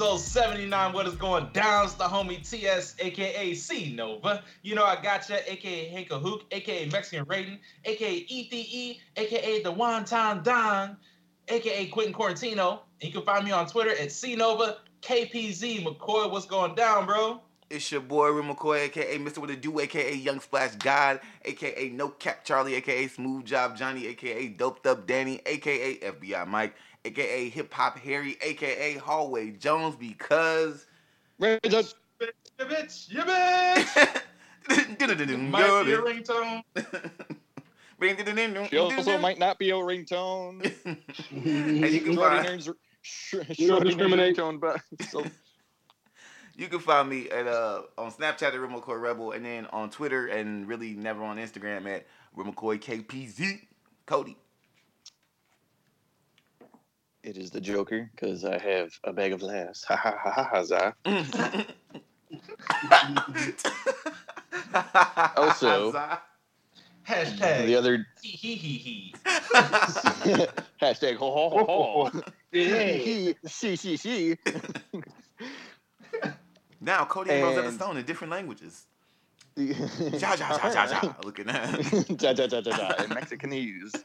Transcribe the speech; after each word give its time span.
episode 0.00 0.18
79. 0.18 0.94
What 0.94 1.06
is 1.06 1.14
going 1.16 1.50
down? 1.52 1.84
It's 1.84 1.92
the 1.92 2.04
homie 2.04 2.48
TS, 2.48 2.94
aka 3.00 3.52
C 3.52 3.92
Nova. 3.94 4.42
You 4.62 4.74
know, 4.74 4.82
I 4.82 4.96
got 4.96 5.28
ya, 5.28 5.36
aka 5.46 5.88
Hank 5.88 6.08
Hook, 6.08 6.44
aka 6.52 6.88
Mexican 6.88 7.26
Raiden, 7.26 7.58
aka 7.84 8.26
ETE, 8.26 8.98
aka 9.18 9.62
the 9.62 9.70
Wonton 9.70 10.42
Don, 10.42 10.96
aka 11.48 11.86
Quentin 11.88 12.14
Quarantino. 12.14 12.78
And 13.02 13.08
you 13.08 13.12
can 13.12 13.26
find 13.26 13.44
me 13.44 13.50
on 13.50 13.66
Twitter 13.66 13.90
at 13.90 14.10
C 14.10 14.36
Nova 14.36 14.78
KPZ. 15.02 15.84
McCoy, 15.84 16.30
what's 16.30 16.46
going 16.46 16.74
down, 16.74 17.04
bro? 17.04 17.42
It's 17.68 17.92
your 17.92 18.00
boy 18.00 18.30
Rim 18.30 18.52
McCoy, 18.52 18.86
aka 18.86 19.18
Mr. 19.18 19.38
With 19.38 19.50
a 19.50 19.56
Do, 19.56 19.80
aka 19.80 20.14
Young 20.14 20.40
Splash 20.40 20.76
God, 20.76 21.20
aka 21.44 21.90
No 21.90 22.08
Cap 22.08 22.42
Charlie, 22.42 22.74
aka 22.76 23.06
Smooth 23.06 23.44
Job 23.44 23.76
Johnny, 23.76 24.06
aka 24.06 24.48
Doped 24.48 24.86
Up 24.86 25.06
Danny, 25.06 25.42
aka 25.44 25.98
FBI 25.98 26.48
Mike, 26.48 26.74
aka 27.04 27.48
Hip 27.48 27.72
Hop 27.74 27.98
Harry, 27.98 28.36
aka 28.42 28.94
Hallway 28.94 29.50
Jones, 29.50 29.96
because. 29.96 30.86
Right, 31.38 31.60
just 31.62 31.96
You 32.20 32.28
bitch, 32.66 33.10
you 33.10 33.20
bitch! 33.22 34.22
Might 35.50 35.84
be 35.84 35.92
a 35.92 35.98
ringtone. 35.98 36.62
she 38.70 38.78
also 38.78 39.18
might 39.18 39.38
not 39.38 39.58
be 39.58 39.70
a 39.70 39.74
ringtone. 39.74 40.62
and 41.30 41.92
you 41.92 42.00
can 42.00 42.16
find 42.16 42.46
Schrodinger's, 42.46 42.70
Sch- 43.02 43.58
You 43.58 43.68
don't 43.68 43.84
discriminate. 43.84 44.36
ringtone, 44.36 44.60
but 44.60 44.80
so 45.08 45.24
you 46.56 46.68
can 46.68 46.78
find 46.78 47.08
me 47.08 47.28
at 47.30 47.46
uh 47.46 47.82
on 47.98 48.12
Snapchat 48.12 48.42
at 48.42 48.60
Rim 48.60 48.72
McCoy 48.72 49.00
Rebel, 49.00 49.32
and 49.32 49.44
then 49.44 49.66
on 49.66 49.90
Twitter 49.90 50.26
and 50.26 50.68
really 50.68 50.92
never 50.92 51.22
on 51.22 51.38
Instagram 51.38 51.88
at 51.88 52.06
Rim 52.36 52.52
McCoy 52.52 52.78
KPZ. 52.78 53.60
Cody. 54.06 54.36
It 57.22 57.36
is 57.36 57.50
the 57.50 57.60
Joker 57.60 58.10
because 58.14 58.44
I 58.44 58.58
have 58.58 58.92
a 59.04 59.12
bag 59.12 59.32
of 59.32 59.42
laughs. 59.42 59.84
Ha 59.84 59.96
ha 59.96 60.16
ha 60.22 60.30
ha 60.30 60.44
ha. 60.44 60.62
za. 60.64 60.94
Also- 65.36 65.92
Hashtag 67.08 67.66
The 67.66 67.74
other 67.76 68.06
hee 68.22 68.36
hee 68.36 68.54
hee. 68.78 69.14
hashtag 70.80 71.16
ho 71.16 71.30
ho 71.32 71.48
ho 71.50 71.64
ho. 71.64 72.10
He 72.52 73.34
she 73.48 73.74
she 73.76 73.96
she. 73.96 74.36
now 76.80 77.04
Cody 77.06 77.30
and 77.32 77.42
Rosetta 77.42 77.72
Stone 77.72 77.96
in 77.96 78.04
different 78.04 78.30
languages. 78.30 78.86
ja 79.56 79.64
Ja 80.20 80.34
ja 80.34 80.56
ja 80.56 80.72
ja 80.72 80.84
ja. 81.02 81.14
Look 81.24 81.40
at 81.40 81.46
that. 81.46 82.22
ja 82.22 82.30
ja 82.30 82.46
ja 82.46 82.60
ja 82.60 82.76
ja 82.78 83.02
in 83.04 83.10
Mexicanese. 83.12 83.98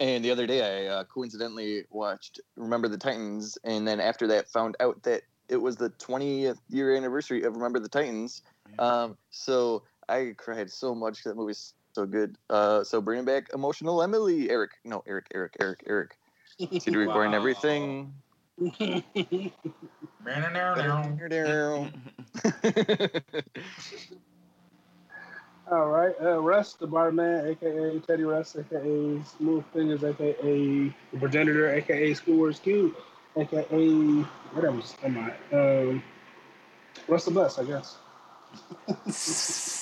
And 0.00 0.24
the 0.24 0.30
other 0.30 0.46
day, 0.46 0.86
I 0.86 0.86
uh, 0.88 1.04
coincidentally 1.04 1.84
watched 1.90 2.40
Remember 2.56 2.88
the 2.88 2.96
Titans, 2.96 3.58
and 3.64 3.86
then 3.86 4.00
after 4.00 4.26
that, 4.28 4.48
found 4.48 4.74
out 4.80 5.02
that 5.02 5.22
it 5.50 5.58
was 5.58 5.76
the 5.76 5.90
20th 5.90 6.58
year 6.70 6.96
anniversary 6.96 7.42
of 7.42 7.54
Remember 7.54 7.78
the 7.78 7.88
Titans. 7.88 8.42
Um, 8.78 9.18
so 9.28 9.82
I 10.08 10.32
cried 10.38 10.70
so 10.70 10.94
much. 10.94 11.22
That 11.24 11.36
movie's 11.36 11.74
so 11.92 12.06
good. 12.06 12.36
Uh, 12.48 12.82
so 12.82 13.02
bringing 13.02 13.26
back 13.26 13.48
emotional 13.52 14.02
Emily, 14.02 14.48
Eric. 14.48 14.70
No, 14.84 15.02
Eric, 15.06 15.26
Eric, 15.34 15.56
Eric, 15.60 15.84
Eric. 15.86 16.16
CD 16.80 16.96
recording 16.96 17.32
Wow. 17.32 17.38
everything. 17.38 18.14
All 25.70 25.86
right, 25.88 26.14
uh, 26.20 26.40
Russ, 26.40 26.72
the 26.74 26.86
barman, 26.86 27.46
aka 27.46 28.00
Teddy 28.00 28.24
Russ, 28.24 28.56
aka 28.56 29.22
Smooth 29.38 29.64
Fingers, 29.72 30.02
aka 30.02 30.32
the 30.42 30.92
progenitor, 31.18 31.70
aka 31.70 32.10
Schoolworks 32.12 32.60
Cute, 32.60 32.96
aka 33.36 33.62
what 34.52 34.64
else 34.64 34.96
am 35.04 35.18
I? 35.18 35.56
Um, 35.56 36.02
Russ 37.06 37.24
the 37.24 37.30
Best, 37.30 37.60
I 37.60 37.64
guess. 37.64 37.98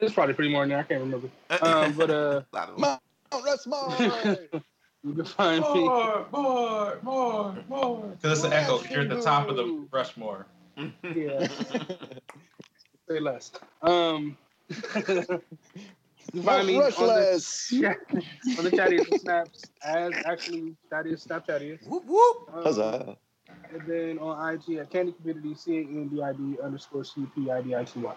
There's 0.00 0.12
probably 0.12 0.34
pretty 0.34 0.50
more 0.50 0.64
in 0.64 0.68
there. 0.68 0.78
I 0.78 0.82
can't 0.82 1.00
remember. 1.00 1.28
Um, 1.62 1.92
but 1.92 2.10
uh, 2.10 2.42
Lot 2.52 2.70
of- 2.70 2.78
Mount 2.78 3.00
Rushmore. 3.32 3.94
you 5.04 5.14
can 5.14 5.24
find 5.24 5.62
me. 5.62 5.84
More, 5.84 6.26
more, 6.32 6.98
more, 7.02 7.56
more. 7.68 8.16
Because 8.20 8.38
it's 8.38 8.46
an 8.46 8.52
echo. 8.52 8.82
You're 8.90 9.02
at 9.02 9.08
the 9.08 9.20
top 9.22 9.48
of 9.48 9.56
the 9.56 9.86
Rushmore. 9.90 10.46
Yeah, 11.14 11.46
say 13.08 13.20
less. 13.20 13.52
Um, 13.82 14.36
you 14.68 14.82
can 15.02 16.42
find 16.42 16.66
me 16.66 16.76
on 16.76 16.82
the, 16.84 16.90
Rushless. 16.90 17.70
yeah, 17.70 17.94
on 18.58 18.64
the 18.64 18.70
chattiest 18.70 19.20
snaps 19.20 19.70
as 19.84 20.12
actually 20.24 20.74
chattiest 20.90 21.28
snapchattiest. 21.28 21.86
whoop 21.86 22.04
whoop. 22.06 22.50
Um, 22.52 22.62
Huzzah. 22.64 23.16
and 23.72 23.82
then 23.86 24.18
on 24.18 24.54
IG 24.54 24.78
at 24.78 24.90
Candy 24.90 25.12
Community 25.12 25.54
C 25.54 25.76
A 25.78 25.80
N 25.80 26.08
D 26.08 26.22
I 26.22 26.32
D 26.32 26.56
underscore 26.62 27.04
C 27.04 27.26
P 27.34 27.50
I 27.50 27.62
D 27.62 27.74
I 27.74 27.84
T 27.84 28.00
Y. 28.00 28.14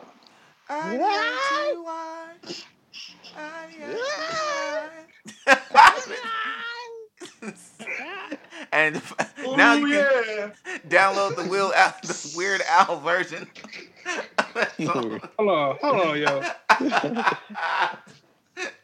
and 8.77 9.01
now 9.57 9.75
Ooh, 9.75 9.87
you 9.87 9.87
can 9.87 10.53
download 10.87 11.35
the 11.35 11.49
Will 11.49 11.73
Al, 11.73 11.95
the 12.03 12.33
Weird 12.37 12.61
Al 12.69 12.99
version. 12.99 13.47
Hold 14.79 15.21
on, 15.39 15.77
hold 15.81 15.99
on, 16.01 16.19
yo. 16.19 16.43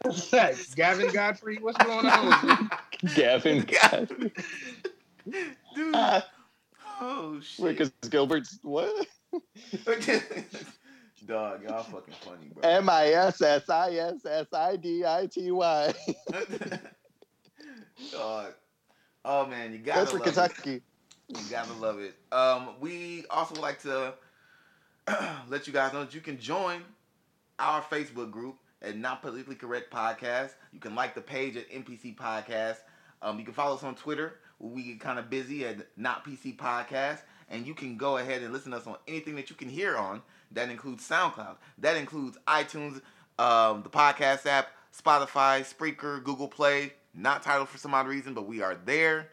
What's 0.03 0.29
that? 0.31 0.55
Gavin 0.75 1.11
Godfrey? 1.13 1.59
What's 1.61 1.77
going 1.77 2.05
on? 2.05 2.69
Gavin. 3.15 3.65
God. 3.83 4.09
Dude. 5.75 5.95
Ah, 5.95 6.25
Oh 6.99 7.35
Wait, 7.35 7.43
shit. 7.43 7.77
because 7.77 7.91
Gilbert's 8.09 8.59
what? 8.61 9.07
Dog, 11.25 11.63
y'all 11.63 11.83
fucking 11.83 12.13
funny, 12.23 12.49
bro. 12.53 12.69
M 12.69 12.89
I 12.89 13.07
S 13.07 13.41
S 13.41 13.69
I 13.69 13.91
S 13.91 14.25
S 14.25 14.47
I 14.53 14.75
D 14.75 15.05
I 15.05 15.27
T 15.27 15.51
Y. 15.51 15.93
Dog. 18.11 18.53
Oh 19.25 19.45
man, 19.45 19.72
you 19.72 19.79
gotta 19.79 20.00
That's 20.01 20.11
for 20.11 20.19
love 20.19 20.28
it. 20.28 20.34
Kentucky. 20.34 20.81
You 21.29 21.39
gotta 21.50 21.73
love 21.73 22.00
it. 22.00 22.16
Um, 22.31 22.69
we 22.79 23.25
also 23.29 23.53
would 23.56 23.61
like 23.61 23.81
to 23.84 24.13
let 25.50 25.67
you 25.67 25.73
guys 25.73 25.94
know 25.94 26.03
that 26.03 26.13
you 26.13 26.22
can 26.22 26.39
join 26.39 26.81
our 27.59 27.81
Facebook 27.81 28.31
group 28.31 28.57
at 28.81 28.97
Not 28.97 29.22
Politically 29.22 29.56
Correct 29.56 29.91
Podcast. 29.91 30.51
You 30.72 30.79
can 30.79 30.95
like 30.95 31.16
the 31.16 31.22
page 31.22 31.56
at 31.56 31.69
NPC 31.69 32.16
Podcast. 32.16 32.78
Um, 33.22 33.39
you 33.39 33.45
can 33.45 33.53
follow 33.53 33.75
us 33.75 33.83
on 33.83 33.95
Twitter. 33.95 34.39
We 34.59 34.83
get 34.83 35.00
kind 35.00 35.19
of 35.19 35.29
busy 35.29 35.66
at 35.66 35.78
Not 35.97 36.25
PC 36.25 36.57
Podcast, 36.57 37.22
and 37.50 37.66
you 37.66 37.73
can 37.73 37.97
go 37.97 38.17
ahead 38.17 38.41
and 38.44 38.53
listen 38.53 38.72
to 38.72 38.78
us 38.78 38.88
on 38.88 38.97
anything 39.07 39.35
that 39.35 39.50
you 39.50 39.56
can 39.56 39.69
hear 39.69 39.97
on. 39.97 40.22
That 40.51 40.69
includes 40.69 41.07
SoundCloud. 41.07 41.56
That 41.79 41.95
includes 41.97 42.38
iTunes, 42.47 43.01
um, 43.39 43.83
the 43.83 43.89
podcast 43.89 44.45
app, 44.45 44.69
Spotify, 44.95 45.62
Spreaker, 45.62 46.23
Google 46.23 46.47
Play. 46.47 46.94
Not 47.13 47.44
titled 47.44 47.69
for 47.69 47.78
some 47.78 47.94
odd 47.94 48.07
reason, 48.07 48.34
but 48.34 48.47
we 48.47 48.62
are 48.62 48.75
there. 48.85 49.29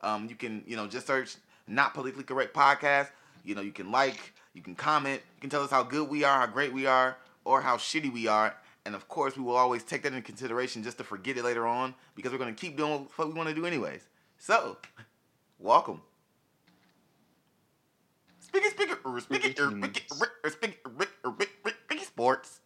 Um, 0.00 0.28
you 0.28 0.36
can, 0.36 0.62
you 0.66 0.76
know, 0.76 0.86
just 0.86 1.06
search 1.06 1.36
not 1.66 1.94
politically 1.94 2.24
correct 2.24 2.54
podcast. 2.54 3.08
You 3.44 3.54
know, 3.54 3.60
you 3.60 3.72
can 3.72 3.90
like, 3.90 4.32
you 4.52 4.62
can 4.62 4.74
comment, 4.74 5.20
you 5.36 5.40
can 5.40 5.50
tell 5.50 5.62
us 5.62 5.70
how 5.70 5.82
good 5.82 6.08
we 6.08 6.24
are, 6.24 6.40
how 6.40 6.46
great 6.46 6.72
we 6.72 6.86
are, 6.86 7.16
or 7.44 7.60
how 7.60 7.76
shitty 7.76 8.12
we 8.12 8.28
are. 8.28 8.54
And 8.86 8.94
of 8.94 9.08
course, 9.08 9.36
we 9.36 9.42
will 9.42 9.56
always 9.56 9.82
take 9.82 10.02
that 10.02 10.12
into 10.12 10.22
consideration 10.22 10.82
just 10.82 10.98
to 10.98 11.04
forget 11.04 11.36
it 11.36 11.44
later 11.44 11.66
on 11.66 11.94
because 12.14 12.32
we're 12.32 12.38
going 12.38 12.54
to 12.54 12.60
keep 12.60 12.76
doing 12.76 13.06
what 13.16 13.28
we 13.28 13.34
want 13.34 13.48
to 13.48 13.54
do 13.54 13.66
anyways. 13.66 14.06
So, 14.38 14.76
welcome. 15.58 16.02
Speaking, 18.40 18.70
speaking, 18.70 18.96
speaking, 19.18 19.52
speaking, 19.52 19.74
speaking, 20.46 20.74
speaking 21.86 22.04
sports. 22.04 22.60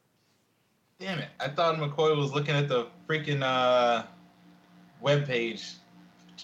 Damn 1.01 1.21
it. 1.21 1.29
I 1.39 1.49
thought 1.49 1.77
McCoy 1.77 2.17
was 2.17 2.33
looking 2.33 2.57
at 2.57 2.69
the 2.69 2.89
freaking 3.09 3.43
uh, 3.43 4.03
webpage 5.03 5.75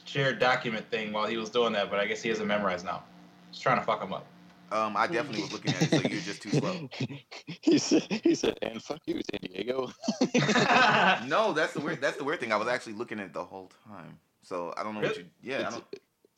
shared 0.04 0.38
document 0.38 0.88
thing 0.90 1.12
while 1.12 1.26
he 1.26 1.36
was 1.36 1.50
doing 1.50 1.72
that, 1.72 1.90
but 1.90 2.00
I 2.00 2.06
guess 2.06 2.22
he 2.22 2.28
hasn't 2.28 2.48
memorized 2.48 2.84
now. 2.84 3.02
Just 3.50 3.62
trying 3.62 3.78
to 3.78 3.84
fuck 3.84 4.02
him 4.02 4.12
up. 4.12 4.26
Um, 4.72 4.96
I 4.96 5.06
definitely 5.06 5.42
was 5.42 5.52
looking 5.52 5.72
at 5.72 5.82
it, 5.82 5.90
so 5.90 6.08
you're 6.08 6.20
just 6.20 6.42
too 6.42 6.50
slow. 6.50 6.88
he 7.46 7.78
said, 7.78 8.02
he 8.24 8.34
said, 8.34 8.58
and 8.60 8.82
fuck 8.82 9.00
you, 9.06 9.20
San 9.30 9.40
Diego. 9.42 9.92
No, 11.28 11.52
that's 11.52 11.74
the 11.74 11.80
weird. 11.80 12.00
That's 12.00 12.16
the 12.16 12.24
weird 12.24 12.40
thing. 12.40 12.52
I 12.52 12.56
was 12.56 12.66
actually 12.66 12.94
looking 12.94 13.20
at 13.20 13.26
it 13.26 13.32
the 13.32 13.44
whole 13.44 13.70
time. 13.86 14.18
So 14.42 14.74
I 14.76 14.82
don't 14.82 14.94
know 14.94 15.00
what 15.00 15.16
you. 15.16 15.26
Yeah, 15.42 15.58
I 15.58 15.70
don't 15.70 15.84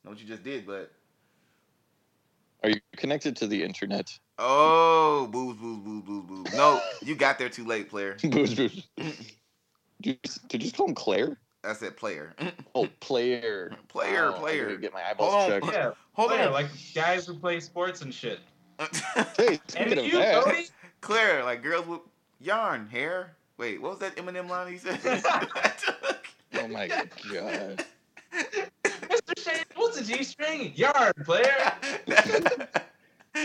know 0.05 0.11
what 0.11 0.21
you 0.21 0.27
just 0.27 0.43
did, 0.43 0.67
but 0.67 0.93
Are 2.63 2.69
you 2.69 2.81
connected 2.97 3.37
to 3.37 3.47
the 3.47 3.63
internet? 3.63 4.19
oh, 4.39 5.29
booze, 5.31 5.57
booze, 5.57 5.79
booze, 5.79 6.03
booze, 6.03 6.25
booze. 6.27 6.55
No, 6.55 6.81
you 7.03 7.15
got 7.15 7.39
there 7.39 7.49
too 7.49 7.65
late, 7.65 7.89
player. 7.89 8.17
Booze, 8.23 8.55
booze. 8.55 8.87
Did 8.97 9.15
you, 10.03 10.17
did 10.49 10.53
you 10.53 10.59
just 10.59 10.77
call 10.77 10.89
him 10.89 10.95
Claire? 10.95 11.39
I 11.67 11.73
said 11.73 11.97
player. 11.97 12.35
Oh, 12.75 12.89
player. 13.01 13.73
Player, 13.89 14.31
Wow, 14.33 14.39
player. 14.39 14.77
Get 14.77 14.93
my 14.93 15.03
eyeballs 15.09 15.33
Hold 15.35 15.53
on. 15.53 15.61
checked. 15.63 15.73
yeah, 15.75 15.91
Hold 16.13 16.31
player, 16.31 16.47
on, 16.47 16.53
like 16.53 16.67
guys 16.95 17.27
who 17.27 17.35
play 17.35 17.59
sports 17.61 18.03
and 18.03 18.13
shit. 18.13 18.41
Hey, 19.39 19.59
And 19.77 19.91
you, 20.03 20.13
that, 20.19 20.45
Cody? 20.45 20.67
Claire, 21.01 21.43
like 21.45 21.63
girls 21.63 21.87
with 21.87 22.01
yarn 22.41 22.87
hair. 22.87 23.35
Wait, 23.57 23.81
what 23.81 23.93
was 23.93 23.99
that 24.01 24.15
Eminem 24.17 24.49
line 24.51 24.71
he 24.73 24.79
said? 24.79 25.01
Oh 26.59 26.69
my 26.69 26.89
god. 26.89 27.85
Mr. 28.33 29.39
Shane, 29.43 29.65
what's 29.75 29.99
a 29.99 30.05
G 30.05 30.23
string? 30.25 30.73
Yarn, 30.75 31.13
player. 31.25 31.73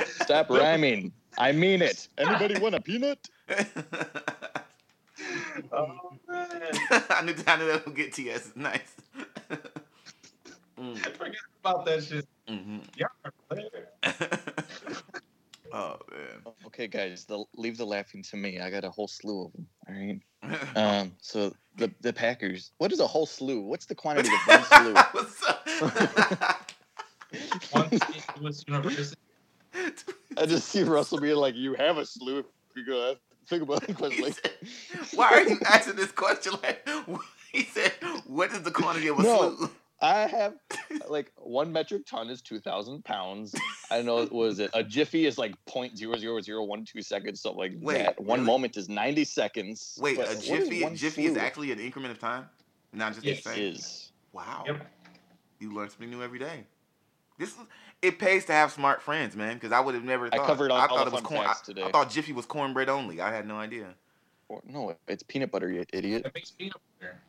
Stop 0.05 0.49
rhyming. 0.49 1.11
I 1.37 1.51
mean 1.53 1.81
it. 1.81 2.09
Anybody 2.17 2.59
want 2.59 2.75
a 2.75 2.81
peanut? 2.81 3.29
Oh 5.71 6.17
man. 6.27 6.49
I 7.09 7.21
knew, 7.23 7.35
I 7.47 7.57
knew 7.57 7.67
that 7.67 7.83
would 7.85 7.95
get 7.95 8.13
TS. 8.13 8.53
Nice. 8.55 8.95
mm, 10.79 10.97
Forget 10.97 11.35
about 11.63 11.85
that 11.85 12.03
shit. 12.03 12.27
hmm 12.47 12.79
Yard 12.95 13.11
player. 13.49 13.89
oh 15.73 15.97
man. 16.11 16.53
Okay, 16.67 16.87
guys, 16.87 17.25
the, 17.25 17.43
leave 17.55 17.77
the 17.77 17.85
laughing 17.85 18.23
to 18.23 18.37
me. 18.37 18.59
I 18.59 18.69
got 18.69 18.83
a 18.83 18.89
whole 18.89 19.07
slew 19.07 19.45
of 19.45 19.53
them. 19.53 19.67
All 19.87 19.95
right. 19.95 20.19
Um. 20.75 21.13
So 21.21 21.53
the 21.75 21.93
the 22.01 22.11
Packers. 22.11 22.71
What 22.79 22.91
is 22.91 22.99
a 22.99 23.07
whole 23.07 23.27
slew? 23.27 23.61
What's 23.61 23.85
the 23.85 23.93
quantity 23.95 24.29
of 24.29 24.39
one 24.47 24.63
slew? 24.63 24.93
What's 25.11 25.43
up? 25.47 25.67
One 27.71 27.89
St. 27.91 28.25
Louis 28.41 28.63
University. 28.67 29.15
I 30.37 30.45
just 30.45 30.67
see 30.69 30.83
Russell 30.83 31.19
being 31.19 31.35
like, 31.35 31.55
"You 31.55 31.75
have 31.75 31.97
a 31.97 32.05
slew." 32.05 32.39
If 32.39 32.45
you 32.75 32.85
go 32.85 33.15
think 33.47 33.63
about 33.63 33.87
it, 33.87 33.95
question 33.97 34.23
like, 34.23 34.33
said, 34.33 34.51
Why 35.15 35.25
are 35.27 35.41
you 35.47 35.59
asking 35.65 35.95
this 35.95 36.11
question? 36.11 36.53
Like, 36.61 36.87
he 37.51 37.63
said, 37.63 37.93
"What 38.25 38.51
is 38.51 38.61
the 38.61 38.71
quantity 38.71 39.07
of 39.07 39.19
a 39.19 39.23
No. 39.23 39.55
slew?" 39.55 39.69
I 40.03 40.25
have 40.27 40.55
like 41.07 41.31
one 41.37 41.71
metric 41.71 42.03
ton 42.07 42.29
is 42.29 42.41
two 42.41 42.59
thousand 42.59 43.03
pounds. 43.05 43.53
I 43.91 43.97
don't 43.97 44.05
know 44.07 44.15
what 44.15 44.31
was 44.31 44.59
it. 44.59 44.71
A 44.73 44.83
jiffy 44.83 45.25
is 45.27 45.37
like 45.37 45.53
point 45.67 45.95
zero 45.97 46.17
zero 46.17 46.41
zero 46.41 46.63
one 46.63 46.85
two 46.85 47.01
seconds, 47.03 47.41
something 47.41 47.59
like 47.59 47.73
Wait, 47.79 47.97
that. 47.99 48.19
One 48.19 48.39
really? 48.39 48.47
moment 48.47 48.77
is 48.77 48.89
ninety 48.89 49.23
seconds. 49.23 49.97
Wait, 50.01 50.17
But 50.17 50.35
a 50.35 50.39
jiffy, 50.41 50.81
one 50.83 50.95
jiffy 50.95 51.25
is 51.25 51.37
actually 51.37 51.71
an 51.71 51.79
increment 51.79 52.13
of 52.13 52.19
time, 52.19 52.49
not 52.93 53.13
just 53.13 53.25
Yes. 53.25 53.43
the 53.43 53.49
same. 53.51 53.59
is. 53.59 54.11
Wow, 54.33 54.63
Yep. 54.65 54.87
you 55.59 55.71
learn 55.73 55.89
something 55.89 56.09
new 56.09 56.23
every 56.23 56.39
day. 56.39 56.65
This 57.41 57.49
is. 57.49 57.57
It 58.01 58.17
pays 58.17 58.45
to 58.45 58.53
have 58.53 58.71
smart 58.71 59.01
friends, 59.01 59.35
man. 59.35 59.55
Because 59.55 59.71
I 59.71 59.79
would 59.79 59.93
have 59.95 60.03
never 60.03 60.27
Thought, 60.29 60.33
I 60.33 60.37
thought. 60.37 60.47
covered 60.47 60.71
all- 60.71 60.77
I 60.79 60.87
thought 60.87 60.95
the 61.05 61.07
it 61.07 61.11
was 61.11 61.21
fun 61.21 61.23
corn. 61.23 61.41
I, 61.41 61.45
facts 61.45 61.61
today. 61.61 61.83
I 61.83 61.91
thought 61.91 62.09
Jiffy 62.09 62.33
was 62.33 62.45
cornbread 62.45 62.89
only. 62.89 63.19
I 63.21 63.31
had 63.31 63.47
no 63.47 63.57
idea. 63.57 63.93
Or- 64.47 64.61
No, 64.65 64.95
it's 65.07 65.23
peanut 65.23 65.51
butter, 65.51 65.71
you 65.71 65.85
idiot. 65.93 66.23
That 66.23 66.33
makes 66.33 66.51
peanut 66.51 66.77
butter. 66.99 67.19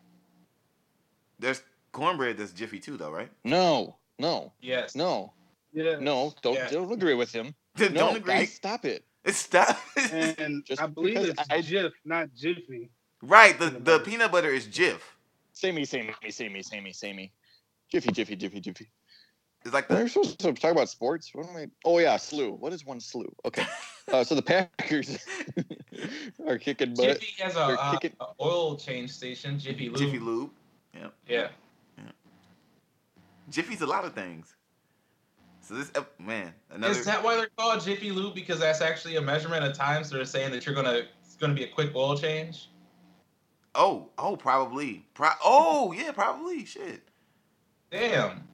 There's 1.39 1.63
cornbread 1.93 2.39
that's 2.39 2.53
Jiffy 2.53 2.79
too, 2.79 2.97
though, 2.97 3.11
right? 3.11 3.31
No, 3.45 3.97
no, 4.19 4.53
Yes. 4.61 4.95
no, 4.95 5.33
Yeah. 5.73 5.97
no. 5.99 6.35
Don't 6.43 6.55
Yeah. 6.55 6.69
don't 6.71 6.93
agree 6.93 7.15
with 7.15 7.33
him. 7.33 7.55
Don't 7.77 7.95
no, 7.95 8.15
agree. 8.15 8.33
guys, 8.35 8.53
stop 8.55 8.85
it. 8.85 9.05
It's 9.25 9.39
stop. 9.39 9.79
And 10.13 10.65
Just 10.67 10.83
I 10.83 10.87
believe 10.87 11.17
it's 11.19 11.41
I- 11.51 11.61
Jif, 11.63 11.93
not 12.05 12.29
Jiffy. 12.35 12.91
right. 13.23 13.59
The 13.59 13.67
Peanut 13.69 13.85
the 13.85 13.91
butter. 13.99 14.05
peanut 14.05 14.33
butter 14.33 14.51
is 14.51 14.67
Jif. 14.67 15.01
Samey, 15.53 15.85
samey, 15.85 16.15
samey, 16.31 16.63
samey, 16.63 16.93
samey. 16.93 17.33
Jiffy, 17.91 18.11
jiffy, 18.13 18.37
jiffy, 18.37 18.61
jiffy. 18.61 18.89
It's 19.65 19.73
like 19.73 19.89
We're 19.89 20.09
supposed 20.09 20.39
to 20.41 20.53
talk 20.53 20.73
about 20.73 20.89
sports. 20.89 21.31
What 21.35 21.49
am 21.49 21.57
I? 21.57 21.67
Oh 21.85 21.99
yeah, 21.99 22.17
slew. 22.17 22.53
What 22.53 22.73
is 22.73 22.85
one 22.85 22.99
slew? 23.01 23.33
Okay, 23.45 23.65
uh, 24.13 24.25
so 24.25 24.35
the 24.35 24.43
Packers 24.43 25.19
are 26.47 26.59
kicking 26.59 26.95
butt. 26.95 27.21
Jiffy 27.21 27.43
has 27.43 27.55
a, 27.57 27.61
uh, 27.61 27.93
kicking- 27.99 28.17
a 28.21 28.27
oil 28.41 28.77
change 28.77 29.11
station. 29.11 29.59
Jiffy 29.59 29.89
Lube. 29.89 29.99
Jiffy 29.99 30.19
Lube. 30.19 30.51
Yeah. 30.95 31.09
Yeah. 31.29 31.49
Jiffy's 33.51 33.81
a 33.83 33.87
lot 33.87 34.05
of 34.05 34.15
things. 34.15 34.55
So 35.61 35.75
this 35.75 35.93
ep- 35.95 36.19
man, 36.19 36.53
another. 36.71 36.93
Is 36.93 37.05
that 37.05 37.23
why 37.23 37.37
they're 37.37 37.49
called 37.57 37.83
Jiffy 37.85 38.11
Lube? 38.11 38.35
Because 38.35 38.59
that's 38.59 38.81
actually 38.81 39.17
a 39.17 39.23
measurement 39.23 39.65
of 39.65 39.75
time. 39.77 40.03
So 40.05 40.17
they're 40.17 40.25
saying 40.25 40.51
that 40.53 40.67
you're 40.67 40.75
gonna 40.75 41.03
it's 41.25 41.37
gonna 41.37 41.55
be 41.55 41.65
a 41.65 41.69
quick 41.69 41.93
oil 41.95 42.17
change. 42.17 42.69
oh, 43.75 44.09
oh, 44.19 44.37
probably. 44.37 45.05
Pro- 45.15 45.29
oh, 45.45 45.93
yeah, 45.93 46.11
probably. 46.13 46.65
Shit. 46.65 47.03
Damn. 47.91 48.49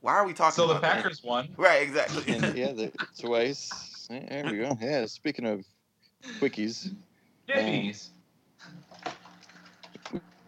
Why 0.00 0.14
are 0.14 0.26
we 0.26 0.32
talking 0.32 0.54
So 0.54 0.66
the 0.66 0.72
about 0.72 0.82
that? 0.82 0.96
Packers 0.96 1.22
won. 1.22 1.48
Right, 1.56 1.82
exactly. 1.82 2.32
And 2.34 2.56
yeah, 2.56 2.72
the, 2.72 2.92
twice. 3.20 4.06
There 4.08 4.44
we 4.50 4.56
go. 4.58 4.76
Yeah. 4.80 5.06
Speaking 5.06 5.46
of 5.46 5.64
quickies, 6.40 6.92
Jiffies. 7.48 8.08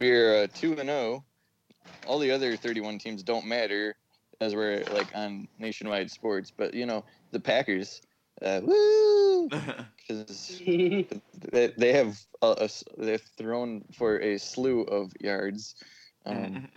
we're 0.01 0.43
uh, 0.45 0.47
two 0.55 0.73
and 0.73 0.89
zero. 0.89 1.25
All 2.07 2.19
the 2.19 2.31
other 2.31 2.57
thirty-one 2.57 2.99
teams 2.99 3.23
don't 3.23 3.47
matter, 3.47 3.95
as 4.41 4.55
we're 4.55 4.83
like 4.93 5.15
on 5.15 5.47
nationwide 5.59 6.11
sports. 6.11 6.51
But 6.51 6.75
you 6.75 6.87
know, 6.87 7.05
the 7.31 7.39
Packers, 7.39 8.01
uh, 8.41 8.61
woo, 8.65 9.49
because 10.09 10.61
they, 11.53 11.73
they 11.77 11.93
have 11.93 12.19
a, 12.41 12.47
a 12.59 12.65
s- 12.65 12.85
they've 12.99 13.23
thrown 13.39 13.85
for 13.97 14.19
a 14.21 14.39
slew 14.39 14.83
of 14.83 15.13
yards. 15.21 15.77
Um, 16.27 16.69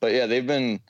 but 0.00 0.12
yeah, 0.12 0.26
they've 0.26 0.46
been 0.46 0.80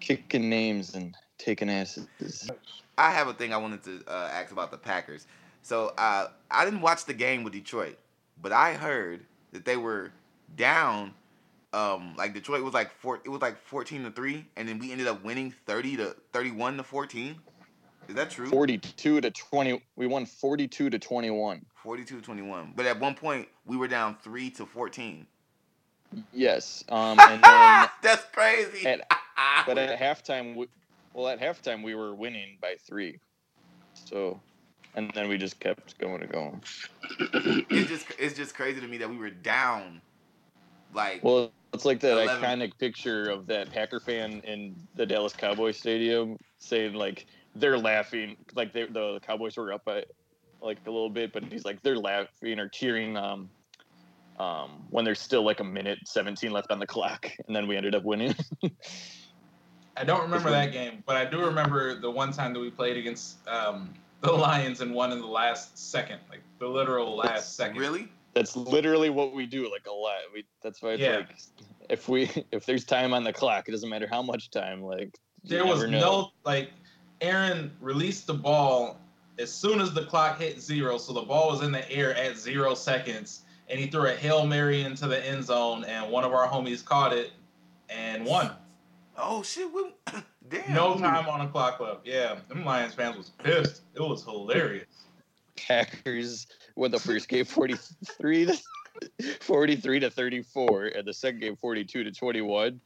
kicking 0.00 0.48
names 0.48 0.94
and 0.94 1.14
taking 1.38 1.70
asses. 1.70 2.50
I 2.98 3.10
have 3.10 3.28
a 3.28 3.34
thing 3.34 3.52
I 3.52 3.56
wanted 3.56 3.82
to 3.84 4.02
uh, 4.08 4.30
ask 4.32 4.52
about 4.52 4.70
the 4.70 4.76
Packers. 4.76 5.26
So 5.62 5.92
uh, 5.98 6.28
I 6.50 6.64
didn't 6.64 6.80
watch 6.80 7.04
the 7.04 7.14
game 7.14 7.44
with 7.44 7.52
Detroit, 7.52 7.98
but 8.42 8.52
I 8.52 8.74
heard 8.74 9.24
that 9.52 9.64
they 9.64 9.76
were 9.76 10.12
down. 10.56 11.14
Um, 11.72 12.14
like 12.16 12.34
Detroit 12.34 12.64
was 12.64 12.74
like 12.74 12.90
four, 12.90 13.20
it 13.24 13.28
was 13.28 13.40
like 13.40 13.56
fourteen 13.56 14.02
to 14.04 14.10
three, 14.10 14.46
and 14.56 14.68
then 14.68 14.78
we 14.78 14.90
ended 14.90 15.06
up 15.06 15.22
winning 15.22 15.54
thirty 15.66 15.96
to 15.96 16.16
thirty-one 16.32 16.76
to 16.78 16.82
fourteen. 16.82 17.36
Is 18.08 18.16
that 18.16 18.30
true? 18.30 18.48
Forty-two 18.48 19.20
to 19.20 19.30
twenty. 19.30 19.80
We 19.94 20.08
won 20.08 20.26
forty-two 20.26 20.90
to 20.90 20.98
twenty-one. 20.98 21.64
Forty-two 21.76 22.16
to 22.16 22.22
twenty-one. 22.22 22.72
But 22.74 22.86
at 22.86 22.98
one 22.98 23.14
point 23.14 23.46
we 23.66 23.76
were 23.76 23.86
down 23.86 24.16
three 24.22 24.50
to 24.50 24.66
fourteen. 24.66 25.26
Yes. 26.32 26.84
Um, 26.88 27.20
and 27.20 27.42
then, 27.42 27.88
That's 28.02 28.24
crazy. 28.32 28.86
At- 28.86 29.08
but 29.66 29.78
at 29.78 29.98
halftime, 29.98 30.54
we, 30.54 30.68
well, 31.12 31.28
at 31.28 31.40
halftime 31.40 31.82
we 31.82 31.94
were 31.94 32.14
winning 32.14 32.58
by 32.60 32.76
three. 32.86 33.18
So, 33.94 34.40
and 34.94 35.10
then 35.14 35.28
we 35.28 35.38
just 35.38 35.60
kept 35.60 35.98
going 35.98 36.22
and 36.22 36.32
going. 36.32 36.62
it's 37.70 37.88
just 37.88 38.06
it's 38.18 38.36
just 38.36 38.54
crazy 38.54 38.80
to 38.80 38.88
me 38.88 38.98
that 38.98 39.10
we 39.10 39.16
were 39.16 39.30
down. 39.30 40.00
Like 40.94 41.22
Well, 41.22 41.52
it's 41.72 41.84
like 41.84 42.00
that 42.00 42.12
11. 42.12 42.42
iconic 42.42 42.78
picture 42.78 43.30
of 43.30 43.46
that 43.46 43.70
Packer 43.70 44.00
fan 44.00 44.40
in 44.44 44.74
the 44.96 45.06
Dallas 45.06 45.32
Cowboys 45.32 45.76
stadium 45.76 46.36
saying 46.58 46.94
like 46.94 47.26
they're 47.54 47.78
laughing, 47.78 48.36
like 48.54 48.72
they, 48.72 48.86
the 48.86 49.20
Cowboys 49.20 49.56
were 49.56 49.72
up 49.72 49.84
by 49.84 50.04
like 50.60 50.78
a 50.86 50.90
little 50.90 51.10
bit, 51.10 51.32
but 51.32 51.44
he's 51.44 51.64
like 51.64 51.82
they're 51.82 51.98
laughing 51.98 52.58
or 52.58 52.68
cheering 52.68 53.16
um 53.16 53.48
um 54.38 54.84
when 54.90 55.04
there's 55.04 55.20
still 55.20 55.42
like 55.42 55.60
a 55.60 55.64
minute 55.64 55.98
17 56.06 56.50
left 56.50 56.70
on 56.70 56.78
the 56.78 56.86
clock, 56.86 57.30
and 57.46 57.54
then 57.54 57.66
we 57.66 57.76
ended 57.76 57.94
up 57.94 58.04
winning. 58.04 58.34
I 59.96 60.04
don't 60.04 60.22
remember 60.22 60.50
that 60.50 60.72
game, 60.72 61.02
but 61.06 61.16
I 61.16 61.24
do 61.24 61.44
remember 61.44 61.98
the 61.98 62.10
one 62.10 62.32
time 62.32 62.52
that 62.54 62.60
we 62.60 62.70
played 62.70 62.96
against 62.96 63.46
um, 63.48 63.92
the 64.20 64.32
Lions 64.32 64.80
and 64.80 64.94
won 64.94 65.12
in 65.12 65.20
the 65.20 65.26
last 65.26 65.76
second, 65.90 66.20
like 66.30 66.40
the 66.58 66.66
literal 66.68 67.16
last 67.16 67.56
second. 67.56 67.78
really? 67.78 68.08
that's 68.32 68.56
literally 68.56 69.10
what 69.10 69.34
we 69.34 69.44
do 69.44 69.70
like 69.70 69.86
a 69.88 69.92
lot. 69.92 70.18
We 70.32 70.44
that's 70.62 70.80
why 70.82 70.90
it's 70.90 71.02
Yeah. 71.02 71.16
like 71.16 71.36
if 71.88 72.08
we 72.08 72.30
if 72.52 72.64
there's 72.64 72.84
time 72.84 73.12
on 73.12 73.24
the 73.24 73.32
clock, 73.32 73.68
it 73.68 73.72
doesn't 73.72 73.88
matter 73.88 74.06
how 74.08 74.22
much 74.22 74.50
time. 74.50 74.82
Like 74.82 75.18
There 75.44 75.66
was 75.66 75.82
know. 75.82 76.00
no 76.00 76.30
like 76.44 76.70
Aaron 77.20 77.72
released 77.80 78.26
the 78.26 78.34
ball 78.34 78.98
as 79.38 79.52
soon 79.52 79.80
as 79.80 79.92
the 79.92 80.04
clock 80.04 80.38
hit 80.38 80.60
zero, 80.60 80.98
so 80.98 81.12
the 81.12 81.22
ball 81.22 81.50
was 81.50 81.62
in 81.62 81.72
the 81.72 81.90
air 81.90 82.14
at 82.14 82.36
zero 82.36 82.74
seconds, 82.74 83.42
and 83.68 83.80
he 83.80 83.86
threw 83.86 84.06
a 84.06 84.14
hail 84.14 84.46
mary 84.46 84.82
into 84.82 85.08
the 85.08 85.26
end 85.26 85.44
zone, 85.44 85.84
and 85.84 86.10
one 86.10 86.24
of 86.24 86.32
our 86.32 86.46
homies 86.46 86.84
caught 86.84 87.12
it 87.12 87.32
and 87.88 88.24
won. 88.24 88.52
Oh 89.22 89.42
shit! 89.42 89.72
We, 89.72 89.92
damn. 90.48 90.74
No 90.74 90.98
time 90.98 91.28
on 91.28 91.40
the 91.40 91.46
clock 91.46 91.80
left. 91.80 92.06
Yeah, 92.06 92.38
them 92.48 92.64
Lions 92.64 92.94
fans 92.94 93.16
was 93.16 93.30
pissed. 93.30 93.82
It 93.94 94.00
was 94.00 94.24
hilarious. 94.24 94.86
Packers 95.56 96.46
won 96.76 96.90
the 96.90 96.98
first 96.98 97.28
game 97.28 97.44
43 97.44 98.46
to 98.46 98.58
43 99.40 100.00
to 100.00 100.10
34 100.10 100.86
and 100.96 101.06
the 101.06 101.12
second 101.12 101.40
game 101.40 101.56
42 101.56 102.04
to 102.04 102.10
21 102.10 102.80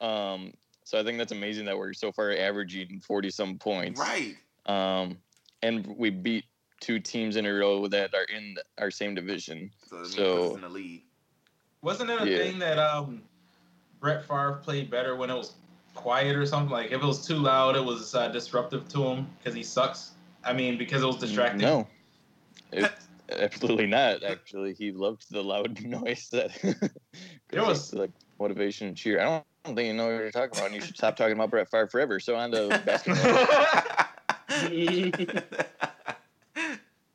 um 0.00 0.52
so 0.84 0.98
i 0.98 1.02
think 1.04 1.18
that's 1.18 1.32
amazing 1.32 1.64
that 1.66 1.76
we're 1.76 1.92
so 1.92 2.10
far 2.10 2.32
averaging 2.32 3.00
40 3.00 3.30
some 3.30 3.58
points 3.58 4.00
Right. 4.00 4.36
um 4.66 5.16
and 5.62 5.86
we 5.98 6.10
beat 6.10 6.44
two 6.80 6.98
teams 6.98 7.36
in 7.36 7.44
a 7.46 7.52
row 7.52 7.86
that 7.88 8.14
are 8.14 8.24
in 8.34 8.56
our 8.78 8.90
same 8.90 9.14
division 9.14 9.70
So, 9.88 10.04
So- 10.04 10.54
in 10.54 10.62
the 10.62 10.68
lead. 10.68 11.02
Wasn't 11.82 12.08
it 12.10 12.20
a 12.22 12.30
Yeah. 12.30 12.38
thing 12.38 12.58
that 12.60 12.78
um 12.78 13.22
Brett 14.00 14.24
Favre 14.26 14.60
played 14.62 14.90
better 14.90 15.14
when 15.16 15.30
it 15.30 15.34
was 15.34 15.52
quiet 15.94 16.36
or 16.36 16.46
something? 16.46 16.70
Like 16.70 16.92
if 16.92 17.02
it 17.02 17.06
was 17.06 17.26
too 17.26 17.36
loud, 17.36 17.76
it 17.76 17.84
was 17.84 18.14
uh, 18.14 18.28
disruptive 18.28 18.88
to 18.88 19.04
him 19.04 19.26
because 19.38 19.54
he 19.54 19.62
sucks. 19.62 20.12
I 20.44 20.52
mean, 20.52 20.78
because 20.78 21.02
it 21.02 21.06
was 21.06 21.16
distracting. 21.18 21.60
no 21.60 21.86
it, 22.72 22.90
absolutely 23.30 23.86
not 23.86 24.22
actually 24.24 24.72
he 24.74 24.90
loved 24.90 25.24
the 25.30 25.42
loud 25.42 25.80
noise 25.84 26.28
that 26.32 26.50
There 27.50 27.62
was- 27.64 27.92
like 27.94 28.10
motivation 28.40 28.88
and 28.88 28.96
cheer 28.96 29.20
i 29.20 29.24
don't, 29.24 29.44
I 29.64 29.68
don't 29.68 29.76
think 29.76 29.86
you 29.88 29.94
know 29.94 30.06
what 30.06 30.12
you're 30.14 30.30
talking 30.30 30.50
about 30.58 30.66
and 30.66 30.74
you 30.74 30.80
should 30.80 30.96
stop 30.96 31.14
talking 31.14 31.34
about 31.34 31.50
brett 31.50 31.70
Favre 31.70 31.86
forever 31.88 32.18
so 32.18 32.34
on 32.36 32.50
to 32.52 32.68
basketball 32.86 33.46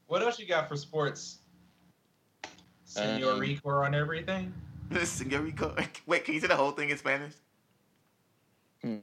What 0.08 0.22
else 0.22 0.34
else 0.34 0.40
you 0.40 0.48
got 0.48 0.70
for 0.70 0.78
sports? 0.78 1.40
Senor 2.86 3.32
Um, 3.34 3.40
Rico 3.40 3.70
on 3.70 3.94
everything. 3.96 4.54
Senorico. 4.92 5.76
Wait, 6.06 6.24
can 6.24 6.36
you 6.36 6.40
say 6.40 6.48
the 6.48 6.56
whole 6.56 6.72
thing 6.72 6.90
in 6.92 6.98
Spanish? 6.98 7.34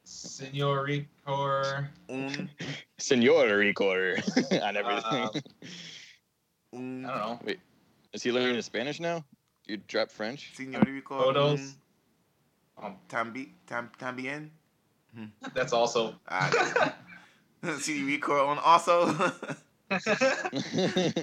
Senor 0.04 0.84
Rico. 0.84 1.62
Un, 2.08 2.50
Senor 2.98 3.46
Ricor 3.46 4.62
on 4.62 4.76
everything. 4.80 5.04
Uh, 5.04 5.30
un, 6.74 7.04
I 7.06 7.18
don't 7.18 7.46
know. 7.46 7.54
Is 8.12 8.22
he 8.22 8.30
learning 8.32 8.60
Spanish 8.62 9.00
now? 9.00 9.24
You 9.66 9.78
drop 9.88 10.10
French? 10.10 10.52
Senorico. 10.56 11.18
Photos. 11.22 11.60
Un, 11.60 11.74
Um, 12.84 12.96
tambi, 13.08 13.52
tam, 13.66 13.90
tambien. 13.98 14.50
that's 15.54 15.72
also. 15.72 16.14
Ah, 16.28 16.50
Senorico 17.64 18.48
on 18.48 18.58
also. 18.58 19.06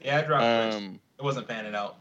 yeah, 0.00 0.18
I 0.18 0.22
dropped 0.22 0.42
French. 0.44 0.74
um, 0.74 1.00
It 1.18 1.22
wasn't 1.24 1.48
panning 1.48 1.74
out. 1.74 1.96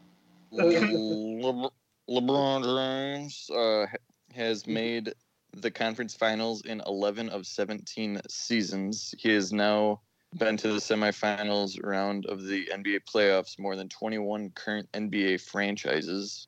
Le- 0.52 1.72
LeBron 2.10 2.64
James 2.64 3.50
uh, 3.50 3.86
has 4.34 4.66
made 4.68 5.14
the 5.62 5.72
conference 5.72 6.16
finals 6.16 6.62
in 6.62 6.82
11 6.86 7.30
of 7.30 7.46
17 7.46 8.22
seasons. 8.30 9.14
He 9.18 9.30
has 9.30 9.52
now 9.52 10.02
been 10.38 10.58
to 10.58 10.68
the 10.70 10.80
semifinals 10.80 11.80
round 11.84 12.26
of 12.26 12.44
the 12.44 12.70
NBA 12.74 13.02
playoffs 13.12 13.58
more 13.58 13.76
than 13.76 13.90
21 13.90 14.52
current 14.52 14.92
NBA 14.94 15.42
franchises. 15.42 16.48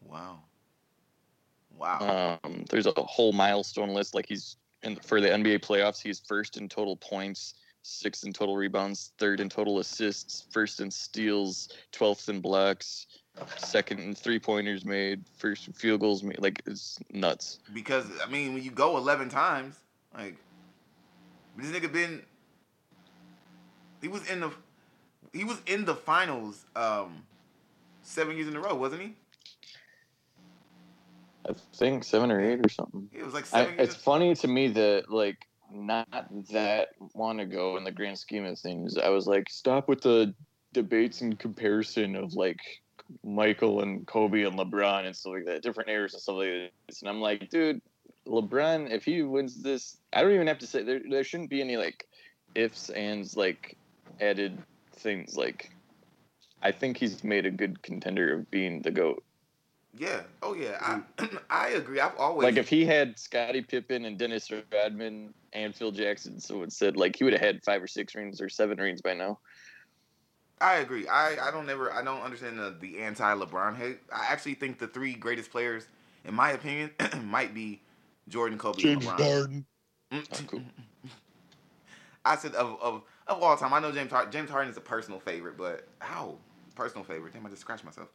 wow. 0.00 0.40
Wow. 1.76 2.40
Um, 2.42 2.64
there's 2.70 2.86
a 2.86 2.92
whole 2.96 3.32
milestone 3.32 3.90
list. 3.90 4.14
Like 4.14 4.26
he's 4.26 4.56
in 4.82 4.96
for 4.96 5.20
the 5.20 5.28
NBA 5.28 5.60
playoffs, 5.60 6.02
he's 6.02 6.20
first 6.26 6.56
in 6.56 6.68
total 6.68 6.96
points, 6.96 7.54
sixth 7.82 8.24
in 8.24 8.32
total 8.32 8.56
rebounds, 8.56 9.12
third 9.18 9.40
in 9.40 9.48
total 9.48 9.78
assists, 9.78 10.46
first 10.50 10.80
in 10.80 10.90
steals, 10.90 11.70
twelfth 11.92 12.28
in 12.28 12.40
blocks, 12.40 13.06
second 13.56 14.00
in 14.00 14.14
three 14.14 14.38
pointers 14.38 14.84
made, 14.84 15.24
first 15.36 15.66
in 15.66 15.72
field 15.72 16.00
goals 16.00 16.22
made. 16.22 16.40
Like 16.40 16.62
it's 16.66 16.98
nuts. 17.12 17.60
because 17.72 18.06
I 18.24 18.28
mean, 18.30 18.54
when 18.54 18.62
you 18.62 18.70
go 18.70 18.96
eleven 18.96 19.28
times, 19.28 19.76
like 20.16 20.36
this 21.56 21.68
nigga 21.68 21.92
been, 21.92 22.22
he 24.00 24.08
was 24.08 24.28
in 24.30 24.40
the, 24.40 24.52
he 25.32 25.44
was 25.44 25.60
in 25.66 25.84
the 25.84 25.94
finals, 25.94 26.64
um, 26.76 27.22
seven 28.02 28.36
years 28.36 28.48
in 28.48 28.56
a 28.56 28.60
row, 28.60 28.74
wasn't 28.74 29.02
he? 29.02 29.14
I 31.48 31.54
think 31.74 32.04
seven 32.04 32.30
or 32.30 32.40
eight 32.40 32.60
or 32.64 32.68
something. 32.68 33.08
It 33.12 33.24
was 33.24 33.32
like 33.32 33.44
I, 33.52 33.64
seven. 33.64 33.74
it's 33.78 33.94
funny 33.94 34.34
to 34.34 34.48
me 34.48 34.68
that 34.68 35.10
like 35.10 35.46
not 35.72 36.08
that 36.50 36.88
long 37.14 37.40
ago 37.40 37.76
in 37.76 37.84
the 37.84 37.92
grand 37.92 38.18
scheme 38.18 38.44
of 38.44 38.58
things, 38.58 38.96
I 38.96 39.08
was 39.10 39.26
like, 39.26 39.48
stop 39.50 39.88
with 39.88 40.00
the 40.00 40.34
debates 40.72 41.20
and 41.20 41.38
comparison 41.38 42.16
of 42.16 42.34
like 42.34 42.60
Michael 43.24 43.80
and 43.80 44.06
Kobe 44.06 44.42
and 44.42 44.58
LeBron 44.58 45.06
and 45.06 45.16
stuff 45.16 45.32
like 45.34 45.46
that, 45.46 45.62
different 45.62 45.90
eras 45.90 46.14
and 46.14 46.22
stuff 46.22 46.36
like 46.36 46.72
this. 46.86 47.00
And 47.00 47.08
I'm 47.08 47.20
like, 47.20 47.48
dude, 47.50 47.80
LeBron, 48.26 48.90
if 48.90 49.04
he 49.04 49.22
wins 49.22 49.62
this, 49.62 49.96
I 50.12 50.22
don't 50.22 50.32
even 50.32 50.46
have 50.46 50.58
to 50.58 50.66
say 50.66 50.82
there. 50.82 51.00
There 51.08 51.24
shouldn't 51.24 51.50
be 51.50 51.60
any 51.60 51.76
like 51.76 52.06
ifs, 52.54 52.90
ands, 52.90 53.36
like 53.36 53.76
added 54.20 54.58
things. 54.92 55.36
Like, 55.36 55.70
I 56.62 56.72
think 56.72 56.96
he's 56.96 57.24
made 57.24 57.46
a 57.46 57.50
good 57.50 57.82
contender 57.82 58.34
of 58.34 58.50
being 58.50 58.82
the 58.82 58.90
goat. 58.90 59.22
Yeah. 59.96 60.22
Oh 60.42 60.54
yeah. 60.54 60.78
I 61.18 61.28
I 61.50 61.68
agree. 61.68 62.00
I've 62.00 62.16
always 62.16 62.44
Like 62.44 62.56
if 62.56 62.68
he 62.68 62.84
had 62.84 63.18
Scottie 63.18 63.62
Pippen 63.62 64.04
and 64.04 64.18
Dennis 64.18 64.50
Rodman 64.72 65.34
and 65.52 65.74
Phil 65.74 65.92
Jackson, 65.92 66.40
so 66.40 66.62
it 66.62 66.72
said 66.72 66.96
like 66.96 67.16
he 67.16 67.24
would 67.24 67.32
have 67.32 67.42
had 67.42 67.64
five 67.64 67.82
or 67.82 67.86
six 67.86 68.14
rings 68.14 68.40
or 68.40 68.48
seven 68.48 68.78
rings 68.78 69.00
by 69.00 69.14
now. 69.14 69.38
I 70.60 70.76
agree. 70.76 71.06
I, 71.06 71.48
I 71.48 71.50
don't 71.50 71.66
never 71.66 71.92
I 71.92 72.02
don't 72.02 72.20
understand 72.20 72.58
the, 72.58 72.76
the 72.80 72.98
anti 72.98 73.34
LeBron 73.34 73.76
hate. 73.76 74.00
I 74.12 74.26
actually 74.28 74.54
think 74.54 74.78
the 74.78 74.88
three 74.88 75.14
greatest 75.14 75.50
players, 75.50 75.86
in 76.24 76.34
my 76.34 76.52
opinion, 76.52 76.90
might 77.24 77.54
be 77.54 77.80
Jordan, 78.28 78.58
Kobe, 78.58 78.82
and 78.82 79.02
LeBron. 79.02 79.04
Harden. 79.04 79.66
Mm. 80.12 80.26
Oh, 80.32 80.40
cool. 80.46 80.62
I 82.24 82.36
said 82.36 82.54
of, 82.54 82.78
of 82.80 83.02
of 83.26 83.42
all 83.42 83.56
time. 83.56 83.72
I 83.72 83.80
know 83.80 83.92
James 83.92 84.10
Harden. 84.10 84.32
James 84.32 84.50
Harden 84.50 84.70
is 84.70 84.76
a 84.76 84.82
personal 84.82 85.20
favorite, 85.20 85.56
but 85.56 85.86
how 86.00 86.36
personal 86.74 87.04
favorite? 87.04 87.32
Damn, 87.32 87.46
I 87.46 87.50
just 87.50 87.62
scratched 87.62 87.84
myself. 87.84 88.08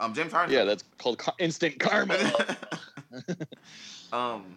Um, 0.00 0.14
James 0.14 0.32
Harden. 0.32 0.54
Yeah, 0.54 0.64
that's 0.64 0.84
called 0.98 1.18
ca- 1.18 1.34
instant 1.38 1.78
karma. 1.78 2.16
um, 4.12 4.56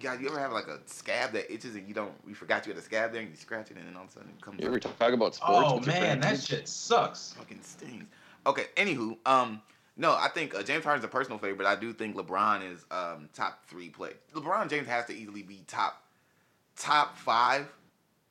God, 0.00 0.20
you 0.20 0.28
ever 0.28 0.38
have 0.38 0.52
like 0.52 0.68
a 0.68 0.78
scab 0.86 1.32
that 1.32 1.52
itches 1.52 1.74
and 1.74 1.88
you 1.88 1.94
don't 1.94 2.12
you 2.26 2.34
forgot 2.34 2.66
you 2.66 2.72
had 2.72 2.80
a 2.80 2.84
scab 2.84 3.12
there 3.12 3.20
and 3.20 3.30
you 3.30 3.36
scratch 3.36 3.70
it 3.70 3.76
and 3.76 3.86
then 3.86 3.96
all 3.96 4.04
of 4.04 4.10
a 4.10 4.12
sudden 4.12 4.30
it 4.30 4.40
comes 4.40 4.60
you 4.60 4.68
ever 4.68 4.78
talk 4.78 5.12
about 5.12 5.34
sports? 5.34 5.70
Oh 5.70 5.80
man, 5.80 6.20
that 6.20 6.28
friends? 6.28 6.46
shit 6.46 6.68
sucks. 6.68 7.34
fucking 7.36 7.60
stings. 7.62 8.04
Okay, 8.46 8.66
anywho, 8.76 9.16
um, 9.26 9.60
no, 9.96 10.12
I 10.12 10.28
think 10.28 10.54
uh, 10.54 10.62
James 10.62 10.84
Harden's 10.84 11.04
a 11.04 11.08
personal 11.08 11.38
favorite. 11.38 11.58
But 11.58 11.66
I 11.66 11.74
do 11.74 11.92
think 11.92 12.16
LeBron 12.16 12.72
is 12.72 12.84
um 12.90 13.28
top 13.34 13.64
three 13.66 13.88
play. 13.88 14.12
LeBron 14.34 14.70
James 14.70 14.86
has 14.86 15.06
to 15.06 15.14
easily 15.14 15.42
be 15.42 15.64
top 15.66 16.02
top 16.76 17.16
five, 17.16 17.66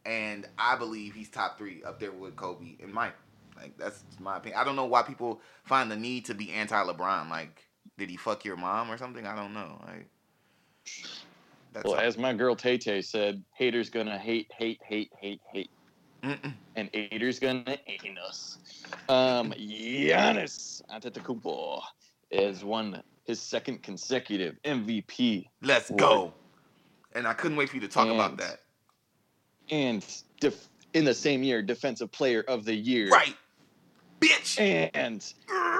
and 0.05 0.47
I 0.57 0.77
believe 0.77 1.13
he's 1.13 1.29
top 1.29 1.57
three 1.57 1.83
up 1.83 1.99
there 1.99 2.11
with 2.11 2.35
Kobe 2.37 2.77
and 2.81 2.93
Mike. 2.93 3.15
Like 3.59 3.77
that's 3.77 4.03
my 4.19 4.37
opinion. 4.37 4.59
I 4.59 4.63
don't 4.63 4.75
know 4.75 4.85
why 4.85 5.01
people 5.03 5.41
find 5.63 5.89
the 5.91 5.95
need 5.95 6.25
to 6.25 6.33
be 6.33 6.51
anti 6.51 6.75
LeBron. 6.75 7.29
Like, 7.29 7.63
did 7.97 8.09
he 8.09 8.17
fuck 8.17 8.45
your 8.45 8.57
mom 8.57 8.91
or 8.91 8.97
something? 8.97 9.25
I 9.25 9.35
don't 9.35 9.53
know. 9.53 9.81
Like, 9.85 10.07
that's 11.73 11.85
Well, 11.85 11.95
all. 11.95 11.99
as 11.99 12.17
my 12.17 12.33
girl 12.33 12.55
Tay 12.55 12.77
Tay 12.77 13.01
said, 13.01 13.43
haters 13.55 13.89
gonna 13.89 14.17
hate, 14.17 14.51
hate, 14.57 14.81
hate, 14.87 15.11
hate, 15.19 15.41
hate, 15.51 15.69
Mm-mm. 16.23 16.53
and 16.75 16.89
haters 16.93 17.39
gonna 17.39 17.77
hate 17.85 18.17
us. 18.25 18.57
Um, 19.09 19.53
Giannis 19.57 20.81
Antetokounmpo 20.89 21.81
has 22.31 22.63
won 22.63 23.01
his 23.25 23.41
second 23.41 23.83
consecutive 23.83 24.55
MVP 24.63 25.49
let's 25.61 25.89
What? 25.89 25.97
go. 25.99 26.33
And 27.13 27.27
I 27.27 27.33
couldn't 27.33 27.57
wait 27.57 27.69
for 27.69 27.75
you 27.75 27.81
to 27.81 27.87
talk 27.87 28.07
about 28.07 28.37
that. 28.37 28.59
and 29.69 30.05
def- 30.39 30.69
in 30.93 31.03
the 31.03 31.13
same 31.13 31.43
year, 31.43 31.61
Defensive 31.61 32.11
Player 32.11 32.43
of 32.47 32.63
the 32.63 32.73
Year. 32.73 33.09
Right, 33.09 33.35
bitch. 34.19 34.59
And 34.93 35.23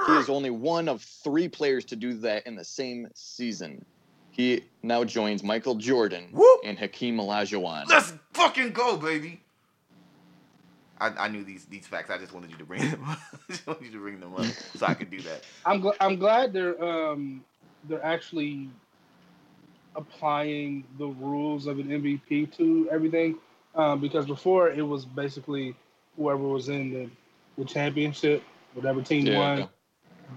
he 0.06 0.12
is 0.16 0.28
only 0.28 0.50
one 0.50 0.88
of 0.88 1.02
three 1.02 1.48
players 1.48 1.84
to 1.86 1.96
do 1.96 2.14
that 2.14 2.46
in 2.46 2.54
the 2.56 2.64
same 2.64 3.08
season. 3.14 3.84
He 4.30 4.62
now 4.82 5.02
joins 5.04 5.42
Michael 5.42 5.74
Jordan 5.74 6.28
Whoop. 6.32 6.60
and 6.64 6.78
Hakeem 6.78 7.16
Olajuwon. 7.18 7.88
Let's 7.88 8.12
fucking 8.32 8.70
go, 8.72 8.96
baby. 8.96 9.40
I, 11.00 11.08
I 11.10 11.28
knew 11.28 11.44
these 11.44 11.64
these 11.66 11.86
facts. 11.86 12.10
I 12.10 12.18
just 12.18 12.32
wanted 12.32 12.50
you 12.50 12.56
to 12.58 12.64
bring 12.64 12.80
them. 12.90 13.04
up. 13.04 13.18
I 13.32 13.52
just 13.52 13.66
wanted 13.66 13.86
you 13.86 13.92
to 13.92 13.98
bring 13.98 14.20
them 14.20 14.34
up 14.34 14.46
so 14.76 14.86
I 14.86 14.94
could 14.94 15.10
do 15.10 15.20
that. 15.22 15.42
I'm 15.66 15.80
gl- 15.82 15.96
I'm 16.00 16.16
glad 16.16 16.52
they're 16.52 16.82
um 16.82 17.44
they're 17.88 18.04
actually 18.04 18.68
applying 19.96 20.84
the 20.98 21.06
rules 21.06 21.66
of 21.66 21.78
an 21.78 21.88
MVP 21.88 22.56
to 22.56 22.88
everything. 22.90 23.36
Um, 23.74 24.00
because 24.00 24.26
before 24.26 24.70
it 24.70 24.82
was 24.82 25.04
basically 25.04 25.74
whoever 26.16 26.42
was 26.42 26.68
in 26.68 26.92
the, 26.92 27.10
the 27.58 27.64
championship, 27.64 28.42
whatever 28.74 29.02
team 29.02 29.26
Yeah. 29.26 29.38
won, 29.38 29.68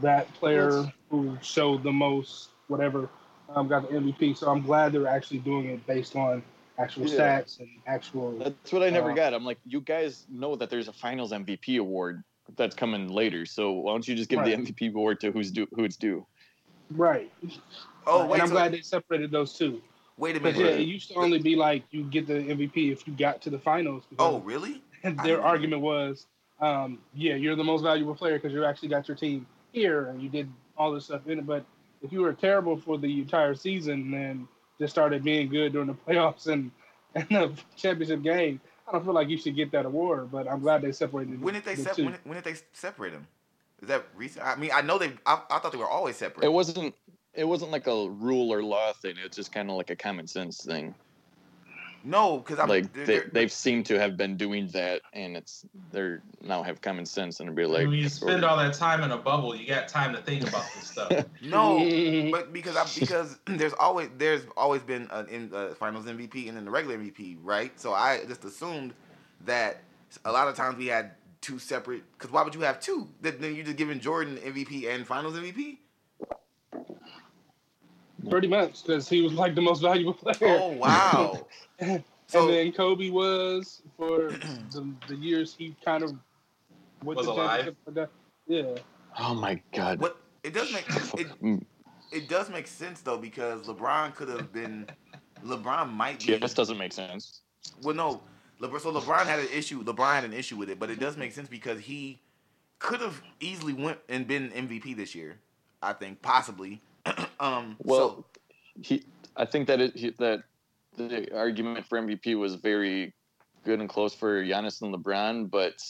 that 0.02 0.32
player 0.34 0.92
who 1.10 1.38
showed 1.42 1.84
the 1.84 1.92
most, 1.92 2.50
whatever, 2.68 3.10
um, 3.50 3.68
got 3.68 3.90
the 3.90 3.96
MVP. 3.96 4.34
So 4.34 4.50
I'm 4.50 4.62
glad 4.62 4.92
they're 4.94 5.08
actually 5.08 5.40
doing 5.40 5.68
it 5.68 5.86
based 5.86 6.16
on 6.16 6.44
actual 6.78 7.08
Yeah. 7.08 7.18
stats 7.42 7.60
and 7.60 7.70
actual. 7.86 8.32
That's 8.40 8.72
what 8.74 8.82
I 8.84 8.90
never 8.90 9.12
Uh, 9.12 9.16
got. 9.16 9.34
I'm 9.34 9.46
like, 9.46 9.60
you 9.66 9.82
guys 9.82 10.26
know 10.30 10.56
that 10.56 10.70
there's 10.70 10.88
a 10.88 10.94
Finals 10.94 11.32
MVP 11.32 11.78
award 11.78 12.24
that's 12.56 12.76
coming 12.76 13.08
later, 13.10 13.46
so 13.46 13.72
why 13.72 13.92
don't 13.94 14.08
you 14.08 14.16
just 14.16 14.30
give 14.30 14.44
the 14.44 14.54
MVP 14.54 14.88
award 14.90 15.20
to 15.22 15.32
who's 15.32 15.52
due, 15.52 15.68
who 15.74 15.84
it's 15.84 15.96
due? 15.98 16.26
Right. 16.90 17.32
Oh 18.08 18.32
and 18.34 18.42
I'm 18.42 18.48
so- 18.48 18.54
glad 18.54 18.72
they 18.74 18.82
separated 18.82 19.32
those 19.32 19.54
two. 19.58 19.82
wait 20.18 20.36
a 20.38 20.40
minute. 20.40 20.60
yeah, 20.60 20.66
it 20.72 20.88
used 20.88 21.08
to 21.10 21.16
only 21.16 21.40
be 21.40 21.56
like 21.56 21.84
you 21.92 22.04
get 22.04 22.28
the 22.28 22.34
MVP 22.34 22.92
if 22.92 23.08
you 23.08 23.14
got 23.14 23.42
to 23.42 23.50
the 23.50 23.60
finals. 23.60 24.04
Oh 24.20 24.40
really? 24.40 24.82
And 25.04 25.20
I 25.22 25.24
their 25.24 25.42
argument 25.42 25.82
was, 25.82 26.28
um, 26.62 27.00
yeah, 27.14 27.36
you're 27.36 27.56
the 27.56 27.64
most 27.64 27.82
valuable 27.82 28.16
player 28.16 28.38
because 28.38 28.54
you 28.54 28.64
actually 28.64 28.90
got 28.90 29.08
your 29.08 29.18
team 29.18 29.48
here 29.72 30.08
and 30.08 30.22
you 30.22 30.30
did 30.30 30.50
all 30.78 30.92
this 30.92 31.06
stuff 31.06 31.28
in 31.28 31.40
it. 31.40 31.48
But 31.48 31.66
if 32.02 32.12
you 32.12 32.22
were 32.22 32.34
terrible 32.34 32.78
for 32.78 32.98
the 32.98 33.20
entire 33.20 33.56
season 33.56 33.94
and 33.94 34.14
then 34.14 34.48
just 34.80 34.94
started 34.94 35.24
being 35.24 35.50
good 35.50 35.74
during 35.74 35.88
the 35.88 35.94
playoffs 36.08 36.48
and, 36.48 36.72
and 37.16 37.28
the 37.30 37.52
championship 37.76 38.22
game, 38.22 38.62
I 38.88 38.92
don't 38.92 39.04
feel 39.04 39.14
like 39.14 39.30
you 39.30 39.38
should 39.38 39.56
get 39.56 39.72
that 39.72 39.86
award. 39.86 40.32
But 40.32 40.48
I'm 40.48 40.60
glad 40.60 40.82
they 40.82 40.92
separated. 40.92 41.42
When 41.42 41.56
did 41.56 41.66
they 41.66 41.76
the 41.76 41.84
sep- 41.84 41.96
two. 41.96 42.06
when, 42.06 42.18
when 42.24 42.36
did 42.36 42.44
they 42.44 42.56
separate 42.74 43.12
them? 43.12 43.28
Is 43.82 43.88
that 43.88 44.06
recent? 44.16 44.46
I 44.46 44.56
mean, 44.56 44.72
I 44.74 44.82
know 44.82 45.00
they. 45.00 45.12
I, 45.26 45.42
I 45.50 45.60
thought 45.60 45.72
they 45.72 45.78
were 45.78 45.90
always 45.90 46.16
separate. 46.18 46.46
It 46.46 46.52
wasn't. 46.52 46.94
It 47.34 47.46
wasn't 47.46 47.72
like 47.72 47.88
a 47.88 48.10
rule 48.10 48.54
or 48.54 48.62
law 48.62 48.94
thing. 48.94 49.16
It's 49.24 49.38
just 49.38 49.52
kind 49.52 49.70
of 49.70 49.78
like 49.78 49.90
a 49.90 49.96
common 49.96 50.28
sense 50.28 50.64
thing. 50.64 50.94
No, 52.04 52.38
because 52.40 52.60
I'm 52.60 52.68
like 52.70 52.92
they're- 52.94 53.06
they, 53.06 53.14
they're- 53.20 53.30
they've 53.32 53.52
seemed 53.52 53.86
to 53.88 54.00
have 54.00 54.18
been 54.18 54.38
doing 54.38 54.68
that, 54.70 55.02
and 55.14 55.38
it's 55.38 55.66
they're 55.92 56.22
now 56.42 56.64
have 56.64 56.82
common 56.82 57.06
sense 57.06 57.40
and 57.40 57.56
be 57.56 57.66
like, 57.66 57.88
when 57.88 57.96
you 57.96 58.10
spend 58.10 58.44
all 58.44 58.58
that 58.58 58.74
time 58.74 59.04
in 59.04 59.12
a 59.12 59.18
bubble, 59.18 59.56
you 59.56 59.68
got 59.68 59.88
time 59.88 60.14
to 60.14 60.22
think 60.22 60.48
about 60.48 60.66
this 60.76 60.90
stuff. 60.92 61.12
no. 61.42 61.80
But 62.32 62.54
because 62.54 62.76
I 62.76 62.86
because 63.00 63.38
there's 63.46 63.74
always 63.74 64.10
there's 64.18 64.44
always 64.58 64.82
been 64.82 65.08
an 65.12 65.28
in, 65.28 65.54
uh, 65.54 65.74
Finals 65.76 66.06
MVP 66.06 66.48
and 66.48 66.58
then 66.58 66.66
the 66.66 66.72
regular 66.72 66.98
MVP, 66.98 67.38
right? 67.42 67.78
So 67.80 67.94
I 67.94 68.24
just 68.28 68.44
assumed 68.46 68.94
that 69.46 69.82
a 70.26 70.32
lot 70.32 70.48
of 70.48 70.56
times 70.56 70.78
we 70.78 70.88
had 70.88 71.12
two 71.42 71.58
separate. 71.60 72.04
Because 72.14 72.32
why 72.32 72.44
would 72.44 72.54
you 72.56 72.62
have 72.62 72.80
two? 72.80 73.08
Then 73.22 73.38
then 73.40 73.56
you 73.56 73.64
just 73.64 73.78
giving 73.78 74.00
Jordan 74.00 74.38
MVP 74.38 74.88
and 74.94 75.06
Finals 75.06 75.36
MVP. 75.36 75.78
Pretty 78.30 78.48
much, 78.48 78.84
because 78.84 79.10
he 79.10 79.22
was 79.22 79.34
like 79.34 79.56
the 79.56 79.62
most 79.62 79.82
valuable 79.82 80.14
player. 80.24 80.58
Oh 80.62 80.72
wow! 80.74 81.48
So 82.28 82.48
and 82.48 82.50
then 82.54 82.72
Kobe 82.72 83.10
was 83.10 83.82
for 83.98 84.30
the, 84.72 84.94
the 85.10 85.16
years 85.18 85.54
he 85.58 85.76
kind 85.84 86.02
of 86.02 86.12
went 87.04 87.18
Was 87.18 87.26
to 87.26 87.32
alive? 87.34 87.50
championship 87.66 87.78
for 87.84 87.92
that. 87.92 88.10
Yeah. 88.48 88.76
Oh 89.20 89.34
my 89.34 89.62
god. 89.74 90.00
what 90.00 90.16
it 90.44 90.54
does 90.54 90.72
make 90.72 90.86
it, 91.20 91.28
Mm, 91.42 91.62
it 92.14 92.30
does 92.30 92.50
make 92.50 92.68
sense 92.68 93.02
though 93.02 93.18
because 93.18 93.64
LeBron 93.68 94.16
could 94.16 94.30
have 94.30 94.54
been 94.54 94.88
LeBron 95.44 95.92
might 95.92 96.26
be 96.26 96.32
Yeah, 96.32 96.38
This 96.38 96.54
doesn't 96.54 96.78
make 96.78 96.94
sense. 96.94 97.42
well 97.84 97.96
no 97.96 98.22
LeBron 98.62 98.80
so 98.80 98.94
LeBron 98.94 99.26
had 99.26 99.40
an 99.40 99.50
issue 99.54 99.84
LeBron 99.84 100.14
had 100.16 100.24
an 100.24 100.34
issue 100.34 100.56
with 100.56 100.70
it 100.70 100.80
but 100.80 100.90
it 100.90 101.00
does 101.02 101.18
make 101.18 101.34
sense 101.34 101.50
because 101.50 101.82
he 101.82 102.22
could 102.80 103.02
have 103.02 103.22
easily 103.42 103.74
went 103.74 103.98
and 104.08 104.26
been 104.26 104.52
MVP 104.52 104.96
this 104.96 105.14
year 105.16 105.40
I 105.82 105.92
think 105.92 106.22
possibly 106.22 106.82
um 107.40 107.78
Well, 107.80 108.00
so, 108.00 108.26
he. 108.82 109.04
I 109.36 109.46
think 109.46 109.68
that 109.68 109.80
it, 109.80 109.96
he, 109.96 110.10
that 110.20 110.44
the 110.98 111.34
argument 111.36 111.86
for 111.88 112.00
MVP 112.00 112.38
was 112.38 112.56
very 112.56 113.14
good 113.64 113.80
and 113.80 113.88
close 113.88 114.14
for 114.14 114.44
Giannis 114.44 114.82
and 114.82 114.94
LeBron, 114.94 115.50
but 115.50 115.82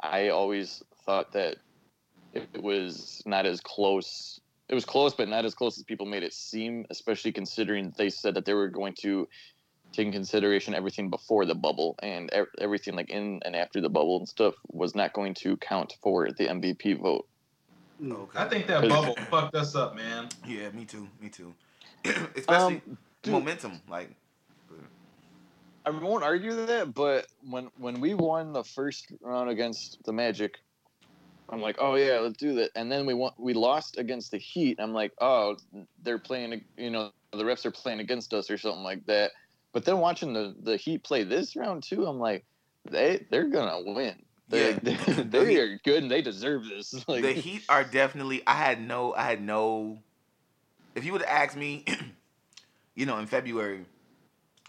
I 0.00 0.28
always 0.28 0.82
thought 1.04 1.32
that 1.32 1.56
it 2.34 2.62
was 2.62 3.22
not 3.24 3.46
as 3.46 3.60
close. 3.60 4.40
It 4.68 4.74
was 4.74 4.84
close, 4.84 5.14
but 5.14 5.28
not 5.28 5.44
as 5.44 5.54
close 5.54 5.78
as 5.78 5.84
people 5.84 6.06
made 6.06 6.22
it 6.22 6.34
seem. 6.34 6.84
Especially 6.90 7.32
considering 7.32 7.94
they 7.96 8.10
said 8.10 8.34
that 8.34 8.44
they 8.44 8.54
were 8.54 8.68
going 8.68 8.94
to 9.00 9.28
take 9.92 10.06
in 10.06 10.12
consideration 10.12 10.74
everything 10.74 11.08
before 11.10 11.46
the 11.46 11.54
bubble 11.54 11.96
and 12.02 12.30
everything 12.58 12.94
like 12.94 13.08
in 13.08 13.40
and 13.44 13.56
after 13.56 13.80
the 13.80 13.88
bubble 13.88 14.18
and 14.18 14.28
stuff 14.28 14.54
was 14.68 14.94
not 14.94 15.12
going 15.12 15.34
to 15.34 15.56
count 15.56 15.94
for 16.02 16.28
the 16.32 16.46
MVP 16.46 17.00
vote. 17.00 17.26
Okay. 18.02 18.38
I 18.38 18.48
think 18.48 18.66
that 18.66 18.88
bubble 18.88 19.16
fucked 19.30 19.54
us 19.54 19.74
up, 19.74 19.94
man. 19.96 20.28
yeah 20.46 20.70
me 20.70 20.84
too 20.84 21.08
me 21.20 21.28
too 21.28 21.54
especially 22.04 22.82
Um, 22.86 22.98
dude. 23.22 23.32
momentum 23.32 23.80
like 23.88 24.10
I 25.86 25.90
won't 25.90 26.24
argue 26.24 26.66
that, 26.66 26.94
but 26.94 27.28
when 27.48 27.70
when 27.78 28.00
we 28.00 28.14
won 28.14 28.52
the 28.52 28.64
first 28.64 29.06
round 29.20 29.50
against 29.50 30.02
the 30.04 30.12
Magic, 30.12 30.58
I'm 31.48 31.62
like, 31.62 31.76
oh 31.78 31.94
yeah, 31.94 32.18
let's 32.18 32.36
do 32.36 32.54
that. 32.56 32.70
And 32.74 32.90
then 32.90 33.06
we 33.06 33.14
won, 33.14 33.30
we 33.38 33.54
lost 33.54 33.96
against 33.96 34.32
the 34.32 34.38
Heat. 34.38 34.78
I'm 34.80 34.92
like, 34.92 35.12
oh, 35.20 35.56
they're 36.02 36.18
playing, 36.18 36.64
you 36.76 36.90
know, 36.90 37.12
the 37.32 37.44
refs 37.44 37.64
are 37.64 37.70
playing 37.70 38.00
against 38.00 38.34
us 38.34 38.50
or 38.50 38.58
something 38.58 38.82
like 38.82 39.06
that. 39.06 39.30
But 39.72 39.84
then 39.84 39.98
watching 39.98 40.32
the 40.32 40.56
the 40.60 40.76
Heat 40.76 41.04
play 41.04 41.22
this 41.22 41.54
round 41.54 41.84
too, 41.84 42.04
I'm 42.04 42.18
like, 42.18 42.44
they 42.90 43.24
they're 43.30 43.48
gonna 43.48 43.80
win. 43.92 44.16
They 44.48 44.72
Yeah. 44.72 44.78
they, 44.82 44.94
they 45.22 45.56
are 45.58 45.78
good 45.84 46.02
and 46.02 46.10
they 46.10 46.22
deserve 46.22 46.64
this. 46.64 46.94
Like, 47.08 47.22
the 47.22 47.32
Heat 47.32 47.62
are 47.68 47.84
definitely. 47.84 48.42
I 48.46 48.54
had 48.54 48.80
no. 48.80 49.14
I 49.14 49.22
had 49.22 49.42
no. 49.42 49.98
If 50.94 51.04
you 51.04 51.12
would 51.12 51.22
have 51.22 51.48
asked 51.48 51.56
me, 51.56 51.84
you 52.94 53.06
know, 53.06 53.18
in 53.18 53.26
February, 53.26 53.84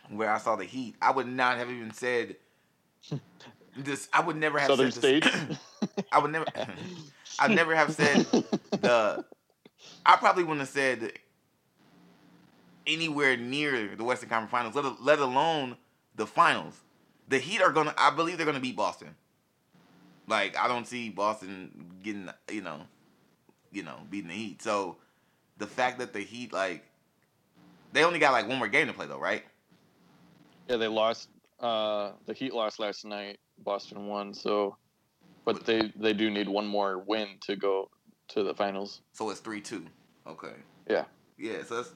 where 0.10 0.32
I 0.32 0.38
saw 0.38 0.56
the 0.56 0.66
Heat, 0.66 0.96
I 1.02 1.12
would 1.12 1.28
not 1.28 1.58
have 1.58 1.70
even 1.70 1.94
said 1.94 2.36
this. 3.78 4.10
I 4.12 4.22
would 4.22 4.36
never 4.36 4.60
have 4.60 4.68
Southern 4.68 4.92
said 4.92 5.04
this. 5.04 5.24
States. 5.24 5.58
I 6.12 6.20
would 6.20 6.32
never. 6.32 6.46
I 7.40 7.48
never 7.48 7.76
have 7.76 7.92
said 7.94 8.26
the. 8.72 9.24
I 10.06 10.16
probably 10.16 10.44
wouldn't 10.44 10.62
have 10.62 10.70
said 10.70 11.12
anywhere 12.88 13.38
near 13.38 13.96
the 13.96 14.04
Western 14.04 14.30
Conference 14.30 14.52
Finals, 14.52 14.76
let, 14.76 15.04
let 15.04 15.20
alone 15.20 15.76
the 16.16 16.26
finals. 16.26 16.80
The 17.28 17.38
Heat 17.38 17.62
are 17.62 17.72
gonna. 17.72 17.94
I 17.98 18.10
believe 18.12 18.38
they're 18.38 18.46
gonna 18.46 18.60
beat 18.60 18.76
Boston. 18.78 19.16
Like 20.28 20.58
I 20.58 20.68
don't 20.68 20.86
see 20.86 21.10
Boston 21.10 21.92
getting, 22.04 22.30
you 22.52 22.62
know, 22.62 22.82
you 23.72 23.84
know, 23.84 23.98
beating 24.10 24.30
the 24.30 24.36
Heat. 24.36 24.62
So 24.62 24.98
the 25.58 25.68
fact 25.68 26.00
that 26.00 26.14
the 26.14 26.20
Heat 26.20 26.54
like 26.54 26.84
they 27.94 28.04
only 28.04 28.20
got 28.20 28.34
like 28.34 28.48
one 28.48 28.58
more 28.58 28.68
game 28.68 28.88
to 28.88 28.94
play 28.94 29.08
though, 29.08 29.20
right? 29.20 29.44
Yeah, 30.68 30.78
they 30.78 30.88
lost. 30.88 31.30
Uh, 31.60 32.12
the 32.26 32.34
Heat 32.34 32.54
lost 32.54 32.80
last 32.80 33.06
night. 33.06 33.40
Boston 33.64 34.08
won. 34.08 34.34
So, 34.34 34.78
but 35.46 35.66
they 35.66 35.92
they 35.96 36.14
do 36.14 36.30
need 36.30 36.50
one 36.50 36.68
more 36.68 37.00
win 37.00 37.30
to 37.42 37.56
go 37.56 37.90
to 38.30 38.44
the 38.44 38.54
finals. 38.54 39.02
So 39.14 39.30
it's 39.30 39.40
three 39.40 39.62
two. 39.62 39.86
Okay. 40.28 40.54
Yeah. 40.90 41.06
Yeah. 41.38 41.64
So 41.64 41.78
that's 41.78 41.94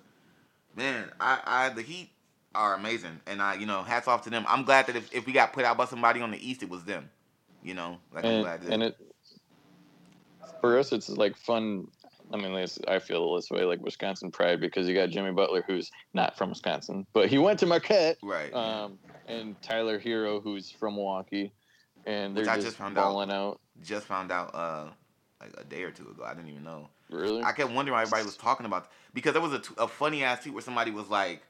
man. 0.75 1.11
I 1.19 1.39
I 1.45 1.69
the 1.69 1.81
Heat 1.81 2.11
are 2.55 2.75
amazing, 2.75 3.19
and 3.27 3.41
I 3.41 3.55
you 3.55 3.65
know 3.65 3.83
hats 3.83 4.07
off 4.07 4.23
to 4.23 4.29
them. 4.29 4.45
I'm 4.47 4.63
glad 4.63 4.87
that 4.87 4.95
if, 4.95 5.13
if 5.13 5.25
we 5.25 5.33
got 5.33 5.53
put 5.53 5.65
out 5.65 5.77
by 5.77 5.85
somebody 5.85 6.21
on 6.21 6.31
the 6.31 6.49
East, 6.49 6.63
it 6.63 6.69
was 6.69 6.83
them. 6.85 7.09
You 7.63 7.73
know, 7.75 7.97
like 8.13 8.25
I'm 8.25 8.31
And, 8.31 8.43
glad 8.43 8.61
that. 8.61 8.73
and 8.73 8.83
it 8.83 8.97
for 10.61 10.77
us, 10.77 10.91
it's 10.91 11.09
like 11.09 11.35
fun. 11.35 11.87
I 12.33 12.37
mean, 12.37 12.65
I 12.87 12.99
feel 12.99 13.35
this 13.35 13.49
way, 13.51 13.63
like 13.63 13.81
Wisconsin 13.81 14.31
pride, 14.31 14.61
because 14.61 14.87
you 14.87 14.93
got 14.95 15.09
Jimmy 15.09 15.31
Butler, 15.31 15.63
who's 15.67 15.91
not 16.13 16.37
from 16.37 16.49
Wisconsin, 16.49 17.05
but 17.13 17.27
he 17.29 17.37
went 17.37 17.59
to 17.59 17.65
Marquette, 17.65 18.17
right. 18.23 18.53
um, 18.53 18.97
and 19.27 19.61
Tyler 19.61 19.99
Herro, 19.99 20.41
who's 20.41 20.71
from 20.71 20.95
Milwaukee, 20.95 21.51
and 22.05 22.35
they're 22.35 22.45
Which 22.45 22.53
just, 22.53 22.67
just 22.67 22.77
found 22.77 22.97
out. 22.97 23.29
out. 23.29 23.59
Just 23.81 24.05
found 24.05 24.31
out 24.31 24.55
uh 24.55 24.85
like 25.41 25.53
a 25.57 25.63
day 25.63 25.83
or 25.83 25.91
two 25.91 26.07
ago. 26.09 26.23
I 26.23 26.33
didn't 26.33 26.49
even 26.49 26.63
know. 26.63 26.87
Really? 27.09 27.43
I 27.43 27.51
kept 27.51 27.71
wondering 27.71 27.93
why 27.93 28.03
everybody 28.03 28.23
was 28.23 28.37
talking 28.37 28.65
about 28.65 28.89
because 29.13 29.33
there 29.33 29.41
was 29.41 29.53
a, 29.53 29.59
t- 29.59 29.73
a 29.77 29.87
funny 29.87 30.23
ass 30.23 30.43
tweet 30.43 30.53
where 30.53 30.61
somebody 30.63 30.91
was 30.91 31.09
like, 31.09 31.41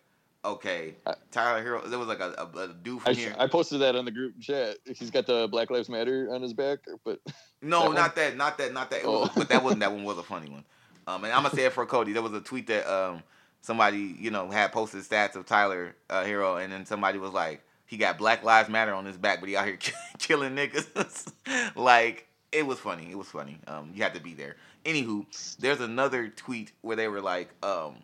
"Okay, 0.43 0.95
I- 1.05 1.15
Tyler 1.31 1.63
Herro." 1.63 1.89
There 1.89 1.99
was 1.99 2.07
like 2.07 2.19
a, 2.19 2.33
a, 2.53 2.59
a 2.59 2.67
dude 2.69 2.99
I, 3.01 3.03
from 3.05 3.13
sh- 3.15 3.17
here. 3.17 3.35
I 3.37 3.47
posted 3.47 3.81
that 3.81 3.95
on 3.95 4.05
the 4.05 4.11
group 4.11 4.39
chat. 4.39 4.77
He's 4.85 5.11
got 5.11 5.25
the 5.27 5.47
Black 5.49 5.69
Lives 5.69 5.89
Matter 5.89 6.29
on 6.33 6.41
his 6.41 6.53
back, 6.53 6.79
but 7.03 7.19
No, 7.61 7.89
That 7.89 7.95
not 7.95 8.15
that, 8.15 8.37
not 8.37 8.57
that, 8.57 8.73
not 8.73 8.89
that. 8.91 9.01
It 9.01 9.07
was- 9.07 9.29
Oh. 9.29 9.33
but 9.35 9.49
that 9.49 9.63
wasn't 9.63 9.79
that 9.81 9.91
one 9.91 10.03
was 10.03 10.17
a 10.17 10.23
funny 10.23 10.49
one. 10.49 10.63
Um, 11.07 11.23
and 11.23 11.33
I'm 11.33 11.43
gonna 11.43 11.55
say 11.55 11.65
it 11.65 11.73
for 11.73 11.85
Cody. 11.85 12.13
There 12.13 12.21
was 12.21 12.33
a 12.33 12.41
tweet 12.41 12.67
that 12.67 12.87
um 12.91 13.23
somebody 13.61 14.15
you 14.19 14.31
know 14.31 14.49
had 14.49 14.71
posted 14.71 15.01
stats 15.01 15.35
of 15.35 15.45
Tyler 15.45 15.95
uh, 16.09 16.23
Herro, 16.23 16.63
and 16.63 16.71
then 16.71 16.85
somebody 16.85 17.17
was 17.19 17.31
like, 17.31 17.63
he 17.85 17.97
got 17.97 18.17
Black 18.17 18.43
Lives 18.43 18.69
Matter 18.69 18.93
on 18.93 19.05
his 19.05 19.17
back, 19.17 19.39
but 19.39 19.49
he 19.49 19.55
out 19.55 19.65
here 19.65 19.77
killing 20.19 20.55
niggas. 20.55 21.31
like 21.75 22.27
it 22.51 22.65
was 22.65 22.79
funny. 22.79 23.09
It 23.11 23.17
was 23.17 23.27
funny. 23.27 23.57
Um, 23.67 23.91
you 23.95 24.03
had 24.03 24.13
to 24.15 24.19
be 24.21 24.33
there. 24.33 24.55
Anywho, 24.85 25.25
there's 25.59 25.79
another 25.79 26.27
tweet 26.29 26.71
where 26.81 26.95
they 26.97 27.07
were 27.07 27.21
like, 27.21 27.49
um, 27.63 27.95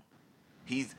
he's 0.65 0.93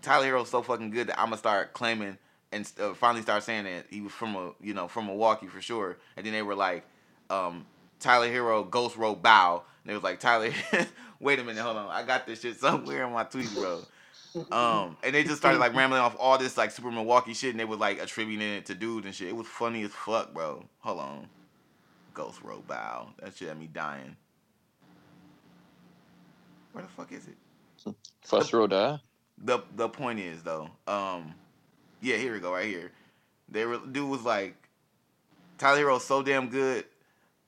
Tyler 0.00 0.26
Herro's 0.26 0.50
so 0.50 0.62
fucking 0.62 0.90
good 0.90 1.08
that 1.08 1.18
I'm 1.18 1.26
gonna 1.26 1.36
start 1.36 1.72
claiming 1.72 2.18
and 2.50 2.70
uh, 2.80 2.94
finally 2.94 3.22
start 3.22 3.42
saying 3.42 3.64
that 3.64 3.86
he 3.90 4.00
was 4.00 4.12
from 4.12 4.36
a 4.36 4.52
you 4.60 4.74
know 4.74 4.88
from 4.88 5.06
Milwaukee 5.06 5.46
for 5.46 5.60
sure. 5.60 5.98
And 6.16 6.24
then 6.26 6.32
they 6.32 6.42
were 6.42 6.54
like, 6.54 6.84
um, 7.30 7.66
Tyler 8.00 8.28
Herro 8.28 8.68
Ghost 8.68 8.96
Road 8.96 9.22
Bow. 9.22 9.62
And 9.82 9.90
they 9.90 9.94
was 9.94 10.02
like 10.02 10.20
Tyler. 10.20 10.52
wait 11.22 11.38
a 11.38 11.44
minute, 11.44 11.62
hold 11.62 11.76
on, 11.76 11.88
I 11.88 12.02
got 12.02 12.26
this 12.26 12.42
shit 12.42 12.58
somewhere 12.58 13.06
in 13.06 13.12
my 13.12 13.24
tweets, 13.24 13.54
bro. 13.54 13.82
Um, 14.50 14.96
and 15.02 15.14
they 15.14 15.24
just 15.24 15.36
started 15.36 15.58
like 15.58 15.74
rambling 15.74 16.00
off 16.00 16.16
all 16.18 16.38
this 16.38 16.56
like 16.56 16.70
super 16.70 16.90
Milwaukee 16.90 17.34
shit, 17.34 17.50
and 17.50 17.60
they 17.60 17.64
was 17.64 17.78
like 17.78 18.02
attributing 18.02 18.48
it 18.48 18.66
to 18.66 18.74
dudes 18.74 19.06
and 19.06 19.14
shit. 19.14 19.28
It 19.28 19.36
was 19.36 19.46
funny 19.46 19.82
as 19.82 19.90
fuck, 19.90 20.32
bro. 20.34 20.64
Hold 20.80 21.00
on, 21.00 21.28
Ghost 22.14 22.42
Road 22.42 22.66
Bow. 22.66 23.10
That 23.20 23.36
shit 23.36 23.48
had 23.48 23.58
me 23.58 23.68
dying. 23.72 24.16
Where 26.72 26.82
the 26.82 26.90
fuck 26.90 27.12
is 27.12 27.28
it? 27.28 27.94
Fuss 28.22 28.52
Roda. 28.52 29.02
The 29.42 29.60
the 29.74 29.88
point 29.88 30.20
is 30.20 30.42
though, 30.42 30.70
um, 30.86 31.34
yeah, 32.00 32.16
here 32.16 32.32
we 32.32 32.40
go, 32.40 32.52
right 32.52 32.66
here. 32.66 32.92
They 33.48 33.64
were 33.66 33.78
dude 33.78 34.08
was 34.08 34.22
like, 34.22 34.54
Tyler 35.58 35.78
Herro's 35.78 36.04
so 36.04 36.22
damn 36.22 36.48
good. 36.48 36.84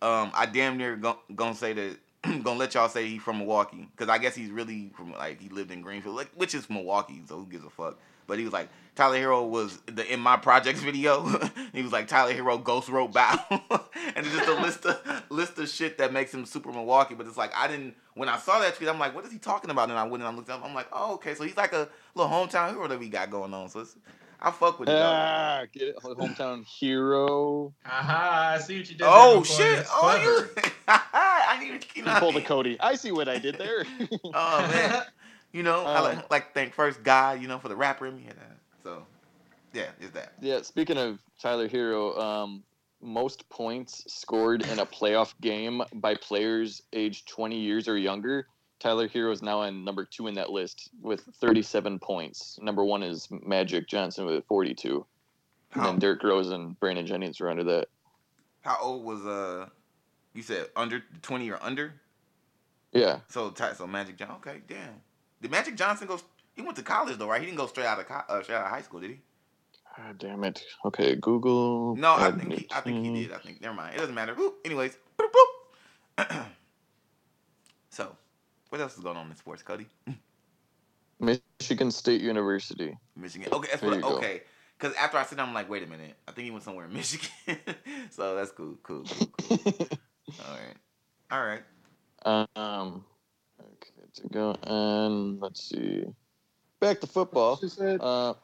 Um, 0.03 0.33
I 0.35 0.47
damn 0.47 0.77
near 0.77 0.97
gon- 0.97 1.17
gonna 1.35 1.55
say 1.55 1.73
that, 1.73 1.97
gonna 2.43 2.59
let 2.59 2.75
y'all 2.75 2.89
say 2.89 3.09
he's 3.09 3.23
from 3.23 3.39
Milwaukee, 3.39 3.89
cause 3.97 4.09
I 4.09 4.19
guess 4.19 4.35
he's 4.35 4.51
really 4.51 4.91
from 4.97 5.13
like 5.13 5.41
he 5.41 5.49
lived 5.49 5.71
in 5.71 5.81
Greenfield, 5.83 6.17
like 6.17 6.31
which 6.35 6.55
is 6.55 6.69
Milwaukee, 6.69 7.23
so 7.29 7.37
who 7.39 7.47
gives 7.47 7.65
a 7.65 7.71
fuck? 7.71 7.99
But 8.27 8.39
he 8.39 8.45
was 8.45 8.53
like, 8.53 8.69
Tyler 8.95 9.19
Herro 9.19 9.49
was 9.49 9.79
the 9.87 10.11
in 10.13 10.21
my 10.21 10.37
projects 10.37 10.81
video. 10.81 11.27
he 11.73 11.83
was 11.83 11.93
like 11.93 12.07
Tyler 12.07 12.33
Herro 12.33 12.63
Ghost 12.63 12.89
Road 12.89 13.13
Bow, 13.13 13.39
and 13.51 14.27
it's 14.27 14.35
just 14.35 14.49
a 14.49 14.55
list 14.55 14.87
of 14.87 15.23
list 15.31 15.59
of 15.59 15.69
shit 15.69 15.99
that 15.99 16.13
makes 16.13 16.33
him 16.33 16.47
super 16.47 16.71
Milwaukee. 16.71 17.15
But 17.15 17.27
it's 17.27 17.37
like 17.37 17.53
I 17.57 17.67
didn't 17.67 17.97
when 18.15 18.29
I 18.29 18.39
saw 18.39 18.61
that 18.61 18.77
tweet, 18.77 18.89
I'm 18.89 18.99
like, 18.99 19.15
what 19.15 19.25
is 19.25 19.33
he 19.33 19.39
talking 19.39 19.71
about? 19.71 19.91
And 19.91 19.99
I 19.99 20.05
went 20.05 20.23
and 20.23 20.33
I 20.33 20.35
looked 20.35 20.51
up. 20.51 20.65
I'm 20.65 20.75
like, 20.75 20.89
oh 20.93 21.15
okay, 21.15 21.35
so 21.35 21.45
he's 21.45 21.57
like 21.57 21.73
a 21.73 21.89
little 22.15 22.31
hometown 22.31 22.71
hero 22.71 22.87
that 22.87 22.99
we 22.99 23.09
got 23.09 23.31
going 23.31 23.53
on. 23.53 23.69
So 23.69 23.81
it's, 23.81 23.97
I 24.41 24.51
fuck 24.53 24.79
with 24.79 24.89
it. 24.89 24.93
though. 24.93 25.03
Ah, 25.03 25.65
get 25.73 25.89
it? 25.89 25.97
Hometown 25.97 26.65
hero. 26.65 27.73
Haha, 27.83 28.55
I 28.55 28.59
see 28.59 28.79
what 28.79 28.91
you 28.91 28.97
did. 28.97 29.07
Oh 29.09 29.43
shit! 29.43 29.87
Oh 29.91 30.17
you! 30.17 30.47
clever. 30.53 30.71
I 30.89 31.59
need 31.61 31.81
to 31.81 31.89
even. 31.97 32.09
You 32.09 32.15
know, 32.15 32.21
Pull 32.21 32.33
the 32.33 32.43
Cody. 32.43 32.77
I 32.79 32.95
see 32.95 33.11
what 33.11 33.29
I 33.29 33.39
did 33.39 33.57
there. 33.59 33.85
Oh 34.35 34.69
man, 34.69 35.03
you 35.55 35.63
know, 35.63 35.85
I 35.85 36.01
like, 36.01 36.19
Um, 36.19 36.25
like 36.31 36.49
to 36.49 36.53
thank 36.53 36.75
first 36.75 37.03
God, 37.05 37.41
you 37.41 37.47
know, 37.49 37.59
for 37.59 37.69
the 37.69 37.77
rapper 37.77 38.07
in 38.07 38.17
me. 38.17 38.27
And, 38.29 38.39
uh, 38.39 38.43
so, 38.83 39.07
yeah, 39.73 39.87
is 40.01 40.11
that. 40.11 40.33
yeah, 40.41 40.61
speaking 40.63 40.99
of 40.99 41.21
Tyler 41.41 41.69
Herro, 41.69 42.19
um, 42.19 42.65
most 43.01 43.49
points 43.49 44.05
scored 44.13 44.67
in 44.67 44.81
a 44.81 44.87
playoff 44.87 45.33
game 45.41 45.83
by 45.95 46.17
players 46.17 46.83
aged 46.93 47.29
20 47.29 47.57
years 47.57 47.87
or 47.87 47.97
younger. 47.97 48.49
Tyler 48.81 49.09
Herro 49.09 49.33
is 49.33 49.43
now 49.43 49.61
on 49.61 49.85
number 49.85 50.05
two 50.05 50.27
in 50.27 50.35
that 50.35 50.51
list 50.51 50.91
with 51.01 51.21
37 51.41 52.01
points. 52.01 52.59
Number 52.61 52.85
one 52.85 53.05
is 53.05 53.29
Magic 53.31 53.87
Johnson 53.87 54.27
with 54.27 54.45
42. 54.47 55.07
And 55.75 55.85
then 55.85 55.99
Derrick 55.99 56.23
Rose 56.23 56.51
and 56.51 56.79
Brandon 56.81 57.07
Jennings 57.07 57.41
are 57.41 57.49
under 57.49 57.65
that. 57.65 57.89
How 58.63 58.79
old 58.81 59.05
was 59.05 59.25
uh? 59.27 59.69
You 60.33 60.43
said 60.43 60.69
under 60.75 61.03
twenty 61.23 61.51
or 61.51 61.59
under. 61.63 61.95
Yeah. 62.93 63.21
So 63.29 63.53
so 63.77 63.87
Magic 63.87 64.17
Johnson. 64.17 64.37
Okay, 64.37 64.61
damn. 64.69 64.95
Did 65.45 65.51
Magic 65.51 65.77
Johnson 65.77 66.07
go? 66.07 66.19
He 66.57 66.63
went 66.63 66.75
to 66.79 66.83
college 66.83 67.19
though, 67.19 67.29
right? 67.29 67.39
He 67.39 67.45
didn't 67.45 67.59
go 67.59 67.67
straight 67.67 67.85
out 67.85 68.01
of 68.01 68.09
co- 68.09 68.23
uh, 68.31 68.43
straight 68.43 68.57
out 68.57 68.65
of 68.65 68.71
high 68.71 68.81
school, 68.81 69.01
did 69.01 69.11
he? 69.11 69.21
God 69.95 70.17
damn 70.17 70.43
it. 70.43 70.65
Okay, 70.87 71.17
Google. 71.17 71.95
No, 71.97 72.15
I 72.15 72.31
think 72.31 72.55
he, 72.55 72.67
I 72.75 72.81
think 72.81 73.05
he 73.05 73.25
did. 73.25 73.33
I 73.35 73.37
think 73.37 73.61
never 73.61 73.75
mind. 73.75 73.95
It 73.95 73.99
doesn't 73.99 74.15
matter. 74.15 74.35
Anyways, 74.65 74.97
boop, 75.19 75.27
boop. 76.19 76.47
so, 77.91 78.17
what 78.71 78.81
else 78.81 78.97
is 78.97 79.05
going 79.05 79.19
on 79.19 79.29
in 79.29 79.37
sports, 79.37 79.63
Cody? 79.63 79.87
Michigan 81.21 81.91
State 81.91 82.23
University. 82.23 82.97
Michigan. 83.15 83.53
Okay, 83.53 83.69
that's 83.71 83.83
what. 83.83 84.03
Okay, 84.03 84.45
because 84.79 84.97
after 84.97 85.19
I 85.19 85.25
said, 85.25 85.41
I'm 85.41 85.53
like, 85.53 85.69
wait 85.69 85.83
a 85.83 85.87
minute. 85.87 86.17
I 86.27 86.33
think 86.33 86.47
he 86.47 86.53
went 86.53 86.65
somewhere 86.65 86.87
in 86.87 86.93
Michigan. 86.95 87.29
so 88.11 88.35
that's 88.35 88.51
cool. 88.51 88.79
Cool. 88.83 89.05
cool, 89.05 89.59
cool. 89.59 89.59
All 90.41 90.57
right. 90.57 90.77
All 91.31 91.45
right. 91.45 92.49
um, 92.57 93.05
to 94.15 94.29
go 94.29 94.57
and 94.63 95.41
let's 95.41 95.69
see. 95.69 96.05
Back 96.81 97.01
to 97.01 97.07
football. 97.07 97.61
Uh, 97.81 98.35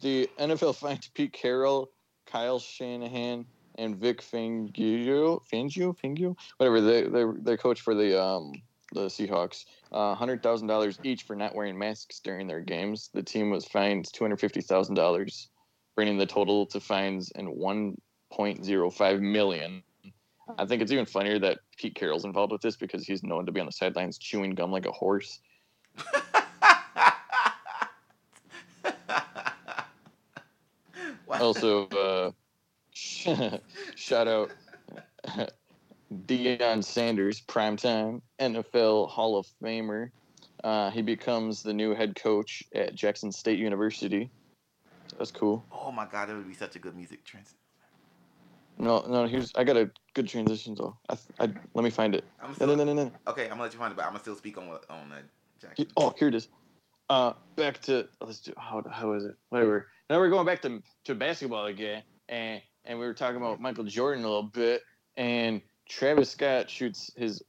the 0.00 0.28
NFL 0.38 0.76
fined 0.76 1.08
Pete 1.14 1.32
Carroll, 1.32 1.90
Kyle 2.26 2.58
Shanahan, 2.58 3.44
and 3.76 3.96
Vic 3.96 4.20
Fangio, 4.20 5.42
Fangio, 5.50 5.96
Fangio, 5.96 6.36
whatever 6.58 6.80
they 6.80 7.02
they 7.02 7.24
they 7.40 7.56
coach 7.56 7.80
for 7.80 7.94
the 7.94 8.20
um 8.20 8.52
the 8.92 9.06
Seahawks, 9.06 9.64
uh, 9.90 10.14
hundred 10.14 10.42
thousand 10.42 10.68
dollars 10.68 10.98
each 11.02 11.22
for 11.22 11.34
not 11.34 11.54
wearing 11.54 11.78
masks 11.78 12.20
during 12.20 12.46
their 12.46 12.60
games. 12.60 13.10
The 13.14 13.22
team 13.22 13.50
was 13.50 13.64
fined 13.64 14.12
two 14.12 14.24
hundred 14.24 14.40
fifty 14.40 14.60
thousand 14.60 14.94
dollars, 14.94 15.48
bringing 15.94 16.18
the 16.18 16.26
total 16.26 16.66
to 16.66 16.80
fines 16.80 17.30
in 17.34 17.46
one 17.46 17.96
point 18.30 18.64
zero 18.64 18.90
five 18.90 19.20
million. 19.20 19.82
I 20.58 20.66
think 20.66 20.82
it's 20.82 20.92
even 20.92 21.06
funnier 21.06 21.38
that 21.40 21.58
Pete 21.76 21.94
Carroll's 21.94 22.24
involved 22.24 22.52
with 22.52 22.62
this 22.62 22.76
because 22.76 23.06
he's 23.06 23.22
known 23.22 23.46
to 23.46 23.52
be 23.52 23.60
on 23.60 23.66
the 23.66 23.72
sidelines 23.72 24.18
chewing 24.18 24.54
gum 24.54 24.70
like 24.70 24.86
a 24.86 24.92
horse. 24.92 25.40
Also 31.40 31.88
uh 31.88 32.30
shout 33.96 34.28
out 34.28 34.52
Deion 36.26 36.84
Sanders, 36.84 37.40
primetime 37.40 38.20
NFL 38.38 39.08
Hall 39.08 39.38
of 39.38 39.46
Famer. 39.62 40.10
Uh, 40.62 40.90
he 40.90 41.02
becomes 41.02 41.62
the 41.62 41.72
new 41.72 41.94
head 41.94 42.14
coach 42.14 42.62
at 42.74 42.94
Jackson 42.94 43.32
State 43.32 43.58
University. 43.58 44.30
That's 45.18 45.30
cool. 45.30 45.64
Oh 45.72 45.90
my 45.90 46.06
god, 46.06 46.28
that 46.28 46.36
would 46.36 46.46
be 46.46 46.54
such 46.54 46.76
a 46.76 46.78
good 46.78 46.94
music 46.94 47.24
trans. 47.24 47.54
No, 48.78 49.04
no, 49.08 49.26
here's 49.26 49.52
I 49.54 49.64
got 49.64 49.76
a 49.76 49.90
good 50.14 50.28
transition 50.28 50.74
though. 50.74 50.96
I, 51.08 51.16
I 51.40 51.48
let 51.74 51.84
me 51.84 51.90
find 51.90 52.14
it. 52.14 52.24
I'm 52.42 52.50
No, 52.50 52.54
still, 52.54 52.66
no, 52.68 52.74
no, 52.76 52.84
no, 52.84 53.04
no. 53.04 53.12
Okay, 53.26 53.44
I'm 53.44 53.50
gonna 53.50 53.62
let 53.62 53.72
you 53.72 53.78
find 53.78 53.92
it, 53.92 53.96
but 53.96 54.04
I'm 54.04 54.10
gonna 54.10 54.20
still 54.20 54.36
speak 54.36 54.58
on 54.58 54.68
what 54.68 54.84
on 54.90 55.10
that. 55.10 55.24
Jackson. 55.60 55.86
Oh, 55.96 56.14
here 56.18 56.28
it 56.28 56.34
is. 56.34 56.48
Uh, 57.08 57.34
back 57.56 57.80
to 57.82 58.08
let's 58.20 58.40
do 58.40 58.52
how 58.56 58.82
how 58.90 59.12
is 59.12 59.24
it? 59.24 59.36
Whatever. 59.50 59.88
Now 60.10 60.18
we're 60.18 60.30
going 60.30 60.46
back 60.46 60.62
to 60.62 60.82
to 61.04 61.14
basketball 61.14 61.66
again, 61.66 62.02
and 62.28 62.60
and 62.84 62.98
we 62.98 63.06
were 63.06 63.14
talking 63.14 63.36
about 63.36 63.60
Michael 63.60 63.84
Jordan 63.84 64.24
a 64.24 64.28
little 64.28 64.42
bit, 64.42 64.82
and 65.16 65.60
Travis 65.88 66.30
Scott 66.30 66.70
shoots 66.70 67.10
his 67.16 67.42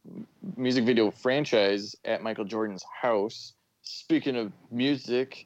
music 0.57 0.85
video 0.85 1.11
franchise 1.11 1.95
at 2.05 2.21
Michael 2.21 2.45
Jordan's 2.45 2.83
house. 3.01 3.53
Speaking 3.81 4.35
of 4.35 4.51
music, 4.71 5.45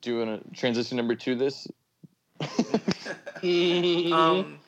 doing 0.00 0.28
a 0.28 0.40
transition 0.54 0.96
number 0.96 1.14
two. 1.14 1.34
This. 1.34 1.66
um, 4.12 4.58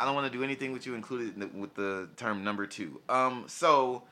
I, 0.00 0.04
don't 0.04 0.14
want 0.14 0.30
to 0.30 0.36
do 0.36 0.44
anything 0.44 0.72
with 0.72 0.86
you 0.86 0.94
included 0.94 1.34
in 1.34 1.40
the, 1.40 1.46
with 1.48 1.74
the 1.74 2.08
term 2.16 2.44
number 2.44 2.66
two. 2.66 3.00
Um, 3.08 3.44
so 3.46 4.02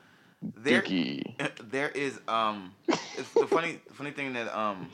there, 0.41 0.83
there 1.63 1.89
is 1.89 2.19
um, 2.27 2.73
it's 2.87 3.33
the 3.33 3.47
funny 3.47 3.79
the 3.87 3.93
funny 3.93 4.11
thing 4.11 4.33
that 4.33 4.55
um 4.57 4.89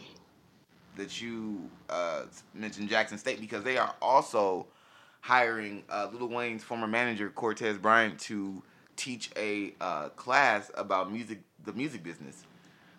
that 0.97 1.21
you 1.21 1.69
uh 1.89 2.23
mentioned 2.53 2.89
Jackson 2.89 3.17
State 3.17 3.39
because 3.41 3.63
they 3.63 3.77
are 3.77 3.93
also 4.01 4.67
hiring 5.25 5.83
uh, 5.89 6.07
Lil 6.13 6.29
Wayne's 6.29 6.63
former 6.63 6.85
manager 6.85 7.31
Cortez 7.31 7.79
Bryant 7.79 8.19
to 8.19 8.61
teach 8.95 9.31
a 9.35 9.73
uh, 9.81 10.09
class 10.09 10.69
about 10.75 11.11
music, 11.11 11.41
the 11.63 11.73
music 11.73 12.03
business, 12.03 12.43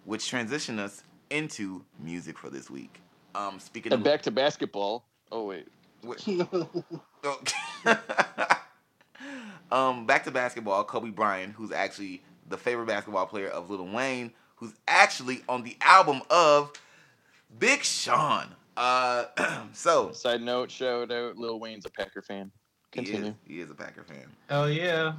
which 0.04 0.30
transitioned 0.30 0.80
us 0.80 1.04
into 1.30 1.84
music 2.00 2.36
for 2.36 2.50
this 2.50 2.68
week. 2.68 3.00
Um, 3.34 3.60
speaking 3.60 3.92
And 3.92 4.00
of 4.00 4.04
back 4.04 4.22
to 4.22 4.30
basketball. 4.30 5.04
Oh 5.30 5.44
wait. 5.44 5.68
Wait. 6.02 6.26
Um, 9.70 10.06
back 10.06 10.24
to 10.24 10.30
basketball. 10.30 10.84
Kobe 10.84 11.10
Bryant, 11.10 11.54
who's 11.54 11.72
actually 11.72 12.22
the 12.48 12.56
favorite 12.56 12.86
basketball 12.86 13.26
player 13.26 13.48
of 13.48 13.70
Lil 13.70 13.86
Wayne, 13.86 14.32
who's 14.56 14.72
actually 14.86 15.42
on 15.48 15.64
the 15.64 15.76
album 15.80 16.22
of 16.30 16.72
Big 17.58 17.82
Sean. 17.82 18.46
Uh, 18.76 19.24
so 19.72 20.12
Side 20.12 20.42
note, 20.42 20.70
shout 20.70 21.10
out, 21.10 21.36
Lil 21.36 21.58
Wayne's 21.58 21.84
a 21.86 21.90
Packer 21.90 22.22
fan. 22.22 22.50
he 22.92 23.00
is, 23.00 23.06
Continue. 23.08 23.34
he 23.46 23.60
is 23.60 23.70
a 23.70 23.74
Packer 23.74 24.04
fan. 24.04 24.26
Hell 24.48 24.70
yeah. 24.70 25.14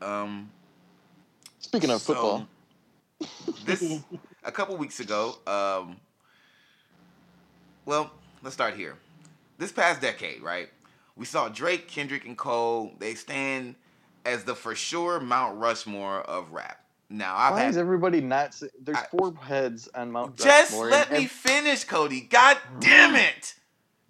Um, 0.00 0.50
Speaking 1.58 1.90
of 1.90 2.00
so, 2.00 2.14
football, 2.14 2.46
this 3.64 4.00
a 4.42 4.52
couple 4.52 4.76
weeks 4.76 5.00
ago. 5.00 5.36
Um, 5.46 5.96
well, 7.84 8.10
let's 8.42 8.54
start 8.54 8.74
here. 8.74 8.96
This 9.58 9.72
past 9.72 10.00
decade, 10.00 10.42
right? 10.42 10.68
We 11.16 11.24
saw 11.26 11.48
Drake, 11.48 11.86
Kendrick, 11.88 12.24
and 12.24 12.36
Cole. 12.36 12.92
They 12.98 13.14
stand 13.14 13.76
as 14.24 14.44
the 14.44 14.54
for 14.54 14.74
sure 14.74 15.20
Mount 15.20 15.58
Rushmore 15.58 16.20
of 16.22 16.50
rap. 16.52 16.80
Now 17.10 17.36
I've 17.36 17.52
why 17.52 17.60
had 17.60 17.70
is 17.70 17.76
everybody 17.76 18.20
not? 18.20 18.60
There's 18.80 18.98
I- 18.98 19.06
four 19.06 19.34
heads 19.34 19.88
on 19.94 20.10
Mount 20.10 20.32
Rushmore. 20.32 20.46
just 20.52 20.72
Rushmore, 20.72 20.90
let 20.90 21.10
and 21.10 21.18
me 21.18 21.26
finish, 21.26 21.84
Cody. 21.84 22.22
God 22.22 22.58
damn 22.80 23.14
mm. 23.14 23.28
it! 23.28 23.54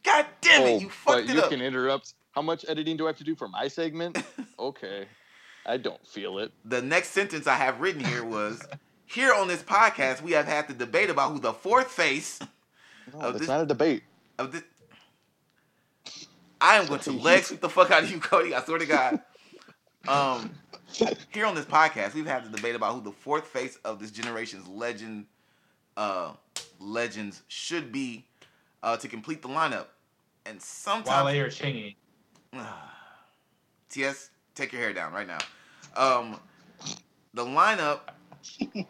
God 0.02 0.26
damn 0.40 0.62
it! 0.62 0.70
Oh, 0.76 0.78
You 0.80 0.88
fucked 0.90 1.26
but 1.26 1.30
it 1.30 1.34
you 1.34 1.40
up. 1.42 1.50
can 1.50 1.60
interrupt. 1.60 2.14
How 2.32 2.42
much 2.42 2.64
editing 2.68 2.96
do 2.96 3.04
I 3.04 3.08
have 3.08 3.18
to 3.18 3.24
do 3.24 3.34
for 3.34 3.48
my 3.48 3.68
segment? 3.68 4.22
okay, 4.58 5.06
I 5.66 5.76
don't 5.76 6.04
feel 6.06 6.38
it. 6.38 6.52
the 6.64 6.80
next 6.82 7.08
sentence 7.10 7.46
I 7.46 7.56
have 7.56 7.80
written 7.80 8.02
here 8.04 8.24
was. 8.24 8.62
Here 9.06 9.34
on 9.34 9.48
this 9.48 9.62
podcast, 9.62 10.22
we 10.22 10.32
have 10.32 10.46
had 10.46 10.66
the 10.66 10.72
debate 10.74 11.10
about 11.10 11.30
who 11.32 11.38
the 11.38 11.52
fourth 11.52 11.90
face 11.90 12.40
No, 13.12 13.18
Oh, 13.20 13.26
that's 13.26 13.40
this- 13.40 13.48
not 13.48 13.60
a 13.60 13.66
debate. 13.66 14.02
of 14.38 14.50
this. 14.52 14.62
I 16.64 16.76
am 16.76 16.86
going 16.86 17.00
to 17.00 17.12
leg 17.12 17.44
sweep 17.44 17.60
the 17.60 17.68
fuck 17.68 17.90
out 17.90 18.04
of 18.04 18.10
you, 18.10 18.18
Cody. 18.18 18.54
I 18.54 18.64
swear 18.64 18.78
to 18.78 18.86
God. 18.86 19.20
Um, 20.08 20.50
here 21.30 21.44
on 21.44 21.54
this 21.54 21.66
podcast, 21.66 22.14
we've 22.14 22.26
had 22.26 22.42
the 22.42 22.56
debate 22.56 22.74
about 22.74 22.94
who 22.94 23.02
the 23.02 23.12
fourth 23.12 23.46
face 23.46 23.76
of 23.84 23.98
this 24.00 24.10
generation's 24.10 24.66
legend, 24.66 25.26
uh, 25.98 26.32
legends 26.80 27.42
should 27.48 27.92
be, 27.92 28.24
uh, 28.82 28.96
to 28.96 29.08
complete 29.08 29.42
the 29.42 29.48
lineup. 29.48 29.88
And 30.46 30.60
sometimes, 30.60 31.26
Wale 31.26 31.44
or 31.44 31.48
Chingy. 31.48 31.96
TS, 33.90 34.30
take 34.54 34.72
your 34.72 34.80
hair 34.80 34.94
down 34.94 35.12
right 35.12 35.26
now. 35.26 35.38
Um, 35.94 36.40
the 37.34 37.44
lineup, 37.44 38.00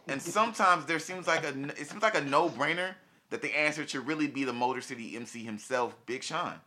and 0.06 0.22
sometimes 0.22 0.86
there 0.86 1.00
seems 1.00 1.26
like 1.26 1.42
a 1.42 1.48
it 1.70 1.88
seems 1.88 2.02
like 2.04 2.16
a 2.16 2.20
no 2.20 2.48
brainer 2.48 2.94
that 3.30 3.42
the 3.42 3.56
answer 3.56 3.84
should 3.84 4.06
really 4.06 4.28
be 4.28 4.44
the 4.44 4.52
Motor 4.52 4.80
City 4.80 5.16
MC 5.16 5.42
himself, 5.44 5.96
Big 6.06 6.22
Sean. 6.22 6.60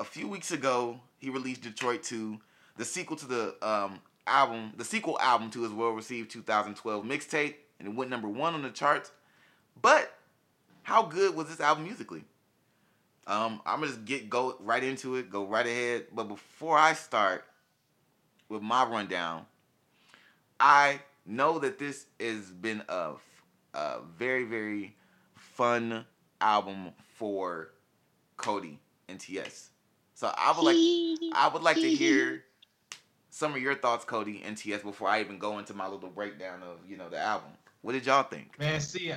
A 0.00 0.04
few 0.04 0.28
weeks 0.28 0.52
ago, 0.52 1.00
he 1.18 1.28
released 1.28 1.62
Detroit 1.62 2.04
2, 2.04 2.38
the 2.76 2.84
sequel 2.84 3.16
to 3.16 3.26
the 3.26 3.68
um, 3.68 4.00
album, 4.28 4.72
the 4.76 4.84
sequel 4.84 5.18
album 5.18 5.50
to 5.50 5.62
his 5.62 5.72
well-received 5.72 6.30
2012 6.30 7.04
mixtape, 7.04 7.54
and 7.80 7.88
it 7.88 7.94
went 7.94 8.08
number 8.08 8.28
one 8.28 8.54
on 8.54 8.62
the 8.62 8.70
charts. 8.70 9.10
But 9.82 10.14
how 10.82 11.02
good 11.02 11.34
was 11.34 11.48
this 11.48 11.60
album 11.60 11.84
musically? 11.84 12.22
Um, 13.26 13.60
I'm 13.66 13.80
gonna 13.80 13.88
just 13.88 14.04
get 14.04 14.30
go 14.30 14.56
right 14.60 14.82
into 14.82 15.16
it, 15.16 15.30
go 15.30 15.44
right 15.44 15.66
ahead. 15.66 16.06
But 16.14 16.28
before 16.28 16.78
I 16.78 16.94
start 16.94 17.44
with 18.48 18.62
my 18.62 18.84
rundown, 18.84 19.46
I 20.58 21.00
know 21.26 21.58
that 21.58 21.78
this 21.78 22.06
has 22.18 22.50
been 22.50 22.82
a, 22.88 23.14
a 23.74 23.98
very 24.16 24.44
very 24.44 24.96
fun 25.34 26.06
album 26.40 26.92
for 27.16 27.72
Cody 28.36 28.78
and 29.08 29.18
TS. 29.20 29.70
So 30.18 30.26
I 30.36 30.50
would 30.50 30.64
like 30.64 31.32
I 31.32 31.46
would 31.46 31.62
like 31.62 31.76
to 31.76 31.88
hear 31.88 32.42
some 33.30 33.54
of 33.54 33.62
your 33.62 33.76
thoughts, 33.76 34.04
Cody 34.04 34.42
and 34.44 34.56
TS, 34.56 34.82
before 34.82 35.08
I 35.08 35.20
even 35.20 35.38
go 35.38 35.60
into 35.60 35.74
my 35.74 35.86
little 35.86 36.08
breakdown 36.08 36.60
of 36.64 36.78
you 36.88 36.96
know 36.96 37.08
the 37.08 37.20
album. 37.20 37.50
What 37.82 37.92
did 37.92 38.04
y'all 38.04 38.24
think? 38.24 38.58
Man, 38.58 38.80
see, 38.80 39.12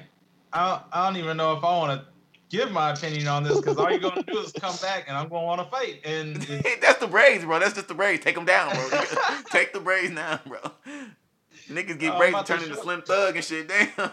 I 0.53 0.81
I 0.93 1.07
don't 1.07 1.17
even 1.17 1.37
know 1.37 1.53
if 1.57 1.63
I 1.63 1.75
want 1.75 1.99
to 1.99 2.07
give 2.55 2.71
my 2.71 2.91
opinion 2.91 3.27
on 3.27 3.41
this 3.41 3.59
because 3.59 3.79
all 3.79 3.89
you're 3.89 3.99
going 3.99 4.23
to 4.23 4.31
do 4.31 4.37
is 4.41 4.51
come 4.51 4.75
back 4.79 5.05
and 5.07 5.17
I'm 5.17 5.27
going 5.27 5.41
to 5.41 5.47
want 5.47 5.61
to 5.61 5.67
fight. 5.71 6.01
And 6.05 6.35
That's 6.81 6.99
the 6.99 7.07
braids, 7.07 7.45
bro. 7.45 7.57
That's 7.57 7.73
just 7.73 7.87
the 7.87 7.95
braids. 7.95 8.23
Take 8.23 8.35
them 8.35 8.45
down, 8.45 8.69
bro. 8.69 9.01
Take 9.49 9.73
the 9.73 9.79
braids 9.79 10.11
now, 10.11 10.39
bro. 10.45 10.59
Niggas 11.67 11.97
get 11.97 12.11
Oh, 12.11 12.13
I'm 12.13 12.19
braids 12.19 12.37
and 12.37 12.45
turn 12.45 12.61
into 12.61 12.75
Slim 12.75 13.01
Thug 13.01 13.37
and 13.37 13.43
shit. 13.43 13.67
Damn. 13.97 14.11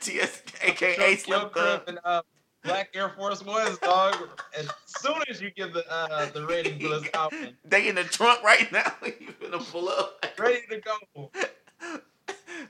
TS, 0.00 0.42
aka 0.60 1.14
Slim 1.14 1.50
Thug. 1.50 1.82
and 1.86 2.00
uh, 2.04 2.22
Black 2.64 2.90
Air 2.94 3.10
Force 3.10 3.44
Ones, 3.44 3.78
dog. 3.78 4.16
And 4.58 4.68
soon 4.86 5.16
as 5.28 5.40
you 5.40 5.50
give 5.50 5.72
the 5.72 5.84
uh, 5.92 6.30
the 6.30 6.46
rating 6.46 6.80
for 6.80 6.88
this 6.88 7.08
album, 7.14 7.50
They 7.64 7.88
in 7.88 7.94
the 7.94 8.04
trunk 8.04 8.42
right 8.42 8.70
now. 8.72 8.92
you 9.04 9.32
finna 9.40 9.70
pull 9.70 9.88
up 9.88 10.24
ready 10.38 10.62
to 10.70 10.80
go. 10.80 11.30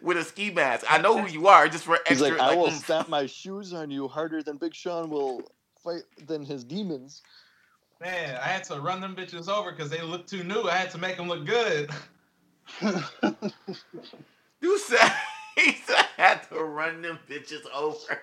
with 0.02 0.16
a 0.16 0.24
ski 0.24 0.50
mask. 0.50 0.84
I 0.90 0.98
know 0.98 1.18
who 1.18 1.28
you 1.32 1.46
are, 1.46 1.68
just 1.68 1.84
for 1.84 1.94
extra. 1.94 2.14
He's 2.14 2.22
extra. 2.22 2.38
like, 2.38 2.52
I 2.52 2.56
will 2.56 2.66
oomph. 2.66 2.84
stamp 2.84 3.08
my 3.08 3.26
shoes 3.26 3.72
on 3.72 3.90
you 3.90 4.08
harder 4.08 4.42
than 4.42 4.56
Big 4.56 4.74
Sean 4.74 5.08
will 5.08 5.42
fight 5.82 6.02
than 6.26 6.44
his 6.44 6.64
demons. 6.64 7.22
Man, 8.00 8.36
I 8.36 8.48
had 8.48 8.64
to 8.64 8.80
run 8.80 9.00
them 9.00 9.14
bitches 9.14 9.48
over 9.48 9.70
because 9.70 9.88
they 9.88 10.02
look 10.02 10.26
too 10.26 10.42
new. 10.42 10.62
I 10.62 10.76
had 10.76 10.90
to 10.90 10.98
make 10.98 11.16
them 11.16 11.28
look 11.28 11.46
good. 11.46 11.90
You 14.64 14.78
said 14.78 15.12
he 15.56 15.72
said 15.72 15.96
I 15.96 16.06
had 16.16 16.48
to 16.48 16.64
run 16.64 17.02
them 17.02 17.18
bitches 17.28 17.66
over. 17.74 18.18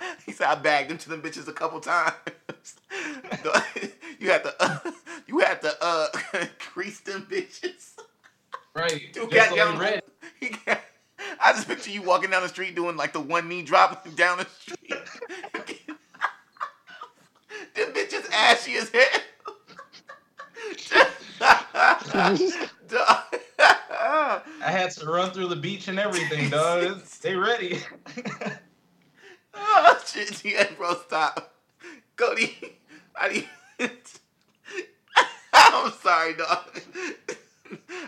he 0.26 0.32
said 0.32 0.48
I 0.48 0.54
bagged 0.54 0.90
them 0.90 0.98
to 0.98 1.08
them 1.08 1.22
bitches 1.22 1.48
a 1.48 1.52
couple 1.52 1.80
times. 1.80 2.14
you 4.18 4.30
had 4.30 4.44
to 4.44 4.54
uh, 4.60 4.78
you 5.26 5.38
had 5.40 5.60
to 5.62 5.72
uh 5.80 6.08
crease 6.58 7.00
them 7.00 7.26
bitches. 7.30 7.94
Right. 8.74 9.02
You 9.14 9.28
Just 9.30 9.30
got 9.30 9.56
down. 9.56 10.00
He 10.38 10.50
got, 10.66 10.80
I 11.42 11.52
just 11.52 11.66
picture 11.66 11.90
you 11.90 12.02
walking 12.02 12.30
down 12.30 12.42
the 12.42 12.48
street 12.48 12.74
doing 12.74 12.96
like 12.96 13.12
the 13.12 13.20
one 13.20 13.48
knee 13.48 13.62
drop 13.62 14.04
down 14.16 14.38
the 14.38 14.46
street. 14.46 14.90
them 17.74 17.92
bitches 17.92 18.30
ashy 18.32 18.76
as 18.76 18.90
hell. 18.90 19.22
I 24.60 24.70
had 24.70 24.90
to 24.92 25.06
run 25.06 25.30
through 25.30 25.48
the 25.48 25.56
beach 25.56 25.88
and 25.88 25.98
everything, 25.98 26.50
dog. 26.50 27.00
Stay 27.06 27.34
ready. 27.34 27.80
Oh 29.58 30.02
shit, 30.06 30.44
yeah, 30.44 30.68
bro, 30.76 30.94
stop. 31.06 31.54
Cody, 32.16 32.56
I 33.14 33.28
need. 33.28 33.48
I'm 35.52 35.92
sorry, 35.92 36.34
dog. 36.34 36.80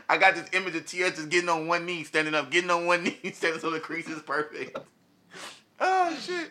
I 0.09 0.17
got 0.19 0.35
this 0.35 0.49
image 0.53 0.75
of 0.77 0.87
TS 0.87 1.17
just 1.17 1.29
getting 1.29 1.49
on 1.49 1.67
one 1.67 1.85
knee, 1.87 2.05
standing 2.05 2.35
up, 2.35 2.51
getting 2.51 2.71
on 2.71 2.87
one 2.87 3.03
knee, 3.05 3.19
standing 3.33 3.61
so 3.61 3.71
the 3.71 3.81
crease 3.81 4.09
is 4.09 4.23
perfect. 4.23 4.79
Oh 5.81 6.13
shit. 6.21 6.51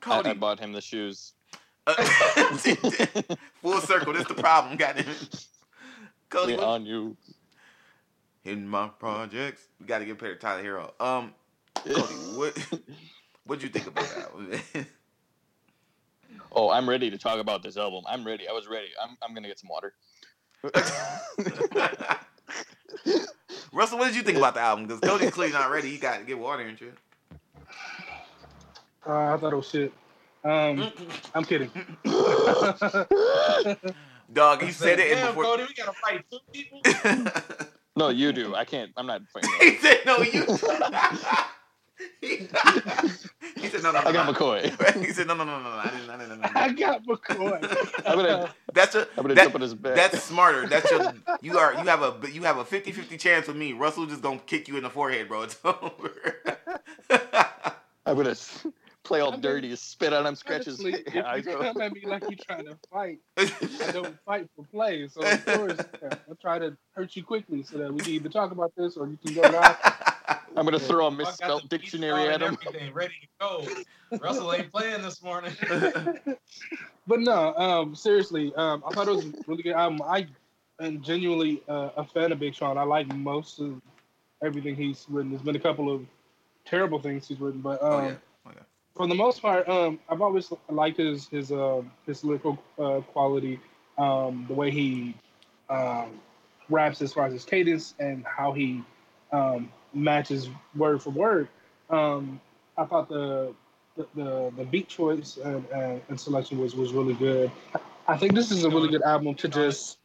Cody. 0.00 0.30
I 0.30 0.34
bought 0.34 0.58
him 0.58 0.72
the 0.72 0.80
shoes. 0.80 1.34
uh, 1.86 1.94
full 3.62 3.80
circle, 3.80 4.12
this 4.12 4.22
is 4.22 4.28
the 4.28 4.34
problem, 4.34 4.76
goddamn 4.76 5.08
it. 5.08 5.46
Cody, 6.28 6.54
Yeah, 6.54 6.58
on 6.62 6.84
you. 6.84 7.16
in 8.44 8.66
my 8.66 8.88
projects, 8.88 9.62
we 9.78 9.86
gotta 9.86 10.04
get 10.04 10.18
paid 10.18 10.30
to 10.30 10.34
Tyler 10.36 10.64
Herro. 10.64 10.90
Um, 11.00 11.34
Cody, 11.76 12.14
what 12.34 12.58
what'd 13.48 13.62
you 13.62 13.70
think 13.70 13.86
about 13.86 14.06
that? 14.14 14.86
oh, 16.52 16.70
I'm 16.70 16.88
ready 16.88 17.10
to 17.10 17.18
talk 17.18 17.40
about 17.40 17.62
this 17.62 17.76
album. 17.76 18.04
I'm 18.06 18.24
ready. 18.24 18.46
I 18.48 18.52
was 18.52 18.68
ready. 18.68 18.88
I'm, 19.02 19.16
I'm 19.22 19.34
gonna 19.34 19.48
get 19.48 19.58
some 19.58 19.70
water. 19.70 19.94
Russell, 23.72 23.98
what 23.98 24.06
did 24.06 24.16
you 24.16 24.22
think 24.22 24.38
about 24.38 24.54
the 24.54 24.60
album? 24.60 24.86
Because 24.86 25.00
Cody's 25.00 25.30
clearly 25.30 25.52
not 25.52 25.70
ready. 25.70 25.90
He 25.90 25.98
got 25.98 26.18
to 26.18 26.24
get 26.24 26.38
water 26.38 26.62
and 26.64 26.78
shit. 26.78 26.94
Uh, 29.06 29.34
I 29.34 29.36
thought 29.36 29.52
it 29.52 29.56
was 29.56 29.68
shit. 29.68 29.92
Um, 30.44 30.92
I'm 31.34 31.44
kidding. 31.44 31.70
Dog, 34.32 34.62
you 34.62 34.72
said 34.72 34.98
it 34.98 35.14
Damn, 35.14 35.28
before. 35.28 35.44
Cody, 35.44 35.64
we 35.68 35.74
gotta 35.74 35.92
fight 35.92 36.24
two 36.30 36.38
people. 36.52 36.82
no, 37.96 38.10
you 38.10 38.32
do. 38.32 38.54
I 38.54 38.64
can't. 38.64 38.90
I'm 38.96 39.06
not 39.06 39.22
fighting. 39.32 39.50
he 39.60 39.76
said 39.76 40.00
no. 40.04 40.18
You. 40.18 40.44
He, 42.20 42.48
he 43.60 43.68
said 43.68 43.82
no, 43.82 43.90
no, 43.92 44.00
no. 44.02 44.08
I 44.08 44.12
got. 44.12 44.34
McCoy. 44.34 45.02
he 45.04 45.12
said 45.12 45.26
no, 45.26 45.34
no, 45.34 45.44
no, 45.44 45.58
no, 45.58 45.64
no. 45.64 45.76
I 45.76 45.90
didn't, 45.90 46.10
I 46.10 46.18
didn't, 46.18 46.40
no, 46.40 46.48
I 46.54 46.68
no. 46.68 46.74
got 46.74 47.04
McCoy. 47.04 48.02
I'm 48.06 48.16
gonna, 48.16 48.54
That's 48.72 48.94
a. 48.94 49.02
I'm 49.16 49.22
gonna 49.22 49.34
that- 49.34 49.44
jump 49.44 49.54
on 49.56 49.60
his 49.62 49.74
back. 49.74 49.94
That's 49.96 50.22
smarter. 50.22 50.66
That's 50.66 50.90
your. 50.90 51.12
You 51.42 51.58
are. 51.58 51.72
You 51.74 51.84
have 51.88 52.02
a. 52.02 52.16
You 52.32 52.42
have 52.44 52.58
a 52.58 52.64
50-50 52.64 53.18
chance 53.18 53.46
with 53.48 53.56
me. 53.56 53.72
Russell 53.72 54.06
just 54.06 54.22
gonna 54.22 54.38
kick 54.46 54.68
you 54.68 54.76
in 54.76 54.82
the 54.84 54.90
forehead, 54.90 55.28
bro. 55.28 55.42
It's 55.42 55.58
over. 55.64 56.12
I'm 58.06 58.16
gonna 58.16 58.30
s- 58.30 58.66
play 59.04 59.20
all 59.20 59.28
I 59.30 59.32
mean, 59.32 59.40
dirty, 59.42 59.76
spit 59.76 60.12
on 60.12 60.26
him, 60.26 60.34
scratch 60.34 60.64
his 60.64 60.80
Honestly, 60.80 61.02
if 61.14 61.24
eyes 61.24 61.44
you 61.46 61.52
out. 61.52 61.60
come 61.74 61.80
at 61.82 61.92
me 61.92 62.02
like 62.06 62.22
you're 62.22 62.38
trying 62.46 62.64
to 62.66 62.76
fight, 62.90 63.18
I 63.36 63.90
don't 63.92 64.16
fight 64.24 64.48
for 64.56 64.64
play. 64.66 65.08
So 65.08 65.20
of 65.22 65.44
course, 65.46 65.78
yeah, 66.02 66.14
I'll 66.28 66.36
try 66.40 66.58
to 66.58 66.76
hurt 66.92 67.14
you 67.16 67.22
quickly 67.24 67.62
so 67.62 67.78
that 67.78 67.92
we 67.92 68.00
can 68.00 68.12
either 68.14 68.28
talk 68.30 68.50
about 68.52 68.72
this 68.76 68.96
or 68.96 69.08
you 69.08 69.18
can 69.24 69.34
go 69.34 69.42
down. 69.50 69.76
I'm 70.28 70.64
gonna 70.64 70.78
throw 70.78 71.06
a 71.06 71.10
misspelled 71.10 71.68
dictionary 71.68 72.28
at 72.28 72.42
him. 72.42 72.58
Everything 72.66 72.92
ready 72.92 73.14
to 73.22 73.28
go. 73.40 74.18
Russell 74.18 74.52
ain't 74.52 74.70
playing 74.70 75.02
this 75.02 75.22
morning. 75.22 75.52
But 77.08 77.20
no, 77.20 77.54
um, 77.54 77.94
seriously, 77.94 78.52
um, 78.54 78.84
I 78.86 78.92
thought 78.92 79.08
it 79.08 79.16
was 79.16 79.24
a 79.24 79.32
really 79.46 79.62
good 79.62 79.72
album. 79.72 80.02
I 80.04 80.26
am 80.78 81.00
genuinely 81.00 81.62
uh, 81.66 81.88
a 81.96 82.04
fan 82.04 82.32
of 82.32 82.38
Big 82.38 82.54
Sean. 82.54 82.76
I 82.76 82.82
like 82.82 83.08
most 83.14 83.60
of 83.60 83.80
everything 84.44 84.76
he's 84.76 85.06
written. 85.08 85.30
There's 85.30 85.42
been 85.42 85.56
a 85.56 85.60
couple 85.60 85.92
of 85.92 86.04
terrible 86.66 87.00
things 87.00 87.26
he's 87.26 87.40
written, 87.40 87.62
but 87.62 87.82
um, 87.82 87.92
oh 87.92 88.02
yeah. 88.02 88.14
Oh 88.46 88.50
yeah. 88.54 88.62
for 88.94 89.06
the 89.06 89.14
most 89.14 89.40
part, 89.40 89.66
um, 89.70 89.98
I've 90.10 90.20
always 90.20 90.52
liked 90.68 90.98
his 90.98 91.28
his 91.28 91.50
uh, 91.50 91.80
his 92.04 92.22
lyrical 92.22 92.62
uh, 92.78 93.00
quality, 93.00 93.58
um, 93.96 94.44
the 94.46 94.54
way 94.54 94.70
he 94.70 95.14
um, 95.70 96.20
raps 96.68 97.00
as 97.00 97.14
far 97.14 97.24
as 97.24 97.32
his 97.32 97.46
cadence 97.46 97.94
and 97.98 98.22
how 98.26 98.52
he 98.52 98.82
um, 99.32 99.72
matches 99.92 100.48
word 100.74 101.02
for 101.02 101.10
word. 101.10 101.48
Um, 101.90 102.40
I 102.76 102.84
thought 102.84 103.08
the 103.08 103.54
the, 103.96 104.06
the, 104.14 104.52
the 104.56 104.64
beat 104.64 104.88
choice 104.88 105.38
and, 105.42 105.64
and, 105.74 106.00
and 106.08 106.20
selection 106.20 106.58
was, 106.58 106.76
was 106.76 106.92
really 106.92 107.14
good. 107.14 107.50
I 108.06 108.16
think 108.16 108.34
this 108.34 108.52
is 108.52 108.62
a 108.62 108.70
really 108.70 108.88
good 108.88 109.02
album 109.02 109.34
to 109.34 109.48
just 109.48 109.98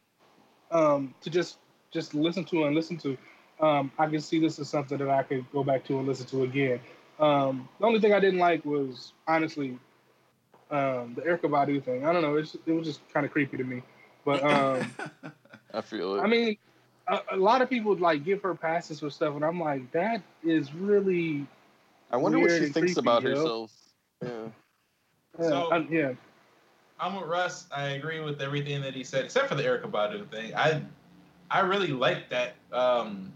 um, 0.70 1.14
to 1.20 1.30
just 1.30 1.58
just 1.92 2.14
listen 2.14 2.44
to 2.46 2.64
and 2.64 2.74
listen 2.74 2.98
to. 2.98 3.16
Um, 3.60 3.92
I 3.98 4.08
can 4.08 4.20
see 4.20 4.40
this 4.40 4.58
as 4.58 4.68
something 4.68 4.98
that 4.98 5.08
I 5.08 5.22
could 5.22 5.50
go 5.52 5.62
back 5.62 5.84
to 5.84 5.98
and 5.98 6.08
listen 6.08 6.26
to 6.26 6.42
again. 6.42 6.80
Um, 7.20 7.68
the 7.78 7.86
only 7.86 8.00
thing 8.00 8.12
I 8.12 8.18
didn't 8.18 8.40
like 8.40 8.64
was 8.64 9.12
honestly 9.28 9.78
um, 10.70 11.14
the 11.14 11.22
Erykah 11.22 11.42
Badu 11.42 11.82
thing. 11.82 12.04
I 12.04 12.12
don't 12.12 12.22
know. 12.22 12.34
It's, 12.36 12.56
it 12.66 12.72
was 12.72 12.86
just 12.86 13.00
kind 13.12 13.24
of 13.24 13.30
creepy 13.30 13.56
to 13.56 13.64
me. 13.64 13.82
But 14.24 14.42
um, 14.42 14.90
I 15.74 15.80
feel 15.80 16.16
it. 16.16 16.20
I 16.20 16.26
mean, 16.26 16.56
a, 17.08 17.20
a 17.32 17.36
lot 17.36 17.62
of 17.62 17.68
people 17.70 17.90
would 17.90 18.00
like 18.00 18.24
give 18.24 18.42
her 18.42 18.54
passes 18.54 19.00
for 19.00 19.10
stuff, 19.10 19.34
and 19.34 19.44
I'm 19.44 19.60
like, 19.60 19.90
that 19.92 20.22
is 20.42 20.72
really 20.74 21.46
I 22.10 22.16
wonder 22.16 22.38
what 22.38 22.50
she 22.50 22.60
thinks 22.68 22.74
creepy, 22.94 23.00
about 23.00 23.22
yo. 23.22 23.30
herself. 23.30 23.72
Yeah. 24.22 24.28
uh, 25.38 25.42
So- 25.48 25.70
I- 25.72 25.78
yeah. 25.90 26.12
I'm 27.00 27.16
with 27.16 27.24
Russ. 27.28 27.66
I 27.74 27.88
agree 27.90 28.20
with 28.20 28.40
everything 28.40 28.80
that 28.82 28.94
he 28.94 29.02
said, 29.02 29.24
except 29.24 29.48
for 29.48 29.56
the 29.56 29.64
Erykah 29.64 29.90
Badu 29.90 30.30
thing. 30.30 30.54
I 30.54 30.80
I 31.50 31.60
really 31.60 31.88
like 31.88 32.30
that. 32.30 32.54
Um, 32.72 33.32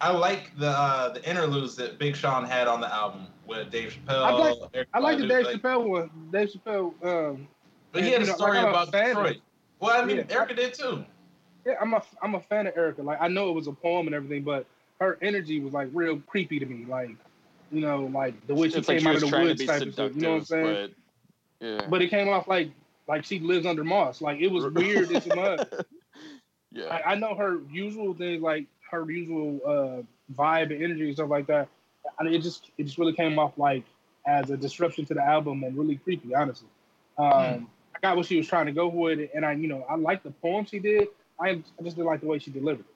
I 0.00 0.10
like 0.10 0.50
the 0.58 0.68
uh, 0.68 1.10
the 1.10 1.26
interludes 1.28 1.76
that 1.76 1.98
Big 2.00 2.16
Sean 2.16 2.44
had 2.44 2.66
on 2.66 2.80
the 2.80 2.92
album 2.92 3.28
with 3.46 3.70
Dave 3.70 3.94
Chappelle. 3.94 4.24
I 4.24 4.30
like- 4.32 4.72
Erykah 4.72 4.86
I 4.94 4.98
like 4.98 5.18
the 5.18 5.24
Badu, 5.24 5.28
Dave 5.28 5.46
like- 5.46 5.56
Chappelle 5.62 5.88
one. 5.88 6.10
Dave 6.32 6.48
Chappelle. 6.50 7.04
Um, 7.06 7.48
But 7.92 8.02
he 8.02 8.10
had 8.10 8.22
a 8.22 8.26
story 8.26 8.58
like, 8.58 8.66
about 8.68 8.90
fan 8.90 9.10
of- 9.12 9.16
Detroit. 9.18 9.36
Well, 9.78 10.02
I 10.02 10.04
mean, 10.04 10.16
Yeah. 10.16 10.22
Erykah 10.24 10.56
did 10.56 10.74
too. 10.74 11.04
Yeah, 11.64 11.74
I'm 11.80 11.94
a 11.94 12.02
I'm 12.22 12.34
a 12.34 12.40
fan 12.40 12.66
of 12.66 12.74
Erykah. 12.74 13.04
Like 13.04 13.18
I 13.20 13.28
know 13.28 13.50
it 13.50 13.52
was 13.52 13.66
a 13.66 13.72
poem 13.72 14.06
and 14.06 14.14
everything, 14.14 14.42
but 14.42 14.66
her 15.00 15.18
energy 15.22 15.60
was 15.60 15.72
like 15.72 15.88
real 15.92 16.20
creepy 16.26 16.58
to 16.58 16.66
me. 16.66 16.84
Like 16.84 17.10
you 17.70 17.80
know, 17.80 18.04
like 18.12 18.46
the 18.46 18.54
way 18.54 18.68
she 18.68 18.78
it's 18.78 18.88
like 18.88 18.98
came 18.98 19.04
she 19.04 19.08
out 19.08 19.22
of 19.22 19.30
the 19.30 19.38
woods 19.38 19.64
type 19.64 19.82
of 19.82 19.92
stuff. 19.92 20.14
You 20.14 20.22
know 20.22 20.30
what 20.30 20.36
I'm 20.38 20.44
saying? 20.44 20.90
but 21.60 21.66
yeah. 21.66 21.86
But 21.88 22.02
it 22.02 22.08
came 22.08 22.28
off 22.28 22.48
like 22.48 22.70
like 23.08 23.24
she 23.24 23.38
lives 23.38 23.66
under 23.66 23.84
moss. 23.84 24.20
Like 24.20 24.40
it 24.40 24.48
was 24.48 24.66
weird 24.74 25.12
as 25.12 25.26
mud. 25.26 25.84
yeah. 26.72 26.86
I, 26.86 27.12
I 27.12 27.14
know 27.14 27.34
her 27.34 27.60
usual 27.70 28.14
things, 28.14 28.42
like 28.42 28.66
her 28.90 29.08
usual 29.10 29.60
uh, 29.66 30.02
vibe 30.34 30.72
and 30.72 30.82
energy 30.82 31.06
and 31.06 31.14
stuff 31.14 31.30
like 31.30 31.46
that. 31.46 31.68
I 32.18 32.24
mean, 32.24 32.34
it 32.34 32.42
just 32.42 32.70
it 32.78 32.84
just 32.84 32.98
really 32.98 33.14
came 33.14 33.38
off 33.38 33.56
like 33.56 33.84
as 34.26 34.50
a 34.50 34.56
disruption 34.56 35.04
to 35.06 35.14
the 35.14 35.22
album 35.22 35.62
and 35.64 35.76
really 35.76 35.96
creepy, 35.96 36.34
honestly. 36.34 36.68
Um, 37.18 37.30
Hmm. 37.32 37.64
I 37.94 37.98
got 38.00 38.16
what 38.16 38.26
she 38.26 38.36
was 38.36 38.48
trying 38.48 38.66
to 38.66 38.72
go 38.72 38.88
with 38.88 39.20
it, 39.20 39.30
and 39.34 39.44
I, 39.44 39.52
you 39.52 39.68
know, 39.68 39.84
I 39.88 39.94
like 39.96 40.22
the 40.22 40.30
poem 40.30 40.64
she 40.64 40.78
did. 40.78 41.08
I, 41.42 41.48
I 41.48 41.82
just 41.82 41.96
didn't 41.96 42.06
like 42.06 42.20
the 42.20 42.26
way 42.26 42.38
she 42.38 42.50
delivered 42.50 42.84
it. 42.86 42.94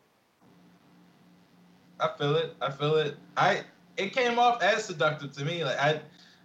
I 1.99 2.09
feel 2.17 2.37
it. 2.37 2.55
I 2.61 2.71
feel 2.71 2.95
it. 2.97 3.17
I 3.37 3.63
it 3.97 4.13
came 4.13 4.39
off 4.39 4.63
as 4.63 4.85
seductive 4.85 5.33
to 5.33 5.45
me. 5.45 5.65
Like 5.65 5.79
I 5.79 6.01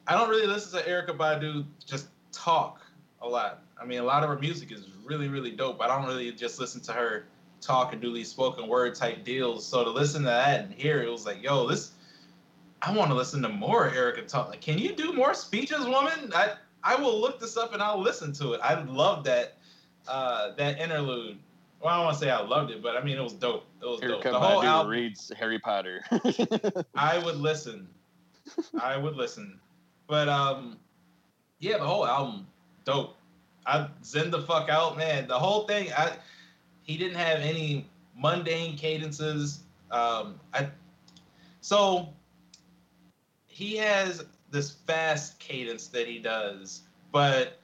I 0.08 0.18
don't 0.18 0.30
really 0.30 0.48
listen 0.48 0.80
to 0.80 0.90
Erykah 0.90 1.18
Badu 1.18 1.66
just 1.86 2.08
talk 2.32 2.82
a 3.22 3.28
lot. 3.28 3.62
I 3.80 3.86
mean, 3.86 4.00
a 4.00 4.04
lot 4.04 4.24
of 4.24 4.30
her 4.30 4.40
music 4.40 4.72
is 4.72 4.88
really 5.04 5.28
really 5.28 5.52
dope. 5.52 5.82
I 5.82 5.88
don't 5.88 6.06
really 6.06 6.32
just 6.32 6.60
listen 6.60 6.82
to 6.82 6.94
her 6.94 7.26
talk 7.60 7.94
and 7.94 8.02
do 8.02 8.14
these 8.14 8.30
spoken 8.30 8.68
word 8.68 8.96
type 8.96 9.24
deals. 9.24 9.66
So 9.66 9.84
to 9.84 9.90
listen 9.90 10.24
to 10.24 10.30
that 10.30 10.62
and 10.62 10.74
hear 10.74 11.02
it, 11.02 11.08
it 11.08 11.12
was 11.12 11.26
like, 11.26 11.44
yo, 11.44 11.68
this. 11.68 11.92
I 12.84 12.92
want 12.92 13.12
to 13.12 13.16
listen 13.16 13.44
to 13.44 13.50
more 13.50 13.92
Erykah 13.92 14.28
talk. 14.28 14.50
Like, 14.50 14.62
can 14.62 14.80
you 14.80 14.96
do 14.96 15.14
more 15.14 15.36
speeches, 15.36 15.86
woman? 15.86 16.32
I 16.34 16.54
I 16.84 16.96
will 16.96 17.20
look 17.20 17.40
this 17.40 17.58
up 17.58 17.74
and 17.74 17.82
I'll 17.82 18.02
listen 18.02 18.34
to 18.34 18.54
it. 18.54 18.62
I 18.64 18.82
love 18.84 19.24
that 19.26 19.58
uh 20.08 20.56
that 20.56 20.80
interlude. 20.80 21.38
Well, 21.82 21.94
I 21.94 21.98
don't 21.98 22.06
want 22.06 22.20
to 22.20 22.24
say 22.26 22.30
I 22.30 22.42
loved 22.42 22.72
it, 22.72 22.84
but 22.84 22.96
I 22.96 23.04
mean 23.04 23.18
it 23.18 23.24
was 23.24 23.34
dope. 23.34 23.66
It 23.82 23.86
was 23.86 24.00
dope. 24.00 24.24
Erykah 24.24 24.32
The 24.32 24.40
whole 24.40 24.64
album. 24.64 24.92
reads 24.92 25.32
Harry 25.38 25.60
Potter. 25.60 26.04
I 26.96 27.18
would 27.18 27.38
listen. 27.38 27.88
I 28.80 28.98
would 28.98 29.16
listen. 29.16 29.60
But 30.08 30.30
um 30.30 30.78
yeah, 31.60 31.78
the 31.78 31.86
whole 31.86 32.06
album, 32.06 32.48
dope. 32.86 33.16
I 33.66 33.88
zen 34.04 34.32
the 34.32 34.42
fuck 34.42 34.70
out, 34.70 34.98
man. 34.98 35.28
The 35.28 35.38
whole 35.38 35.68
thing, 35.68 35.92
I 35.96 36.14
he 36.84 36.98
didn't 36.98 37.18
have 37.18 37.40
any 37.40 37.88
mundane 38.16 38.78
cadences. 38.78 39.62
Um, 39.92 40.40
I 40.54 40.70
so 41.62 42.10
he 43.46 43.76
has 43.78 44.26
this 44.50 44.72
fast 44.72 45.40
cadence 45.40 45.88
that 45.88 46.08
he 46.08 46.20
does, 46.20 46.82
but 47.12 47.60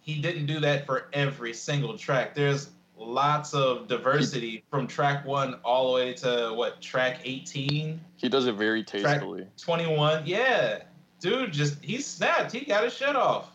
he 0.00 0.20
didn't 0.20 0.46
do 0.46 0.60
that 0.60 0.86
for 0.86 1.08
every 1.12 1.52
single 1.52 1.96
track. 1.96 2.34
There's 2.34 2.70
lots 2.96 3.54
of 3.54 3.88
diversity 3.88 4.64
from 4.70 4.86
track 4.86 5.24
one 5.26 5.54
all 5.64 5.88
the 5.88 5.94
way 5.94 6.12
to 6.14 6.52
what 6.54 6.80
track 6.80 7.20
18 7.24 8.00
He 8.16 8.28
does 8.28 8.46
it 8.46 8.54
very 8.54 8.82
tastefully. 8.84 9.46
21 9.56 10.22
yeah 10.26 10.82
dude 11.20 11.52
just 11.52 11.82
he 11.82 12.00
snapped 12.00 12.52
he 12.52 12.60
got 12.64 12.84
his 12.84 12.92
shit 12.94 13.16
off 13.16 13.50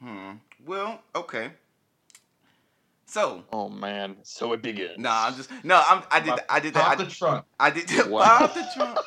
Hmm. 0.00 0.34
Well, 0.64 1.00
okay. 1.16 1.50
So, 3.06 3.42
Oh 3.52 3.68
man, 3.68 4.16
so 4.22 4.52
it 4.52 4.62
begins. 4.62 4.98
no, 4.98 5.10
I'm 5.10 5.34
just 5.34 5.50
no, 5.64 5.82
I'm 5.88 6.02
I 6.10 6.20
did 6.20 6.34
I 6.48 6.60
did 6.60 6.74
pop 6.74 6.96
that. 6.98 7.04
the 7.08 7.10
trunk 7.10 7.44
I, 7.58 7.66
I 7.66 7.70
did 7.70 7.90
Wow. 8.08 8.38
pop 8.38 8.54
the 8.54 8.64
trunk. 8.76 8.98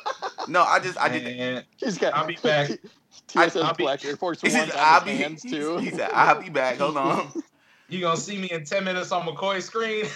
No, 0.48 0.62
I 0.62 0.80
just 0.80 1.00
I 1.00 1.08
did. 1.08 1.24
Man, 1.24 1.64
He's 1.78 1.96
got. 1.98 2.12
I'll 2.14 2.26
be 2.26 2.36
back. 2.42 2.70
TSS 3.28 3.56
I'll 3.56 3.74
be- 3.74 3.84
Black 3.84 4.04
Air 4.04 4.16
Force 4.16 4.40
He 4.42 4.48
Ones 4.48 4.70
said, 4.70 4.70
on 4.72 4.78
I'll 4.78 5.00
his 5.00 5.16
be. 5.18 5.22
hands 5.22 5.42
too. 5.50 5.78
He 5.78 5.90
said, 5.90 6.10
"I'll 6.12 6.40
be 6.40 6.48
back." 6.50 6.78
Hold 6.78 6.96
on. 6.96 7.42
you 7.88 8.00
gonna 8.00 8.16
see 8.16 8.38
me 8.38 8.50
in 8.50 8.64
10 8.64 8.84
minutes 8.84 9.12
on 9.12 9.26
McCoy's 9.26 9.64
screen 9.66 10.06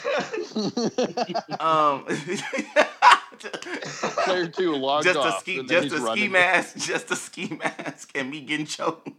Um, 1.61 2.05
Player 4.25 4.49
two 4.49 4.75
logged 4.77 5.05
just 5.05 5.17
a 5.19 5.21
off. 5.23 5.41
ski, 5.41 5.63
just 5.67 5.85
he's 5.85 5.93
a 5.93 5.97
ski 5.97 6.05
running. 6.05 6.33
mask, 6.33 6.77
just 6.79 7.11
a 7.11 7.17
ski 7.17 7.49
mask, 7.59 8.11
and 8.15 8.31
me 8.31 8.41
getting 8.41 8.67
choked. 8.67 9.11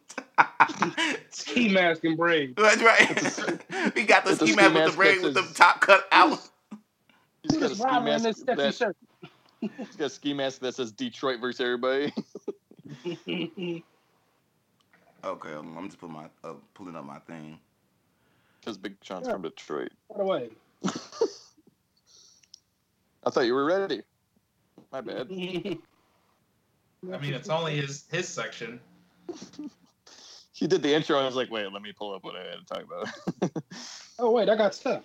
Ski 1.30 1.70
mask 1.70 2.04
and 2.04 2.18
braid. 2.18 2.56
That's 2.56 2.82
right. 2.82 3.94
we 3.96 4.04
got 4.04 4.26
the 4.26 4.32
It's 4.32 4.40
ski 4.40 4.48
ski 4.54 4.56
mask 4.56 4.74
with 4.74 4.74
mask 4.74 4.92
the 4.92 4.98
braid 4.98 5.22
with 5.22 5.34
the 5.36 5.54
top 5.54 5.82
cut 5.82 6.08
out. 6.12 6.40
He's 7.44 7.58
got 7.58 7.66
a 7.72 7.76
Just 7.76 7.82
ski 7.82 8.00
mask. 8.00 8.46
That, 8.46 8.96
he's 9.62 9.96
got 9.96 10.06
a 10.06 10.10
ski 10.10 10.34
mask 10.34 10.60
that 10.62 10.74
says 10.76 10.92
Detroit 10.92 11.40
versus 11.40 11.62
everybody. 11.62 12.12
Okay, 15.24 15.54
um, 15.54 15.76
I'm 15.78 15.88
just 15.88 16.00
putting 16.00 16.16
my 16.16 16.26
uh, 16.44 16.54
pulling 16.76 16.96
up 16.96 17.04
my 17.04 17.18
thing. 17.20 17.60
Because 18.62 18.78
Big 18.78 18.96
Sean's 19.02 19.26
Yeah. 19.26 19.34
from 19.34 19.42
Detroit. 19.42 19.92
By 20.10 20.18
the 20.20 20.24
way, 20.24 20.50
I 23.26 23.30
thought 23.32 23.46
you 23.46 23.56
were 23.56 23.66
ready. 23.66 24.04
My 24.92 25.02
bad. 25.02 25.28
i 27.14 27.18
mean 27.20 27.34
it's 27.34 27.50
only 27.50 27.76
his 27.78 28.06
his 28.12 28.28
section 28.28 28.80
He 30.54 30.66
did 30.66 30.82
the 30.82 30.94
intro. 30.96 31.20
I 31.20 31.26
was 31.26 31.36
like, 31.36 31.52
wait, 31.52 31.72
let 31.72 31.84
me 31.84 31.94
pull 31.96 32.16
up 32.16 32.24
what 32.24 32.36
I 32.36 32.44
had 32.44 32.60
to 32.60 32.66
talk 32.66 32.84
about. 32.84 33.08
Oh 34.18 34.32
wait, 34.32 34.50
I 34.50 34.56
got 34.56 34.74
stuff. 34.74 35.04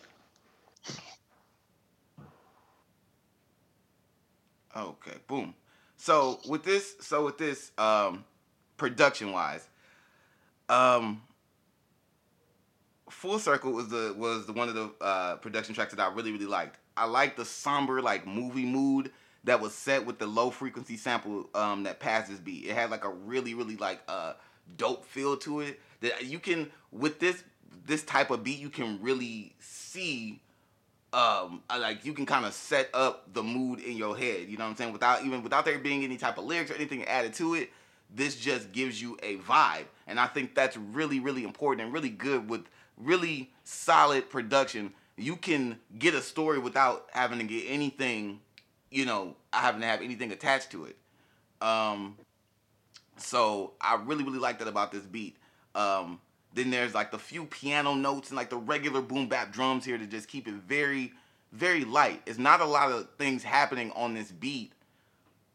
Okay, 4.75 5.17
boom. 5.27 5.55
So 6.03 6.41
with 6.49 6.65
this, 6.65 6.97
so 6.99 7.25
with 7.25 7.39
this, 7.39 7.71
um, 7.79 8.25
production 8.77 9.31
wise, 9.31 9.65
um, 10.69 11.23
Full 13.09 13.39
Circle 13.39 13.71
was 13.71 13.87
the 13.87 14.13
was 14.19 14.47
the 14.47 14.53
one 14.53 14.69
of 14.69 14.75
the 14.75 14.91
uh, 15.01 15.37
production 15.37 15.77
tracks 15.77 15.95
that 15.95 16.03
I 16.03 16.13
really 16.13 16.33
really 16.33 16.47
liked. 16.47 16.81
I 16.97 17.05
liked 17.05 17.37
the 17.37 17.45
somber 17.45 18.03
like 18.03 18.27
movie 18.27 18.65
mood 18.65 19.13
that 19.45 19.61
was 19.61 19.77
set 19.77 20.05
with 20.05 20.19
the 20.19 20.27
low 20.27 20.51
frequency 20.51 20.97
sample 20.97 21.49
um, 21.55 21.85
that 21.85 22.01
passes 22.01 22.41
beat. 22.41 22.65
It 22.65 22.75
had 22.75 22.91
like 22.91 23.05
a 23.05 23.11
really 23.11 23.55
really 23.55 23.77
like 23.77 24.01
uh, 24.09 24.33
dope 24.77 25.05
feel 25.05 25.37
to 25.37 25.61
it 25.61 25.79
that 26.01 26.25
you 26.25 26.41
can 26.41 26.73
with 26.91 27.21
this 27.21 27.45
this 27.87 28.03
type 28.03 28.33
of 28.33 28.43
beat 28.43 28.59
you 28.59 28.71
can 28.71 28.99
really 29.01 29.55
see 29.61 30.41
um 31.13 31.63
like 31.71 32.05
you 32.05 32.15
can 32.15 32.25
kind 32.25 32.47
of 32.47 32.55
set 32.55 32.89
up 32.95 33.33
the 33.35 33.43
mood 33.43 33.81
in 33.81 33.97
your 33.97 34.17
head 34.17 34.49
you 34.49 34.57
know 34.57 34.65
what 34.65 34.71
i'm 34.71 34.77
saying? 34.77 34.93
Without 34.93 35.25
even 35.25 35.43
without 35.43 35.65
there 35.65 35.79
being 35.79 36.05
any 36.05 36.17
type 36.17 36.39
of 36.39 36.45
lyrics 36.45 36.71
or 36.71 36.75
anything 36.75 37.05
added 37.05 37.35
to 37.35 37.55
it 37.55 37.71
this 38.15 38.37
just 38.37 38.73
gives 38.73 39.01
you 39.01 39.17
a 39.23 39.37
vibe. 39.39 39.87
And 40.07 40.19
i 40.19 40.27
think 40.27 40.55
that's 40.55 40.77
really 40.77 41.21
really 41.21 41.45
important 41.45 41.85
and 41.85 41.93
really 41.93 42.09
good 42.11 42.49
with 42.49 42.65
really 42.97 43.51
solid 43.65 44.29
production. 44.31 44.93
You 45.17 45.37
can 45.37 45.79
get 45.99 46.15
a 46.15 46.23
story 46.23 46.59
without 46.59 47.09
having 47.13 47.39
to 47.39 47.45
get 47.45 47.65
anything 47.69 48.41
you 48.91 49.05
know 49.05 49.37
having 49.53 49.81
to 49.81 49.87
have 49.87 50.01
anything 50.03 50.33
attached 50.33 50.71
to 50.73 50.85
it. 50.87 50.97
Um 51.61 52.17
so 53.19 53.75
i 53.81 54.01
really 54.05 54.25
really 54.25 54.39
like 54.39 54.59
that 54.61 54.69
about 54.69 54.93
this 54.93 55.03
beat. 55.03 55.37
Um 55.75 56.21
then 56.55 56.71
there's 56.71 56.95
like 56.95 57.11
the 57.11 57.19
few 57.19 57.47
piano 57.47 57.95
notes 57.95 58.29
and 58.29 58.37
like 58.37 58.51
the 58.51 58.57
regular 58.57 59.01
boom 59.01 59.29
bap 59.29 59.53
drums 59.53 59.85
here 59.85 59.99
to 59.99 60.07
just 60.07 60.29
keep 60.29 60.47
it 60.47 60.55
very, 60.55 61.13
very 61.53 61.85
light. 61.85 62.23
It's 62.27 62.39
not 62.39 62.61
a 62.61 62.67
lot 62.67 62.91
of 62.91 63.09
things 63.19 63.43
happening 63.43 63.91
on 63.93 64.15
this 64.15 64.31
beat, 64.31 64.73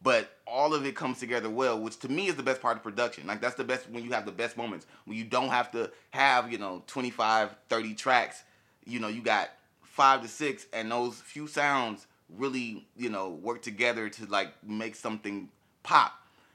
but 0.01 0.29
all 0.45 0.73
of 0.73 0.85
it 0.85 0.95
comes 0.95 1.19
together 1.19 1.49
well, 1.49 1.79
which 1.79 1.99
to 1.99 2.09
me 2.09 2.27
is 2.27 2.35
the 2.35 2.43
best 2.43 2.61
part 2.61 2.77
of 2.77 2.83
production. 2.83 3.27
Like 3.27 3.41
that's 3.41 3.55
the 3.55 3.63
best 3.63 3.89
when 3.89 4.03
you 4.03 4.11
have 4.11 4.25
the 4.25 4.31
best 4.31 4.57
moments 4.57 4.85
when 5.05 5.17
you 5.17 5.23
don't 5.23 5.49
have 5.49 5.71
to 5.71 5.91
have, 6.11 6.51
you 6.51 6.57
know, 6.57 6.83
25, 6.87 7.55
30 7.69 7.93
tracks. 7.93 8.43
You 8.85 8.99
know, 8.99 9.07
you 9.07 9.21
got 9.21 9.49
five 9.83 10.21
to 10.21 10.27
six 10.27 10.65
and 10.73 10.91
those 10.91 11.15
few 11.19 11.47
sounds 11.47 12.07
really, 12.35 12.87
you 12.95 13.09
know, 13.09 13.29
work 13.29 13.61
together 13.61 14.09
to 14.09 14.25
like 14.25 14.51
make 14.63 14.95
something 14.95 15.49
pop 15.83 16.13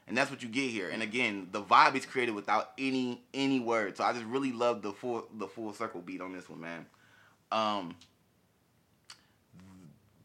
and 0.09 0.17
that's 0.17 0.31
what 0.31 0.43
you 0.43 0.49
get 0.49 0.71
here. 0.71 0.91
And 0.91 1.03
again, 1.03 1.49
the 1.53 1.63
vibe 1.63 1.95
is 1.95 2.07
created 2.07 2.35
without 2.35 2.73
any 2.79 3.23
any 3.33 3.61
words. 3.61 3.99
So 3.99 4.05
I 4.05 4.13
just 4.13 4.25
really 4.25 4.53
love 4.53 4.83
the 4.83 4.93
full 4.93 5.27
the 5.39 5.47
full 5.47 5.73
circle 5.73 6.01
beat 6.01 6.21
on 6.21 6.33
this 6.33 6.49
one, 6.49 6.61
man. 6.61 6.87
Um, 7.51 7.95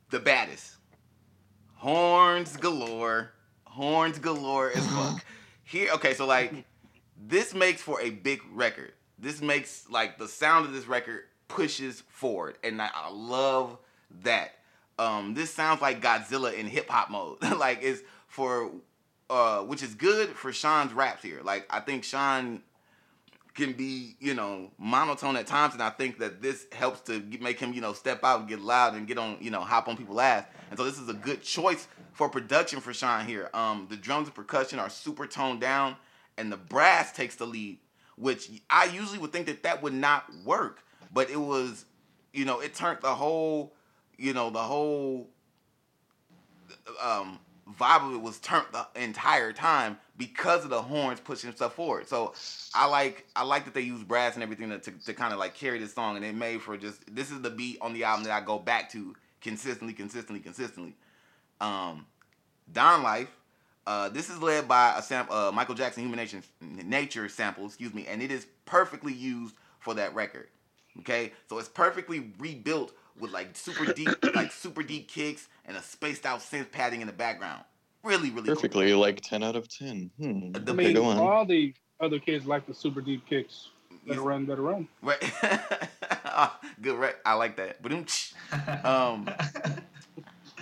the 0.10 0.20
baddest, 0.20 0.76
horns 1.76 2.56
galore, 2.58 3.32
horns 3.66 4.20
galore 4.20 4.72
as 4.72 4.86
fuck. 4.88 5.24
Here, 5.64 5.92
okay, 5.96 6.14
so 6.14 6.26
like 6.26 6.66
this 7.28 7.54
makes 7.54 7.82
for 7.82 8.00
a 8.02 8.10
big 8.10 8.42
record. 8.54 8.94
This 9.20 9.42
makes 9.42 9.90
like 9.90 10.18
the 10.18 10.28
sound 10.28 10.66
of 10.66 10.74
this 10.74 10.88
record 10.88 11.24
pushes 11.48 12.02
forward, 12.08 12.58
and 12.64 12.82
I, 12.82 12.90
I 12.94 13.12
love 13.12 13.78
that. 14.24 14.54
Um, 15.00 15.34
this 15.34 15.54
sounds 15.54 15.82
like 15.82 16.02
Godzilla 16.02 16.54
in 16.54 16.66
hip 16.66 16.90
hop 16.90 17.12
mode. 17.12 17.42
like 17.58 17.80
it's 17.82 18.02
for 18.28 18.72
uh, 19.30 19.60
which 19.60 19.84
is 19.84 19.96
good 19.96 20.30
for 20.30 20.52
Sean's 20.54 20.94
raps 20.94 21.24
here. 21.24 21.42
Like 21.44 21.66
I 21.70 21.80
think 21.80 22.04
Sean 22.04 22.62
can 23.58 23.74
be, 23.74 24.16
you 24.20 24.36
know, 24.36 24.70
monotone 24.78 25.36
at 25.36 25.48
times, 25.48 25.74
and 25.74 25.82
I 25.82 25.90
think 25.90 26.20
that 26.20 26.42
this 26.42 26.68
helps 26.72 27.02
to 27.02 27.24
make 27.42 27.60
him, 27.60 27.74
you 27.74 27.82
know, 27.82 27.92
step 27.92 28.24
out 28.24 28.40
and 28.40 28.48
get 28.48 28.62
loud 28.62 28.94
and 28.94 29.08
get 29.08 29.18
on, 29.18 29.38
you 29.42 29.50
know, 29.50 29.62
hop 29.62 29.88
on 29.88 29.98
people's 29.98 30.20
ass. 30.20 30.46
And 30.70 30.78
so 30.78 30.86
this 30.86 31.00
is 31.00 31.10
a 31.10 31.14
good 31.14 31.42
choice 31.42 31.88
for 32.14 32.30
production 32.30 32.80
for 32.80 32.94
Sean 32.94 33.26
here. 33.26 33.50
Um, 33.54 33.88
the 33.90 33.98
drums 33.98 34.28
and 34.28 34.36
percussion 34.36 34.78
are 34.78 34.90
super 34.90 35.26
toned 35.26 35.60
down, 35.60 35.96
and 36.38 36.52
the 36.52 36.58
brass 36.58 37.12
takes 37.12 37.36
the 37.36 37.48
lead, 37.48 37.80
which 38.16 38.50
I 38.70 38.86
usually 38.86 39.18
would 39.18 39.32
think 39.32 39.48
that 39.48 39.64
that 39.64 39.82
would 39.82 39.94
not 39.94 40.26
work, 40.46 40.84
but 41.12 41.30
it 41.32 41.40
was, 41.40 41.86
you 42.34 42.46
know, 42.46 42.60
it 42.60 42.76
turned 42.76 43.00
the 43.02 43.16
whole, 43.16 43.74
you 44.18 44.34
know, 44.34 44.52
the 44.52 44.60
whole 44.60 45.30
um 47.02 47.40
vibe 47.80 48.08
of 48.08 48.16
it 48.16 48.22
was 48.22 48.40
turned 48.40 48.66
the 48.72 48.88
entire 48.96 49.52
time 49.52 49.98
because 50.18 50.64
of 50.64 50.70
the 50.70 50.82
horns 50.82 51.20
pushing 51.20 51.52
stuff 51.52 51.76
forward. 51.76 52.08
So 52.08 52.34
I 52.74 52.86
like 52.88 53.26
I 53.36 53.44
like 53.44 53.66
that 53.66 53.74
they 53.74 53.82
use 53.82 54.04
brass 54.04 54.36
and 54.36 54.44
everything 54.44 54.70
to, 54.70 54.80
to, 54.80 54.92
to 55.06 55.14
kind 55.14 55.34
of 55.34 55.40
like 55.40 55.54
carry 55.54 55.80
this 55.80 55.94
song 55.94 56.16
and 56.16 56.26
it 56.26 56.36
made 56.36 56.62
for 56.62 56.78
just 56.78 57.04
this 57.14 57.32
is 57.32 57.42
the 57.42 57.50
beat 57.50 57.78
on 57.82 57.94
the 57.94 58.04
album 58.04 58.24
that 58.26 58.34
I 58.34 58.44
go 58.44 58.60
back 58.60 58.92
to 58.92 59.16
consistently, 59.42 59.94
consistently, 59.94 60.40
consistently. 60.40 60.96
Um 61.60 62.06
Don 62.72 63.04
Life. 63.04 63.30
Uh, 63.86 64.10
this 64.10 64.30
is 64.30 64.42
led 64.42 64.68
by 64.68 64.94
a 64.98 65.02
sam- 65.02 65.28
uh, 65.32 65.50
Michael 65.54 65.74
Jackson 65.74 66.04
Human 66.04 66.20
Nature, 66.20 66.42
Nature 66.60 67.30
sample, 67.30 67.66
excuse 67.66 67.94
me, 67.94 68.06
and 68.06 68.22
it 68.22 68.32
is 68.32 68.46
perfectly 68.66 69.14
used 69.14 69.56
for 69.80 69.94
that 69.94 70.14
record. 70.14 70.50
Okay, 71.00 71.32
so 71.48 71.58
it's 71.58 71.70
perfectly 71.70 72.32
rebuilt 72.38 72.92
with 73.18 73.32
like 73.32 73.56
super 73.56 73.94
deep, 73.94 74.10
like 74.36 74.52
super 74.52 74.84
deep 74.84 75.08
kicks 75.08 75.48
and 75.68 75.78
a 75.78 75.82
spaced 75.82 76.26
out 76.26 76.40
synth 76.40 76.72
padding 76.72 77.02
in 77.02 77.08
the 77.08 77.14
background. 77.14 77.64
Really, 78.04 78.30
really 78.30 78.48
Perfectly, 78.48 78.94
like 78.94 79.22
10 79.22 79.44
out 79.44 79.56
of 79.56 79.68
10. 79.68 80.12
Hmm. 80.18 80.52
The 80.54 80.72
I 80.72 80.76
mean, 80.76 80.96
go 80.96 81.06
on. 81.06 81.18
all 81.18 81.46
the 81.46 81.74
other 82.00 82.20
kids 82.20 82.46
like 82.46 82.66
the 82.66 82.74
super 82.74 83.02
deep 83.02 83.26
kicks. 83.28 83.70
Better 84.08 84.22
run, 84.22 84.46
better 84.46 84.62
run. 84.62 84.88
Right. 85.02 85.20
Good, 86.82 86.98
right? 86.98 87.16
I 87.26 87.34
like 87.34 87.58
that. 87.58 87.82
But 87.82 87.92
Um, 88.86 89.30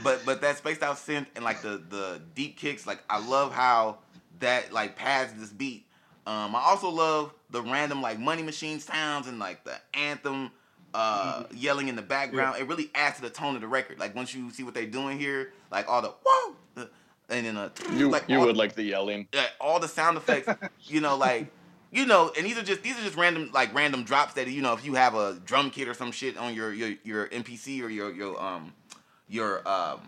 but 0.03 0.25
but 0.25 0.41
that 0.41 0.57
spaced 0.57 0.81
out 0.81 0.95
synth 0.95 1.27
and 1.35 1.45
like 1.45 1.61
the 1.61 1.81
the 1.89 2.21
deep 2.33 2.57
kicks, 2.57 2.87
like 2.87 3.03
I 3.09 3.23
love 3.23 3.53
how 3.53 3.99
that 4.39 4.73
like 4.73 4.95
pads 4.95 5.33
this 5.33 5.51
beat. 5.51 5.85
Um, 6.25 6.55
I 6.55 6.61
also 6.61 6.89
love 6.89 7.33
the 7.51 7.61
random 7.61 8.01
like 8.01 8.17
money 8.17 8.41
machine 8.41 8.79
sounds 8.79 9.27
and 9.27 9.37
like 9.37 9.63
the 9.63 9.75
anthem 9.93 10.51
uh 10.95 11.43
yelling 11.53 11.87
in 11.89 11.95
the 11.95 12.01
background. 12.01 12.57
It 12.59 12.67
really 12.67 12.89
adds 12.95 13.17
to 13.17 13.21
the 13.21 13.29
tone 13.29 13.55
of 13.55 13.61
the 13.61 13.67
record. 13.67 13.99
Like 13.99 14.15
once 14.15 14.33
you 14.33 14.49
see 14.51 14.63
what 14.63 14.73
they're 14.73 14.85
doing 14.85 15.19
here, 15.19 15.51
like 15.71 15.87
all 15.89 16.01
the 16.01 16.13
whoa, 16.25 16.55
the, 16.75 16.89
and 17.29 17.45
then 17.45 17.57
a 17.57 17.71
You 17.93 18.09
like 18.09 18.29
you 18.29 18.39
all, 18.39 18.45
would 18.45 18.57
like 18.57 18.75
the 18.75 18.83
yelling. 18.83 19.27
yeah, 19.33 19.47
all 19.59 19.79
the 19.79 19.87
sound 19.87 20.17
effects, 20.17 20.47
you 20.85 21.01
know, 21.01 21.17
like 21.17 21.47
you 21.91 22.05
know, 22.05 22.31
and 22.37 22.45
these 22.45 22.57
are 22.57 22.63
just 22.63 22.81
these 22.83 22.97
are 22.97 23.03
just 23.03 23.17
random 23.17 23.49
like 23.53 23.73
random 23.73 24.03
drops 24.03 24.33
that 24.35 24.47
you 24.47 24.61
know 24.61 24.73
if 24.73 24.85
you 24.85 24.95
have 24.95 25.15
a 25.15 25.39
drum 25.45 25.69
kit 25.69 25.87
or 25.87 25.93
some 25.93 26.11
shit 26.11 26.37
on 26.37 26.53
your 26.53 26.73
your 26.73 26.93
your 27.03 27.27
MPC 27.27 27.81
or 27.83 27.89
your 27.89 28.13
your 28.13 28.41
um 28.41 28.73
your 29.27 29.67
um 29.67 29.99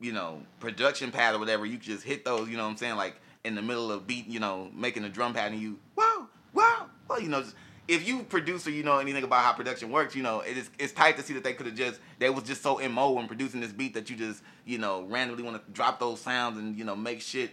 you 0.00 0.12
know 0.12 0.42
production 0.60 1.10
pad 1.12 1.34
or 1.34 1.38
whatever, 1.38 1.66
you 1.66 1.76
just 1.78 2.04
hit 2.04 2.24
those. 2.24 2.48
You 2.48 2.56
know 2.56 2.64
what 2.64 2.70
I'm 2.70 2.76
saying? 2.76 2.96
Like 2.96 3.16
in 3.44 3.54
the 3.54 3.62
middle 3.62 3.92
of 3.92 4.06
beat, 4.06 4.26
you 4.26 4.40
know, 4.40 4.70
making 4.74 5.04
a 5.04 5.08
drum 5.08 5.34
pad 5.34 5.52
and 5.52 5.60
you 5.60 5.78
wow 5.94 6.26
wow 6.54 6.86
well 7.08 7.20
you 7.20 7.28
know. 7.28 7.42
Just, 7.42 7.54
if 7.88 8.06
you 8.06 8.22
produce 8.24 8.66
or 8.66 8.70
you 8.70 8.82
know 8.82 8.98
anything 8.98 9.22
about 9.22 9.44
how 9.44 9.52
production 9.52 9.90
works, 9.90 10.14
you 10.14 10.22
know 10.22 10.40
it 10.40 10.56
is 10.56 10.70
it's 10.78 10.92
tight 10.92 11.16
to 11.16 11.22
see 11.22 11.34
that 11.34 11.44
they 11.44 11.52
could 11.52 11.66
have 11.66 11.74
just 11.74 12.00
they 12.18 12.30
was 12.30 12.44
just 12.44 12.62
so 12.62 12.76
mo 12.88 13.12
when 13.12 13.26
producing 13.26 13.60
this 13.60 13.72
beat 13.72 13.94
that 13.94 14.10
you 14.10 14.16
just 14.16 14.42
you 14.64 14.78
know 14.78 15.02
randomly 15.04 15.42
want 15.42 15.64
to 15.64 15.72
drop 15.72 16.00
those 16.00 16.20
sounds 16.20 16.58
and 16.58 16.76
you 16.76 16.84
know 16.84 16.96
make 16.96 17.20
shit 17.20 17.50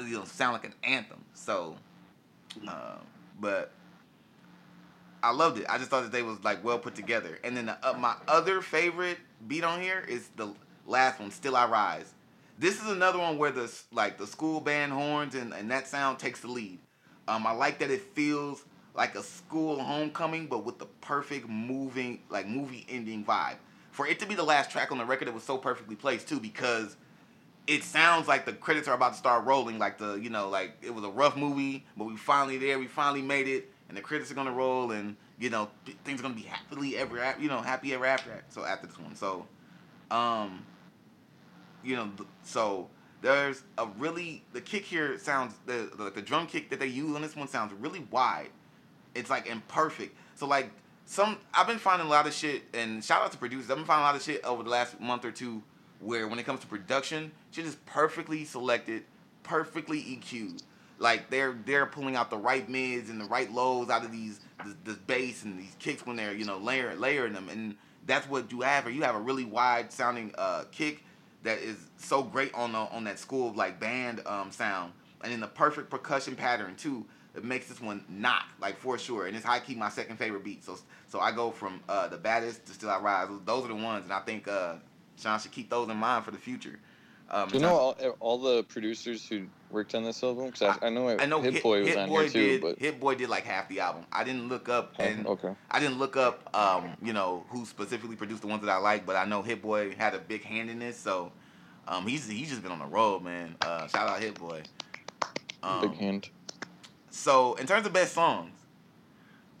you 0.00 0.16
know 0.16 0.24
sound 0.24 0.54
like 0.54 0.64
an 0.64 0.74
anthem. 0.82 1.24
So, 1.32 1.76
uh, 2.66 2.96
but 3.40 3.70
I 5.22 5.30
loved 5.30 5.58
it. 5.58 5.66
I 5.68 5.78
just 5.78 5.90
thought 5.90 6.02
that 6.02 6.12
they 6.12 6.22
was 6.22 6.42
like 6.44 6.62
well 6.64 6.78
put 6.78 6.94
together. 6.94 7.38
And 7.44 7.56
then 7.56 7.66
the, 7.66 7.88
uh, 7.88 7.94
my 7.94 8.14
other 8.28 8.60
favorite 8.60 9.18
beat 9.46 9.64
on 9.64 9.80
here 9.80 10.04
is 10.06 10.28
the 10.36 10.52
last 10.86 11.20
one, 11.20 11.30
"Still 11.30 11.56
I 11.56 11.66
Rise." 11.66 12.12
This 12.58 12.80
is 12.80 12.88
another 12.88 13.18
one 13.18 13.38
where 13.38 13.50
the 13.50 13.72
like 13.92 14.18
the 14.18 14.26
school 14.26 14.60
band 14.60 14.92
horns 14.92 15.34
and, 15.34 15.52
and 15.52 15.70
that 15.70 15.88
sound 15.88 16.18
takes 16.18 16.40
the 16.40 16.48
lead. 16.48 16.78
Um, 17.26 17.46
I 17.46 17.52
like 17.52 17.78
that 17.78 17.90
it 17.90 18.02
feels 18.14 18.64
like 18.94 19.14
a 19.16 19.22
school 19.22 19.80
homecoming, 19.82 20.46
but 20.46 20.64
with 20.64 20.78
the 20.78 20.86
perfect 21.00 21.48
moving 21.48 22.20
like 22.30 22.46
movie 22.46 22.86
ending 22.88 23.24
vibe. 23.24 23.56
For 23.90 24.06
it 24.06 24.18
to 24.20 24.26
be 24.26 24.34
the 24.34 24.44
last 24.44 24.70
track 24.70 24.90
on 24.90 24.98
the 24.98 25.04
record, 25.04 25.28
it 25.28 25.34
was 25.34 25.44
so 25.44 25.58
perfectly 25.58 25.96
placed 25.96 26.28
too 26.28 26.40
because 26.40 26.96
it 27.66 27.82
sounds 27.82 28.28
like 28.28 28.44
the 28.44 28.52
credits 28.52 28.88
are 28.88 28.94
about 28.94 29.12
to 29.12 29.18
start 29.18 29.44
rolling. 29.44 29.78
Like 29.78 29.98
the 29.98 30.14
you 30.14 30.30
know 30.30 30.48
like 30.48 30.76
it 30.82 30.94
was 30.94 31.04
a 31.04 31.10
rough 31.10 31.36
movie, 31.36 31.84
but 31.96 32.04
we 32.04 32.16
finally 32.16 32.58
there. 32.58 32.78
We 32.78 32.86
finally 32.86 33.22
made 33.22 33.48
it, 33.48 33.70
and 33.88 33.96
the 33.96 34.02
credits 34.02 34.30
are 34.30 34.34
gonna 34.34 34.52
roll, 34.52 34.90
and 34.92 35.16
you 35.38 35.50
know 35.50 35.68
things 36.04 36.20
are 36.20 36.22
gonna 36.22 36.34
be 36.34 36.42
happily 36.42 36.96
ever 36.96 37.34
you 37.40 37.48
know 37.48 37.60
happy 37.60 37.94
ever 37.94 38.06
after. 38.06 38.44
So 38.48 38.64
after 38.64 38.86
this 38.86 38.98
one, 38.98 39.16
so 39.16 39.46
um 40.10 40.64
you 41.82 41.96
know 41.96 42.10
so 42.42 42.88
there's 43.22 43.62
a 43.78 43.86
really 43.98 44.44
the 44.52 44.60
kick 44.60 44.84
here 44.84 45.18
sounds 45.18 45.54
the, 45.66 45.90
the 45.96 46.10
the 46.10 46.22
drum 46.22 46.46
kick 46.46 46.70
that 46.70 46.78
they 46.78 46.86
use 46.86 47.16
on 47.16 47.22
this 47.22 47.34
one 47.34 47.48
sounds 47.48 47.72
really 47.80 48.06
wide. 48.10 48.50
It's 49.14 49.30
like 49.30 49.46
imperfect. 49.46 50.16
So 50.34 50.46
like 50.46 50.70
some 51.04 51.38
I've 51.52 51.66
been 51.66 51.78
finding 51.78 52.06
a 52.06 52.10
lot 52.10 52.26
of 52.26 52.32
shit 52.32 52.62
and 52.72 53.04
shout 53.04 53.22
out 53.22 53.32
to 53.32 53.38
producers. 53.38 53.70
I've 53.70 53.76
been 53.76 53.86
finding 53.86 54.04
a 54.04 54.06
lot 54.06 54.16
of 54.16 54.22
shit 54.22 54.44
over 54.44 54.62
the 54.62 54.70
last 54.70 55.00
month 55.00 55.24
or 55.24 55.30
two 55.30 55.62
where 56.00 56.28
when 56.28 56.38
it 56.38 56.44
comes 56.44 56.60
to 56.60 56.66
production, 56.66 57.32
shit 57.50 57.64
is 57.64 57.76
perfectly 57.86 58.44
selected, 58.44 59.04
perfectly 59.42 60.00
EQ'd. 60.00 60.62
Like 60.98 61.30
they're 61.30 61.56
they're 61.64 61.86
pulling 61.86 62.16
out 62.16 62.30
the 62.30 62.38
right 62.38 62.68
mids 62.68 63.10
and 63.10 63.20
the 63.20 63.24
right 63.24 63.50
lows 63.52 63.90
out 63.90 64.04
of 64.04 64.12
these 64.12 64.40
this, 64.64 64.74
this 64.84 64.96
bass 64.96 65.44
and 65.44 65.58
these 65.58 65.74
kicks 65.78 66.06
when 66.06 66.16
they're 66.16 66.32
you 66.32 66.44
know 66.44 66.58
layer 66.58 66.94
layering 66.94 67.32
them 67.32 67.48
and 67.48 67.76
that's 68.06 68.28
what 68.28 68.52
you 68.52 68.60
have. 68.60 68.86
Or 68.86 68.90
you 68.90 69.02
have 69.02 69.14
a 69.14 69.20
really 69.20 69.44
wide 69.44 69.92
sounding 69.92 70.34
uh, 70.36 70.64
kick 70.70 71.02
that 71.42 71.58
is 71.58 71.76
so 71.96 72.22
great 72.22 72.52
on 72.54 72.72
the, 72.72 72.78
on 72.78 73.04
that 73.04 73.18
school 73.18 73.52
like 73.54 73.80
band 73.80 74.22
um, 74.26 74.50
sound 74.50 74.92
and 75.22 75.32
in 75.32 75.40
the 75.40 75.46
perfect 75.46 75.90
percussion 75.90 76.36
pattern 76.36 76.76
too. 76.76 77.04
It 77.36 77.44
makes 77.44 77.66
this 77.68 77.80
one 77.80 78.04
knock 78.08 78.44
like 78.60 78.78
for 78.78 78.96
sure, 78.98 79.26
and 79.26 79.36
it's 79.36 79.44
high 79.44 79.60
key 79.60 79.74
my 79.74 79.88
second 79.88 80.16
favorite 80.18 80.44
beat. 80.44 80.64
So 80.64 80.78
so 81.08 81.20
I 81.20 81.32
go 81.32 81.50
from 81.50 81.80
uh, 81.88 82.08
the 82.08 82.16
baddest 82.16 82.66
to 82.66 82.72
Still 82.72 82.90
I 82.90 82.98
Rise. 82.98 83.28
Those 83.44 83.64
are 83.64 83.68
the 83.68 83.74
ones, 83.74 84.04
and 84.04 84.12
I 84.12 84.20
think 84.20 84.46
uh, 84.46 84.74
Sean 85.20 85.38
should 85.40 85.52
keep 85.52 85.68
those 85.70 85.88
in 85.88 85.96
mind 85.96 86.24
for 86.24 86.30
the 86.30 86.38
future. 86.38 86.78
Um, 87.30 87.48
Do 87.48 87.54
you 87.56 87.62
know 87.62 87.74
all, 87.74 87.96
all 88.20 88.38
the 88.38 88.62
producers 88.64 89.26
who 89.26 89.46
worked 89.70 89.94
on 89.94 90.04
this 90.04 90.22
album? 90.22 90.46
Because 90.46 90.76
I, 90.80 90.86
I 90.86 90.90
know, 90.90 91.08
I 91.08 91.24
know 91.24 91.40
Hit 91.40 91.54
Hit, 91.54 91.62
Boy 91.62 91.80
was 91.80 91.88
Hit 91.88 91.98
on 91.98 92.08
Boy 92.08 92.28
here 92.28 92.58
too, 92.58 92.60
but 92.60 92.78
Hit 92.78 93.00
Boy 93.00 93.14
did 93.14 93.30
like 93.30 93.44
half 93.44 93.66
the 93.68 93.80
album. 93.80 94.04
I 94.12 94.24
didn't 94.24 94.48
look 94.48 94.68
up 94.68 94.94
Oh, 94.98 95.02
and 95.02 95.26
okay. 95.26 95.54
I 95.70 95.80
didn't 95.80 95.98
look 95.98 96.16
up, 96.18 96.54
um, 96.54 96.90
you 97.02 97.14
know, 97.14 97.44
who 97.48 97.64
specifically 97.64 98.14
produced 98.14 98.42
the 98.42 98.46
ones 98.46 98.62
that 98.62 98.70
I 98.70 98.76
like, 98.76 99.06
but 99.06 99.16
I 99.16 99.24
know 99.24 99.40
Hit 99.42 99.62
Boy 99.62 99.94
had 99.94 100.14
a 100.14 100.18
big 100.18 100.44
hand 100.44 100.68
in 100.68 100.78
this, 100.78 100.98
so 100.98 101.32
um, 101.88 102.06
he's 102.06 102.28
he's 102.28 102.50
just 102.50 102.62
been 102.62 102.72
on 102.72 102.78
the 102.78 102.86
road, 102.86 103.22
man. 103.22 103.56
Uh, 103.62 103.86
shout 103.88 104.06
out 104.06 104.20
Hit 104.20 104.38
Boy. 104.38 104.62
Um, 105.62 105.80
Big 105.80 105.98
hand. 105.98 106.28
So 107.14 107.54
in 107.54 107.66
terms 107.68 107.86
of 107.86 107.92
best 107.92 108.12
songs, 108.12 108.50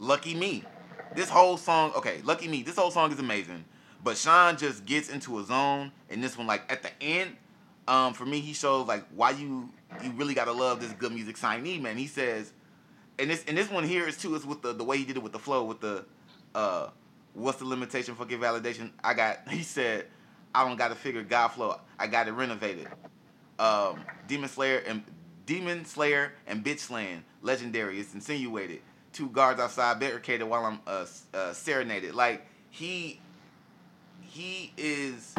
Lucky 0.00 0.34
Me. 0.34 0.64
This 1.14 1.30
whole 1.30 1.56
song, 1.56 1.92
okay, 1.96 2.20
Lucky 2.24 2.48
Me. 2.48 2.64
This 2.64 2.76
whole 2.76 2.90
song 2.90 3.12
is 3.12 3.20
amazing, 3.20 3.64
but 4.02 4.16
Sean 4.16 4.56
just 4.56 4.84
gets 4.84 5.08
into 5.08 5.38
a 5.38 5.44
zone, 5.44 5.92
and 6.10 6.22
this 6.22 6.36
one, 6.36 6.48
like 6.48 6.62
at 6.68 6.82
the 6.82 6.90
end, 7.00 7.36
um, 7.86 8.12
for 8.12 8.26
me, 8.26 8.40
he 8.40 8.54
shows 8.54 8.88
like 8.88 9.04
why 9.14 9.30
you 9.30 9.70
you 10.02 10.10
really 10.10 10.34
gotta 10.34 10.50
love 10.50 10.80
this 10.80 10.90
good 10.94 11.12
music 11.12 11.36
signee, 11.36 11.80
man. 11.80 11.96
He 11.96 12.08
says, 12.08 12.52
and 13.20 13.30
this 13.30 13.44
and 13.46 13.56
this 13.56 13.70
one 13.70 13.84
here 13.84 14.08
is 14.08 14.18
too 14.18 14.34
is 14.34 14.44
with 14.44 14.62
the 14.62 14.72
the 14.72 14.84
way 14.84 14.98
he 14.98 15.04
did 15.04 15.16
it 15.16 15.22
with 15.22 15.32
the 15.32 15.38
flow 15.38 15.62
with 15.62 15.80
the 15.80 16.04
uh, 16.56 16.88
what's 17.34 17.60
the 17.60 17.66
limitation 17.66 18.16
for 18.16 18.26
get 18.26 18.40
validation? 18.40 18.90
I 19.02 19.14
got. 19.14 19.38
He 19.48 19.62
said, 19.62 20.06
I 20.52 20.66
don't 20.66 20.76
got 20.76 20.88
to 20.88 20.96
figure 20.96 21.22
God 21.22 21.48
flow. 21.48 21.78
I 22.00 22.08
got 22.08 22.26
it 22.26 22.32
renovated. 22.32 22.88
Um, 23.60 24.00
Demon 24.26 24.48
Slayer 24.48 24.78
and 24.78 25.04
Demon 25.46 25.84
Slayer 25.84 26.32
and 26.46 26.64
Bitch 26.64 26.80
Slaying, 26.80 27.24
legendary. 27.44 28.00
It's 28.00 28.14
insinuated. 28.14 28.80
Two 29.12 29.28
guards 29.28 29.60
outside 29.60 30.00
barricaded 30.00 30.48
while 30.48 30.64
I'm 30.64 30.80
uh, 30.86 31.06
uh, 31.32 31.52
serenaded. 31.52 32.14
Like 32.14 32.44
he, 32.70 33.20
he 34.20 34.72
is 34.76 35.34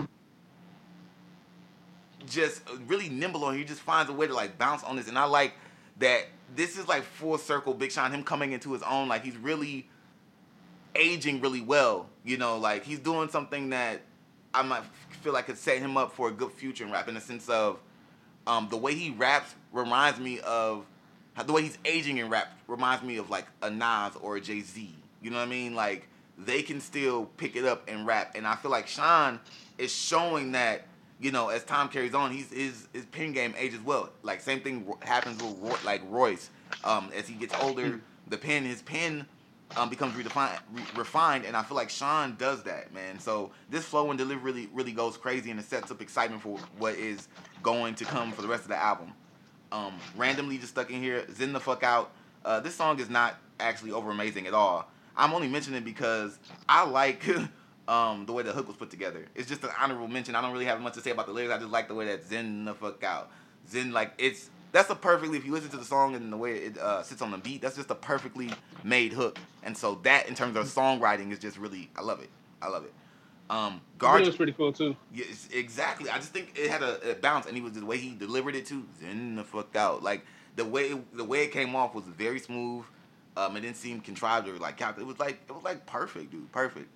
just 2.26 2.62
really 2.88 3.10
nimble 3.10 3.50
it. 3.50 3.58
He 3.58 3.66
just 3.66 3.82
finds 3.82 4.10
a 4.10 4.14
way 4.14 4.28
to 4.28 4.34
like 4.34 4.58
bounce 4.58 4.84
on 4.84 4.96
this, 4.96 5.10
and 5.10 5.18
I 5.18 5.26
like 5.26 5.54
that. 6.00 6.28
This 6.56 6.78
is 6.78 6.88
like 6.88 7.04
full 7.04 7.38
circle 7.38 7.74
Big 7.74 7.92
Sean, 7.92 8.12
him 8.12 8.24
coming 8.24 8.54
into 8.54 8.72
his 8.72 8.84
own. 8.84 9.10
Like 9.10 9.24
he's 9.24 9.36
really 9.36 9.90
aging 10.96 11.42
really 11.42 11.62
well. 11.62 12.08
You 12.24 12.38
know, 12.38 12.58
like 12.58 12.86
he's 12.86 13.00
doing 13.00 13.28
something 13.30 13.72
that 13.72 14.02
I 14.54 14.62
might 14.62 14.84
feel 15.22 15.34
like 15.34 15.48
could 15.48 15.58
set 15.58 15.80
him 15.80 15.98
up 15.98 16.14
for 16.14 16.30
a 16.30 16.32
good 16.32 16.52
future 16.52 16.86
in 16.86 16.92
rap 16.92 17.10
in 17.10 17.16
the 17.16 17.22
sense 17.22 17.50
of 17.50 17.80
um, 18.48 18.68
the 18.70 18.78
way 18.78 18.94
he 18.94 19.10
raps 19.10 19.54
reminds 19.74 20.20
me 20.20 20.40
of 20.40 20.86
the 21.44 21.54
way 21.54 21.64
he's 21.64 21.78
aging 21.86 22.18
in 22.18 22.30
rap 22.30 22.58
reminds 22.68 23.04
me 23.04 23.18
of 23.18 23.30
like 23.30 23.46
a 23.62 23.70
Nas 23.70 24.16
or 24.22 24.38
a 24.38 24.42
Jay 24.42 24.62
Z. 24.62 24.96
You 25.22 25.32
know 25.32 25.38
what 25.38 25.44
I 25.44 25.50
mean? 25.50 25.76
Like 25.76 26.08
they 26.38 26.62
can 26.62 26.80
still 26.80 27.26
pick 27.38 27.56
it 27.56 27.66
up 27.66 27.84
and 27.88 28.06
rap, 28.06 28.36
and 28.36 28.46
I 28.46 28.56
feel 28.56 28.72
like 28.72 28.88
Sean 28.88 29.40
is 29.78 29.94
showing 29.94 30.54
that. 30.54 30.88
You 31.18 31.32
know, 31.32 31.48
as 31.48 31.64
time 31.64 31.88
carries 31.88 32.14
on, 32.14 32.32
he's 32.32 32.52
his 32.52 32.90
his 32.92 33.06
pen 33.06 33.32
game 33.32 33.56
ages 33.58 33.80
well. 33.80 34.10
Like 34.22 34.42
same 34.42 34.60
thing 34.60 34.86
happens 35.00 35.42
with 35.42 35.58
Roy, 35.62 35.78
like 35.86 36.02
Royce. 36.10 36.50
Um, 36.84 37.10
as 37.16 37.26
he 37.26 37.36
gets 37.36 37.56
older, 37.62 38.02
the 38.28 38.38
pen 38.38 38.66
his 38.66 38.82
pen 38.82 39.26
um, 39.78 39.90
becomes 39.90 40.14
redefined, 40.14 40.60
re- 40.74 40.84
refined, 40.96 41.46
and 41.46 41.56
I 41.56 41.64
feel 41.64 41.76
like 41.76 41.90
Sean 41.90 42.36
does 42.38 42.64
that, 42.64 42.94
man. 42.94 43.20
So 43.20 43.52
this 43.70 43.86
flow 43.86 44.10
and 44.10 44.18
delivery 44.18 44.44
really, 44.44 44.70
really 44.74 44.92
goes 44.92 45.18
crazy, 45.18 45.52
and 45.52 45.60
it 45.60 45.66
sets 45.66 45.92
up 45.92 46.02
excitement 46.02 46.42
for 46.42 46.58
what 46.78 46.96
is 46.96 47.28
going 47.64 47.96
to 47.96 48.06
come 48.06 48.32
for 48.32 48.42
the 48.42 48.48
rest 48.48 48.64
of 48.64 48.70
the 48.70 48.78
album. 48.78 49.14
Um, 49.72 49.94
randomly 50.16 50.58
just 50.58 50.72
stuck 50.72 50.90
in 50.90 51.02
here, 51.02 51.26
Zen 51.32 51.54
the 51.54 51.60
fuck 51.60 51.84
out. 51.84 52.12
Uh, 52.44 52.60
this 52.60 52.76
song 52.76 53.00
is 53.00 53.10
not 53.10 53.38
actually 53.60 53.92
over 53.92 54.12
amazing 54.12 54.48
at 54.48 54.54
all. 54.54 54.90
I'm 55.18 55.34
only 55.34 55.48
mentioning 55.48 55.80
it 55.80 55.86
because 55.86 56.38
I 56.68 56.86
like 56.86 57.26
um, 57.88 58.26
the 58.26 58.34
way 58.34 58.44
the 58.44 58.52
hook 58.52 58.68
was 58.68 58.78
put 58.78 58.90
together. 58.90 59.26
It's 59.36 59.48
just 59.48 59.64
an 59.64 59.70
honorable 59.80 60.08
mention. 60.08 60.36
I 60.36 60.42
don't 60.42 60.52
really 60.52 60.66
have 60.66 60.82
much 60.82 60.94
to 60.94 61.02
say 61.02 61.12
about 61.12 61.28
the 61.28 61.34
lyrics. 61.34 61.54
I 61.54 61.58
just 61.58 61.72
like 61.72 61.88
the 61.88 61.96
way 61.96 62.06
that 62.06 62.26
Zen 62.26 62.66
the 62.66 62.74
fuck 62.74 63.04
out. 63.04 63.32
Zen 63.70 63.92
like 63.92 64.14
it's 64.18 64.50
that's 64.72 64.90
a 64.90 64.96
perfectly 64.96 65.38
if 65.38 65.46
you 65.46 65.54
listen 65.54 65.70
to 65.72 65.78
the 65.78 65.86
song 65.86 66.16
and 66.16 66.32
the 66.32 66.38
way 66.38 66.56
it 66.56 66.78
uh, 66.78 67.02
sits 67.02 67.22
on 67.22 67.32
the 67.32 67.38
beat, 67.38 67.62
that's 67.62 67.76
just 67.76 67.90
a 67.90 67.96
perfectly 67.96 68.52
made 68.84 69.14
hook. 69.14 69.40
And 69.64 69.78
so 69.78 69.96
that 70.04 70.28
in 70.28 70.36
terms 70.36 70.56
of 70.58 70.66
songwriting 70.66 71.32
is 71.32 71.40
just 71.40 71.58
really 71.58 71.90
I 71.96 72.02
love 72.02 72.22
it. 72.22 72.30
I 72.62 72.70
love 72.70 72.84
it. 72.84 72.94
Um, 73.50 73.76
It 73.94 74.00
Guard, 74.00 74.26
was 74.26 74.36
pretty 74.36 74.54
cool 74.54 74.74
too. 74.74 74.96
Yes, 75.14 75.48
exactly. 75.54 76.10
I 76.10 76.16
just 76.18 76.30
think 76.34 76.54
it 76.58 76.70
had 76.70 76.82
a, 76.82 77.12
a 77.12 77.16
bounce, 77.16 77.46
and 77.46 77.56
he 77.56 77.62
was 77.62 77.74
the 77.74 77.86
way 77.86 77.98
he 77.98 78.16
delivered 78.16 78.56
it 78.56 78.66
too. 78.66 78.86
Zen 79.00 79.36
the 79.36 79.44
fuck 79.44 79.76
out. 79.76 80.02
Like 80.04 80.26
the 80.56 80.66
way 80.66 80.96
the 81.14 81.24
way 81.24 81.44
it 81.44 81.52
came 81.52 81.76
off 81.76 81.94
was 81.94 82.06
very 82.06 82.40
smooth. 82.40 82.84
Um, 83.38 83.56
it 83.58 83.62
didn't 83.62 83.78
seem 83.78 84.00
contrived 84.02 84.48
or 84.48 84.54
like 84.58 84.78
calculated. 84.78 85.04
It 85.04 85.08
was 85.08 85.20
like 85.20 85.42
it 85.48 85.54
was 85.54 85.64
like 85.64 85.86
perfect, 85.86 86.32
dude. 86.32 86.52
Perfect. 86.52 86.88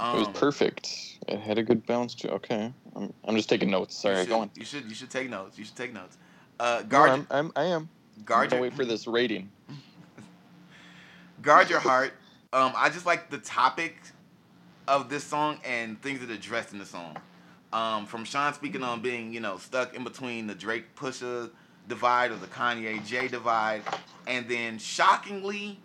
Um, 0.00 0.16
It 0.16 0.18
was 0.20 0.28
perfect. 0.28 1.18
It 1.28 1.38
had 1.40 1.58
a 1.58 1.62
good 1.62 1.84
bounce 1.86 2.14
too. 2.14 2.28
Okay, 2.28 2.72
I'm, 2.96 3.12
I'm 3.24 3.36
just 3.36 3.48
taking 3.48 3.70
notes. 3.70 3.94
you 3.96 4.10
Sorry, 4.10 4.16
should, 4.22 4.28
go 4.28 4.40
on. 4.40 4.50
You 4.54 4.64
should 4.64 4.84
you 4.84 4.94
should 4.94 5.10
take 5.10 5.30
notes. 5.30 5.58
You 5.58 5.64
should 5.64 5.76
take 5.76 5.92
notes. 5.92 6.16
Uh, 6.58 6.80
No, 6.82 6.88
guard 6.88 7.10
I'm, 7.10 7.26
I'm, 7.30 7.52
I 7.54 7.64
am. 7.66 7.88
guard 8.24 8.50
Don't 8.50 8.58
your 8.58 8.62
wait 8.68 8.74
for 8.76 8.84
this 8.84 9.06
rating. 9.06 9.48
guard 11.42 11.70
your 11.70 11.80
heart. 11.80 12.12
Um, 12.52 12.72
I 12.76 12.88
just 12.88 13.06
like 13.06 13.30
the 13.30 13.38
topic 13.38 13.96
of 14.88 15.08
this 15.08 15.22
song 15.24 15.58
and 15.64 16.00
things 16.02 16.20
that 16.20 16.30
are 16.30 16.34
addressed 16.34 16.72
in 16.72 16.78
the 16.78 16.86
song. 16.86 17.16
Um, 17.72 18.06
from 18.06 18.24
Sean 18.24 18.54
speaking 18.54 18.82
on 18.82 19.02
being, 19.02 19.32
you 19.32 19.40
know, 19.40 19.58
stuck 19.58 19.94
in 19.94 20.02
between 20.02 20.46
the 20.46 20.54
Drake 20.54 20.96
Pusha 20.96 21.50
divide 21.86 22.30
or 22.30 22.36
the 22.36 22.46
Kanye 22.46 23.04
J 23.06 23.28
divide, 23.28 23.82
and 24.26 24.48
then 24.48 24.78
shockingly, 24.78 25.78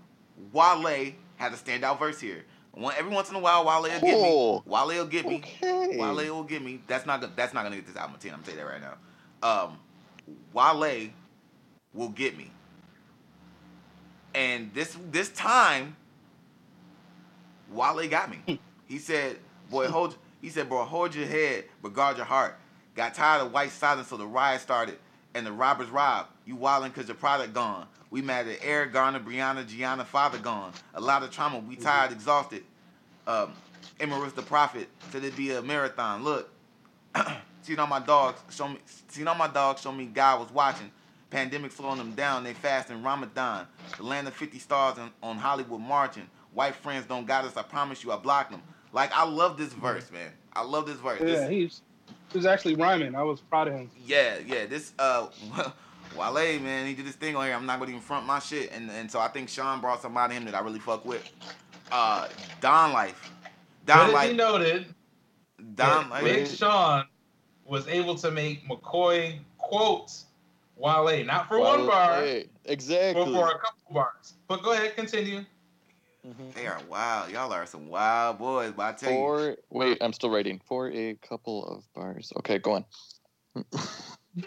Wale 0.53 1.11
had 1.35 1.51
a 1.53 1.55
standout 1.57 1.99
verse 1.99 2.19
here. 2.21 2.45
One, 2.71 2.93
every 2.97 3.11
once 3.13 3.29
in 3.29 3.35
a 3.35 3.39
while, 3.39 3.65
Wale 3.65 3.81
will 3.83 3.89
get 3.99 4.03
me. 4.03 4.61
Wale 4.65 4.87
will 4.87 5.05
get 5.05 5.27
me. 5.27 5.35
Okay. 5.37 5.97
Wale 5.97 6.15
will 6.35 6.43
get 6.43 6.63
me. 6.63 6.81
That's 6.87 7.05
not 7.05 7.21
gonna- 7.21 7.33
that's 7.35 7.53
not 7.53 7.63
gonna 7.63 7.75
get 7.75 7.85
this 7.85 7.95
album 7.97 8.15
a 8.15 8.17
ten. 8.19 8.33
I'm 8.33 8.41
gonna 8.41 8.51
you 8.53 8.57
that 8.57 8.65
right 8.65 8.81
now. 8.81 8.97
um, 9.47 9.77
Wale 10.53 11.09
will 11.93 12.09
get 12.09 12.37
me. 12.37 12.49
And 14.33 14.73
this 14.73 14.97
this 15.11 15.29
time, 15.29 15.95
Wale 17.69 18.07
got 18.09 18.29
me. 18.31 18.59
He 18.93 18.99
said, 18.99 19.37
"Boy, 19.71 19.87
hold." 19.87 20.15
He 20.39 20.49
said, 20.49 20.69
"Bro, 20.69 20.85
hold 20.85 21.15
your 21.15 21.25
head, 21.25 21.65
but 21.81 21.93
guard 21.93 22.15
your 22.15 22.27
heart." 22.27 22.59
Got 22.95 23.15
tired 23.15 23.41
of 23.41 23.51
white 23.51 23.71
silence, 23.71 24.09
so 24.09 24.17
the 24.17 24.27
riot 24.27 24.61
started, 24.61 24.99
and 25.33 25.47
the 25.47 25.51
robbers 25.51 25.89
robbed. 25.89 26.29
You 26.45 26.55
wildin' 26.55 26.93
cause 26.93 27.07
your 27.07 27.15
product 27.15 27.55
gone. 27.55 27.87
We 28.11 28.21
mad 28.21 28.47
at 28.47 28.59
Eric 28.61 28.93
Garner, 28.93 29.19
Breonna, 29.19 29.67
Gianna, 29.67 30.05
father 30.05 30.37
gone. 30.37 30.73
A 30.93 31.01
lot 31.01 31.23
of 31.23 31.31
trauma. 31.31 31.57
We 31.57 31.75
tired, 31.75 32.11
exhausted. 32.11 32.63
Um, 33.25 33.53
Ermias 33.99 34.35
the 34.35 34.43
prophet 34.43 34.89
said 35.09 35.23
it'd 35.23 35.35
be 35.35 35.49
a 35.49 35.63
marathon. 35.63 36.23
Look, 36.23 36.51
seen 37.63 37.79
all 37.79 37.87
my 37.87 37.99
dogs 37.99 38.43
show 38.55 38.67
me. 38.67 38.77
Seen 39.07 39.27
all 39.27 39.33
my 39.33 39.47
dogs 39.47 39.81
show 39.81 39.91
me 39.91 40.05
God 40.05 40.39
was 40.39 40.51
watching. 40.51 40.91
Pandemic 41.31 41.71
slowing 41.71 41.97
them 41.97 42.13
down. 42.13 42.43
They 42.43 42.53
fast 42.53 42.91
in 42.91 43.01
Ramadan. 43.01 43.65
The 43.97 44.03
land 44.03 44.27
of 44.27 44.35
50 44.35 44.59
stars 44.59 44.99
on, 44.99 45.09
on 45.23 45.37
Hollywood 45.37 45.81
marching. 45.81 46.27
White 46.53 46.75
friends 46.75 47.07
don't 47.07 47.25
got 47.25 47.45
us. 47.45 47.57
I 47.57 47.63
promise 47.63 48.03
you, 48.03 48.11
I 48.11 48.17
blocked 48.17 48.51
them. 48.51 48.61
Like 48.93 49.11
I 49.13 49.25
love 49.25 49.57
this 49.57 49.73
verse, 49.73 50.09
man. 50.11 50.31
I 50.53 50.63
love 50.63 50.85
this 50.85 50.97
verse. 50.97 51.19
Yeah, 51.19 51.25
This- 51.25 51.49
he's 51.49 51.81
he 52.31 52.37
was 52.37 52.45
actually 52.45 52.75
rhyming. 52.75 53.15
I 53.15 53.23
was 53.23 53.41
proud 53.41 53.67
of 53.67 53.73
him. 53.75 53.91
yeah, 54.05 54.37
yeah. 54.45 54.65
This 54.65 54.93
uh 54.99 55.27
Wale, 56.17 56.59
man, 56.59 56.85
he 56.85 56.93
did 56.93 57.05
this 57.05 57.15
thing 57.15 57.35
on 57.35 57.45
here. 57.45 57.55
I'm 57.55 57.65
not 57.65 57.79
gonna 57.79 57.89
even 57.89 58.01
front 58.01 58.25
my 58.25 58.39
shit. 58.39 58.71
And 58.71 58.89
and 58.91 59.09
so 59.11 59.19
I 59.19 59.27
think 59.27 59.49
Sean 59.49 59.81
brought 59.81 60.01
somebody 60.01 60.35
him 60.35 60.45
that 60.45 60.55
I 60.55 60.59
really 60.61 60.79
fuck 60.79 61.05
with. 61.05 61.27
Uh 61.91 62.27
Don 62.61 62.93
Life. 62.93 63.31
Don 63.85 63.97
Let 63.97 64.07
it 64.07 64.11
be 64.11 64.13
Life 64.13 64.35
noted 64.37 64.85
Don 65.75 66.09
Life. 66.09 66.23
Big 66.23 66.47
Sean 66.47 67.05
was 67.65 67.87
able 67.87 68.15
to 68.15 68.29
make 68.31 68.67
McCoy 68.67 69.39
quote 69.57 70.11
Wale, 70.75 71.23
not 71.25 71.47
for 71.47 71.59
one 71.59 71.85
bar, 71.85 72.21
Hey, 72.21 72.47
but 72.63 72.71
exactly. 72.71 73.25
for 73.25 73.47
a 73.47 73.59
couple 73.59 73.93
bars. 73.93 74.33
But 74.47 74.63
go 74.63 74.73
ahead, 74.73 74.95
continue. 74.95 75.45
Mhm. 76.25 76.53
They 76.53 76.67
are 76.67 76.79
wild. 76.89 77.31
Y'all 77.31 77.51
are 77.51 77.65
some 77.65 77.89
wild 77.89 78.37
boys, 78.37 78.71
but 78.75 78.83
I 78.83 78.91
tell 78.93 79.11
you. 79.11 79.17
For 79.17 79.57
wait, 79.69 79.97
I'm 80.01 80.13
still 80.13 80.29
writing. 80.29 80.61
For 80.65 80.89
a 80.89 81.15
couple 81.15 81.65
of 81.65 81.83
bars. 81.93 82.31
Okay, 82.37 82.59
go 82.59 82.73
on. 82.73 82.85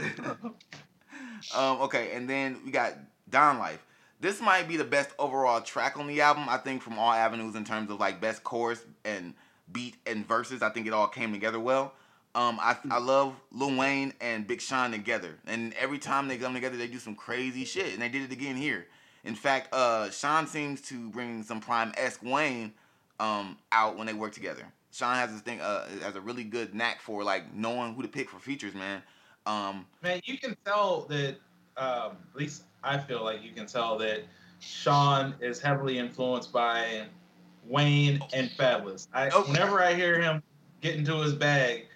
um, 1.55 1.81
okay, 1.83 2.13
and 2.13 2.29
then 2.29 2.61
we 2.65 2.71
got 2.71 2.95
Don 3.29 3.59
Life. 3.59 3.85
This 4.21 4.41
might 4.41 4.67
be 4.67 4.79
the 4.79 4.85
best 4.85 5.11
overall 5.19 5.61
track 5.61 5.99
on 5.99 6.07
the 6.07 6.23
album, 6.23 6.49
I 6.49 6.57
think, 6.57 6.81
from 6.81 6.99
all 6.99 7.13
avenues 7.13 7.55
in 7.55 7.65
terms 7.65 7.91
of 7.91 8.01
like 8.01 8.21
best 8.21 8.43
chorus 8.43 8.83
and 9.05 9.35
beat 9.71 9.97
and 10.07 10.27
verses. 10.27 10.63
I 10.63 10.71
think 10.71 10.87
it 10.87 10.95
all 10.95 11.09
came 11.09 11.33
together 11.33 11.61
well. 11.61 11.93
Um, 12.35 12.59
I 12.61 12.77
I 12.91 12.99
love 12.99 13.35
Lil 13.51 13.77
Wayne 13.77 14.15
and 14.21 14.47
Big 14.47 14.63
Sean 14.63 14.93
together, 14.93 15.39
and 15.47 15.75
every 15.75 15.99
time 15.99 16.29
they 16.29 16.39
come 16.39 16.55
together, 16.55 16.77
they 16.77 16.87
do 16.87 16.99
some 16.99 17.15
crazy 17.15 17.65
shit, 17.65 17.93
and 17.93 18.01
they 18.01 18.09
did 18.09 18.23
it 18.23 18.33
again 18.33 18.57
here. 18.57 18.87
In 19.27 19.35
fact, 19.35 19.75
uh, 19.75 20.09
Sean 20.11 20.47
seems 20.47 20.81
to 20.83 21.11
bring 21.11 21.43
some 21.43 21.61
prime 21.61 21.93
esque 21.97 22.23
Wayne 22.23 22.73
um, 23.19 23.59
out 23.73 23.97
when 23.99 24.07
they 24.07 24.13
work 24.15 24.33
together. 24.33 24.65
Sean 24.93 25.17
has 25.17 25.33
this 25.33 25.41
thing, 25.41 25.61
uh, 25.61 25.87
has 26.01 26.15
a 26.15 26.21
really 26.21 26.45
good 26.45 26.75
knack 26.75 27.01
for 27.01 27.25
like 27.25 27.53
knowing 27.53 27.95
who 27.95 28.03
to 28.03 28.09
pick 28.09 28.31
for 28.31 28.39
features, 28.39 28.73
man. 28.73 29.03
Um, 29.45 29.85
Man, 30.03 30.21
you 30.25 30.39
can 30.39 30.57
tell 30.65 31.03
that. 31.09 31.37
Um, 31.77 32.17
at 32.33 32.37
least 32.37 32.63
I 32.83 32.97
feel 32.97 33.23
like 33.23 33.43
you 33.43 33.51
can 33.53 33.67
tell 33.67 33.99
that 33.99 34.23
Sean 34.61 35.35
is 35.41 35.61
heavily 35.61 35.99
influenced 35.99 36.51
by 36.53 37.07
Wayne 37.67 38.21
and 38.33 38.49
Fabolous. 38.51 39.09
I, 39.13 39.29
Oh. 39.31 39.43
whenever 39.43 39.83
I 39.83 39.93
hear 39.93 40.19
him 40.21 40.43
get 40.81 40.95
into 40.95 41.17
his 41.17 41.35
bag, 41.35 41.89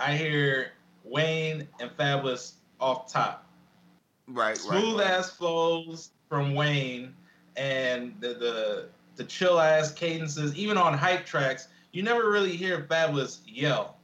I 0.00 0.16
hear 0.16 0.72
Wayne 1.04 1.68
and 1.78 1.90
Fabolous 1.96 2.54
off 2.80 3.12
top. 3.12 3.46
right, 4.26 4.48
right, 4.48 4.56
Smooth 4.56 4.98
right. 4.98 5.10
ass 5.10 5.30
flows 5.30 6.10
from 6.30 6.54
Wayne 6.54 7.12
and 7.56 8.14
the, 8.20 8.28
the 8.28 8.88
the 9.16 9.24
chill 9.24 9.60
ass 9.60 9.92
cadences, 9.92 10.54
even 10.54 10.78
on 10.78 10.96
hype 10.96 11.26
tracks, 11.26 11.68
you 11.92 12.02
never 12.02 12.30
really 12.30 12.56
hear 12.56 12.86
Fabolous 12.88 13.40
yell. 13.44 13.98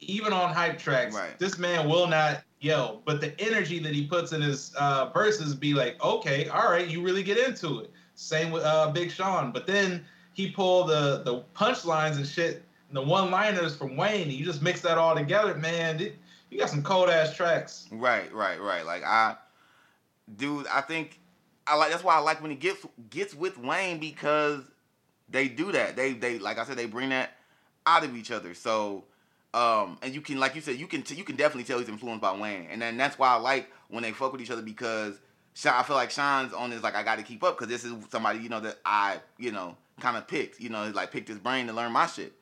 Even 0.00 0.32
on 0.34 0.52
hype 0.52 0.78
tracks, 0.78 1.14
Right. 1.14 1.38
this 1.38 1.56
man 1.58 1.88
will 1.88 2.06
not 2.06 2.42
yell, 2.60 3.00
but 3.06 3.20
the 3.22 3.40
energy 3.40 3.78
that 3.78 3.94
he 3.94 4.06
puts 4.06 4.32
in 4.32 4.42
his 4.42 4.74
uh, 4.74 5.06
verses 5.14 5.54
be 5.54 5.72
like, 5.72 6.02
okay, 6.04 6.48
all 6.48 6.70
right, 6.70 6.86
you 6.88 7.00
really 7.02 7.22
get 7.22 7.38
into 7.38 7.80
it. 7.80 7.90
Same 8.14 8.50
with 8.50 8.64
uh, 8.64 8.90
Big 8.90 9.10
Sean, 9.10 9.52
but 9.52 9.66
then 9.66 10.04
he 10.34 10.50
pull 10.50 10.84
the 10.84 11.22
the 11.24 11.42
punchlines 11.56 12.16
and 12.16 12.26
shit, 12.26 12.62
and 12.88 12.96
the 12.96 13.02
one 13.02 13.30
liners 13.30 13.74
from 13.74 13.96
Wayne. 13.96 14.24
And 14.24 14.32
you 14.32 14.44
just 14.44 14.60
mix 14.60 14.80
that 14.82 14.98
all 14.98 15.14
together, 15.14 15.54
man. 15.54 16.00
It, 16.00 16.16
you 16.50 16.58
got 16.58 16.68
some 16.68 16.82
cold 16.82 17.08
ass 17.08 17.34
tracks. 17.34 17.86
Right, 17.92 18.32
right, 18.34 18.60
right. 18.60 18.84
Like 18.84 19.04
I, 19.04 19.36
dude, 20.36 20.66
I 20.68 20.80
think 20.80 21.20
I 21.66 21.76
like. 21.76 21.90
That's 21.90 22.04
why 22.04 22.16
I 22.16 22.20
like 22.20 22.40
when 22.40 22.50
he 22.50 22.56
gets 22.56 22.84
gets 23.10 23.34
with 23.34 23.58
Wayne 23.58 23.98
because 23.98 24.62
they 25.28 25.48
do 25.48 25.72
that. 25.72 25.96
They 25.96 26.12
they 26.12 26.38
like 26.38 26.58
I 26.58 26.64
said 26.64 26.76
they 26.76 26.86
bring 26.86 27.10
that 27.10 27.30
out 27.86 28.04
of 28.04 28.16
each 28.16 28.30
other. 28.30 28.54
So, 28.54 29.04
um, 29.54 29.98
and 30.02 30.14
you 30.14 30.20
can 30.20 30.38
like 30.38 30.54
you 30.54 30.60
said 30.60 30.76
you 30.76 30.86
can 30.86 31.02
t- 31.02 31.14
you 31.14 31.24
can 31.24 31.36
definitely 31.36 31.64
tell 31.64 31.78
he's 31.78 31.88
influenced 31.88 32.22
by 32.22 32.36
Wayne, 32.36 32.68
and 32.70 32.80
then 32.80 32.96
that's 32.96 33.18
why 33.18 33.28
I 33.28 33.36
like 33.36 33.70
when 33.88 34.02
they 34.02 34.12
fuck 34.12 34.32
with 34.32 34.40
each 34.40 34.50
other 34.50 34.62
because 34.62 35.18
I 35.64 35.82
feel 35.82 35.96
like 35.96 36.10
Sean's 36.10 36.52
on 36.52 36.70
this 36.70 36.82
like 36.82 36.94
I 36.94 37.02
got 37.02 37.18
to 37.18 37.24
keep 37.24 37.42
up 37.42 37.58
because 37.58 37.70
this 37.70 37.84
is 37.84 37.94
somebody 38.10 38.40
you 38.40 38.48
know 38.48 38.60
that 38.60 38.78
I 38.84 39.18
you 39.38 39.52
know 39.52 39.76
kind 40.00 40.16
of 40.16 40.26
picked. 40.26 40.60
You 40.60 40.70
know, 40.70 40.90
like 40.94 41.10
picked 41.10 41.28
his 41.28 41.38
brain 41.38 41.66
to 41.66 41.72
learn 41.72 41.92
my 41.92 42.06
shit. 42.06 42.32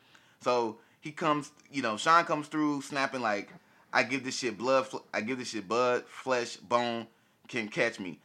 So 0.41 0.78
he 1.01 1.12
comes, 1.12 1.51
you 1.70 1.82
know, 1.82 1.97
Sean 1.97 2.24
comes 2.24 2.49
through 2.49 2.82
snapping 2.82 3.20
like, 3.20 3.51
I 3.93 4.03
give 4.03 4.24
this 4.24 4.37
shit 4.37 4.59
blood, 4.59 4.87
I 5.14 5.20
give 5.20 5.39
this 5.39 5.49
shit 5.49 5.66
blood, 5.66 6.05
flesh, 6.07 6.57
bone, 6.57 7.07
can 7.47 7.68
catch 7.68 7.99
me. 7.99 8.20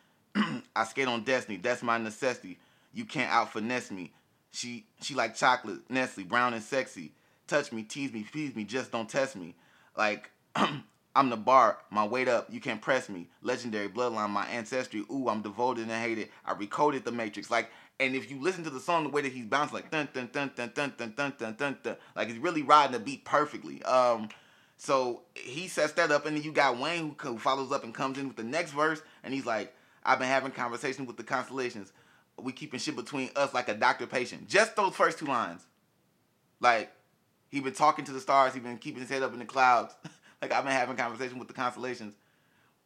I 0.75 0.83
skate 0.85 1.07
on 1.07 1.23
destiny, 1.23 1.57
that's 1.57 1.83
my 1.83 1.97
necessity. 1.97 2.59
You 2.93 3.05
can't 3.05 3.31
out 3.31 3.53
finesse 3.53 3.91
me. 3.91 4.11
She 4.51 4.85
she 5.01 5.15
like 5.15 5.35
chocolate, 5.35 5.89
Nestle, 5.89 6.23
brown 6.23 6.53
and 6.53 6.63
sexy. 6.63 7.13
Touch 7.47 7.71
me, 7.71 7.83
tease 7.83 8.13
me, 8.13 8.25
please 8.29 8.55
me, 8.55 8.63
just 8.63 8.91
don't 8.91 9.09
test 9.09 9.35
me. 9.35 9.55
Like 9.97 10.31
I'm 11.13 11.29
the 11.29 11.37
bar, 11.37 11.79
my 11.89 12.05
weight 12.05 12.27
up, 12.29 12.47
you 12.49 12.61
can't 12.61 12.81
press 12.81 13.09
me. 13.09 13.27
Legendary 13.41 13.89
bloodline, 13.89 14.29
my 14.29 14.45
ancestry. 14.47 15.03
Ooh, 15.11 15.27
I'm 15.27 15.41
devoted 15.41 15.83
and 15.83 15.91
hated. 15.91 16.29
I 16.45 16.53
recoded 16.53 17.03
the 17.03 17.11
matrix. 17.11 17.51
Like, 17.51 17.69
and 17.99 18.15
if 18.15 18.31
you 18.31 18.41
listen 18.41 18.63
to 18.63 18.69
the 18.69 18.79
song, 18.79 19.03
the 19.03 19.09
way 19.09 19.21
that 19.21 19.31
he's 19.31 19.45
bouncing, 19.45 19.75
like 19.75 19.91
dun 19.91 20.07
dun 20.13 20.29
dun 20.31 20.51
dun 20.55 20.71
dun 20.73 20.93
dun 20.97 21.13
dun 21.17 21.55
dun 21.57 21.77
dun 21.83 21.97
like 22.15 22.29
he's 22.29 22.37
really 22.37 22.61
riding 22.61 22.93
the 22.93 22.99
beat 22.99 23.25
perfectly. 23.25 23.83
Um, 23.83 24.29
so 24.83 25.21
he 25.35 25.67
sets 25.67 25.93
that 25.93 26.09
up, 26.09 26.25
and 26.25 26.35
then 26.35 26.43
you 26.43 26.51
got 26.51 26.79
Wayne 26.79 27.15
who 27.19 27.37
follows 27.37 27.71
up 27.71 27.83
and 27.83 27.93
comes 27.93 28.17
in 28.17 28.27
with 28.27 28.35
the 28.35 28.43
next 28.43 28.71
verse, 28.71 28.99
and 29.23 29.31
he's 29.31 29.45
like, 29.45 29.75
"I've 30.03 30.17
been 30.17 30.27
having 30.27 30.51
conversations 30.51 31.07
with 31.07 31.17
the 31.17 31.23
constellations. 31.23 31.93
We 32.39 32.51
keeping 32.51 32.79
shit 32.79 32.95
between 32.95 33.29
us 33.35 33.53
like 33.53 33.69
a 33.69 33.75
doctor 33.75 34.07
patient." 34.07 34.49
Just 34.49 34.75
those 34.75 34.95
first 34.95 35.19
two 35.19 35.27
lines, 35.27 35.67
like 36.61 36.91
he 37.49 37.59
been 37.59 37.73
talking 37.73 38.05
to 38.05 38.11
the 38.11 38.19
stars, 38.19 38.55
he 38.55 38.59
been 38.59 38.79
keeping 38.79 39.01
his 39.01 39.09
head 39.11 39.21
up 39.21 39.33
in 39.33 39.37
the 39.37 39.45
clouds. 39.45 39.93
like 40.41 40.51
I've 40.51 40.63
been 40.63 40.73
having 40.73 40.97
conversations 40.97 41.37
with 41.37 41.47
the 41.47 41.53
constellations. 41.53 42.15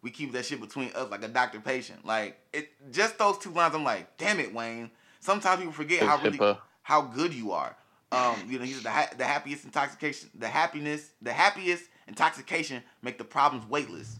We 0.02 0.12
keep 0.12 0.34
that 0.34 0.43
shit 0.43 0.60
between 0.60 0.91
us 0.96 1.10
like 1.10 1.24
a 1.24 1.30
doctor 1.30 1.62
patient. 1.62 2.06
Like 2.06 2.38
it, 2.52 2.72
just 2.91 3.18
those 3.18 3.38
two 3.38 3.52
lines. 3.52 3.74
I'm 3.74 3.86
like, 3.86 4.18
damn 4.18 4.41
it, 4.41 4.54
Wayne. 4.54 4.91
Sometimes 5.22 5.60
people 5.60 5.72
forget 5.72 6.04
how 6.04 6.22
really 6.22 6.58
how 6.82 7.04
good 7.04 7.34
you 7.34 7.54
are. 7.54 7.78
Um, 8.16 8.38
you 8.47 8.59
know, 8.59 8.66
he's 8.66 8.82
the 8.84 8.89
ha- 8.89 9.09
the 9.18 9.26
happiest 9.26 9.66
intoxication, 9.66 10.30
the 10.36 10.47
happiness, 10.47 11.09
the 11.22 11.34
happiest 11.34 11.84
intoxication 12.07 12.82
make 13.01 13.18
the 13.18 13.24
problems 13.24 13.68
weightless. 13.70 14.20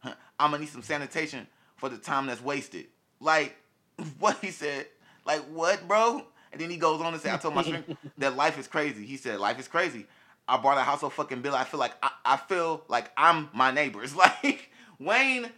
Huh. 0.00 0.14
I'm 0.38 0.50
gonna 0.50 0.62
need 0.62 0.70
some 0.70 0.82
sanitation 0.82 1.46
for 1.76 1.88
the 1.88 1.98
time 1.98 2.26
that's 2.26 2.42
wasted. 2.42 2.86
Like 3.20 3.56
what 4.18 4.38
he 4.38 4.50
said. 4.50 4.86
Like 5.24 5.42
what, 5.44 5.86
bro? 5.86 6.26
And 6.52 6.60
then 6.60 6.70
he 6.70 6.76
goes 6.76 7.00
on 7.00 7.12
to 7.12 7.18
say, 7.18 7.32
I 7.32 7.36
told 7.36 7.54
my 7.54 7.62
shrink 7.64 7.84
that 8.18 8.36
life 8.36 8.58
is 8.58 8.66
crazy. 8.66 9.04
He 9.04 9.16
said, 9.16 9.38
life 9.38 9.58
is 9.58 9.68
crazy. 9.68 10.06
I 10.48 10.56
bought 10.56 10.78
a 10.78 10.82
house 10.82 11.00
so 11.00 11.10
fucking 11.10 11.42
bill. 11.42 11.54
I 11.54 11.64
feel 11.64 11.80
like 11.80 11.92
I, 12.02 12.10
I 12.24 12.36
feel 12.36 12.84
like 12.88 13.10
I'm 13.16 13.50
my 13.52 13.70
neighbors. 13.70 14.14
Like 14.46 14.70
Wayne, 14.98 15.50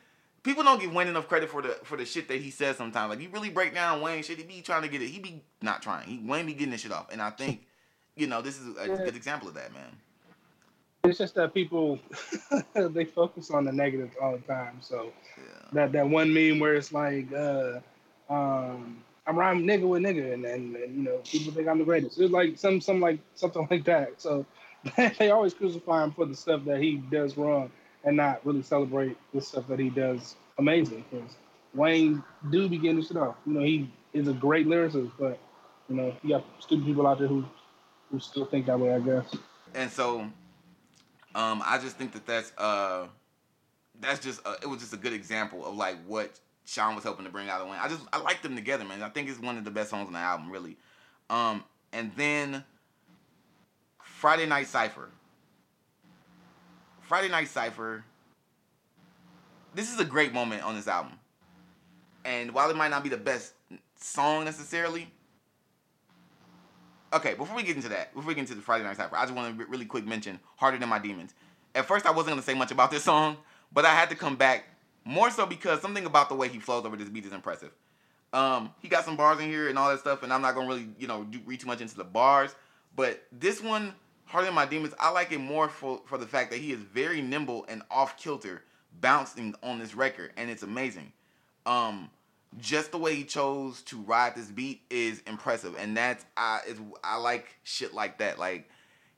people 0.42 0.64
don't 0.64 0.80
give 0.80 0.92
Wayne 0.92 1.06
enough 1.06 1.28
credit 1.28 1.50
for 1.50 1.62
the 1.62 1.78
for 1.84 1.96
the 1.96 2.04
shit 2.04 2.26
that 2.28 2.40
he 2.40 2.50
says 2.50 2.76
sometimes. 2.76 3.10
Like 3.10 3.20
you 3.20 3.28
really 3.28 3.50
break 3.50 3.74
down 3.74 4.00
Wayne 4.00 4.22
shit, 4.22 4.38
he 4.38 4.44
be 4.44 4.62
trying 4.62 4.82
to 4.82 4.88
get 4.88 5.00
it. 5.02 5.08
He 5.08 5.20
be 5.20 5.44
not 5.62 5.82
trying. 5.82 6.08
He 6.08 6.18
Wayne 6.18 6.46
be 6.46 6.54
getting 6.54 6.70
this 6.70 6.80
shit 6.80 6.90
off. 6.92 7.12
And 7.12 7.22
I 7.22 7.30
think, 7.30 7.66
you 8.18 8.26
know, 8.26 8.42
this 8.42 8.58
is 8.60 8.76
a 8.76 8.88
Yeah. 8.88 8.96
good 8.96 9.16
example 9.16 9.48
of 9.48 9.54
that, 9.54 9.72
man. 9.72 9.96
It's 11.04 11.18
just 11.18 11.34
that 11.36 11.54
people 11.54 11.98
they 12.74 13.04
focus 13.04 13.50
on 13.50 13.64
the 13.64 13.72
negative 13.72 14.10
all 14.20 14.32
the 14.32 14.38
time. 14.38 14.78
So 14.82 15.12
Yeah. 15.38 15.44
that 15.72 15.92
that 15.92 16.08
one 16.08 16.32
meme 16.34 16.58
where 16.58 16.74
it's 16.74 16.92
like, 16.92 17.32
uh, 17.32 17.80
um, 18.28 19.02
I'm 19.26 19.36
rhyming 19.36 19.66
nigga 19.66 19.86
with 19.88 20.02
nigga, 20.02 20.32
and, 20.34 20.44
and, 20.44 20.74
and 20.76 20.96
you 20.96 21.02
know 21.02 21.18
people 21.24 21.52
think 21.52 21.68
I'm 21.68 21.78
the 21.78 21.84
greatest. 21.84 22.18
It's 22.18 22.32
like 22.32 22.58
some 22.58 22.80
some 22.80 23.00
like 23.00 23.20
something 23.34 23.66
like 23.70 23.84
that. 23.84 24.20
So 24.20 24.44
they 25.18 25.30
always 25.30 25.54
crucify 25.54 26.02
him 26.04 26.12
for 26.12 26.26
the 26.26 26.34
stuff 26.34 26.64
that 26.64 26.80
he 26.80 26.96
does 26.96 27.36
wrong, 27.36 27.70
and 28.04 28.16
not 28.16 28.44
really 28.44 28.62
celebrate 28.62 29.16
the 29.32 29.40
stuff 29.40 29.66
that 29.68 29.78
he 29.78 29.90
does 29.90 30.34
amazing. 30.58 31.04
Because 31.10 31.36
Wayne 31.74 32.22
do 32.50 32.68
begin 32.68 32.96
to 32.96 33.02
this 33.02 33.08
shit 33.08 33.16
off. 33.16 33.36
You 33.46 33.54
know 33.54 33.62
he 33.62 33.90
is 34.12 34.28
a 34.28 34.32
great 34.32 34.66
lyricist, 34.66 35.12
but 35.18 35.38
you 35.88 35.94
know 35.94 36.14
you 36.22 36.30
got 36.30 36.44
stupid 36.58 36.86
people 36.86 37.06
out 37.06 37.18
there 37.18 37.28
who 37.28 37.44
who 38.10 38.18
still 38.20 38.46
think 38.46 38.66
that 38.66 38.78
way. 38.78 38.94
I 38.94 39.00
guess. 39.00 39.34
And 39.74 39.90
so, 39.90 40.20
um, 41.34 41.62
I 41.64 41.78
just 41.80 41.96
think 41.96 42.12
that 42.12 42.26
that's 42.26 42.52
uh, 42.58 43.06
that's 44.00 44.20
just 44.20 44.40
a, 44.46 44.56
it 44.62 44.66
was 44.66 44.80
just 44.80 44.92
a 44.92 44.96
good 44.96 45.12
example 45.12 45.66
of 45.66 45.76
like 45.76 45.96
what 46.06 46.38
Sean 46.64 46.94
was 46.94 47.04
helping 47.04 47.24
to 47.24 47.30
bring 47.30 47.48
out 47.48 47.60
of 47.60 47.68
Wayne. 47.68 47.78
I 47.80 47.88
just 47.88 48.02
I 48.12 48.20
like 48.20 48.42
them 48.42 48.54
together, 48.54 48.84
man. 48.84 49.02
I 49.02 49.08
think 49.08 49.28
it's 49.28 49.40
one 49.40 49.56
of 49.58 49.64
the 49.64 49.70
best 49.70 49.90
songs 49.90 50.06
on 50.06 50.12
the 50.12 50.18
album, 50.18 50.50
really. 50.50 50.76
Um, 51.30 51.64
and 51.92 52.12
then 52.16 52.64
Friday 54.02 54.46
Night 54.46 54.66
Cypher. 54.66 55.10
Friday 57.02 57.28
Night 57.28 57.48
Cypher. 57.48 58.04
This 59.74 59.92
is 59.92 60.00
a 60.00 60.04
great 60.04 60.32
moment 60.32 60.62
on 60.62 60.74
this 60.74 60.88
album. 60.88 61.12
And 62.24 62.52
while 62.52 62.68
it 62.68 62.76
might 62.76 62.88
not 62.88 63.02
be 63.02 63.08
the 63.08 63.16
best 63.16 63.54
song 64.00 64.44
necessarily, 64.44 65.08
okay, 67.12 67.34
before 67.34 67.56
we 67.56 67.62
get 67.62 67.76
into 67.76 67.88
that, 67.88 68.14
before 68.14 68.28
we 68.28 68.34
get 68.34 68.40
into 68.40 68.54
the 68.54 68.62
Friday 68.62 68.84
Night 68.84 68.96
Cypher, 68.96 69.16
I 69.16 69.22
just 69.22 69.34
want 69.34 69.58
to 69.58 69.66
really 69.66 69.84
quick 69.84 70.06
mention 70.06 70.38
Harder 70.56 70.78
Than 70.78 70.88
My 70.88 70.98
Demons. 70.98 71.34
At 71.74 71.86
first, 71.86 72.06
I 72.06 72.10
wasn't 72.10 72.28
going 72.28 72.40
to 72.40 72.44
say 72.44 72.54
much 72.54 72.70
about 72.70 72.90
this 72.90 73.04
song, 73.04 73.36
but 73.72 73.84
I 73.84 73.94
had 73.94 74.10
to 74.10 74.16
come 74.16 74.36
back 74.36 74.64
more 75.04 75.30
so 75.30 75.46
because 75.46 75.80
something 75.80 76.04
about 76.04 76.28
the 76.28 76.34
way 76.34 76.48
he 76.48 76.58
flows 76.58 76.84
over 76.84 76.96
this 76.96 77.08
beat 77.08 77.24
is 77.24 77.32
impressive. 77.32 77.70
Um, 78.32 78.70
he 78.82 78.88
got 78.88 79.04
some 79.04 79.16
bars 79.16 79.40
in 79.40 79.48
here 79.48 79.68
and 79.68 79.78
all 79.78 79.88
that 79.88 80.00
stuff, 80.00 80.22
and 80.22 80.32
I'm 80.32 80.42
not 80.42 80.54
gonna 80.54 80.68
really, 80.68 80.88
you 80.98 81.06
know, 81.06 81.24
do, 81.24 81.40
read 81.46 81.60
too 81.60 81.66
much 81.66 81.80
into 81.80 81.96
the 81.96 82.04
bars. 82.04 82.54
But 82.94 83.22
this 83.32 83.62
one, 83.62 83.94
Harder 84.26 84.46
Than 84.46 84.54
My 84.54 84.66
Demons, 84.66 84.94
I 85.00 85.10
like 85.10 85.32
it 85.32 85.38
more 85.38 85.68
for 85.68 86.02
for 86.04 86.18
the 86.18 86.26
fact 86.26 86.50
that 86.50 86.58
he 86.58 86.72
is 86.72 86.80
very 86.80 87.22
nimble 87.22 87.64
and 87.68 87.82
off 87.90 88.18
kilter, 88.18 88.62
bouncing 89.00 89.54
on 89.62 89.78
this 89.78 89.94
record, 89.94 90.32
and 90.36 90.50
it's 90.50 90.62
amazing. 90.62 91.12
Um, 91.64 92.10
just 92.56 92.92
the 92.92 92.98
way 92.98 93.14
he 93.14 93.24
chose 93.24 93.82
to 93.82 93.98
ride 94.02 94.34
this 94.34 94.46
beat 94.50 94.80
is 94.90 95.22
impressive, 95.26 95.74
and 95.78 95.96
that's 95.96 96.24
I 96.36 96.60
is 96.66 96.78
I 97.04 97.16
like 97.16 97.56
shit 97.64 97.94
like 97.94 98.18
that. 98.18 98.38
Like 98.38 98.68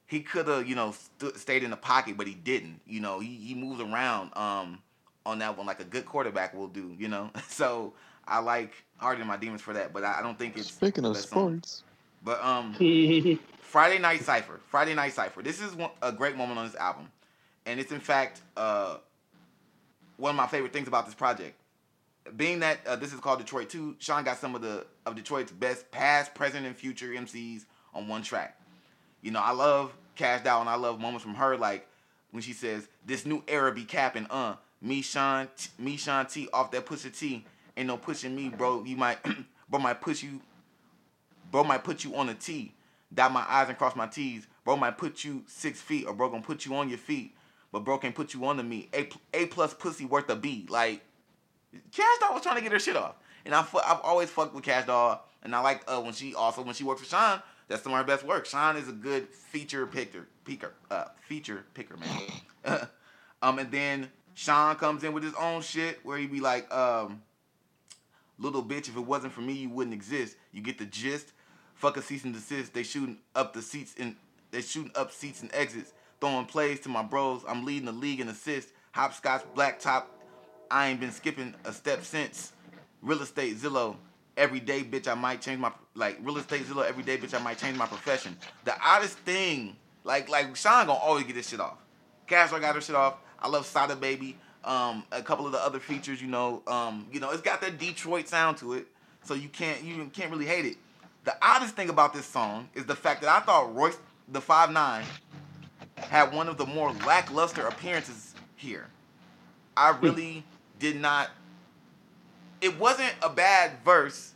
he 0.07 0.21
could 0.21 0.49
have, 0.49 0.67
you 0.69 0.75
know, 0.75 0.93
st- 1.19 1.37
stayed 1.37 1.63
in 1.63 1.71
the 1.71 1.77
pocket, 1.77 2.17
but 2.17 2.27
he 2.27 2.35
didn't. 2.35 2.81
You 2.87 3.01
know, 3.01 3.21
he 3.21 3.29
he 3.37 3.55
moves 3.55 3.81
around 3.81 4.37
um 4.37 4.79
on 5.25 5.39
that 5.39 5.57
one 5.57 5.67
like 5.67 5.81
a 5.81 5.85
good 5.85 6.05
quarterback 6.07 6.55
will 6.55 6.69
do. 6.69 6.95
You 6.99 7.09
know, 7.09 7.31
so 7.49 7.95
I 8.27 8.39
like 8.41 8.73
Harder 8.97 9.19
Than 9.21 9.29
My 9.29 9.37
Demons 9.37 9.63
for 9.63 9.73
that, 9.75 9.93
but 9.93 10.05
I, 10.05 10.19
I 10.19 10.23
don't 10.23 10.39
think 10.39 10.57
it's 10.57 10.73
Speaking 10.75 11.05
the 11.05 11.11
of 11.11 11.15
best 11.15 11.31
song. 11.31 11.53
sports, 11.53 11.85
But 12.25 12.43
um, 12.45 12.75
Friday 13.61 13.99
Night 13.99 14.23
Cypher. 14.23 14.61
Friday 14.69 14.95
Night 14.95 15.13
Cypher. 15.13 15.43
This 15.43 15.61
is 15.61 15.75
one, 15.75 15.91
a 16.03 16.13
great 16.13 16.37
moment 16.37 16.59
on 16.59 16.67
this 16.67 16.77
album, 16.77 17.11
and 17.67 17.79
it's 17.81 17.93
in 17.93 18.01
fact 18.01 18.41
uh, 18.57 18.99
one 20.17 20.31
of 20.31 20.37
my 20.37 20.47
favorite 20.47 20.73
things 20.73 20.89
about 20.89 21.07
this 21.07 21.15
project. 21.15 21.60
Being 22.37 22.61
that 22.61 22.87
uh, 22.87 22.97
this 22.97 23.13
is 23.13 23.21
called 23.21 23.39
Detroit 23.39 23.71
2, 23.71 23.97
Sean 23.99 24.25
got 24.25 24.39
some 24.39 24.55
of 24.55 24.63
the 24.63 24.87
of 25.07 25.17
Detroit's 25.17 25.53
best 25.53 25.91
past, 25.91 26.35
present, 26.35 26.67
and 26.67 26.77
future 26.77 27.09
MCs 27.09 27.65
on 27.95 28.09
one 28.09 28.23
track. 28.23 28.61
You 29.23 29.31
know, 29.31 29.41
I 29.41 29.53
love 29.53 29.93
Kash 30.17 30.43
Doll, 30.45 30.61
and 30.61 30.69
I 30.69 30.75
love 30.77 31.01
moments 31.01 31.23
from 31.25 31.35
her, 31.35 31.57
like 31.57 31.87
when 32.31 32.43
she 32.43 32.53
says, 32.53 32.89
"This 33.05 33.27
new 33.27 33.43
era 33.49 33.73
be 33.73 33.85
capping, 33.85 34.27
uh, 34.27 34.57
me 34.81 35.03
Sean, 35.03 35.49
T- 35.57 35.71
me 35.79 35.97
Sean 35.97 36.27
T 36.27 36.49
off 36.53 36.71
that 36.71 36.87
Pusha 36.87 37.17
T, 37.17 37.45
ain't 37.77 37.87
no 37.87 37.97
pushing 37.97 38.37
me, 38.37 38.49
bro. 38.49 38.85
You 38.85 38.97
might, 38.97 39.19
bro, 39.69 39.81
might 39.81 40.01
push 40.01 40.23
you, 40.23 40.41
bro, 41.51 41.65
might 41.65 41.85
put 41.85 42.05
you 42.05 42.15
on 42.17 42.29
a 42.29 42.35
T, 42.35 42.75
dot 43.13 43.33
my 43.33 43.45
I's 43.49 43.69
and 43.69 43.79
cross 43.79 43.97
my 43.97 44.07
T's, 44.07 44.47
bro, 44.65 44.77
might 44.77 44.99
put 44.99 45.25
you 45.25 45.43
six 45.47 45.81
feet, 45.81 46.07
or 46.07 46.13
bro, 46.13 46.29
gonna 46.29 46.43
put 46.43 46.65
you 46.67 46.75
on 46.77 46.89
your 46.89 46.99
feet, 46.99 47.35
but 47.73 47.81
bro 47.81 47.99
can 47.99 48.13
put 48.13 48.35
you 48.35 48.45
on 48.45 48.59
the 48.59 48.63
me, 48.63 48.89
a 48.95 49.09
a 49.35 49.47
plus 49.47 49.75
pussy 49.75 50.05
worth 50.05 50.29
a 50.29 50.37
B, 50.37 50.67
like." 50.69 51.03
Kash 51.93 52.19
Doll 52.21 52.35
was 52.35 52.43
trying 52.43 52.57
to 52.57 52.63
get 52.63 52.73
her 52.73 52.79
shit 52.79 52.97
off, 52.97 53.15
and 53.45 53.55
I 53.55 53.63
fu- 53.63 53.79
I've 53.79 54.01
always 54.01 54.31
fucked 54.31 54.55
with 54.55 54.65
Kash 54.65 54.87
Doll, 54.87 55.25
and 55.43 55.55
I 55.55 55.61
like 55.61 55.83
uh, 55.87 56.01
when 56.01 56.13
she 56.13 56.35
also 56.35 56.63
when 56.63 56.75
she 56.75 56.85
worked 56.85 57.01
for 57.01 57.07
Sean. 57.07 57.43
That's 57.69 57.85
some 57.85 57.93
of 57.93 57.99
her 57.99 58.05
best 58.05 58.25
work. 58.25 58.47
Sean 58.47 58.77
is 58.77 58.89
a 58.89 58.93
good 58.93 59.29
feature 59.29 59.87
picker, 59.87 60.27
picker, 60.45 60.73
uh, 60.91 61.05
feature 61.21 61.65
picker 61.75 61.97
man. 61.97 62.81
um, 63.43 63.61
and 63.61 63.71
then 63.71 64.11
Sean 64.35 64.75
comes 64.75 65.05
in 65.05 65.13
with 65.13 65.23
his 65.23 65.35
own 65.35 65.63
shit 65.63 66.01
where 66.03 66.19
he 66.19 66.27
be 66.27 66.41
like, 66.41 66.73
um, 66.75 67.23
"Little 68.39 68.65
bitch, 68.65 68.89
if 68.89 68.97
it 68.97 69.01
wasn't 69.01 69.33
for 69.33 69.43
me, 69.43 69.53
you 69.53 69.69
wouldn't 69.69 69.95
exist." 69.95 70.37
You 70.53 70.63
get 70.63 70.79
the 70.79 70.87
gist. 70.87 71.33
Fuck 71.75 71.97
a 71.97 72.03
cease 72.03 72.25
and 72.25 72.35
desist. 72.35 72.75
They 72.75 72.83
shooting 72.83 73.19
up 73.35 73.53
the 73.53 73.63
seats 73.63 73.95
and 73.99 74.17
they 74.51 74.61
shooting 74.61 74.93
up 74.97 75.13
seats 75.13 75.41
and 75.41 75.51
exits. 75.55 75.93
Throwing 76.21 76.47
plays 76.47 76.81
to 76.81 76.89
my 76.89 77.03
bros. 77.03 77.43
I'm 77.49 77.65
leading 77.65 77.87
the 77.87 77.93
league 77.93 78.21
in 78.21 78.29
assists. 78.29 78.73
Hopscotch, 78.93 79.45
black 79.55 79.79
top, 79.79 80.20
I 80.71 80.89
ain't 80.89 81.01
been 81.01 81.11
skipping 81.11 81.55
a 81.65 81.73
step 81.73 82.05
since. 82.05 82.53
Real 83.03 83.21
estate 83.23 83.57
Zillow. 83.57 83.97
Every 84.37 84.61
day, 84.61 84.83
bitch, 84.83 85.09
I 85.09 85.15
might 85.15 85.43
change 85.43 85.59
my 85.59 85.73
like 85.95 86.19
real 86.23 86.39
estate 86.39 86.63
Zillow. 86.63 86.87
Every 86.87 87.03
day, 87.03 87.19
bitch, 87.19 87.39
I 87.39 87.43
might 87.43 87.59
change 87.59 87.77
my 87.77 87.87
profession. 87.87 88.37
The 88.65 88.75
oddest 88.83 89.19
thing, 89.19 89.77
like 90.05 90.29
like 90.29 90.55
Sean 90.55 90.87
gonna 90.87 90.99
always 90.99 91.25
get 91.25 91.35
this 91.35 91.49
shit 91.49 91.61
off. 91.61 91.79
Castro 92.27 92.61
got 92.61 92.75
her 92.77 92.81
shit 92.81 92.95
off. 92.95 93.17
I 93.41 93.49
love 93.49 93.67
Sada 93.67 93.97
Baby. 93.97 94.37
Um, 94.63 95.05
a 95.11 95.23
couple 95.23 95.47
of 95.47 95.53
the 95.53 95.59
other 95.59 95.81
features, 95.81 96.21
you 96.21 96.29
know, 96.29 96.63
um, 96.67 97.07
you 97.11 97.19
know, 97.19 97.31
it's 97.31 97.41
got 97.41 97.63
that 97.63 97.79
Detroit 97.79 98.29
sound 98.29 98.59
to 98.59 98.75
it, 98.75 98.87
so 99.25 99.33
you 99.35 99.49
can't 99.49 99.83
you 99.83 100.09
can't 100.13 100.31
really 100.31 100.47
hate 100.47 100.67
it. 100.67 100.77
The 101.25 101.35
oddest 101.43 101.75
thing 101.75 101.89
about 101.89 102.13
this 102.13 102.27
song 102.27 102.69
is 102.75 102.85
the 102.85 102.95
fact 102.95 103.23
that 103.23 103.31
I 103.31 103.41
thought 103.41 103.75
Royce 103.75 103.99
the 104.29 104.41
Five 104.41 104.71
Nine 104.71 105.05
had 105.97 106.33
one 106.33 106.49
of 106.49 106.57
the 106.59 106.67
more 106.67 106.93
lackluster 106.93 107.67
appearances 107.67 108.35
here. 108.57 108.89
I 109.77 109.97
really 110.01 110.45
did 110.81 111.01
not. 111.01 111.31
It 112.61 112.79
wasn't 112.79 113.15
a 113.23 113.29
bad 113.29 113.73
verse 113.85 114.33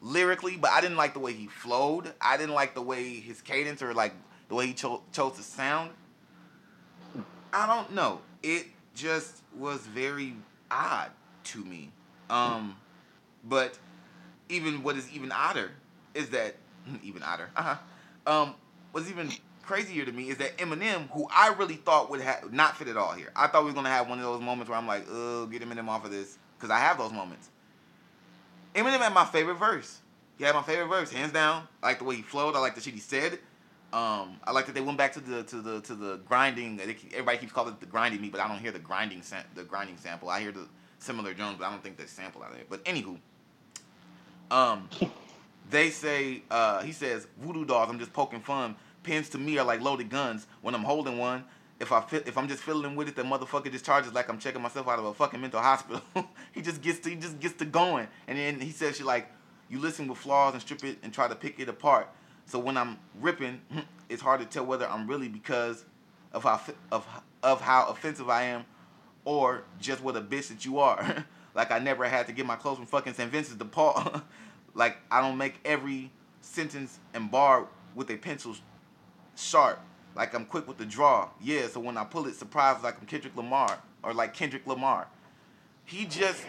lyrically, 0.00 0.56
but 0.56 0.70
I 0.70 0.80
didn't 0.80 0.96
like 0.96 1.14
the 1.14 1.18
way 1.18 1.32
he 1.32 1.48
flowed. 1.48 2.12
I 2.20 2.36
didn't 2.36 2.54
like 2.54 2.74
the 2.74 2.82
way 2.82 3.14
his 3.14 3.40
cadence 3.42 3.82
or 3.82 3.92
like 3.92 4.14
the 4.48 4.54
way 4.54 4.68
he 4.68 4.74
cho- 4.74 5.02
chose 5.12 5.36
to 5.36 5.42
sound. 5.42 5.90
I 7.52 7.66
don't 7.66 7.94
know. 7.94 8.20
It 8.42 8.66
just 8.94 9.42
was 9.56 9.80
very 9.80 10.34
odd 10.70 11.10
to 11.44 11.64
me. 11.64 11.90
Um, 12.30 12.76
but 13.44 13.78
even 14.48 14.82
what 14.82 14.96
is 14.96 15.10
even 15.12 15.32
odder 15.32 15.70
is 16.14 16.30
that 16.30 16.56
even 17.02 17.22
odder. 17.22 17.50
Uh 17.56 17.62
huh. 17.62 17.76
Um, 18.42 18.54
what's 18.92 19.10
even 19.10 19.30
crazier 19.68 20.06
to 20.06 20.12
me 20.12 20.30
is 20.30 20.38
that 20.38 20.56
Eminem, 20.56 21.10
who 21.10 21.28
I 21.30 21.52
really 21.52 21.76
thought 21.76 22.10
would 22.10 22.22
have 22.22 22.50
not 22.50 22.78
fit 22.78 22.88
at 22.88 22.96
all 22.96 23.12
here. 23.12 23.30
I 23.36 23.48
thought 23.48 23.64
we 23.64 23.70
were 23.70 23.74
gonna 23.74 23.90
have 23.90 24.08
one 24.08 24.18
of 24.18 24.24
those 24.24 24.40
moments 24.40 24.70
where 24.70 24.78
I'm 24.78 24.86
like, 24.86 25.04
oh, 25.10 25.44
get 25.44 25.60
Eminem 25.60 25.88
off 25.88 26.06
of 26.06 26.10
this, 26.10 26.38
because 26.56 26.70
I 26.70 26.78
have 26.78 26.96
those 26.96 27.12
moments. 27.12 27.50
Eminem 28.74 28.98
had 28.98 29.12
my 29.12 29.26
favorite 29.26 29.56
verse. 29.56 29.98
He 30.38 30.44
had 30.44 30.54
my 30.54 30.62
favorite 30.62 30.86
verse, 30.88 31.12
hands 31.12 31.32
down. 31.32 31.68
I 31.82 31.88
like 31.88 31.98
the 31.98 32.04
way 32.04 32.16
he 32.16 32.22
flowed. 32.22 32.56
I 32.56 32.60
like 32.60 32.76
the 32.76 32.80
shit 32.80 32.94
he 32.94 33.00
said. 33.00 33.34
Um, 33.92 34.40
I 34.44 34.52
like 34.52 34.64
that 34.66 34.74
they 34.74 34.80
went 34.80 34.96
back 34.96 35.12
to 35.14 35.20
the 35.20 35.42
to 35.44 35.60
the 35.60 35.80
to 35.82 35.94
the 35.94 36.16
grinding. 36.26 36.80
Everybody 36.80 37.36
keeps 37.36 37.52
calling 37.52 37.74
it 37.74 37.80
the 37.80 37.86
grinding 37.86 38.22
me, 38.22 38.30
but 38.30 38.40
I 38.40 38.48
don't 38.48 38.58
hear 38.58 38.72
the 38.72 38.78
grinding 38.78 39.20
sam- 39.20 39.44
the 39.54 39.64
grinding 39.64 39.98
sample. 39.98 40.30
I 40.30 40.40
hear 40.40 40.52
the 40.52 40.66
similar 40.98 41.34
drums, 41.34 41.58
but 41.58 41.66
I 41.66 41.70
don't 41.70 41.82
think 41.82 41.98
they 41.98 42.06
sample 42.06 42.42
out 42.42 42.52
of 42.52 42.58
it. 42.58 42.68
But 42.70 42.84
anywho, 42.86 43.18
um, 44.50 44.88
they 45.70 45.90
say 45.90 46.42
uh, 46.50 46.82
he 46.82 46.92
says 46.92 47.26
voodoo 47.38 47.66
dolls. 47.66 47.90
I'm 47.90 47.98
just 47.98 48.14
poking 48.14 48.40
fun. 48.40 48.76
Pins 49.08 49.30
to 49.30 49.38
me 49.38 49.56
are 49.56 49.64
like 49.64 49.80
loaded 49.80 50.10
guns. 50.10 50.46
When 50.60 50.74
I'm 50.74 50.82
holding 50.82 51.16
one, 51.16 51.42
if 51.80 51.92
I 51.92 52.02
fit, 52.02 52.28
if 52.28 52.36
I'm 52.36 52.46
just 52.46 52.62
fiddling 52.62 52.94
with 52.94 53.08
it, 53.08 53.16
the 53.16 53.22
motherfucker 53.22 53.72
just 53.72 53.86
charges 53.86 54.12
like 54.12 54.28
I'm 54.28 54.38
checking 54.38 54.60
myself 54.60 54.86
out 54.86 54.98
of 54.98 55.06
a 55.06 55.14
fucking 55.14 55.40
mental 55.40 55.62
hospital. 55.62 56.02
he 56.52 56.60
just 56.60 56.82
gets 56.82 56.98
to, 57.00 57.08
he 57.08 57.16
just 57.16 57.40
gets 57.40 57.54
to 57.54 57.64
going, 57.64 58.06
and 58.26 58.36
then 58.36 58.60
he 58.60 58.70
says 58.70 58.98
she 58.98 59.04
like, 59.04 59.32
you 59.70 59.78
listen 59.78 60.08
with 60.08 60.18
flaws 60.18 60.52
and 60.52 60.60
strip 60.60 60.84
it 60.84 60.98
and 61.02 61.10
try 61.10 61.26
to 61.26 61.34
pick 61.34 61.58
it 61.58 61.70
apart. 61.70 62.10
So 62.44 62.58
when 62.58 62.76
I'm 62.76 62.98
ripping, 63.18 63.62
it's 64.10 64.20
hard 64.20 64.40
to 64.40 64.46
tell 64.46 64.66
whether 64.66 64.86
I'm 64.86 65.06
really 65.06 65.28
because 65.28 65.86
of 66.34 66.42
how 66.42 66.60
of 66.92 67.06
of 67.42 67.62
how 67.62 67.86
offensive 67.86 68.28
I 68.28 68.42
am, 68.42 68.66
or 69.24 69.64
just 69.80 70.02
what 70.02 70.18
a 70.18 70.20
bitch 70.20 70.48
that 70.48 70.66
you 70.66 70.80
are. 70.80 71.24
like 71.54 71.70
I 71.70 71.78
never 71.78 72.04
had 72.04 72.26
to 72.26 72.34
get 72.34 72.44
my 72.44 72.56
clothes 72.56 72.76
from 72.76 72.84
fucking 72.84 73.14
St. 73.14 73.32
Vincent 73.32 73.58
de 73.58 73.64
Paul. 73.64 74.22
like 74.74 74.98
I 75.10 75.22
don't 75.22 75.38
make 75.38 75.54
every 75.64 76.10
sentence 76.42 76.98
and 77.14 77.30
bar 77.30 77.68
with 77.94 78.10
a 78.10 78.18
pencil 78.18 78.54
sharp. 79.38 79.80
Like 80.14 80.34
I'm 80.34 80.44
quick 80.44 80.66
with 80.66 80.78
the 80.78 80.86
draw. 80.86 81.28
Yeah, 81.40 81.68
so 81.68 81.80
when 81.80 81.96
I 81.96 82.04
pull 82.04 82.26
it, 82.26 82.34
surprise 82.34 82.82
like 82.82 83.00
I'm 83.00 83.06
Kendrick 83.06 83.36
Lamar 83.36 83.78
or 84.02 84.12
like 84.12 84.34
Kendrick 84.34 84.66
Lamar. 84.66 85.06
He 85.84 86.04
just 86.04 86.44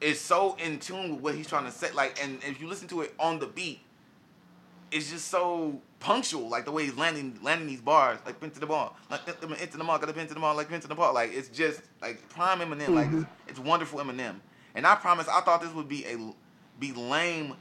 is 0.00 0.20
so 0.20 0.56
in 0.62 0.78
tune 0.78 1.12
with 1.12 1.20
what 1.20 1.34
he's 1.34 1.46
trying 1.46 1.64
to 1.64 1.70
say. 1.70 1.90
Like, 1.92 2.22
and 2.22 2.38
if 2.44 2.60
you 2.60 2.68
listen 2.68 2.88
to 2.88 3.02
it 3.02 3.14
on 3.18 3.38
the 3.38 3.46
beat, 3.46 3.80
it's 4.90 5.10
just 5.10 5.28
so 5.28 5.80
punctual. 6.00 6.48
Like 6.48 6.64
the 6.64 6.72
way 6.72 6.84
he's 6.84 6.96
landing 6.96 7.38
landing 7.42 7.66
these 7.66 7.80
bars, 7.80 8.18
like 8.24 8.40
pin 8.40 8.50
to 8.50 8.60
the 8.60 8.66
ball, 8.66 8.96
like 9.10 9.24
pin 9.24 9.34
to 9.34 9.46
the 9.46 9.62
into 9.62 9.78
the 9.78 9.84
ball, 9.84 9.98
got 9.98 10.14
pin 10.14 10.26
to 10.28 10.34
the 10.34 10.40
ball, 10.40 10.54
like 10.54 10.68
pin 10.68 10.80
to 10.80 10.88
the 10.88 10.94
ball. 10.94 11.14
Like 11.14 11.32
it's 11.32 11.48
just 11.48 11.80
like 12.00 12.28
prime 12.28 12.60
Eminem. 12.60 12.94
Like 12.94 13.12
it's, 13.12 13.26
it's 13.48 13.58
wonderful 13.58 14.00
Eminem. 14.00 14.36
And 14.74 14.86
I 14.86 14.94
promise, 14.94 15.28
I 15.28 15.40
thought 15.42 15.60
this 15.60 15.72
would 15.72 15.88
be 15.88 16.04
a 16.06 16.16
be 16.78 16.92
lame 16.92 17.54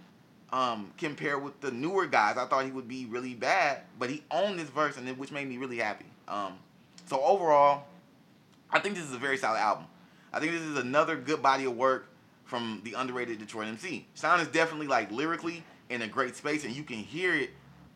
um, 0.52 0.92
compared 0.98 1.44
with 1.44 1.60
the 1.62 1.72
newer 1.72 2.06
guys. 2.06 2.38
I 2.38 2.46
thought 2.46 2.66
he 2.66 2.72
would 2.72 2.88
be 2.88 3.06
really 3.06 3.34
bad, 3.34 3.82
but 3.98 4.10
he 4.10 4.24
owned 4.32 4.60
this 4.60 4.70
verse, 4.70 4.98
and 4.98 5.08
it, 5.08 5.18
which 5.18 5.32
made 5.32 5.48
me 5.48 5.58
really 5.58 5.78
happy. 5.78 6.06
Um, 6.28 6.54
so 7.08 7.22
overall, 7.22 7.84
I 8.70 8.80
think 8.80 8.96
this 8.96 9.06
is 9.06 9.14
a 9.14 9.18
very 9.18 9.38
solid 9.38 9.60
album. 9.60 9.86
I 10.34 10.40
think 10.40 10.54
this 10.54 10.62
is 10.62 10.78
another 10.78 11.16
good 11.16 11.42
body 11.42 11.66
of 11.66 11.76
work 11.76 12.08
from 12.46 12.82
the 12.84 12.94
underrated 12.94 13.40
Detroit 13.40 13.68
MC. 13.68 14.06
Sean 14.16 14.40
is 14.40 14.48
definitely 14.48 14.88
like 14.88 15.12
lyrically 15.12 15.64
in 15.90 16.02
a 16.02 16.08
great 16.08 16.36
space, 16.36 16.64
and 16.64 16.74
you 16.74 16.84
can 16.84 16.98
hear 16.98 17.34
it, 17.34 17.52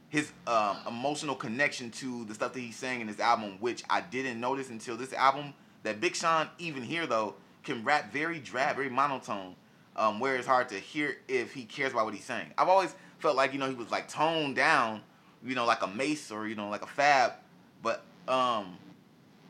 his 0.09 0.31
um, 0.47 0.77
emotional 0.87 1.35
connection 1.35 1.91
to 1.91 2.25
the 2.25 2.33
stuff 2.33 2.53
that 2.53 2.59
he's 2.59 2.75
saying 2.75 3.01
in 3.01 3.07
this 3.07 3.19
album, 3.19 3.57
which 3.59 3.83
I 3.89 4.01
didn't 4.01 4.39
notice 4.39 4.69
until 4.69 4.97
this 4.97 5.13
album 5.13 5.53
that 5.83 5.99
Big 5.99 6.15
Sean 6.15 6.47
even 6.57 6.83
here 6.83 7.05
though 7.05 7.35
can 7.63 7.83
rap 7.83 8.13
very 8.13 8.39
drab, 8.39 8.75
very 8.75 8.89
monotone, 8.89 9.55
um, 9.95 10.19
where 10.19 10.35
it's 10.35 10.47
hard 10.47 10.69
to 10.69 10.75
hear 10.75 11.17
if 11.27 11.53
he 11.53 11.63
cares 11.63 11.91
about 11.91 12.05
what 12.05 12.13
he's 12.13 12.25
saying. 12.25 12.47
I've 12.57 12.67
always 12.67 12.93
felt 13.19 13.35
like 13.35 13.53
you 13.53 13.59
know 13.59 13.67
he 13.67 13.75
was 13.75 13.91
like 13.91 14.07
toned 14.07 14.55
down, 14.55 15.01
you 15.43 15.55
know, 15.55 15.65
like 15.65 15.81
a 15.83 15.87
Mase 15.87 16.31
or 16.31 16.47
you 16.47 16.55
know 16.55 16.69
like 16.69 16.81
a 16.81 16.87
Fab, 16.87 17.33
but 17.81 18.03
um, 18.27 18.77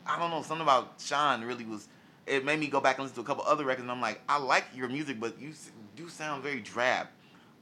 I 0.06 0.18
don't 0.18 0.30
know 0.30 0.42
something 0.42 0.62
about 0.62 0.94
Sean 0.98 1.42
really 1.42 1.64
was. 1.64 1.88
It 2.26 2.44
made 2.44 2.58
me 2.58 2.66
go 2.66 2.80
back 2.80 2.98
and 2.98 3.04
listen 3.04 3.14
to 3.16 3.20
a 3.20 3.24
couple 3.24 3.44
other 3.44 3.64
records, 3.64 3.82
and 3.82 3.90
I'm 3.90 4.00
like, 4.00 4.20
I 4.28 4.38
like 4.38 4.64
your 4.74 4.88
music, 4.88 5.20
but 5.20 5.40
you 5.40 5.52
do 5.94 6.08
sound 6.08 6.42
very 6.42 6.60
drab. 6.60 7.06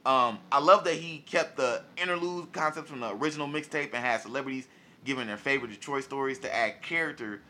Um, 0.05 0.39
I 0.51 0.59
love 0.59 0.83
that 0.83 0.95
he 0.95 1.19
kept 1.19 1.57
the 1.57 1.83
interlude 1.97 2.51
concepts 2.51 2.89
from 2.89 2.99
the 2.99 3.11
original 3.11 3.47
mixtape 3.47 3.93
and 3.93 4.05
had 4.05 4.21
celebrities 4.21 4.67
giving 5.03 5.27
their 5.27 5.37
favorite 5.37 5.69
Detroit 5.71 6.03
stories 6.03 6.39
to 6.39 6.53
add 6.53 6.81
character, 6.81 7.41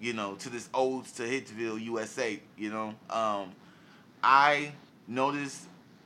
you 0.00 0.12
know, 0.12 0.34
to 0.36 0.48
this 0.48 0.68
odes 0.74 1.12
to 1.12 1.22
Hitsville, 1.22 1.80
USA. 1.82 2.40
You 2.56 2.70
know, 2.70 2.94
um, 3.10 3.52
I 4.22 4.72
noticed 5.06 5.62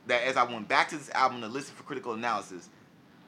that 0.07 0.23
as 0.23 0.37
I 0.37 0.43
went 0.43 0.67
back 0.67 0.89
to 0.89 0.97
this 0.97 1.09
album 1.11 1.41
to 1.41 1.47
listen 1.47 1.75
for 1.75 1.83
critical 1.83 2.13
analysis, 2.13 2.69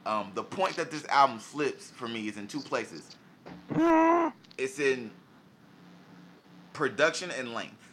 um, 0.04 0.32
the 0.34 0.42
point 0.42 0.76
that 0.76 0.90
this 0.90 1.06
album 1.06 1.38
slips 1.38 1.90
for 1.90 2.08
me 2.08 2.28
is 2.28 2.36
in 2.36 2.46
two 2.46 2.60
places. 2.60 3.16
It's 4.58 4.78
in 4.78 5.10
production 6.72 7.30
and 7.30 7.54
length. 7.54 7.90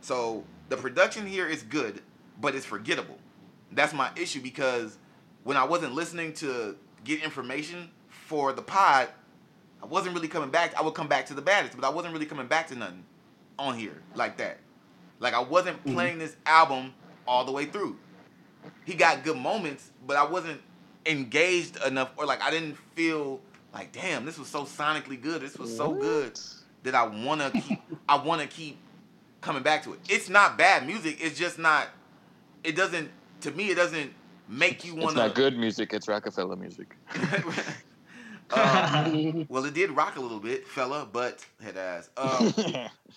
So 0.00 0.44
the 0.68 0.76
production 0.76 1.26
here 1.26 1.46
is 1.46 1.62
good, 1.62 2.02
but 2.40 2.54
it's 2.54 2.66
forgettable. 2.66 3.18
That's 3.72 3.92
my 3.92 4.10
issue 4.16 4.40
because 4.40 4.98
when 5.44 5.56
I 5.56 5.64
wasn't 5.64 5.94
listening 5.94 6.32
to 6.34 6.76
get 7.04 7.22
information 7.22 7.90
for 8.08 8.52
the 8.52 8.62
pod, 8.62 9.08
I 9.82 9.86
wasn't 9.86 10.14
really 10.14 10.28
coming 10.28 10.50
back. 10.50 10.74
I 10.76 10.82
would 10.82 10.94
come 10.94 11.08
back 11.08 11.26
to 11.26 11.34
the 11.34 11.42
baddest, 11.42 11.76
but 11.76 11.86
I 11.86 11.90
wasn't 11.90 12.12
really 12.12 12.26
coming 12.26 12.46
back 12.46 12.68
to 12.68 12.76
nothing 12.76 13.04
on 13.58 13.78
here 13.78 14.02
like 14.14 14.36
that. 14.38 14.58
Like 15.20 15.34
I 15.34 15.40
wasn't 15.40 15.78
mm-hmm. 15.84 15.94
playing 15.94 16.18
this 16.18 16.36
album 16.44 16.94
all 17.26 17.44
the 17.44 17.52
way 17.52 17.66
through. 17.66 17.96
He 18.84 18.94
got 18.94 19.22
good 19.22 19.36
moments, 19.36 19.90
but 20.06 20.16
I 20.16 20.24
wasn't 20.24 20.60
engaged 21.06 21.82
enough, 21.84 22.10
or 22.16 22.26
like 22.26 22.42
I 22.42 22.50
didn't 22.50 22.76
feel 22.94 23.40
like, 23.72 23.92
damn, 23.92 24.24
this 24.24 24.38
was 24.38 24.48
so 24.48 24.64
sonically 24.64 25.20
good. 25.20 25.40
This 25.42 25.56
was 25.56 25.74
so 25.74 25.92
good 25.92 26.38
that 26.82 26.94
I 26.94 27.06
wanna 27.06 27.50
keep. 27.50 27.80
I 28.08 28.16
wanna 28.16 28.46
keep 28.46 28.78
coming 29.40 29.62
back 29.62 29.84
to 29.84 29.92
it. 29.92 30.00
It's 30.08 30.28
not 30.28 30.58
bad 30.58 30.86
music. 30.86 31.18
It's 31.20 31.38
just 31.38 31.58
not. 31.58 31.88
It 32.64 32.74
doesn't. 32.74 33.10
To 33.42 33.50
me, 33.52 33.70
it 33.70 33.76
doesn't 33.76 34.12
make 34.48 34.84
you 34.84 34.94
wanna. 34.94 35.06
It's 35.06 35.14
not 35.14 35.34
good 35.34 35.56
music. 35.56 35.92
It's 35.92 36.08
Rockefeller 36.08 36.56
music. 36.56 36.96
um, 38.52 39.46
well, 39.48 39.64
it 39.64 39.74
did 39.74 39.90
rock 39.90 40.16
a 40.16 40.20
little 40.20 40.40
bit, 40.40 40.66
fella, 40.66 41.06
but 41.10 41.44
head 41.62 41.76
ass. 41.76 42.10
Um, 42.16 42.52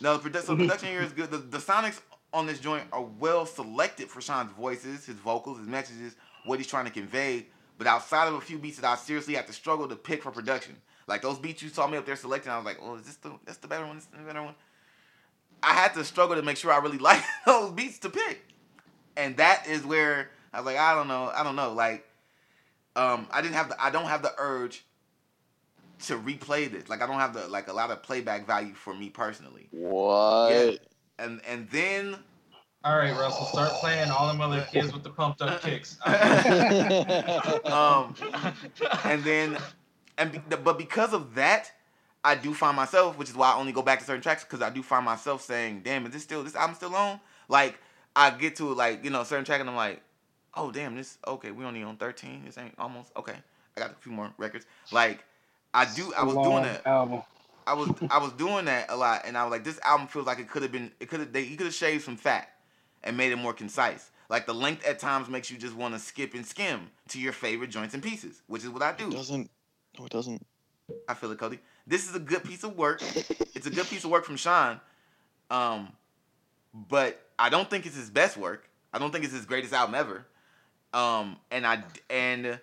no, 0.02 0.18
the 0.18 0.30
produ- 0.30 0.42
so 0.44 0.56
production 0.56 0.90
here 0.90 1.02
is 1.02 1.12
good. 1.12 1.30
The, 1.30 1.38
the 1.38 1.58
sonics 1.58 2.00
on 2.34 2.48
this 2.48 2.60
joint 2.60 2.84
are 2.92 3.04
well 3.04 3.46
selected 3.46 4.10
for 4.10 4.22
Sean's 4.22 4.52
voices, 4.52 5.06
his 5.06 5.16
vocals, 5.16 5.60
his 5.60 5.68
messages, 5.68 6.16
what 6.46 6.60
he's 6.60 6.68
trying 6.68 6.86
to 6.86 6.92
convey. 6.92 7.46
But 7.78 7.88
outside 7.88 8.28
of 8.28 8.34
a 8.36 8.42
few 8.42 8.58
beats 8.58 8.80
that 8.80 8.90
I 8.90 8.96
seriously 8.96 9.36
have 9.36 9.46
to 9.48 9.54
struggle 9.54 9.88
to 9.88 9.96
pick 9.96 10.24
for 10.24 10.32
production, 10.32 10.76
like 11.08 11.22
those 11.22 11.38
beats 11.38 11.62
you 11.62 11.70
saw 11.70 11.88
me 11.88 11.98
up 11.98 12.06
there 12.06 12.16
selecting, 12.16 12.52
I 12.52 12.58
was 12.58 12.66
like, 12.66 12.80
oh, 12.82 12.96
is 12.96 13.04
this 13.04 13.16
the 13.18 13.34
that's 13.46 13.58
the 13.58 13.68
better 13.68 13.86
one? 13.86 13.98
This 13.98 14.06
the 14.06 14.18
better 14.20 14.44
one. 14.44 14.56
I 15.62 15.74
had 15.74 15.94
to 15.94 16.04
struggle 16.04 16.36
to 16.36 16.42
make 16.42 16.58
sure 16.58 16.72
I 16.72 16.78
really 16.80 16.98
like 17.00 17.22
those 17.46 17.72
beats 17.72 18.00
to 18.00 18.10
pick, 18.10 18.42
and 19.16 19.38
that 19.38 19.68
is 19.68 19.86
where 19.86 20.32
I 20.54 20.58
was 20.58 20.66
like, 20.66 20.78
I 20.78 20.96
don't 20.96 21.08
know, 21.08 21.32
I 21.34 21.44
don't 21.44 21.56
know, 21.56 21.74
like. 21.74 22.06
Um, 22.96 23.28
I 23.32 23.42
didn't 23.42 23.56
have 23.56 23.70
the 23.70 23.84
I 23.84 23.90
don't 23.90 24.06
have 24.06 24.22
the 24.22 24.32
urge 24.38 24.86
to 26.08 26.18
replay 26.18 26.72
this. 26.72 26.90
Like 26.90 27.02
I 27.02 27.08
don't 27.08 27.20
have 27.20 27.34
the 27.34 27.48
like 27.48 27.68
a 27.68 27.74
lot 27.74 27.92
of 27.92 28.04
playback 28.04 28.48
value 28.48 28.74
for 28.74 28.94
me 28.94 29.10
personally. 29.10 29.68
what? 29.72 30.80
And 31.20 31.42
and 31.48 31.70
then 31.70 32.16
All 32.84 32.98
right, 32.98 33.12
Russell, 33.12 33.46
start 33.46 33.72
playing 33.74 34.10
all 34.10 34.28
them 34.28 34.42
other 34.42 34.66
kids 34.72 34.94
with 34.94 35.04
the 35.04 35.10
pumped 35.10 35.42
up 35.42 35.62
kicks. 35.62 35.98
um 36.06 36.16
and 39.04 39.24
then 39.24 39.58
and 40.18 40.32
be, 40.32 40.40
but 40.64 40.78
because 40.78 41.14
of 41.14 41.36
that, 41.36 41.72
I 42.24 42.36
do 42.36 42.54
find 42.54 42.76
myself, 42.76 43.18
which 43.18 43.30
is 43.30 43.36
why 43.36 43.52
I 43.52 43.56
only 43.56 43.72
go 43.72 43.82
back 43.82 44.00
to 44.00 44.06
certain 44.06 44.22
tracks 44.22 44.44
because 44.44 44.62
I 44.62 44.70
do 44.70 44.84
find 44.84 45.04
myself 45.04 45.42
saying, 45.42 45.82
"Damn, 45.84 46.06
is 46.06 46.14
this 46.14 46.24
still 46.24 46.44
this 46.44 46.56
album 46.56 46.76
still 46.76 46.96
on?" 46.96 47.20
Like 47.48 47.80
I 48.16 48.30
get 48.32 48.56
to 48.58 48.74
like 48.74 49.04
you 49.04 49.10
know 49.10 49.22
a 49.22 49.26
certain 49.26 49.46
track 49.46 49.60
and 49.60 49.70
I'm 49.70 49.76
like, 49.76 50.02
"Oh 50.54 50.72
damn, 50.72 50.96
this 50.96 51.18
okay. 51.28 51.52
We 51.52 51.66
only 51.66 51.84
on 51.84 51.98
13. 51.98 52.44
This 52.46 52.58
ain't 52.58 52.76
almost 52.78 53.12
okay. 53.18 53.36
I 53.76 53.80
got 53.80 53.92
a 53.92 53.96
few 53.96 54.12
more 54.12 54.32
records." 54.38 54.66
Like 54.92 55.24
I 55.74 55.86
do. 55.94 56.14
I 56.16 56.24
was 56.24 56.36
doing 56.36 56.64
that. 56.64 56.86
Album. 56.86 57.22
I 57.66 57.74
was 57.74 57.90
I 58.10 58.18
was 58.18 58.32
doing 58.34 58.66
that 58.66 58.88
a 58.90 58.96
lot, 58.96 59.24
and 59.26 59.38
I 59.38 59.44
was 59.44 59.52
like, 59.52 59.64
this 59.64 59.80
album 59.84 60.08
feels 60.08 60.26
like 60.26 60.40
it 60.40 60.50
could 60.50 60.62
have 60.64 60.72
been 60.72 60.92
it 61.00 61.08
could 61.10 61.22
have 61.22 61.34
they 61.34 61.42
you 61.42 61.58
could 61.58 61.66
have 61.66 61.74
shaved 61.74 62.04
some 62.04 62.18
fat 62.18 62.50
and 63.04 63.16
made 63.18 63.32
it 63.32 63.38
more 63.38 63.54
concise. 63.54 64.12
Like 64.30 64.46
the 64.46 64.54
length 64.54 64.86
at 64.86 65.00
times 65.00 65.30
makes 65.30 65.52
you 65.52 65.58
just 65.58 65.76
want 65.76 65.94
to 65.94 66.00
skip 66.00 66.34
and 66.34 66.46
skim 66.46 66.90
to 67.10 67.20
your 67.20 67.34
favorite 67.34 67.70
joints 67.70 67.94
and 67.94 68.02
pieces, 68.02 68.42
which 68.48 68.64
is 68.64 68.70
what 68.70 68.82
I 68.82 68.94
do. 68.94 69.08
It 69.08 69.12
doesn't. 69.12 69.50
No, 69.98 70.06
it 70.06 70.12
doesn't. 70.12 70.46
I 71.08 71.14
feel 71.14 71.32
it, 71.32 71.38
Cody. 71.38 71.60
This 71.86 72.10
is 72.10 72.16
a 72.16 72.20
good 72.20 72.44
piece 72.44 72.64
of 72.64 72.78
work. 72.78 73.02
It's 73.56 73.68
a 73.68 73.70
good 73.70 73.88
piece 73.88 74.04
of 74.04 74.12
work 74.12 74.26
from 74.26 74.38
Sean. 74.38 74.80
Um, 75.50 75.90
but 76.74 77.22
I 77.38 77.50
don't 77.50 77.70
think 77.70 77.86
it's 77.86 77.96
his 77.96 78.10
best 78.10 78.38
work. 78.38 78.70
I 78.92 79.00
don't 79.00 79.12
think 79.12 79.24
it's 79.24 79.34
his 79.34 79.46
greatest 79.46 79.74
album 79.74 79.96
ever. 79.96 80.26
Um, 80.94 81.38
and 81.52 81.66
I 81.66 81.84
and 82.10 82.60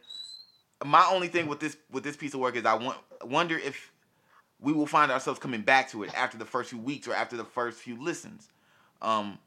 my 0.85 1.07
only 1.11 1.29
thing 1.29 1.47
with 1.47 1.61
this 1.61 1.77
with 1.91 2.05
this 2.05 2.17
piece 2.17 2.35
of 2.35 2.41
work 2.41 2.57
is 2.57 2.65
I 2.65 2.75
want 2.75 2.99
wonder 3.25 3.57
if 3.59 3.93
we 4.61 4.73
will 4.73 4.87
find 4.87 5.11
ourselves 5.11 5.39
coming 5.39 5.63
back 5.63 5.91
to 5.91 6.03
it 6.03 6.11
after 6.17 6.37
the 6.39 6.45
first 6.45 6.71
few 6.71 6.79
weeks 6.79 7.09
or 7.09 7.15
after 7.15 7.37
the 7.37 7.45
first 7.45 7.79
few 7.79 8.01
listens. 8.03 8.49
Um, 9.01 9.39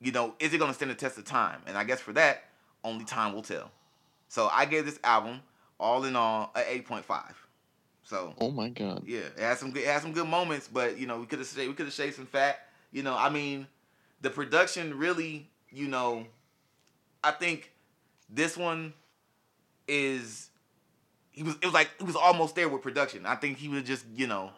you 0.00 0.12
know, 0.12 0.34
is 0.38 0.52
it 0.54 0.58
gonna 0.58 0.74
stand 0.74 0.90
the 0.90 0.94
test 0.96 1.18
of 1.18 1.24
time? 1.24 1.60
And 1.66 1.76
I 1.76 1.84
guess 1.84 2.00
for 2.00 2.12
that, 2.14 2.44
only 2.84 3.04
time 3.04 3.32
will 3.32 3.42
tell. 3.42 3.70
So 4.28 4.48
I 4.52 4.64
gave 4.64 4.86
this 4.86 4.98
album 5.04 5.40
all 5.78 6.04
in 6.04 6.16
all 6.16 6.52
a 6.54 6.72
eight 6.72 6.86
point 6.86 7.04
five. 7.04 7.36
So 8.02 8.34
Oh 8.40 8.50
my 8.50 8.68
god. 8.70 9.04
yeah, 9.06 9.20
it 9.20 9.38
had 9.38 9.58
some 9.58 9.70
good, 9.70 9.82
it 9.82 9.86
had 9.86 10.02
some 10.02 10.12
good 10.12 10.26
moments, 10.26 10.68
but 10.68 10.98
you 10.98 11.06
know 11.06 11.18
we 11.20 11.26
could 11.26 11.38
have 11.38 11.56
we 11.56 11.72
could 11.72 11.86
have 11.86 11.94
shaved 11.94 12.16
some 12.16 12.26
fat. 12.26 12.60
You 12.92 13.02
know, 13.04 13.16
I 13.16 13.30
mean, 13.30 13.68
the 14.20 14.30
production 14.30 14.98
really, 14.98 15.48
you 15.70 15.86
know, 15.86 16.26
I 17.22 17.30
think 17.30 17.72
this 18.28 18.56
one 18.56 18.94
is 19.86 20.49
he 21.32 21.42
was 21.42 21.54
it 21.56 21.64
was 21.64 21.74
like 21.74 21.90
it 21.98 22.04
was 22.04 22.16
almost 22.16 22.54
there 22.54 22.68
with 22.68 22.82
production. 22.82 23.26
I 23.26 23.34
think 23.36 23.58
he 23.58 23.68
was 23.68 23.82
just 23.84 24.04
you 24.14 24.26
know 24.26 24.50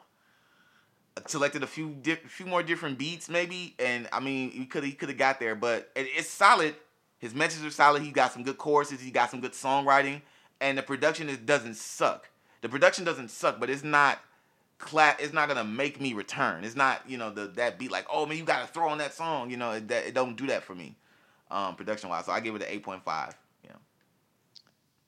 selected 1.26 1.62
a 1.62 1.66
few 1.66 1.90
di- 1.90 2.16
few 2.16 2.46
more 2.46 2.62
different 2.62 2.98
beats 2.98 3.28
maybe, 3.28 3.74
and 3.78 4.08
I 4.12 4.20
mean 4.20 4.50
he 4.50 4.66
could 4.66 4.84
he 4.84 4.92
could 4.92 5.08
have 5.08 5.18
got 5.18 5.40
there, 5.40 5.54
but 5.54 5.90
it, 5.94 6.06
it's 6.16 6.28
solid. 6.28 6.74
His 7.18 7.34
messages 7.34 7.64
are 7.64 7.70
solid. 7.70 8.02
He 8.02 8.10
got 8.10 8.32
some 8.32 8.42
good 8.42 8.58
choruses. 8.58 9.00
He 9.00 9.10
got 9.10 9.30
some 9.30 9.40
good 9.40 9.52
songwriting, 9.52 10.22
and 10.60 10.76
the 10.76 10.82
production 10.82 11.28
is 11.28 11.38
doesn't 11.38 11.76
suck. 11.76 12.28
The 12.62 12.68
production 12.68 13.04
doesn't 13.04 13.30
suck, 13.30 13.60
but 13.60 13.70
it's 13.70 13.84
not 13.84 14.18
cla- 14.78 15.16
It's 15.18 15.32
not 15.32 15.48
gonna 15.48 15.64
make 15.64 16.00
me 16.00 16.12
return. 16.14 16.64
It's 16.64 16.76
not 16.76 17.02
you 17.08 17.18
know 17.18 17.30
the 17.30 17.46
that 17.48 17.78
beat 17.78 17.90
like 17.90 18.06
oh 18.10 18.26
man 18.26 18.38
you 18.38 18.44
gotta 18.44 18.66
throw 18.66 18.88
on 18.88 18.98
that 18.98 19.14
song. 19.14 19.50
You 19.50 19.56
know 19.56 19.72
it, 19.72 19.88
that, 19.88 20.06
it 20.06 20.14
don't 20.14 20.36
do 20.36 20.46
that 20.48 20.64
for 20.64 20.74
me, 20.74 20.96
um, 21.50 21.76
production 21.76 22.08
wise. 22.10 22.26
So 22.26 22.32
I 22.32 22.40
give 22.40 22.54
it 22.54 22.62
an 22.62 22.68
eight 22.70 22.82
point 22.82 23.04
five. 23.04 23.36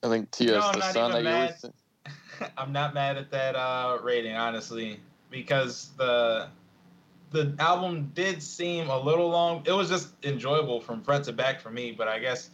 Yeah. 0.05 0.11
I 0.11 0.17
think 0.17 0.31
TS 0.31 0.47
No, 0.51 0.59
the 0.59 0.65
I'm 0.67 0.79
not 0.79 0.93
son 0.93 1.11
that 1.11 1.19
even 1.19 1.25
you 1.31 1.37
mad. 1.37 1.41
always. 1.41 1.59
Say. 1.61 2.47
I'm 2.57 2.71
not 2.71 2.93
mad 2.93 3.17
at 3.17 3.31
that 3.31 3.55
uh, 3.55 3.97
rating, 4.03 4.35
honestly, 4.35 4.99
because 5.31 5.89
the 5.97 6.47
the 7.31 7.53
album 7.59 8.11
did 8.13 8.41
seem 8.41 8.89
a 8.89 8.99
little 8.99 9.29
long. 9.29 9.63
It 9.65 9.71
was 9.71 9.89
just 9.89 10.09
enjoyable 10.23 10.79
from 10.79 11.01
front 11.01 11.25
to 11.25 11.33
back 11.33 11.59
for 11.59 11.69
me, 11.69 11.91
but 11.91 12.07
I 12.07 12.19
guess, 12.19 12.49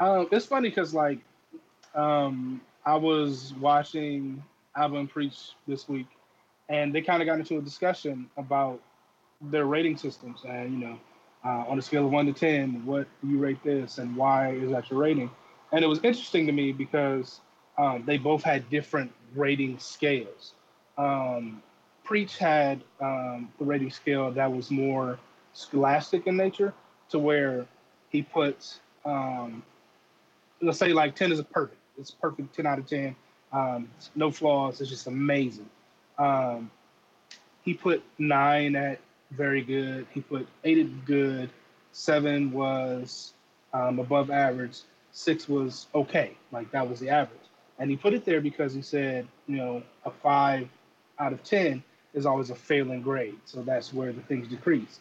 Um, 0.00 0.28
it's 0.32 0.46
funny 0.46 0.68
because 0.68 0.94
like 0.94 1.18
um, 1.94 2.60
I 2.84 2.96
was 2.96 3.54
watching 3.60 4.42
Alvin 4.76 5.08
preach 5.08 5.52
this 5.66 5.88
week, 5.88 6.06
and 6.68 6.94
they 6.94 7.00
kind 7.00 7.22
of 7.22 7.26
got 7.26 7.38
into 7.38 7.58
a 7.58 7.62
discussion 7.62 8.28
about 8.36 8.80
their 9.40 9.66
rating 9.66 9.96
systems, 9.96 10.40
and 10.48 10.72
you 10.72 10.86
know, 10.86 10.98
uh, 11.44 11.64
on 11.68 11.78
a 11.78 11.82
scale 11.82 12.06
of 12.06 12.12
one 12.12 12.26
to 12.26 12.32
ten, 12.32 12.84
what 12.86 13.06
do 13.22 13.28
you 13.28 13.38
rate 13.38 13.62
this, 13.62 13.98
and 13.98 14.16
why 14.16 14.52
is 14.52 14.70
that 14.70 14.90
your 14.90 15.00
rating? 15.00 15.30
And 15.74 15.84
it 15.84 15.88
was 15.88 15.98
interesting 16.04 16.46
to 16.46 16.52
me 16.52 16.70
because 16.70 17.40
um, 17.76 18.04
they 18.06 18.16
both 18.16 18.44
had 18.44 18.70
different 18.70 19.10
rating 19.34 19.76
scales. 19.80 20.52
Um, 20.96 21.62
Preach 22.04 22.38
had 22.38 22.80
um, 23.00 23.50
the 23.58 23.64
rating 23.64 23.90
scale 23.90 24.30
that 24.30 24.52
was 24.52 24.70
more 24.70 25.18
scholastic 25.52 26.28
in 26.28 26.36
nature, 26.36 26.72
to 27.08 27.18
where 27.18 27.66
he 28.10 28.22
puts 28.22 28.78
um, 29.04 29.64
let's 30.62 30.78
say 30.78 30.92
like 30.92 31.16
10 31.16 31.32
is 31.32 31.40
a 31.40 31.44
perfect. 31.44 31.80
It's 31.98 32.10
perfect 32.10 32.54
10 32.54 32.66
out 32.66 32.78
of 32.78 32.86
10. 32.86 33.16
Um, 33.52 33.88
no 34.14 34.30
flaws. 34.30 34.80
It's 34.80 34.90
just 34.90 35.08
amazing. 35.08 35.68
Um, 36.18 36.70
he 37.62 37.74
put 37.74 38.02
nine 38.18 38.76
at 38.76 39.00
very 39.32 39.62
good. 39.62 40.06
He 40.12 40.20
put 40.20 40.46
eight 40.62 40.78
at 40.78 41.04
good. 41.04 41.50
Seven 41.90 42.52
was 42.52 43.32
above 43.72 44.30
average. 44.30 44.80
Six 45.14 45.48
was 45.48 45.86
okay. 45.94 46.36
Like 46.52 46.70
that 46.72 46.88
was 46.88 47.00
the 47.00 47.08
average. 47.08 47.38
And 47.78 47.88
he 47.88 47.96
put 47.96 48.14
it 48.14 48.24
there 48.24 48.40
because 48.40 48.74
he 48.74 48.82
said, 48.82 49.26
you 49.46 49.56
know, 49.56 49.82
a 50.04 50.10
five 50.10 50.68
out 51.18 51.32
of 51.32 51.42
10 51.44 51.82
is 52.12 52.26
always 52.26 52.50
a 52.50 52.54
failing 52.54 53.00
grade. 53.00 53.38
So 53.44 53.62
that's 53.62 53.94
where 53.94 54.12
the 54.12 54.20
things 54.22 54.48
decrease. 54.48 54.98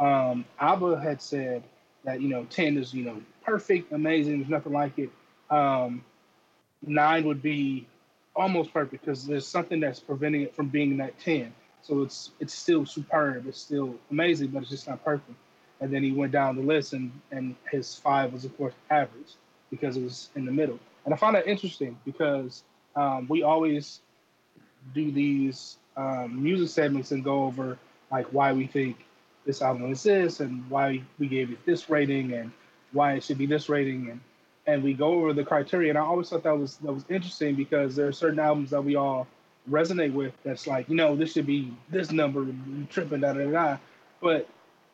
Um, 0.00 0.44
Abba 0.58 1.00
had 1.00 1.22
said 1.22 1.62
that, 2.04 2.20
you 2.20 2.28
know, 2.28 2.44
10 2.50 2.76
is, 2.76 2.92
you 2.92 3.04
know, 3.04 3.22
perfect, 3.44 3.92
amazing. 3.92 4.38
There's 4.38 4.50
nothing 4.50 4.72
like 4.72 4.98
it. 4.98 5.10
Um, 5.48 6.04
nine 6.84 7.24
would 7.24 7.40
be 7.40 7.86
almost 8.34 8.72
perfect 8.72 9.04
because 9.04 9.26
there's 9.26 9.46
something 9.46 9.78
that's 9.78 10.00
preventing 10.00 10.42
it 10.42 10.56
from 10.56 10.68
being 10.68 10.96
that 10.96 11.18
ten. 11.20 11.54
So 11.82 12.02
it's 12.02 12.32
it's 12.40 12.54
still 12.54 12.84
superb. 12.86 13.46
It's 13.46 13.60
still 13.60 13.94
amazing, 14.10 14.48
but 14.48 14.62
it's 14.62 14.70
just 14.70 14.88
not 14.88 15.04
perfect. 15.04 15.36
And 15.80 15.92
then 15.92 16.02
he 16.02 16.12
went 16.12 16.32
down 16.32 16.56
the 16.56 16.62
list, 16.62 16.92
and 16.92 17.12
and 17.30 17.54
his 17.70 17.94
five 17.94 18.32
was 18.32 18.44
of 18.44 18.56
course 18.56 18.74
average 18.90 19.34
because 19.72 19.96
it 19.96 20.04
was 20.04 20.28
in 20.36 20.44
the 20.44 20.52
middle. 20.52 20.78
And 21.04 21.12
I 21.12 21.16
find 21.16 21.34
that 21.34 21.48
interesting 21.48 21.98
because 22.04 22.62
um, 22.94 23.26
we 23.28 23.42
always 23.42 24.00
do 24.94 25.10
these 25.10 25.78
um, 25.96 26.40
music 26.40 26.68
segments 26.68 27.10
and 27.10 27.24
go 27.24 27.44
over 27.44 27.78
like 28.12 28.26
why 28.26 28.52
we 28.52 28.66
think 28.66 29.04
this 29.44 29.62
album 29.62 29.90
is 29.90 30.02
this 30.04 30.40
and 30.40 30.68
why 30.70 31.02
we 31.18 31.26
gave 31.26 31.50
it 31.50 31.64
this 31.66 31.90
rating 31.90 32.32
and 32.34 32.52
why 32.92 33.14
it 33.14 33.24
should 33.24 33.38
be 33.38 33.46
this 33.46 33.68
rating 33.68 34.10
and 34.10 34.20
and 34.66 34.82
we 34.82 34.92
go 34.92 35.14
over 35.14 35.32
the 35.32 35.42
criteria 35.42 35.88
and 35.88 35.98
I 35.98 36.02
always 36.02 36.28
thought 36.28 36.44
that 36.44 36.56
was 36.56 36.76
that 36.78 36.92
was 36.92 37.04
interesting 37.08 37.54
because 37.56 37.96
there 37.96 38.06
are 38.06 38.12
certain 38.12 38.38
albums 38.38 38.70
that 38.70 38.82
we 38.82 38.94
all 38.94 39.26
resonate 39.70 40.12
with 40.12 40.32
that's 40.44 40.66
like 40.66 40.88
you 40.88 40.94
know 40.94 41.16
this 41.16 41.32
should 41.32 41.46
be 41.46 41.72
this 41.90 42.12
number 42.12 42.46
tripping 42.90 43.20
da 43.20 43.32
da 43.32 43.50
da 43.50 43.76
but 44.20 44.48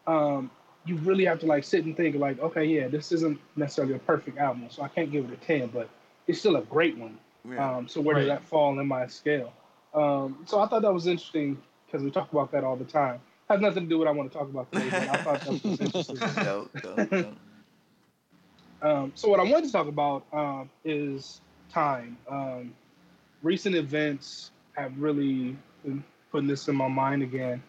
um 0.07 0.51
you 0.89 0.97
really 0.97 1.25
have 1.25 1.39
to 1.41 1.47
like 1.47 1.65
sit 1.65 1.85
and 1.85 1.97
think 1.97 2.17
like 2.17 2.39
okay 2.41 2.65
yeah 2.65 2.89
this 2.89 3.13
isn't 3.13 3.39
necessarily 3.57 3.95
a 3.95 3.99
perfect 3.99 4.39
album 4.39 4.67
so 4.71 4.83
I 4.83 4.89
can't 4.89 5.11
give 5.13 5.25
it 5.27 5.33
a 5.33 5.37
10 5.47 5.69
but 5.69 5.89
it's 6.27 6.39
still 6.39 6.57
a 6.57 6.63
great 6.63 6.97
one 6.97 7.19
Yeah. 7.49 7.77
um 7.77 7.89
so 7.89 8.01
where 8.01 8.15
does 8.17 8.29
that 8.29 8.45
fall 8.45 8.79
in 8.81 8.87
my 8.87 9.07
scale 9.07 9.53
um 9.95 10.43
so 10.47 10.61
I 10.61 10.67
thought 10.69 10.83
that 10.83 10.93
was 10.93 11.07
interesting 11.07 11.61
because 11.87 12.03
we 12.03 12.11
talk 12.11 12.33
about 12.33 12.51
that 12.53 12.65
all 12.65 12.77
the 12.77 12.85
time 12.85 13.21
has 13.49 13.61
nothing 13.61 13.85
to 13.85 13.89
do 13.89 13.99
with 13.99 14.07
what 14.07 14.15
I 14.15 14.17
want 14.17 14.31
to 14.33 14.39
talk 14.39 14.49
about 14.49 14.71
today 14.73 14.89
but 14.91 15.09
I 15.09 15.23
thought 15.23 15.41
that 15.41 15.53
was 15.53 15.65
interesting 15.65 16.17
Dope, 16.45 16.71
dope, 16.83 17.11
dope. 17.11 17.37
Um, 18.81 19.13
so 19.15 19.29
what 19.29 19.41
I 19.41 19.43
wanted 19.43 19.67
to 19.67 19.73
talk 19.73 19.89
about 19.89 20.25
um, 20.33 20.71
is 20.85 21.41
time. 21.73 22.17
Um, 22.31 22.73
recent 23.43 23.75
events 23.75 24.53
have 24.77 24.97
really 24.99 25.57
been 25.85 26.05
putting 26.31 26.47
this 26.47 26.69
in 26.69 26.77
my 26.77 26.87
mind 26.89 27.23
again. 27.23 27.61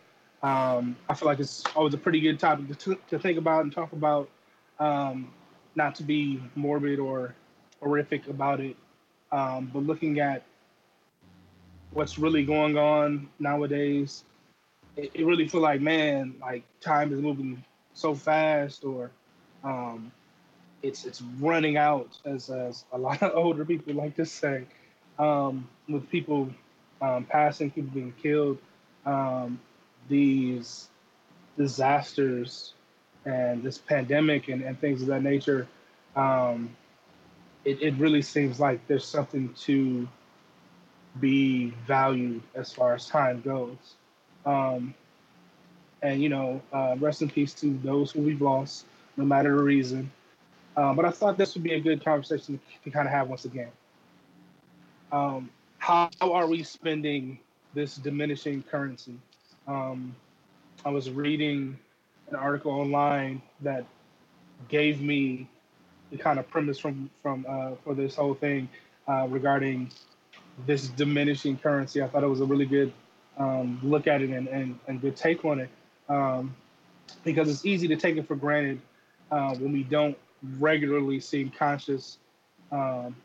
Um, 0.41 0.95
I 1.09 1.13
feel 1.15 1.27
like 1.27 1.39
it's 1.39 1.63
always 1.75 1.93
a 1.93 1.97
pretty 1.97 2.21
good 2.21 2.39
topic 2.39 2.77
to, 2.77 2.97
to 3.09 3.19
think 3.19 3.37
about 3.37 3.63
and 3.63 3.73
talk 3.73 3.91
about. 3.91 4.29
Um, 4.79 5.31
not 5.75 5.95
to 5.95 6.03
be 6.03 6.41
morbid 6.55 6.99
or 6.99 7.35
horrific 7.81 8.27
about 8.27 8.59
it, 8.59 8.75
um, 9.31 9.69
but 9.73 9.83
looking 9.83 10.19
at 10.19 10.43
what's 11.91 12.17
really 12.17 12.45
going 12.45 12.77
on 12.77 13.29
nowadays, 13.39 14.23
it, 14.95 15.11
it 15.13 15.25
really 15.25 15.47
feel 15.47 15.61
like 15.61 15.81
man, 15.81 16.35
like 16.41 16.63
time 16.81 17.13
is 17.13 17.21
moving 17.21 17.63
so 17.93 18.15
fast, 18.15 18.83
or 18.83 19.11
um, 19.63 20.11
it's 20.81 21.05
it's 21.05 21.21
running 21.39 21.77
out, 21.77 22.17
as, 22.25 22.49
as 22.49 22.85
a 22.93 22.97
lot 22.97 23.21
of 23.21 23.31
older 23.35 23.65
people 23.65 23.93
like 23.93 24.15
to 24.15 24.25
say, 24.25 24.63
um, 25.17 25.67
with 25.87 26.09
people 26.09 26.49
um, 27.01 27.25
passing, 27.25 27.71
people 27.71 27.91
being 27.93 28.13
killed, 28.21 28.57
um, 29.05 29.59
these 30.09 30.89
disasters, 31.57 32.73
and 33.25 33.63
this 33.63 33.77
pandemic 33.77 34.47
and, 34.47 34.61
and 34.61 34.79
things 34.79 35.01
of 35.01 35.07
that 35.07 35.23
nature. 35.23 35.67
Um, 36.15 36.75
it, 37.65 37.81
it 37.81 37.93
really 37.95 38.21
seems 38.21 38.59
like 38.59 38.85
there's 38.87 39.05
something 39.05 39.53
to 39.61 40.07
be 41.19 41.73
valued 41.85 42.41
as 42.55 42.71
far 42.71 42.93
as 42.93 43.07
time 43.07 43.41
goes. 43.41 43.77
Um, 44.45 44.93
and, 46.01 46.21
you 46.21 46.29
know, 46.29 46.61
uh, 46.71 46.95
rest 46.99 47.21
in 47.21 47.29
peace 47.29 47.53
to 47.55 47.77
those 47.83 48.11
who 48.11 48.21
we've 48.21 48.41
lost, 48.41 48.85
no 49.17 49.25
matter 49.25 49.55
the 49.55 49.63
reason. 49.63 50.11
Um, 50.77 50.95
but 50.95 51.03
I 51.03 51.11
thought 51.11 51.37
this 51.37 51.55
would 51.55 51.63
be 51.63 51.73
a 51.73 51.79
good 51.79 52.03
conversation 52.03 52.59
to, 52.83 52.89
kind 52.89 53.05
of 53.05 53.13
have 53.13 53.27
once 53.27 53.43
again. 53.43 53.71
Um, 55.11 55.49
how 55.77 56.09
are 56.21 56.47
we 56.47 56.63
spending 56.63 57.39
this 57.73 57.95
diminishing 57.95 58.63
currency? 58.63 59.15
Um, 59.69 60.15
I 60.83 60.89
was 60.89 61.11
reading 61.11 61.77
an 62.29 62.35
article 62.35 62.71
online 62.71 63.41
that 63.61 63.85
gave 64.67 64.99
me 65.01 65.47
the 66.11 66.17
kind 66.17 66.39
of 66.39 66.49
premise 66.49 66.79
from 66.79 67.09
from 67.21 67.45
uh, 67.47 67.71
for 67.83 67.93
this 67.93 68.15
whole 68.15 68.33
thing 68.33 68.67
uh, 69.07 69.27
regarding 69.29 69.91
this 70.65 70.87
diminishing 70.87 71.57
currency. 71.57 72.01
I 72.01 72.07
thought 72.07 72.23
it 72.23 72.27
was 72.27 72.41
a 72.41 72.45
really 72.45 72.65
good 72.65 72.91
um, 73.37 73.79
look 73.83 74.07
at 74.07 74.21
it 74.21 74.31
and, 74.31 74.47
and, 74.47 74.79
and 74.87 74.99
good 75.01 75.15
take 75.15 75.45
on 75.45 75.59
it 75.59 75.69
um, 76.09 76.55
because 77.23 77.49
it's 77.49 77.65
easy 77.65 77.87
to 77.87 77.95
take 77.95 78.17
it 78.17 78.27
for 78.27 78.35
granted 78.35 78.81
uh, 79.31 79.55
when 79.55 79.71
we 79.71 79.83
don't 79.83 80.17
regularly 80.57 81.19
seem 81.19 81.51
conscious. 81.51 82.17
Um, 82.71 83.15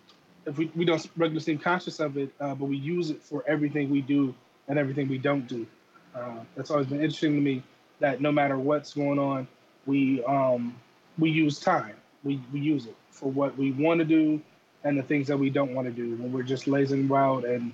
if 0.47 0.59
we, 0.59 0.71
we 0.77 0.85
don't 0.85 1.05
regularly 1.17 1.41
seem 1.41 1.59
conscious 1.59 2.01
of 2.01 2.19
it, 2.19 2.31
uh, 2.39 2.55
but 2.55 2.67
we 2.67 2.77
use 2.77 3.11
it 3.11 3.23
for 3.23 3.43
everything 3.49 3.91
we 3.91 4.03
do 4.03 4.35
and 4.69 4.79
everything 4.79 5.09
we 5.09 5.19
don't 5.19 5.47
do. 5.49 5.67
Uh, 6.15 6.37
that's 6.57 6.71
always 6.71 6.87
been 6.87 7.01
interesting 7.01 7.35
to 7.35 7.41
me 7.41 7.63
that 8.01 8.21
no 8.21 8.31
matter 8.31 8.59
what's 8.59 8.95
going 8.95 9.19
on, 9.19 9.47
we 9.87 10.23
um, 10.25 10.75
we 11.19 11.31
use 11.31 11.61
time. 11.61 11.97
We, 12.23 12.41
we 12.53 12.61
use 12.61 12.87
it 12.87 12.97
for 13.11 13.31
what 13.31 13.57
we 13.57 13.73
want 13.73 13.99
to 13.99 14.05
do 14.05 14.41
and 14.83 14.99
the 14.99 15.03
things 15.03 15.27
that 15.29 15.39
we 15.39 15.51
don't 15.51 15.75
want 15.75 15.87
to 15.87 15.93
do 15.93 16.17
when 16.17 16.33
we're 16.33 16.43
just 16.43 16.67
lazing 16.67 17.11
around 17.11 17.45
and 17.45 17.73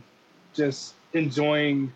just 0.54 0.94
enjoying 1.12 1.92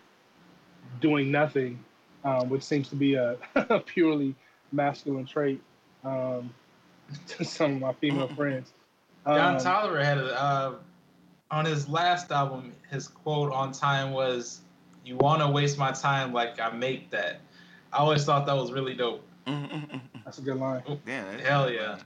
doing 1.01 1.31
nothing, 1.31 1.79
um, 2.25 2.49
which 2.49 2.63
seems 2.63 2.89
to 2.89 2.97
be 2.97 3.15
a, 3.15 3.37
a 3.55 3.81
purely 3.81 4.35
masculine 4.73 5.27
trait 5.27 5.61
um, 6.05 6.53
to 7.29 7.45
some 7.45 7.75
of 7.75 7.81
my 7.81 7.93
female 7.95 8.29
friends. 8.29 8.73
John 9.27 9.57
Um, 9.57 9.61
Tolliver 9.61 10.05
had 10.05 10.19
a, 10.19 10.41
uh, 10.41 10.75
on 11.51 11.65
his 11.65 11.89
last 11.89 12.31
album. 12.31 12.73
His 12.91 13.09
quote 13.09 13.53
on 13.53 13.73
time 13.73 14.13
was, 14.13 14.61
"You 15.05 15.17
want 15.17 15.43
to 15.43 15.49
waste 15.49 15.79
my 15.79 15.93
time 15.93 16.33
like 16.33 16.61
I 16.61 16.71
make 16.71 17.11
that." 17.11 17.41
I 17.93 17.99
always 17.99 18.25
thought 18.25 18.47
that 18.47 18.57
was 18.57 18.73
really 18.73 18.95
dope. 18.95 19.25
That's 20.25 20.39
a 20.39 20.43
good 20.43 20.57
line. 20.57 20.83
Yeah, 21.07 21.25
that- 21.31 21.41
Hell 21.41 21.71
yeah. 21.71 21.99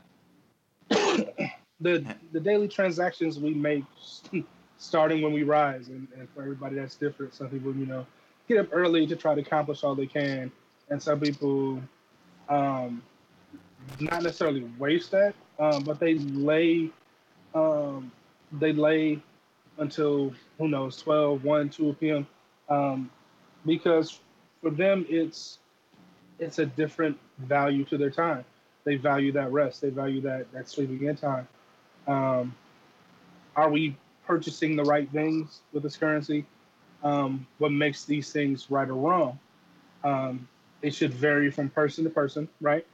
the 1.81 2.05
the 2.33 2.41
daily 2.41 2.69
transactions 2.69 3.39
we 3.39 3.55
make 3.55 3.85
starting 4.79 5.23
when 5.23 5.33
we 5.33 5.43
rise 5.43 5.89
and, 5.89 6.07
and 6.19 6.29
for 6.31 6.43
everybody 6.43 6.77
that's 6.77 6.95
different 6.97 7.35
some 7.35 7.49
people 7.49 7.75
you 7.75 7.87
know 7.87 8.07
get 8.49 8.59
up 8.59 8.69
early 8.73 9.07
to 9.07 9.17
try 9.17 9.35
to 9.35 9.41
accomplish 9.41 9.85
all 9.85 9.95
they 9.95 10.07
can 10.07 10.51
and 10.91 11.03
some 11.03 11.21
people 11.21 11.81
um 12.49 13.03
not 14.01 14.23
necessarily 14.23 14.69
waste 14.79 15.11
that 15.11 15.35
um 15.59 15.83
but 15.85 15.99
they 16.01 16.15
lay 16.15 16.91
um 17.55 18.11
they 18.53 18.73
lay 18.73 19.21
until 19.79 20.33
who 20.59 20.69
knows 20.69 20.97
12 21.03 21.45
1 21.45 21.69
2 21.69 21.97
p.m 22.01 22.27
um 22.69 23.11
because 23.67 24.21
for 24.61 24.71
them 24.71 25.05
it's 25.09 25.59
it's 26.39 26.59
a 26.59 26.67
different 26.67 27.19
value 27.39 27.85
to 27.85 27.99
their 27.99 28.11
time 28.11 28.45
they 28.85 28.97
value 28.97 29.33
that 29.33 29.51
rest 29.53 29.81
they 29.81 29.91
value 29.91 30.21
that 30.21 30.51
that 30.53 30.69
sleeping 30.69 31.05
in 31.05 31.17
time 31.17 31.47
um, 32.09 32.55
are 33.55 33.71
we 33.71 33.97
purchasing 34.27 34.75
the 34.75 34.83
right 34.85 35.09
things 35.11 35.61
with 35.73 35.83
this 35.83 35.97
currency? 35.97 36.47
Um, 37.05 37.47
what 37.59 37.71
makes 37.71 38.05
these 38.05 38.33
things 38.33 38.71
right 38.71 38.89
or 38.89 38.95
wrong? 38.95 39.39
Um, 40.03 40.49
it 40.81 40.95
should 40.95 41.13
vary 41.13 41.51
from 41.51 41.69
person 41.69 42.05
to 42.05 42.11
person, 42.11 42.49
right? 42.61 42.87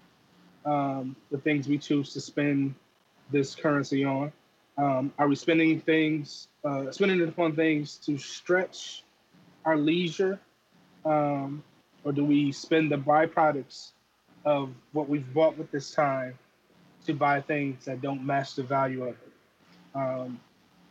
Um, 0.67 1.15
the 1.31 1.39
things 1.39 1.69
we 1.69 1.79
choose 1.79 2.13
to 2.15 2.21
spend 2.21 2.75
this 3.31 3.55
currency 3.55 4.05
on. 4.05 4.33
Um, 4.77 5.13
are 5.19 5.29
we 5.29 5.37
spending 5.37 5.81
things, 5.81 6.49
uh, 6.65 6.91
spending 6.91 7.21
it 7.21 7.29
upon 7.29 7.55
things 7.55 7.97
to 7.99 8.19
stretch 8.19 9.04
our 9.65 9.77
leisure, 9.77 10.39
um, 11.05 11.63
or 12.05 12.13
do 12.13 12.25
we 12.25 12.53
spend 12.53 12.91
the 12.91 12.97
byproducts 12.97 13.93
of 14.45 14.71
what 14.93 15.09
we've 15.09 15.33
bought 15.33 15.57
with 15.57 15.71
this 15.71 15.93
time 15.93 16.39
to 17.07 17.15
buy 17.15 17.41
things 17.41 17.85
that 17.85 18.01
don't 18.01 18.25
match 18.25 18.55
the 18.55 18.63
value 18.63 19.05
of 19.05 19.11
it. 19.11 19.33
Um, 19.95 20.41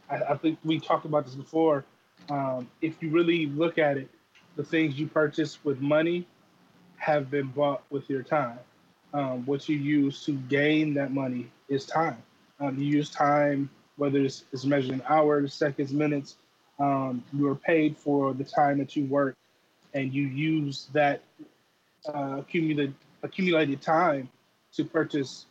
I, 0.10 0.18
I 0.34 0.38
think 0.38 0.60
we 0.64 0.80
talked 0.80 1.06
about 1.06 1.26
this 1.26 1.36
before. 1.36 1.86
Um, 2.30 2.70
if 2.82 3.02
you 3.02 3.10
really 3.10 3.48
look 3.48 3.78
at 3.78 3.98
it, 3.98 4.10
the 4.56 4.64
things 4.64 5.00
you 5.00 5.08
purchase 5.08 5.64
with 5.64 5.82
money 5.82 6.28
have 6.98 7.30
been 7.30 7.48
bought 7.48 7.84
with 7.90 8.10
your 8.10 8.24
time. 8.24 8.60
Um, 9.14 9.46
what 9.46 9.68
you 9.68 9.78
use 9.78 10.24
to 10.26 10.34
gain 10.34 10.94
that 10.96 11.12
money 11.12 11.52
is 11.68 11.86
time. 11.86 12.18
Um, 12.60 12.78
you 12.78 12.86
use 12.86 13.10
time, 13.10 13.70
whether 13.98 14.20
it's, 14.20 14.46
it's 14.52 14.66
measured 14.66 14.92
in 14.92 15.04
hours, 15.08 15.54
seconds, 15.54 15.92
minutes. 15.94 16.38
Um, 16.84 17.24
you 17.32 17.48
are 17.48 17.56
paid 17.56 17.98
for 17.98 18.34
the 18.34 18.44
time 18.44 18.78
that 18.80 18.96
you 18.96 19.06
work, 19.06 19.38
and 19.94 20.14
you 20.14 20.24
use 20.24 20.90
that 20.92 21.22
uh, 22.14 22.38
accumulated 22.40 22.94
accumulated 23.24 23.82
time 23.82 24.30
to 24.74 24.84
purchase 24.84 25.46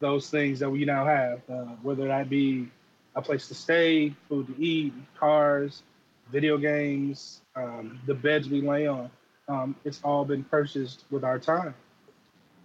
those 0.00 0.28
things 0.28 0.58
that 0.58 0.68
we 0.68 0.84
now 0.84 1.06
have, 1.06 1.40
uh, 1.48 1.76
whether 1.82 2.08
that 2.08 2.28
be 2.28 2.68
a 3.14 3.22
place 3.22 3.46
to 3.46 3.54
stay, 3.54 4.12
food 4.28 4.48
to 4.48 4.60
eat, 4.60 4.92
cars, 5.16 5.84
video 6.32 6.58
games, 6.58 7.42
um, 7.54 8.00
the 8.06 8.14
beds 8.14 8.48
we 8.48 8.60
lay 8.60 8.88
on. 8.88 9.08
Um, 9.48 9.76
it's 9.84 10.00
all 10.02 10.24
been 10.24 10.42
purchased 10.42 11.04
with 11.12 11.22
our 11.22 11.38
time. 11.38 11.74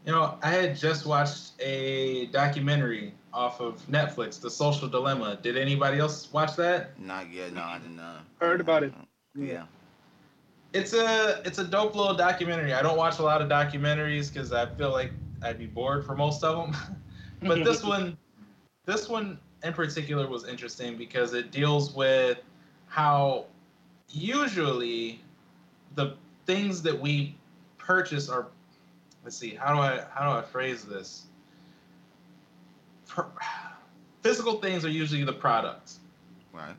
You 0.07 0.13
know, 0.13 0.37
I 0.41 0.51
had 0.51 0.77
just 0.77 1.05
watched 1.05 1.51
a 1.59 2.27
documentary 2.27 3.13
off 3.33 3.59
of 3.59 3.85
Netflix, 3.87 4.39
The 4.39 4.49
Social 4.49 4.87
Dilemma. 4.87 5.37
Did 5.43 5.57
anybody 5.57 5.99
else 5.99 6.31
watch 6.31 6.55
that? 6.55 6.97
Not 6.97 7.29
yet. 7.29 7.51
No, 7.53 7.61
I 7.61 7.79
didn't. 7.79 7.99
Uh, 7.99 8.19
Heard 8.39 8.61
about 8.61 8.83
it. 8.83 8.93
Yeah. 9.35 9.65
It's 10.71 10.93
a 10.93 11.41
it's 11.43 11.59
a 11.59 11.65
dope 11.65 11.93
little 11.93 12.15
documentary. 12.15 12.73
I 12.73 12.81
don't 12.81 12.95
watch 12.95 13.19
a 13.19 13.21
lot 13.21 13.41
of 13.41 13.49
documentaries 13.49 14.31
because 14.31 14.53
I 14.53 14.65
feel 14.65 14.91
like 14.91 15.11
I'd 15.41 15.59
be 15.59 15.65
bored 15.65 16.05
for 16.05 16.15
most 16.15 16.41
of 16.41 16.55
them. 16.55 16.81
but 17.41 17.65
this 17.65 17.83
one, 17.83 18.17
this 18.85 19.09
one 19.09 19.37
in 19.63 19.73
particular 19.73 20.25
was 20.25 20.47
interesting 20.47 20.95
because 20.95 21.33
it 21.33 21.51
deals 21.51 21.93
with 21.93 22.37
how 22.85 23.47
usually 24.07 25.21
the 25.95 26.15
things 26.45 26.81
that 26.83 26.97
we 26.97 27.35
purchase 27.77 28.29
are. 28.29 28.47
Let's 29.27 29.35
see. 29.35 29.55
How 29.55 29.73
do 29.73 29.81
I 29.81 30.05
how 30.13 30.31
do 30.31 30.39
I 30.39 30.41
phrase 30.41 30.85
this? 30.85 31.25
Physical 34.23 34.61
things 34.61 34.85
are 34.85 34.89
usually 34.89 35.25
the 35.25 35.33
products 35.33 35.99
Right. 36.53 36.77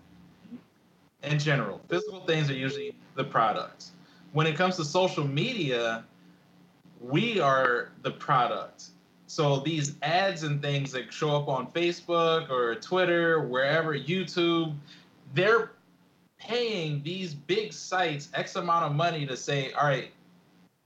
in 1.25 1.39
general. 1.39 1.83
Physical 1.91 2.25
things 2.25 2.49
are 2.49 2.55
usually 2.55 2.95
the 3.17 3.25
products. 3.25 3.91
When 4.33 4.47
it 4.47 4.57
comes 4.57 4.77
to 4.77 4.85
social 4.87 5.27
media, 5.27 6.07
we 7.03 7.39
are 7.39 7.91
the 8.01 8.13
product. 8.13 8.93
So 9.27 9.61
these 9.61 9.97
ads 10.01 10.43
and 10.43 10.63
things 10.63 10.91
that 10.93 11.13
show 11.13 11.37
up 11.37 11.49
on 11.49 11.71
Facebook 11.73 12.49
or 12.49 12.77
Twitter, 12.77 13.43
wherever, 13.43 13.93
YouTube, 13.93 14.75
they're 15.35 15.73
paying 16.39 17.03
these 17.03 17.35
big 17.35 17.75
sites 17.75 18.31
X 18.33 18.57
amount 18.57 18.87
of 18.87 18.95
money 18.95 19.27
to 19.27 19.37
say, 19.37 19.71
all 19.73 19.87
right, 19.87 20.13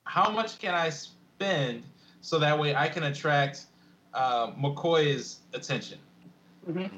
how 0.02 0.28
much 0.28 0.58
can 0.58 0.74
I 0.74 0.90
spend 1.36 1.84
so 2.20 2.38
that 2.38 2.58
way 2.58 2.74
I 2.74 2.88
can 2.88 3.04
attract 3.04 3.66
uh, 4.14 4.52
McCoy's 4.52 5.40
attention? 5.52 5.98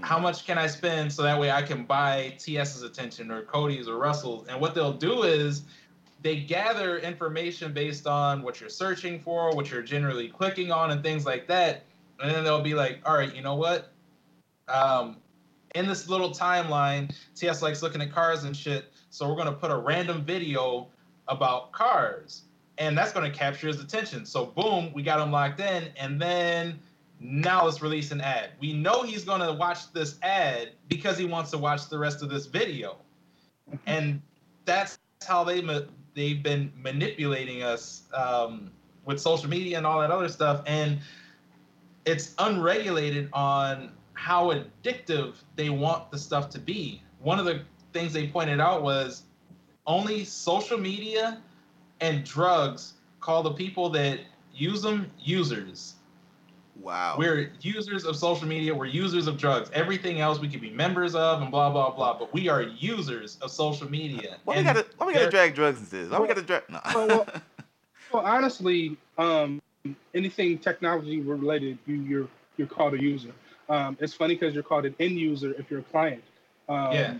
how 0.02 0.18
much 0.18 0.46
can 0.46 0.58
I 0.58 0.66
spend 0.66 1.10
so 1.10 1.22
that 1.22 1.40
way 1.40 1.50
I 1.50 1.62
can 1.62 1.84
buy 1.84 2.34
TS's 2.38 2.82
attention 2.82 3.30
or 3.30 3.42
Cody's 3.42 3.88
or 3.88 3.96
Russell's? 3.96 4.46
And 4.48 4.60
what 4.60 4.74
they'll 4.74 4.92
do 4.92 5.22
is 5.22 5.62
they 6.20 6.36
gather 6.36 6.98
information 6.98 7.72
based 7.72 8.06
on 8.06 8.42
what 8.42 8.60
you're 8.60 8.68
searching 8.68 9.18
for, 9.18 9.54
what 9.54 9.70
you're 9.70 9.82
generally 9.82 10.28
clicking 10.28 10.70
on, 10.70 10.90
and 10.90 11.02
things 11.02 11.24
like 11.24 11.46
that. 11.48 11.84
And 12.20 12.30
then 12.30 12.44
they'll 12.44 12.62
be 12.62 12.74
like, 12.74 13.00
all 13.06 13.16
right, 13.16 13.34
you 13.34 13.42
know 13.42 13.54
what? 13.54 13.90
Um, 14.68 15.16
in 15.74 15.88
this 15.88 16.08
little 16.08 16.30
timeline, 16.30 17.14
TS 17.34 17.62
likes 17.62 17.82
looking 17.82 18.00
at 18.00 18.12
cars 18.12 18.44
and 18.44 18.56
shit. 18.56 18.92
So 19.10 19.28
we're 19.28 19.36
going 19.36 19.46
to 19.46 19.52
put 19.52 19.70
a 19.70 19.76
random 19.76 20.24
video 20.24 20.88
about 21.28 21.72
cars. 21.72 22.42
And 22.78 22.96
that's 22.98 23.12
going 23.12 23.30
to 23.30 23.36
capture 23.36 23.68
his 23.68 23.80
attention. 23.80 24.26
So, 24.26 24.46
boom, 24.46 24.92
we 24.92 25.02
got 25.02 25.20
him 25.20 25.30
locked 25.30 25.60
in. 25.60 25.90
And 25.96 26.20
then 26.20 26.78
now 27.20 27.64
let's 27.64 27.80
release 27.80 28.10
an 28.10 28.20
ad. 28.20 28.50
We 28.60 28.72
know 28.72 29.02
he's 29.02 29.24
going 29.24 29.40
to 29.40 29.52
watch 29.52 29.92
this 29.92 30.18
ad 30.22 30.72
because 30.88 31.16
he 31.16 31.24
wants 31.24 31.50
to 31.52 31.58
watch 31.58 31.88
the 31.88 31.98
rest 31.98 32.22
of 32.22 32.30
this 32.30 32.46
video. 32.46 32.96
And 33.86 34.20
that's 34.64 34.98
how 35.26 35.44
they 35.44 35.60
ma- 35.60 35.80
they've 36.14 36.42
been 36.42 36.72
manipulating 36.76 37.62
us 37.62 38.02
um, 38.12 38.70
with 39.04 39.20
social 39.20 39.48
media 39.48 39.78
and 39.78 39.86
all 39.86 40.00
that 40.00 40.10
other 40.10 40.28
stuff. 40.28 40.62
And 40.66 40.98
it's 42.04 42.34
unregulated 42.38 43.28
on 43.32 43.92
how 44.14 44.52
addictive 44.52 45.34
they 45.56 45.70
want 45.70 46.10
the 46.10 46.18
stuff 46.18 46.50
to 46.50 46.58
be. 46.58 47.02
One 47.20 47.38
of 47.38 47.44
the 47.44 47.62
things 47.92 48.12
they 48.12 48.28
pointed 48.28 48.60
out 48.60 48.82
was 48.82 49.22
only 49.86 50.24
social 50.24 50.78
media 50.78 51.40
and 52.04 52.22
drugs 52.24 52.94
call 53.20 53.42
the 53.42 53.52
people 53.52 53.88
that 53.90 54.20
use 54.54 54.82
them 54.82 55.10
users. 55.18 55.94
Wow. 56.80 57.14
We're 57.16 57.50
users 57.60 58.04
of 58.04 58.16
social 58.16 58.46
media. 58.46 58.74
We're 58.74 58.86
users 58.86 59.26
of 59.26 59.38
drugs. 59.38 59.70
Everything 59.72 60.20
else 60.20 60.38
we 60.38 60.48
could 60.48 60.60
be 60.60 60.70
members 60.70 61.14
of 61.14 61.40
and 61.40 61.50
blah 61.50 61.70
blah 61.70 61.90
blah. 61.90 62.18
But 62.18 62.32
we 62.34 62.48
are 62.48 62.62
users 62.62 63.38
of 63.40 63.50
social 63.50 63.90
media. 63.90 64.36
why 64.44 64.58
we 64.58 64.64
gotta 64.64 64.84
why 64.98 65.06
we 65.06 65.14
gotta 65.14 65.30
drag 65.30 65.54
drugs 65.54 65.78
into 65.80 65.90
this? 65.90 66.10
Why 66.10 66.18
we 66.20 66.28
gotta 66.28 66.42
drag? 66.42 66.62
No. 66.68 66.80
Well, 66.94 67.08
well- 67.08 67.26
Well, 68.12 68.24
honestly, 68.24 68.96
um, 69.18 69.60
anything 70.14 70.58
technology 70.58 71.20
related, 71.20 71.78
you, 71.86 71.96
you're 71.96 72.28
you're 72.56 72.68
called 72.68 72.94
a 72.94 73.02
user. 73.02 73.32
Um, 73.68 73.96
it's 73.98 74.14
funny 74.14 74.34
because 74.34 74.54
you're 74.54 74.62
called 74.62 74.84
an 74.84 74.94
end 75.00 75.18
user 75.18 75.52
if 75.58 75.68
you're 75.70 75.80
a 75.80 75.84
client. 75.84 76.22
Um, 76.68 76.92
Yeah. 76.92 77.14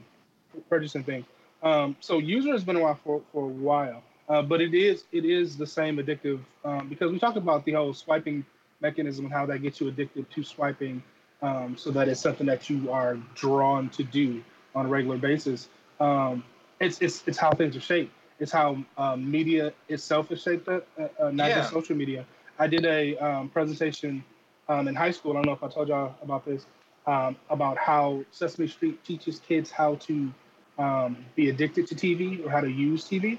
Purchasing 0.69 1.03
things. 1.03 1.25
Um, 1.65 1.97
so 1.99 2.19
user 2.19 2.53
has 2.53 2.63
been 2.63 2.77
around 2.77 2.99
for, 3.03 3.23
for 3.33 3.45
a 3.45 3.49
while, 3.49 4.05
uh, 4.29 4.43
but 4.43 4.61
it 4.61 4.75
is 4.75 5.05
it 5.13 5.25
is 5.25 5.57
the 5.57 5.67
same 5.67 5.99
addictive 5.99 6.41
um, 6.65 6.89
because 6.89 7.11
we 7.13 7.19
talked 7.19 7.37
about 7.37 7.65
the 7.65 7.73
whole 7.73 7.93
swiping 7.93 8.45
mechanism 8.81 9.25
and 9.25 9.33
how 9.35 9.47
that 9.47 9.59
gets 9.61 9.81
you 9.81 9.89
addicted 9.89 10.31
to 10.31 10.43
swiping, 10.43 11.03
um, 11.43 11.77
so 11.77 11.91
that 11.91 12.09
it's 12.09 12.21
something 12.21 12.47
that 12.47 12.69
you 12.71 12.91
are 12.91 13.17
drawn 13.35 13.89
to 13.91 14.03
do 14.03 14.43
on 14.75 14.87
a 14.87 14.89
regular 14.89 15.19
basis. 15.19 15.69
Um, 16.01 16.45
it's, 16.81 17.01
it's 17.01 17.27
it's 17.27 17.39
how 17.39 17.53
things 17.53 17.77
are 17.77 17.81
shaped. 17.81 18.13
It's 18.41 18.53
how 18.53 18.79
um, 18.99 19.31
media 19.31 19.73
itself 19.89 20.31
is 20.33 20.43
shaped, 20.43 20.69
uh, 20.69 20.81
uh, 20.99 21.31
not 21.31 21.49
Yeah. 21.51 21.55
just 21.55 21.71
social 21.71 21.97
media. 21.97 22.27
I 22.59 22.67
did 22.67 22.85
a 22.85 23.17
um, 23.19 23.49
presentation 23.49 24.25
um, 24.69 24.89
in 24.89 24.95
high 24.95 25.11
school. 25.13 25.33
I 25.33 25.37
don't 25.37 25.47
know 25.47 25.53
if 25.53 25.63
I 25.63 25.69
told 25.69 25.89
y'all 25.89 26.15
about 26.23 26.45
this, 26.45 26.67
um, 27.07 27.37
about 27.51 27.79
how 27.79 28.25
Sesame 28.31 28.67
Street 28.69 29.03
teaches 29.05 29.39
kids 29.41 29.71
how 29.71 29.97
to 29.97 30.33
um, 30.79 31.25
be 31.37 31.49
addicted 31.51 31.87
to 31.89 31.95
TV 31.95 32.45
or 32.45 32.51
how 32.51 32.61
to 32.61 32.71
use 32.71 33.05
TV. 33.09 33.39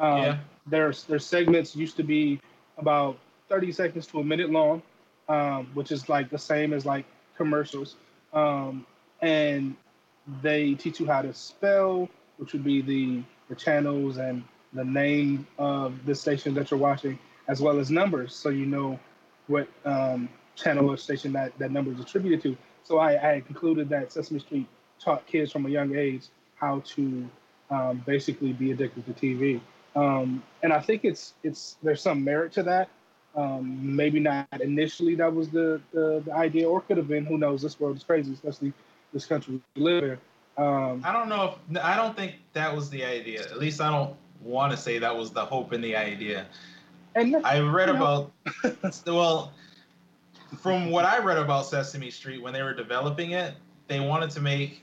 Um, 0.00 0.22
Yeah. 0.22 0.38
Their 0.66 0.92
their 1.08 1.18
segments 1.18 1.76
used 1.76 1.96
to 1.96 2.02
be 2.02 2.40
about 2.78 3.16
30 3.48 3.72
seconds 3.72 4.06
to 4.08 4.20
a 4.20 4.24
minute 4.24 4.50
long, 4.50 4.82
um, 5.28 5.66
which 5.74 5.90
is 5.92 6.08
like 6.08 6.30
the 6.30 6.38
same 6.38 6.72
as 6.72 6.86
like 6.86 7.04
commercials. 7.36 7.96
Um, 8.32 8.86
and 9.20 9.74
they 10.42 10.74
teach 10.74 11.00
you 11.00 11.06
how 11.06 11.22
to 11.22 11.34
spell, 11.34 12.08
which 12.36 12.52
would 12.52 12.64
be 12.64 12.80
the, 12.82 13.22
the 13.48 13.54
channels 13.56 14.18
and 14.18 14.44
the 14.72 14.84
name 14.84 15.46
of 15.58 16.06
the 16.06 16.14
station 16.14 16.54
that 16.54 16.70
you're 16.70 16.78
watching, 16.78 17.18
as 17.48 17.60
well 17.60 17.80
as 17.80 17.90
numbers, 17.90 18.34
so 18.34 18.48
you 18.50 18.66
know 18.66 18.98
what 19.48 19.66
um, 19.84 20.28
channel 20.54 20.90
or 20.90 20.96
station 20.96 21.32
that, 21.32 21.58
that 21.58 21.72
number 21.72 21.90
is 21.90 21.98
attributed 21.98 22.40
to. 22.42 22.56
So 22.84 22.98
I, 22.98 23.36
I 23.36 23.40
concluded 23.40 23.88
that 23.88 24.12
Sesame 24.12 24.38
Street 24.38 24.66
taught 25.00 25.26
kids 25.26 25.50
from 25.50 25.66
a 25.66 25.68
young 25.68 25.96
age 25.96 26.26
how 26.54 26.80
to 26.94 27.28
um, 27.70 28.02
basically 28.06 28.52
be 28.52 28.70
addicted 28.70 29.06
to 29.06 29.12
TV. 29.12 29.60
Um, 29.96 30.42
and 30.62 30.72
I 30.72 30.80
think 30.80 31.04
it's 31.04 31.34
it's 31.42 31.76
there's 31.82 32.02
some 32.02 32.22
merit 32.22 32.52
to 32.52 32.62
that. 32.64 32.88
Um, 33.36 33.94
maybe 33.94 34.18
not 34.18 34.48
initially 34.60 35.14
that 35.14 35.32
was 35.32 35.50
the, 35.50 35.80
the, 35.92 36.20
the 36.26 36.32
idea, 36.32 36.68
or 36.68 36.80
could 36.80 36.96
have 36.96 37.06
been. 37.06 37.24
Who 37.24 37.38
knows? 37.38 37.62
This 37.62 37.78
world 37.78 37.96
is 37.96 38.02
crazy, 38.02 38.32
especially 38.32 38.72
this 39.12 39.24
country 39.24 39.60
we 39.76 39.82
live 39.82 40.04
in. 40.04 40.18
Um, 40.64 41.02
I 41.04 41.12
don't 41.12 41.28
know 41.28 41.54
if 41.70 41.84
I 41.84 41.96
don't 41.96 42.16
think 42.16 42.34
that 42.54 42.74
was 42.74 42.90
the 42.90 43.04
idea. 43.04 43.42
At 43.42 43.58
least 43.58 43.80
I 43.80 43.90
don't 43.90 44.16
want 44.42 44.72
to 44.72 44.76
say 44.76 44.98
that 44.98 45.16
was 45.16 45.30
the 45.30 45.44
hope 45.44 45.72
in 45.72 45.80
the 45.80 45.94
idea. 45.94 46.46
and 47.14 47.36
I 47.44 47.60
read 47.60 47.88
about 47.88 48.32
well, 49.06 49.52
from 50.58 50.90
what 50.90 51.04
I 51.04 51.18
read 51.18 51.38
about 51.38 51.66
Sesame 51.66 52.10
Street 52.10 52.42
when 52.42 52.52
they 52.52 52.62
were 52.62 52.74
developing 52.74 53.32
it, 53.32 53.54
they 53.86 54.00
wanted 54.00 54.30
to 54.30 54.40
make 54.40 54.82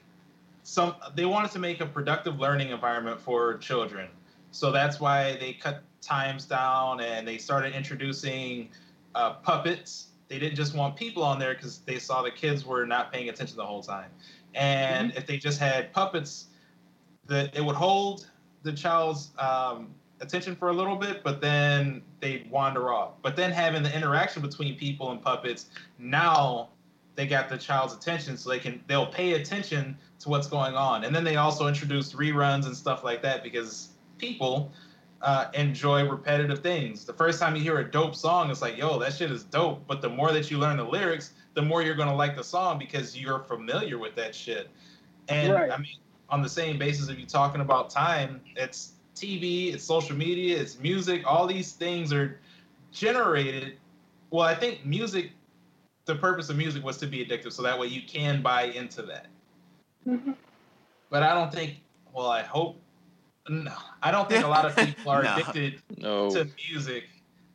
some 0.64 0.96
they 1.16 1.26
wanted 1.26 1.52
to 1.52 1.60
make 1.60 1.82
a 1.82 1.86
productive 1.86 2.40
learning 2.40 2.70
environment 2.70 3.20
for 3.20 3.58
children. 3.58 4.08
So 4.52 4.72
that's 4.72 5.00
why 5.00 5.38
they 5.38 5.54
cut 5.54 5.84
times 6.02 6.46
down 6.46 7.02
and 7.02 7.28
they 7.28 7.38
started 7.38 7.74
introducing 7.74 8.70
uh, 9.16 9.34
puppets. 9.34 10.08
They 10.28 10.40
didn't 10.40 10.56
just 10.56 10.76
want 10.76 10.96
people 10.96 11.24
on 11.24 11.40
there 11.40 11.54
because 11.54 11.80
they 11.80 12.00
saw 12.00 12.22
the 12.22 12.32
kids 12.32 12.66
were 12.66 12.86
not 12.86 13.12
paying 13.12 13.30
attention 13.30 13.58
the 13.58 13.66
whole 13.66 13.84
time. 13.84 14.10
And 14.56 15.14
if 15.16 15.26
they 15.26 15.38
just 15.38 15.60
had 15.60 15.94
puppets, 15.94 16.48
that 17.28 17.56
it 17.56 17.64
would 17.64 17.76
hold 17.76 18.30
the 18.64 18.74
child's 18.74 19.32
um, 19.38 19.94
attention 20.22 20.56
for 20.56 20.70
a 20.70 20.74
little 20.74 20.96
bit, 20.96 21.24
but 21.24 21.42
then 21.42 22.02
they'd 22.20 22.50
wander 22.50 22.92
off. 22.92 23.14
But 23.22 23.36
then 23.36 23.52
having 23.52 23.84
the 23.84 23.96
interaction 23.96 24.42
between 24.42 24.78
people 24.78 25.12
and 25.12 25.22
puppets, 25.22 25.68
now 26.00 26.70
they 27.16 27.28
got 27.28 27.50
the 27.50 27.58
child's 27.58 27.94
attention, 27.94 28.38
so 28.38 28.50
they 28.50 28.60
can 28.60 28.84
they'll 28.88 29.08
pay 29.08 29.34
attention 29.34 29.98
to 30.20 30.30
what's 30.30 30.48
going 30.48 30.76
on. 30.76 31.04
And 31.04 31.16
then 31.16 31.24
they 31.24 31.36
also 31.36 31.68
introduced 31.68 32.16
reruns 32.16 32.66
and 32.66 32.76
stuff 32.76 33.04
like 33.04 33.22
that 33.24 33.44
because 33.44 33.90
people 34.18 34.72
uh, 35.22 35.50
enjoy 35.54 36.08
repetitive 36.08 36.60
things. 36.60 37.06
The 37.06 37.14
first 37.14 37.40
time 37.40 37.56
you 37.56 37.62
hear 37.62 37.80
a 37.80 37.92
dope 37.92 38.16
song, 38.16 38.52
it's 38.52 38.62
like, 38.62 38.78
yo, 38.78 39.00
that 39.00 39.14
shit 39.14 39.32
is 39.32 39.44
dope. 39.44 39.86
But 39.88 40.02
the 40.02 40.10
more 40.10 40.32
that 40.32 40.52
you 40.52 40.58
learn 40.58 40.78
the 40.78 40.84
lyrics, 40.84 41.34
the 41.54 41.62
more 41.62 41.82
you're 41.82 41.96
gonna 41.96 42.16
like 42.16 42.36
the 42.36 42.44
song 42.44 42.78
because 42.78 43.18
you're 43.18 43.40
familiar 43.40 43.98
with 43.98 44.16
that 44.16 44.36
shit. 44.36 44.70
And 45.28 45.54
Right. 45.54 45.72
I 45.72 45.78
mean, 45.78 45.98
on 46.30 46.42
the 46.42 46.50
same 46.50 46.78
basis 46.78 47.10
of 47.10 47.20
you 47.20 47.26
talking 47.26 47.62
about 47.62 47.90
time, 47.90 48.42
it's 48.56 48.94
TV, 49.16 49.74
it's 49.74 49.84
social 49.84 50.16
media, 50.16 50.60
it's 50.60 50.80
music. 50.80 51.24
All 51.26 51.48
these 51.48 51.74
things 51.74 52.14
are 52.14 52.40
generated. 52.92 53.78
Well, 54.30 54.46
I 54.46 54.54
think 54.56 54.86
music. 54.86 55.32
The 56.06 56.16
purpose 56.16 56.50
of 56.50 56.56
music 56.56 56.86
was 56.86 56.98
to 57.00 57.08
be 57.08 57.26
addictive, 57.26 57.52
so 57.52 57.62
that 57.64 57.78
way 57.78 57.88
you 57.88 58.02
can 58.08 58.42
buy 58.42 58.64
into 58.64 59.02
that. 59.04 59.28
Mhm. 60.08 60.36
But 61.10 61.24
I 61.24 61.34
don't 61.34 61.52
think. 61.52 61.82
Well, 62.14 62.28
I 62.28 62.44
hope. 62.44 62.80
No, 63.50 63.74
I 64.04 64.12
don't 64.12 64.30
think 64.30 64.44
a 64.44 64.48
lot 64.48 64.66
of 64.66 64.76
people 64.76 65.12
are 65.12 65.24
No. 65.24 65.34
addicted 65.36 65.82
No. 65.98 66.30
to 66.32 66.48
music 66.70 67.06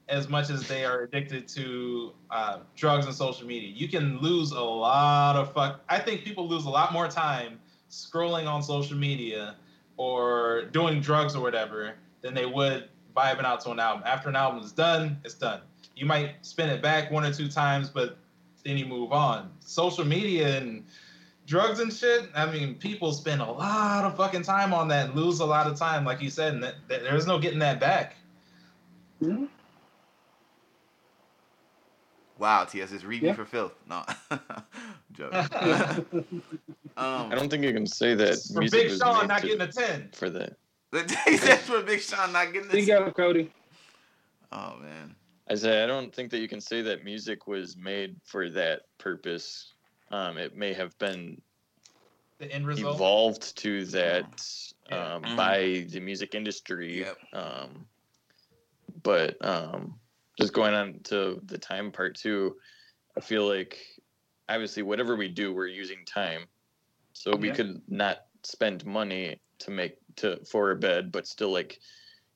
as 0.08 0.28
much 0.28 0.50
as 0.50 0.66
they 0.68 0.84
are 0.84 1.02
addicted 1.02 1.46
to 1.48 2.12
uh, 2.30 2.58
drugs 2.76 3.06
and 3.06 3.14
social 3.14 3.46
media. 3.46 3.70
You 3.74 3.88
can 3.88 4.18
lose 4.20 4.50
a 4.52 4.60
lot 4.60 5.36
of 5.36 5.52
fuck. 5.52 5.80
I 5.88 5.98
think 5.98 6.22
people 6.24 6.48
lose 6.48 6.64
a 6.66 6.70
lot 6.70 6.92
more 6.92 7.08
time 7.08 7.58
scrolling 7.90 8.46
on 8.46 8.62
social 8.62 8.96
media 8.96 9.54
or 9.96 10.64
doing 10.72 11.00
drugs 11.00 11.34
or 11.36 11.42
whatever 11.42 11.94
than 12.20 12.34
they 12.34 12.46
would 12.46 12.88
vibing 13.16 13.44
out 13.44 13.60
to 13.62 13.70
an 13.70 13.78
album. 13.78 14.02
After 14.06 14.28
an 14.28 14.36
album 14.36 14.62
is 14.62 14.72
done, 14.72 15.18
it's 15.24 15.34
done. 15.34 15.60
You 15.94 16.06
might 16.06 16.34
spin 16.44 16.68
it 16.70 16.82
back 16.82 17.10
one 17.10 17.24
or 17.24 17.32
two 17.32 17.48
times, 17.48 17.88
but 17.90 18.16
then 18.64 18.78
you 18.78 18.86
move 18.86 19.12
on. 19.12 19.50
Social 19.60 20.04
media 20.04 20.56
and 20.58 20.84
drugs 21.52 21.80
and 21.80 21.92
shit. 21.92 22.30
I 22.34 22.50
mean, 22.50 22.76
people 22.76 23.12
spend 23.12 23.42
a 23.42 23.44
lot 23.44 24.06
of 24.06 24.16
fucking 24.16 24.40
time 24.42 24.72
on 24.72 24.88
that 24.88 25.10
and 25.10 25.14
lose 25.14 25.40
a 25.40 25.44
lot 25.44 25.66
of 25.66 25.78
time, 25.78 26.02
like 26.02 26.22
you 26.22 26.30
said, 26.30 26.54
and 26.54 26.62
that, 26.62 26.76
that, 26.88 27.02
there's 27.02 27.26
no 27.26 27.38
getting 27.38 27.58
that 27.58 27.78
back. 27.78 28.16
Mhm. 29.22 29.48
Wow, 32.38 32.64
TS 32.64 32.92
is 32.92 33.04
read 33.04 33.22
Yeah. 33.22 33.34
for 33.34 33.44
filth. 33.44 33.74
No, 33.86 34.02
joke. 35.12 35.30
I 35.34 36.02
um, 36.96 37.28
don't 37.28 37.50
think 37.50 37.64
you 37.64 37.72
can 37.74 37.86
say 37.86 38.14
that 38.14 38.38
For 38.50 38.60
music 38.60 38.88
Big 38.88 38.98
Sean 38.98 39.28
not 39.28 39.42
to- 39.42 39.46
getting 39.48 39.60
a 39.60 39.70
10. 39.70 40.08
for 40.14 40.30
that. 40.30 40.56
he 41.26 41.36
said 41.36 41.58
for 41.58 41.82
Big 41.82 42.00
Sean 42.00 42.32
not 42.32 42.46
getting 42.54 42.68
There 42.68 42.80
this. 42.80 42.88
you 42.88 42.94
go, 42.98 43.10
Cody. 43.10 43.52
Oh 44.52 44.76
man. 44.80 45.14
I 45.50 45.54
say 45.54 45.84
I 45.84 45.86
don't 45.86 46.14
think 46.14 46.30
that 46.30 46.38
you 46.38 46.48
can 46.48 46.62
say 46.62 46.80
that 46.80 47.04
music 47.04 47.46
was 47.46 47.76
made 47.76 48.16
for 48.24 48.48
that 48.50 48.82
purpose. 48.96 49.71
Um, 50.12 50.36
it 50.38 50.54
may 50.54 50.74
have 50.74 50.96
been 50.98 51.42
The 52.38 52.52
end 52.52 52.66
result. 52.66 52.94
evolved 52.94 53.56
to 53.58 53.84
that 53.86 54.24
Yeah. 54.90 55.14
um, 55.14 55.22
Mhm. 55.22 55.36
by 55.36 55.86
the 55.88 56.00
music 56.00 56.34
industry. 56.34 57.00
Yep. 57.00 57.18
Um, 57.32 57.88
but 59.02 59.44
um, 59.44 60.00
just 60.38 60.52
going 60.52 60.74
on 60.74 61.00
to 61.04 61.40
the 61.44 61.58
time 61.58 61.92
part 61.92 62.16
too, 62.16 62.60
I 63.16 63.20
feel 63.20 63.48
like 63.48 63.78
obviously 64.48 64.82
whatever 64.82 65.16
we 65.16 65.28
do, 65.28 65.52
we're 65.54 65.66
using 65.66 66.04
time. 66.04 66.48
So 67.14 67.34
we 67.36 67.48
Yeah. 67.48 67.54
could 67.54 67.88
not 67.88 68.26
spend 68.44 68.84
money 68.84 69.40
to 69.60 69.70
make 69.70 69.98
to 70.16 70.44
for 70.44 70.72
a 70.72 70.76
bed, 70.76 71.12
but 71.12 71.26
still 71.26 71.52
like, 71.52 71.80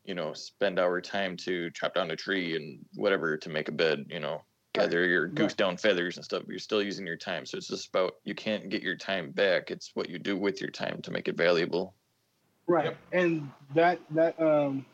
you 0.05 0.15
know, 0.15 0.33
spend 0.33 0.79
our 0.79 1.03
time 1.03 1.37
to 1.39 1.71
chop 1.73 1.95
down 1.95 2.11
a 2.11 2.17
tree 2.17 2.57
and 2.57 2.87
whatever 2.95 3.37
to 3.37 3.49
make 3.51 3.69
a 3.69 3.73
bed. 3.73 4.07
You 4.09 4.21
know, 4.21 4.46
gather 4.77 5.07
your 5.07 5.29
goose 5.29 5.55
down 5.55 5.77
feathers 5.77 6.17
and 6.17 6.25
stuff. 6.25 6.43
But 6.43 6.51
you're 6.51 6.59
still 6.59 6.83
using 6.83 7.07
your 7.07 7.17
time, 7.17 7.47
so 7.47 7.59
it's 7.59 7.69
just 7.69 7.89
about 7.89 8.15
you 8.25 8.35
can't 8.35 8.69
get 8.69 8.83
your 8.83 8.97
time 8.97 9.31
back. 9.31 9.71
It's 9.71 9.91
what 9.95 10.11
you 10.11 10.19
do 10.19 10.37
with 10.37 10.61
your 10.61 10.71
time 10.71 11.03
to 11.03 11.11
make 11.11 11.29
it 11.29 11.37
valuable. 11.37 11.95
Right, 12.67 12.87
Yep. 12.87 12.97
and 13.13 13.51
that 13.75 14.01
that 14.11 14.41
um, 14.41 14.85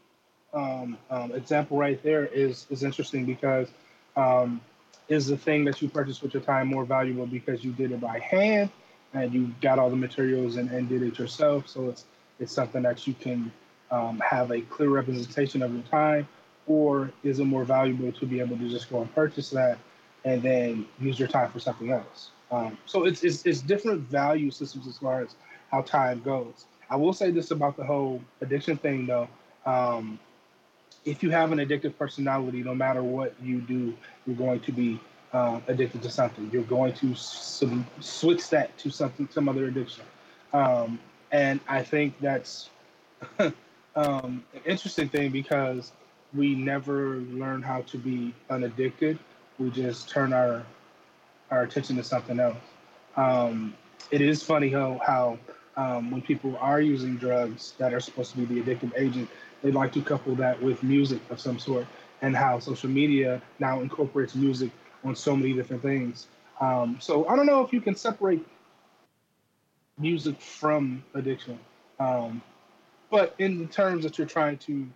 um, 0.52 0.98
um, 1.10 1.32
example 1.32 1.78
right 1.78 2.02
there 2.02 2.26
is 2.26 2.66
is 2.70 2.82
interesting 2.82 3.24
because 3.24 3.68
um, 4.16 4.60
is 5.08 5.26
the 5.26 5.36
thing 5.36 5.64
that 5.64 5.80
you 5.80 5.88
purchased 5.88 6.22
with 6.22 6.34
your 6.34 6.42
time 6.42 6.68
more 6.68 6.84
valuable 6.84 7.26
because 7.26 7.64
you 7.64 7.72
did 7.72 7.92
it 7.92 8.00
by 8.00 8.18
hand 8.18 8.70
and 9.14 9.32
you 9.32 9.54
got 9.60 9.78
all 9.78 9.90
the 9.90 9.96
materials 9.96 10.56
and, 10.56 10.70
and 10.70 10.88
did 10.88 11.02
it 11.02 11.18
yourself. 11.18 11.68
So 11.68 11.88
it's 11.88 12.04
it's 12.38 12.52
something 12.52 12.82
that 12.82 13.06
you 13.06 13.14
can 13.14 13.52
um, 13.90 14.20
have 14.20 14.50
a 14.50 14.60
clear 14.62 14.88
representation 14.88 15.62
of 15.62 15.72
your 15.72 15.82
time, 15.82 16.26
or 16.66 17.10
is 17.22 17.40
it 17.40 17.44
more 17.44 17.64
valuable 17.64 18.12
to 18.12 18.26
be 18.26 18.40
able 18.40 18.56
to 18.56 18.68
just 18.68 18.90
go 18.90 19.00
and 19.00 19.14
purchase 19.14 19.50
that 19.50 19.78
and 20.24 20.42
then 20.42 20.86
use 21.00 21.18
your 21.18 21.28
time 21.28 21.50
for 21.50 21.60
something 21.60 21.90
else? 21.90 22.30
Um, 22.50 22.76
so 22.86 23.04
it's, 23.04 23.24
it's 23.24 23.46
it's 23.46 23.60
different 23.60 24.02
value 24.02 24.50
systems 24.50 24.86
as 24.86 24.98
far 24.98 25.22
as 25.22 25.34
how 25.70 25.80
time 25.82 26.20
goes. 26.22 26.66
I 26.90 26.96
will 26.96 27.14
say 27.14 27.30
this 27.30 27.50
about 27.50 27.76
the 27.76 27.84
whole 27.84 28.20
addiction 28.42 28.76
thing, 28.76 29.06
though. 29.06 29.28
Um, 29.64 30.18
if 31.04 31.22
you 31.22 31.30
have 31.30 31.50
an 31.52 31.58
addictive 31.58 31.96
personality, 31.96 32.62
no 32.62 32.74
matter 32.74 33.02
what 33.02 33.34
you 33.42 33.60
do, 33.60 33.94
you're 34.26 34.36
going 34.36 34.60
to 34.60 34.72
be 34.72 35.00
um, 35.32 35.62
addicted 35.66 36.02
to 36.02 36.10
something. 36.10 36.50
You're 36.52 36.62
going 36.64 36.92
to 36.94 37.12
s- 37.12 37.64
switch 38.00 38.48
that 38.50 38.76
to 38.78 38.90
something, 38.90 39.28
some 39.32 39.48
other 39.48 39.64
addiction. 39.64 40.04
Um, 40.52 41.00
and 41.32 41.60
I 41.66 41.82
think 41.82 42.14
that's 42.20 42.68
um, 43.38 44.44
an 44.54 44.60
interesting 44.66 45.08
thing 45.08 45.30
because 45.30 45.92
we 46.34 46.54
never 46.54 47.16
learn 47.16 47.62
how 47.62 47.82
to 47.82 47.98
be 47.98 48.34
unaddicted. 48.50 49.18
We 49.58 49.70
just 49.70 50.08
turn 50.08 50.32
our 50.32 50.64
our 51.50 51.62
attention 51.62 51.96
to 51.96 52.04
something 52.04 52.40
else. 52.40 52.56
Um, 53.16 53.74
it 54.10 54.20
is 54.20 54.42
funny 54.42 54.70
how 54.70 55.00
how 55.04 55.38
um, 55.76 56.10
when 56.10 56.22
people 56.22 56.56
are 56.58 56.80
using 56.80 57.16
drugs 57.16 57.74
that 57.78 57.92
are 57.94 58.00
supposed 58.00 58.32
to 58.32 58.38
be 58.38 58.44
the 58.44 58.62
addictive 58.62 58.92
agent, 58.96 59.28
they 59.62 59.70
like 59.70 59.92
to 59.92 60.02
couple 60.02 60.34
that 60.36 60.60
with 60.62 60.82
music 60.82 61.20
of 61.30 61.40
some 61.40 61.58
sort, 61.58 61.86
and 62.22 62.36
how 62.36 62.58
social 62.58 62.90
media 62.90 63.40
now 63.58 63.80
incorporates 63.80 64.34
music 64.34 64.70
on 65.04 65.14
so 65.14 65.36
many 65.36 65.52
different 65.52 65.82
things. 65.82 66.26
Um, 66.60 66.98
so 67.00 67.26
I 67.26 67.36
don't 67.36 67.46
know 67.46 67.62
if 67.62 67.72
you 67.72 67.80
can 67.80 67.94
separate 67.96 68.46
music 69.98 70.40
from 70.40 71.04
addiction, 71.14 71.58
um, 72.00 72.40
but 73.10 73.34
in 73.38 73.58
the 73.58 73.66
terms 73.66 74.04
that 74.04 74.16
you're 74.16 74.26
trying 74.26 74.58
to 74.58 74.86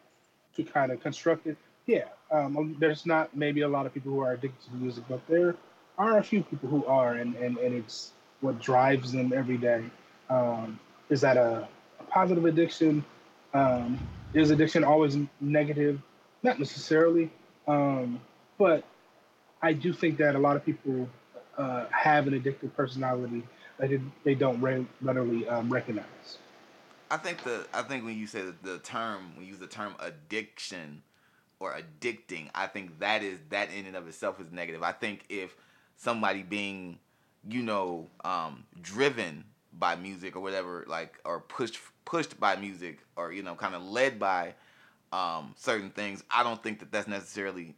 to 0.57 0.65
kind 0.65 0.93
of 0.93 1.01
construct 1.03 1.47
it, 1.47 1.57
yeah, 1.87 2.05
um, 2.31 2.77
there's 2.81 3.07
not 3.07 3.35
maybe 3.37 3.61
a 3.61 3.69
lot 3.69 3.87
of 3.87 3.95
people 3.95 4.13
who 4.13 4.21
are 4.21 4.33
addicted 4.33 4.69
to 4.69 4.75
music, 4.75 5.05
but 5.09 5.21
there 5.29 5.55
are 5.99 6.19
a 6.19 6.23
few 6.23 6.43
people 6.43 6.69
who 6.69 6.85
are, 6.87 7.15
and, 7.15 7.35
and, 7.37 7.57
and 7.59 7.75
it's 7.75 8.13
what 8.41 8.61
drives 8.61 9.13
them 9.13 9.33
every 9.33 9.57
day. 9.57 9.85
Um, 10.29 10.79
is 11.09 11.21
that 11.21 11.37
a, 11.37 11.69
a 12.01 12.03
positive 12.05 12.45
addiction? 12.45 13.05
Um, 13.55 13.99
is 14.35 14.51
addiction 14.51 14.85
always 14.85 15.17
negative? 15.41 16.01
Not 16.43 16.59
necessarily. 16.59 17.31
Um, 17.67 18.21
but 18.59 18.85
I 19.63 19.73
do 19.73 19.93
think 19.93 20.19
that 20.19 20.35
a 20.35 20.39
lot 20.39 20.57
of 20.57 20.65
people 20.65 21.09
uh, 21.57 21.87
have 21.91 22.27
an 22.27 22.39
addictive 22.39 22.75
personality 22.75 23.43
that 23.79 23.91
they, 24.25 24.35
don't 24.35 24.61
re- 24.61 24.87
readily 25.01 25.49
um, 25.49 25.73
recognize. 25.73 26.39
I 27.11 27.17
think 27.17 27.43
the 27.45 27.67
I 27.73 27.83
think 27.83 28.05
when 28.05 28.19
you 28.19 28.27
say 28.27 28.43
the, 28.43 28.55
the 28.63 28.79
term 28.79 29.33
when 29.35 29.45
you 29.45 29.53
use 29.53 29.61
the 29.61 29.67
term 29.67 29.95
addiction 30.01 31.03
or 31.61 31.75
addicting, 31.75 32.51
I 32.55 32.67
think 32.67 32.99
that 32.99 33.23
is 33.23 33.39
that 33.51 33.71
in 33.73 33.87
and 33.87 33.97
of 33.97 34.09
itself 34.09 34.41
is 34.41 34.51
negative. 34.51 34.83
I 34.83 34.93
think 34.93 35.25
if 35.29 35.55
somebody 35.97 36.43
being, 36.43 36.99
you 37.49 37.63
know, 37.63 38.09
um, 38.25 38.65
driven 38.83 39.45
by 39.73 39.97
music 39.97 40.37
or 40.37 40.41
whatever, 40.41 40.85
like 40.89 41.19
or 41.25 41.41
pushed 41.41 41.79
pushed 42.05 42.39
by 42.41 42.57
music 42.57 42.99
or 43.17 43.33
you 43.33 43.43
know, 43.43 43.55
kind 43.55 43.75
of 43.75 43.83
led 43.83 44.19
by 44.19 44.55
um, 45.13 45.55
certain 45.57 45.91
things, 45.91 46.25
I 46.31 46.43
don't 46.43 46.63
think 46.63 46.81
that 46.81 46.91
that's 46.91 47.09
necessarily 47.09 47.75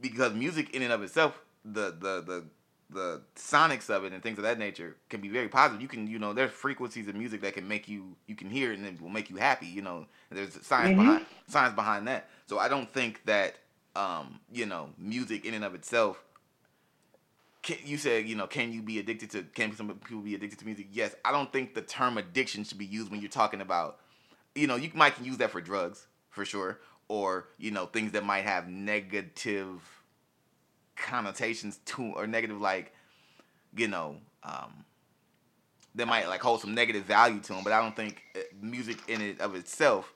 because 0.00 0.32
music 0.34 0.74
in 0.74 0.82
and 0.82 0.92
of 0.92 1.02
itself, 1.02 1.40
the 1.64 1.90
the 1.90 2.22
the 2.22 2.44
the 2.90 3.20
sonics 3.34 3.90
of 3.90 4.04
it 4.04 4.12
and 4.12 4.22
things 4.22 4.38
of 4.38 4.44
that 4.44 4.58
nature 4.58 4.96
can 5.08 5.20
be 5.20 5.28
very 5.28 5.48
positive. 5.48 5.82
You 5.82 5.88
can, 5.88 6.06
you 6.06 6.18
know, 6.18 6.32
there's 6.32 6.52
frequencies 6.52 7.08
of 7.08 7.16
music 7.16 7.40
that 7.42 7.54
can 7.54 7.66
make 7.66 7.88
you, 7.88 8.16
you 8.26 8.36
can 8.36 8.48
hear 8.48 8.72
it 8.72 8.78
and 8.78 8.86
it 8.86 9.00
will 9.00 9.08
make 9.08 9.28
you 9.28 9.36
happy. 9.36 9.66
You 9.66 9.82
know, 9.82 10.06
there's 10.30 10.52
science 10.64 10.90
mm-hmm. 10.90 11.00
behind 11.00 11.26
science 11.48 11.74
behind 11.74 12.06
that. 12.08 12.28
So 12.46 12.58
I 12.58 12.68
don't 12.68 12.92
think 12.92 13.24
that, 13.24 13.56
um, 13.96 14.40
you 14.52 14.66
know, 14.66 14.90
music 14.98 15.44
in 15.44 15.54
and 15.54 15.64
of 15.64 15.74
itself. 15.74 16.22
Can, 17.62 17.78
you 17.84 17.98
said, 17.98 18.28
you 18.28 18.36
know, 18.36 18.46
can 18.46 18.72
you 18.72 18.82
be 18.82 19.00
addicted 19.00 19.30
to? 19.32 19.42
Can 19.42 19.74
some 19.74 19.88
people 19.88 20.22
be 20.22 20.36
addicted 20.36 20.60
to 20.60 20.64
music? 20.64 20.86
Yes. 20.92 21.16
I 21.24 21.32
don't 21.32 21.52
think 21.52 21.74
the 21.74 21.82
term 21.82 22.18
addiction 22.18 22.62
should 22.62 22.78
be 22.78 22.86
used 22.86 23.10
when 23.10 23.20
you're 23.20 23.28
talking 23.28 23.60
about, 23.60 23.98
you 24.54 24.68
know, 24.68 24.76
you 24.76 24.90
might 24.94 25.16
can 25.16 25.24
use 25.24 25.38
that 25.38 25.50
for 25.50 25.60
drugs 25.60 26.06
for 26.30 26.44
sure, 26.44 26.78
or 27.08 27.48
you 27.58 27.72
know, 27.72 27.86
things 27.86 28.12
that 28.12 28.24
might 28.24 28.44
have 28.44 28.68
negative 28.68 29.80
connotations 30.96 31.78
to 31.84 32.02
or 32.02 32.26
negative 32.26 32.60
like 32.60 32.92
you 33.76 33.88
know 33.88 34.16
um 34.42 34.84
they 35.94 36.04
might 36.04 36.28
like 36.28 36.40
hold 36.40 36.60
some 36.60 36.74
negative 36.74 37.04
value 37.04 37.40
to 37.40 37.52
them 37.52 37.64
but 37.64 37.72
i 37.72 37.80
don't 37.80 37.96
think 37.96 38.22
uh, 38.36 38.40
music 38.60 38.98
in 39.08 39.20
it 39.20 39.40
of 39.40 39.54
itself 39.54 40.12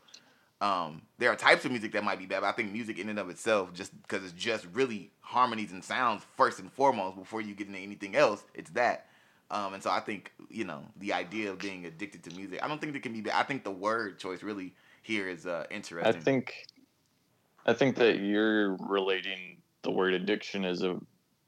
um 0.60 1.02
there 1.18 1.30
are 1.30 1.36
types 1.36 1.64
of 1.64 1.70
music 1.70 1.92
that 1.92 2.04
might 2.04 2.18
be 2.18 2.26
bad 2.26 2.40
but 2.40 2.48
i 2.48 2.52
think 2.52 2.72
music 2.72 2.98
in 2.98 3.08
and 3.08 3.18
of 3.18 3.30
itself 3.30 3.72
just 3.72 4.00
because 4.02 4.24
it's 4.24 4.32
just 4.32 4.66
really 4.72 5.10
harmonies 5.20 5.72
and 5.72 5.82
sounds 5.82 6.22
first 6.36 6.58
and 6.58 6.72
foremost 6.72 7.16
before 7.16 7.40
you 7.40 7.54
get 7.54 7.66
into 7.66 7.78
anything 7.78 8.16
else 8.16 8.44
it's 8.54 8.70
that. 8.70 9.06
Um 9.50 9.74
and 9.74 9.82
so 9.82 9.90
i 9.90 10.00
think 10.00 10.32
you 10.48 10.64
know 10.64 10.82
the 10.98 11.12
idea 11.12 11.50
of 11.50 11.58
being 11.58 11.86
addicted 11.86 12.22
to 12.24 12.36
music 12.36 12.62
i 12.62 12.68
don't 12.68 12.80
think 12.80 12.94
it 12.94 13.02
can 13.02 13.12
be 13.12 13.20
bad 13.20 13.34
i 13.34 13.42
think 13.42 13.64
the 13.64 13.70
word 13.70 14.18
choice 14.18 14.42
really 14.42 14.74
here 15.02 15.28
is 15.28 15.46
uh 15.46 15.64
interesting. 15.70 16.20
I 16.20 16.24
think 16.24 16.54
i 17.66 17.72
think 17.72 17.96
that 17.96 18.20
you're 18.20 18.76
relating 18.76 19.59
the 19.82 19.90
word 19.90 20.14
addiction 20.14 20.64
is 20.64 20.82
a 20.82 20.98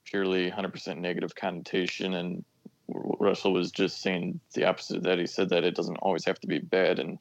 purely 0.05 0.51
100% 0.51 0.99
negative 0.99 1.35
connotation 1.35 2.15
and 2.15 2.45
russell 2.89 3.53
was 3.53 3.71
just 3.71 4.03
saying 4.03 4.39
the 4.55 4.65
opposite 4.65 4.99
of 4.99 5.03
that 5.05 5.19
he 5.19 5.27
said 5.27 5.49
that 5.49 5.65
it 5.65 5.75
doesn't 5.75 5.97
always 5.99 6.25
have 6.25 6.39
to 6.39 6.47
be 6.47 6.59
bad 6.59 6.99
and 6.99 7.19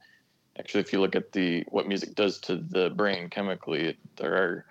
actually 0.59 0.81
if 0.81 0.91
you 0.91 0.99
look 0.99 1.15
at 1.15 1.31
the 1.31 1.63
what 1.69 1.87
music 1.87 2.13
does 2.15 2.39
to 2.39 2.57
the 2.57 2.89
brain 2.89 3.29
chemically 3.29 3.89
it, 3.89 3.97
there 4.17 4.35
are 4.35 4.65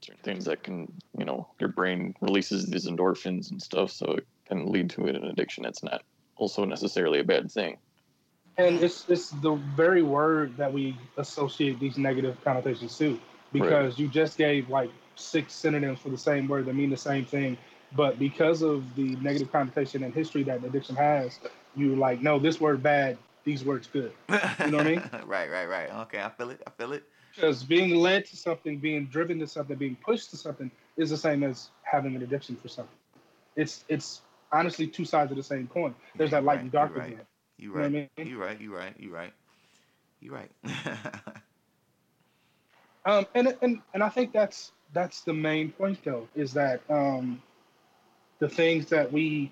certain 0.00 0.22
things 0.22 0.44
that 0.44 0.62
can 0.62 0.90
you 1.18 1.24
know 1.24 1.46
your 1.58 1.68
brain 1.68 2.14
releases 2.20 2.66
these 2.66 2.86
endorphins 2.86 3.50
and 3.50 3.60
stuff 3.60 3.90
so 3.90 4.06
it 4.12 4.26
can 4.46 4.70
lead 4.70 4.88
to 4.88 5.06
an 5.06 5.16
addiction 5.24 5.64
it's 5.64 5.82
not 5.82 6.02
also 6.36 6.64
necessarily 6.64 7.20
a 7.20 7.24
bad 7.24 7.50
thing 7.50 7.76
and 8.56 8.80
it's 8.82 9.08
it's 9.08 9.30
the 9.30 9.54
very 9.76 10.02
word 10.02 10.56
that 10.56 10.72
we 10.72 10.96
associate 11.16 11.78
these 11.80 11.98
negative 11.98 12.36
connotations 12.44 12.96
to 12.96 13.18
because 13.52 13.94
right. 13.94 13.98
you 13.98 14.08
just 14.08 14.38
gave 14.38 14.68
like 14.68 14.90
six 15.16 15.52
synonyms 15.52 16.00
for 16.00 16.08
the 16.08 16.18
same 16.18 16.48
word 16.48 16.66
that 16.66 16.74
mean 16.74 16.90
the 16.90 16.96
same 16.96 17.24
thing. 17.24 17.56
But 17.96 18.18
because 18.18 18.62
of 18.62 18.94
the 18.96 19.16
negative 19.16 19.52
connotation 19.52 20.02
and 20.02 20.12
history 20.12 20.42
that 20.44 20.64
addiction 20.64 20.96
has, 20.96 21.38
you 21.76 21.94
like, 21.96 22.20
no, 22.20 22.38
this 22.38 22.60
word 22.60 22.82
bad, 22.82 23.16
these 23.44 23.64
words 23.64 23.86
good. 23.86 24.12
You 24.28 24.70
know 24.70 24.78
what 24.78 24.86
I 24.86 24.90
mean? 24.90 25.10
right, 25.26 25.50
right, 25.50 25.66
right. 25.66 25.90
Okay, 26.02 26.20
I 26.20 26.30
feel 26.30 26.50
it. 26.50 26.62
I 26.66 26.70
feel 26.70 26.92
it. 26.92 27.04
Because 27.34 27.62
being 27.62 27.96
led 27.96 28.24
to 28.26 28.36
something, 28.36 28.78
being 28.78 29.06
driven 29.06 29.38
to 29.40 29.46
something, 29.46 29.76
being 29.76 29.96
pushed 29.96 30.30
to 30.30 30.36
something 30.36 30.70
is 30.96 31.10
the 31.10 31.16
same 31.16 31.42
as 31.42 31.70
having 31.82 32.14
an 32.14 32.22
addiction 32.22 32.56
for 32.56 32.68
something. 32.68 32.96
It's 33.56 33.84
it's 33.88 34.22
honestly 34.52 34.86
two 34.86 35.04
sides 35.04 35.30
of 35.30 35.36
the 35.36 35.42
same 35.42 35.66
coin. 35.66 35.94
There's 36.16 36.30
that 36.30 36.44
light 36.44 36.56
right, 36.56 36.62
and 36.62 36.72
dark 36.72 36.92
you 36.94 37.00
right. 37.00 37.18
You 37.58 37.72
right. 37.72 37.90
You, 37.92 37.98
know 37.98 38.06
I 38.16 38.22
mean? 38.22 38.28
you 38.28 38.40
right. 38.40 38.60
You 38.60 38.74
right. 38.74 38.94
You 38.98 39.14
right. 39.14 39.32
You 40.20 40.32
right. 40.32 40.50
um, 43.04 43.26
and 43.34 43.56
and 43.62 43.80
and 43.92 44.02
I 44.02 44.08
think 44.08 44.32
that's 44.32 44.72
that's 44.94 45.22
the 45.22 45.34
main 45.34 45.72
point 45.72 45.98
though 46.04 46.26
is 46.34 46.54
that 46.54 46.80
um, 46.88 47.42
the 48.38 48.48
things 48.48 48.86
that 48.86 49.12
we 49.12 49.50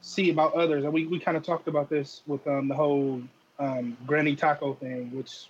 see 0.00 0.30
about 0.30 0.54
others 0.54 0.84
and 0.84 0.92
we, 0.92 1.06
we 1.06 1.18
kind 1.18 1.36
of 1.36 1.42
talked 1.42 1.66
about 1.66 1.88
this 1.88 2.22
with 2.26 2.46
um, 2.46 2.68
the 2.68 2.74
whole 2.74 3.22
um, 3.58 3.96
granny 4.06 4.36
taco 4.36 4.74
thing 4.74 5.10
which 5.12 5.48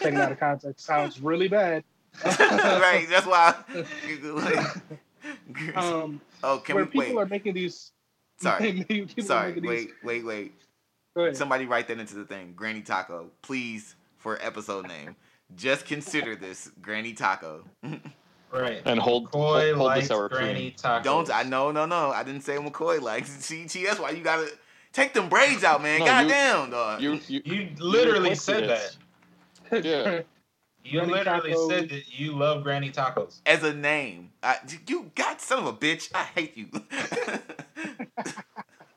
taken 0.00 0.20
out 0.20 0.32
of 0.32 0.38
context 0.38 0.86
sounds 0.86 1.20
really 1.20 1.48
bad. 1.48 1.84
Right 2.24 3.06
that's 3.10 3.26
why 3.26 3.54
um, 5.74 6.20
oh 6.42 6.58
can 6.58 6.76
where 6.76 6.84
we, 6.84 6.90
people 6.90 7.16
wait. 7.16 7.22
are 7.22 7.26
making 7.26 7.54
these 7.54 7.90
sorry. 8.38 8.86
sorry 9.18 9.60
wait 9.60 9.90
wait 10.02 10.24
wait. 10.24 11.36
Somebody 11.36 11.66
write 11.66 11.88
that 11.88 11.98
into 11.98 12.14
the 12.14 12.24
thing. 12.24 12.54
Granny 12.54 12.82
taco 12.82 13.30
please 13.42 13.96
for 14.16 14.38
episode 14.40 14.88
name. 14.88 15.16
Just 15.56 15.84
consider 15.84 16.36
this 16.36 16.70
granny 16.80 17.12
taco 17.12 17.64
Right. 18.52 18.82
And 18.84 19.00
hold, 19.00 19.30
McCoy 19.30 19.74
hold, 19.74 19.90
hold 19.90 20.02
the 20.02 20.06
sour 20.06 20.28
cream. 20.28 20.72
Tacos. 20.72 21.02
Don't 21.02 21.30
I 21.30 21.42
no 21.42 21.72
no 21.72 21.86
no 21.86 22.10
I 22.10 22.22
didn't 22.22 22.42
say 22.42 22.56
McCoy 22.56 23.00
likes. 23.00 23.30
See, 23.30 23.68
see 23.68 23.84
that's 23.84 23.98
why 23.98 24.10
you 24.10 24.22
gotta 24.22 24.48
take 24.92 25.12
them 25.12 25.28
braids 25.28 25.64
out, 25.64 25.82
man. 25.82 26.00
No, 26.06 26.06
Goddamn, 26.06 26.70
dog. 26.70 27.02
You, 27.02 27.20
you, 27.28 27.42
you 27.44 27.68
literally 27.78 28.34
said 28.34 28.68
that. 28.68 29.84
Yeah. 29.84 30.20
You 30.88 31.00
granny 31.00 31.12
literally 31.14 31.52
tacos. 31.52 31.68
said 31.68 31.88
that 31.88 32.02
you 32.16 32.36
love 32.36 32.62
Granny 32.62 32.90
Tacos. 32.92 33.40
As 33.44 33.64
a 33.64 33.74
name. 33.74 34.30
I, 34.40 34.58
you 34.86 35.10
got 35.16 35.40
son 35.40 35.58
of 35.58 35.66
a 35.66 35.72
bitch. 35.72 36.12
I 36.14 36.22
hate 36.22 36.56
you. 36.56 36.68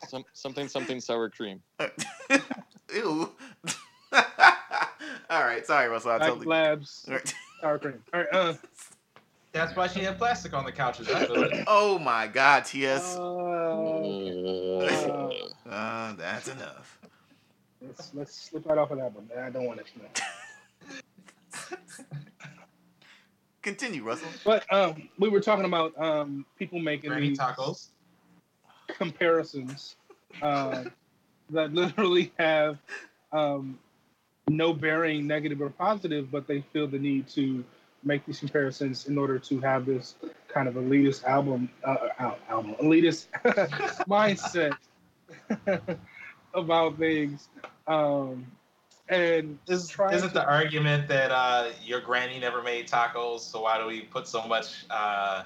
Some, 0.07 0.25
something 0.33 0.67
something 0.67 0.99
sour 0.99 1.29
cream. 1.29 1.61
Ew. 2.93 3.31
All 4.11 5.43
right, 5.43 5.63
sorry, 5.65 5.87
Russell. 5.87 6.11
I 6.11 6.17
totally. 6.17 6.47
Labs. 6.47 7.05
All 7.07 7.13
right. 7.13 7.33
sour 7.61 7.77
cream. 7.77 8.03
All 8.11 8.19
right. 8.21 8.29
Uh. 8.33 8.53
That's 9.51 9.75
why 9.75 9.87
she 9.87 10.01
had 10.01 10.17
plastic 10.17 10.53
on 10.53 10.63
the 10.63 10.71
couches. 10.71 11.07
oh 11.67 11.97
my 11.99 12.27
God, 12.27 12.65
T.S. 12.65 13.17
Uh, 13.17 13.21
uh, 15.69 16.13
that's 16.13 16.47
enough. 16.47 16.99
Let's 17.81 18.11
let's 18.13 18.35
slip 18.35 18.67
right 18.67 18.77
off 18.77 18.91
of 18.91 18.99
that 18.99 19.13
one. 19.13 19.27
I 19.41 19.49
don't 19.49 19.65
want 19.65 19.79
it 19.79 19.87
to 19.87 21.77
Continue, 23.61 24.03
Russell. 24.03 24.29
But 24.45 24.71
um, 24.71 25.09
we 25.17 25.29
were 25.29 25.41
talking 25.41 25.65
about 25.65 25.99
um, 25.99 26.45
people 26.57 26.79
making 26.79 27.13
these 27.15 27.37
tacos 27.37 27.87
comparisons 28.87 29.95
uh, 30.41 30.85
that 31.49 31.73
literally 31.73 32.31
have 32.37 32.77
um, 33.31 33.79
no 34.47 34.73
bearing, 34.73 35.27
negative 35.27 35.61
or 35.61 35.69
positive, 35.69 36.31
but 36.31 36.47
they 36.47 36.61
feel 36.73 36.87
the 36.87 36.99
need 36.99 37.27
to 37.29 37.63
make 38.03 38.25
these 38.25 38.39
comparisons 38.39 39.07
in 39.07 39.17
order 39.17 39.37
to 39.39 39.59
have 39.59 39.85
this 39.85 40.15
kind 40.47 40.67
of 40.67 40.75
elitist 40.75 41.23
album, 41.25 41.69
uh, 41.83 42.31
album, 42.49 42.75
elitist 42.81 43.27
mindset 44.07 44.75
about 46.53 46.97
things. 46.97 47.49
Um, 47.87 48.45
and 49.09 49.57
is 49.67 49.95
isn't 50.11 50.33
the 50.33 50.45
argument 50.45 51.07
that 51.07 51.31
uh, 51.31 51.69
your 51.83 51.99
granny 51.99 52.39
never 52.39 52.61
made 52.61 52.87
tacos, 52.87 53.39
so 53.39 53.61
why 53.61 53.79
do 53.79 53.87
we 53.87 54.01
put 54.01 54.27
so 54.27 54.45
much 54.47 54.85
uh, 54.91 55.43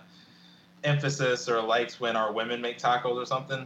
emphasis 0.83 1.47
or 1.47 1.61
likes 1.61 1.99
when 1.99 2.17
our 2.17 2.33
women 2.33 2.61
make 2.61 2.77
tacos 2.77 3.15
or 3.15 3.25
something? 3.25 3.65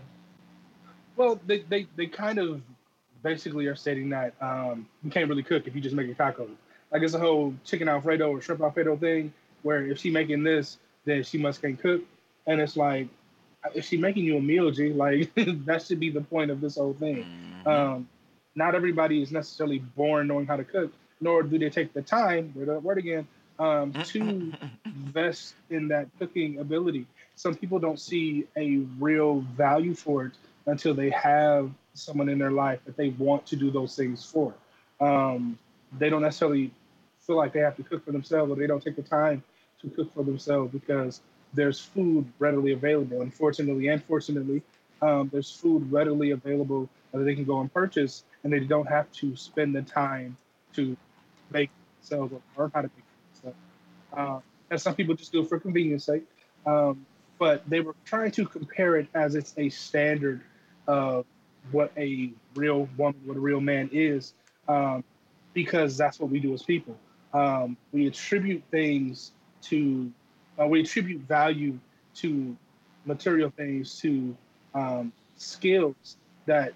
Well, 1.16 1.40
they, 1.48 1.62
they, 1.62 1.88
they 1.96 2.06
kind 2.06 2.38
of 2.38 2.62
basically 3.24 3.66
are 3.66 3.76
stating 3.76 4.10
that 4.10 4.36
um, 4.40 4.88
you 5.04 5.10
can't 5.10 5.28
really 5.28 5.42
cook 5.42 5.66
if 5.66 5.74
you 5.74 5.82
just 5.82 5.96
make 5.96 6.10
a 6.10 6.14
tacos 6.14 6.56
like 6.92 7.02
it's 7.02 7.14
a 7.14 7.20
whole 7.20 7.54
chicken 7.66 7.88
alfredo 7.88 8.32
or 8.32 8.42
shrimp 8.42 8.62
alfredo 8.62 8.98
thing 8.98 9.34
where 9.64 9.86
if 9.86 10.00
she 10.00 10.10
making 10.10 10.44
this, 10.44 10.78
then 11.06 11.24
she 11.24 11.38
must 11.38 11.62
can 11.62 11.76
cook. 11.78 12.02
And 12.46 12.62
it's 12.62 12.78
like, 12.78 13.08
if 13.74 13.86
she 13.86 13.98
making 13.98 14.24
you 14.24 14.38
a 14.38 14.42
meal, 14.42 14.72
G, 14.72 14.94
like 14.94 15.34
that 15.66 15.84
should 15.84 16.00
be 16.00 16.10
the 16.10 16.22
point 16.22 16.52
of 16.52 16.62
this 16.62 16.76
whole 16.76 16.94
thing. 16.94 17.26
Mm-hmm. 17.26 17.68
Um, 17.68 18.10
not 18.56 18.76
everybody 18.76 19.22
is 19.22 19.32
necessarily 19.32 19.80
born 19.80 20.28
knowing 20.28 20.46
how 20.46 20.56
to 20.56 20.64
cook, 20.64 20.92
nor 21.22 21.44
do 21.44 21.60
they 21.60 21.70
take 21.70 21.94
the 21.94 22.02
time, 22.02 22.54
word 22.56 22.98
again, 22.98 23.28
um, 23.60 23.92
to 24.06 24.54
invest 24.86 25.56
in 25.70 25.88
that 25.90 26.08
cooking 26.20 26.60
ability. 26.60 27.06
Some 27.36 27.56
people 27.56 27.80
don't 27.80 28.00
see 28.00 28.46
a 28.56 28.78
real 29.00 29.42
value 29.56 29.94
for 29.94 30.26
it 30.26 30.34
until 30.66 30.94
they 30.94 31.10
have 31.12 31.72
someone 31.94 32.30
in 32.30 32.40
their 32.40 32.52
life 32.52 32.80
that 32.86 32.98
they 32.98 33.10
want 33.10 33.46
to 33.48 33.56
do 33.56 33.70
those 33.70 33.96
things 33.96 34.24
for. 34.24 34.54
Um, 35.00 35.58
they 35.98 36.10
don't 36.10 36.22
necessarily 36.22 36.72
feel 37.28 37.36
like 37.36 37.54
they 37.54 37.60
have 37.60 37.76
to 37.76 37.84
cook 37.84 38.04
for 38.04 38.14
themselves 38.14 38.52
or 38.52 38.56
they 38.56 38.66
don't 38.66 38.82
take 38.82 38.96
the 38.96 39.04
time 39.04 39.44
to 39.82 39.90
cook 39.90 40.12
for 40.14 40.24
themselves 40.24 40.72
because 40.72 41.22
there's 41.54 41.80
food 41.80 42.26
readily 42.40 42.72
available. 42.72 43.22
Unfortunately 43.22 43.90
and 43.90 44.04
fortunately, 44.04 44.64
um, 45.02 45.30
there's 45.32 45.52
food 45.52 45.92
readily 45.92 46.32
available 46.32 46.90
that 47.14 47.24
they 47.24 47.36
can 47.36 47.46
go 47.46 47.62
and 47.62 47.72
purchase, 47.74 48.24
and 48.44 48.52
they 48.52 48.60
don't 48.60 48.88
have 48.88 49.12
to 49.12 49.36
spend 49.36 49.76
the 49.76 49.82
time 49.82 50.38
to 50.74 50.98
make 51.52 51.70
themselves 52.00 52.34
or 52.34 52.42
learn 52.58 52.72
how 52.74 52.82
to 52.82 52.90
make 52.96 53.06
stuff. 53.34 53.54
Um, 54.14 54.42
and 54.70 54.82
some 54.82 54.96
people 54.96 55.16
just 55.16 55.32
do 55.32 55.42
it 55.42 55.50
for 55.50 55.60
convenience 55.60 56.06
sake. 56.06 56.24
Um, 56.66 57.06
but 57.40 57.68
they 57.70 57.82
were 57.82 57.96
trying 58.06 58.32
to 58.32 58.46
compare 58.46 58.98
it 58.98 59.08
as 59.14 59.36
it's 59.36 59.54
a 59.58 59.70
standard 59.70 60.42
of 60.88 61.26
what 61.72 61.92
a 61.98 62.32
real 62.56 62.90
woman, 62.98 63.22
what 63.26 63.38
a 63.38 63.40
real 63.40 63.62
man 63.62 63.90
is, 63.92 64.34
um, 64.68 65.04
because 65.54 65.98
that's 65.98 66.20
what 66.20 66.30
we 66.30 66.40
do 66.40 66.54
as 66.54 66.64
people. 66.64 66.98
Um, 67.34 67.78
we 67.92 68.08
attribute 68.08 68.64
things 68.72 69.32
to, 69.64 70.12
uh, 70.60 70.66
we 70.66 70.82
attribute 70.82 71.22
value 71.22 71.78
to 72.16 72.56
material 73.06 73.52
things, 73.56 74.00
to 74.02 74.36
um, 74.74 75.12
skills 75.36 76.18
that 76.46 76.74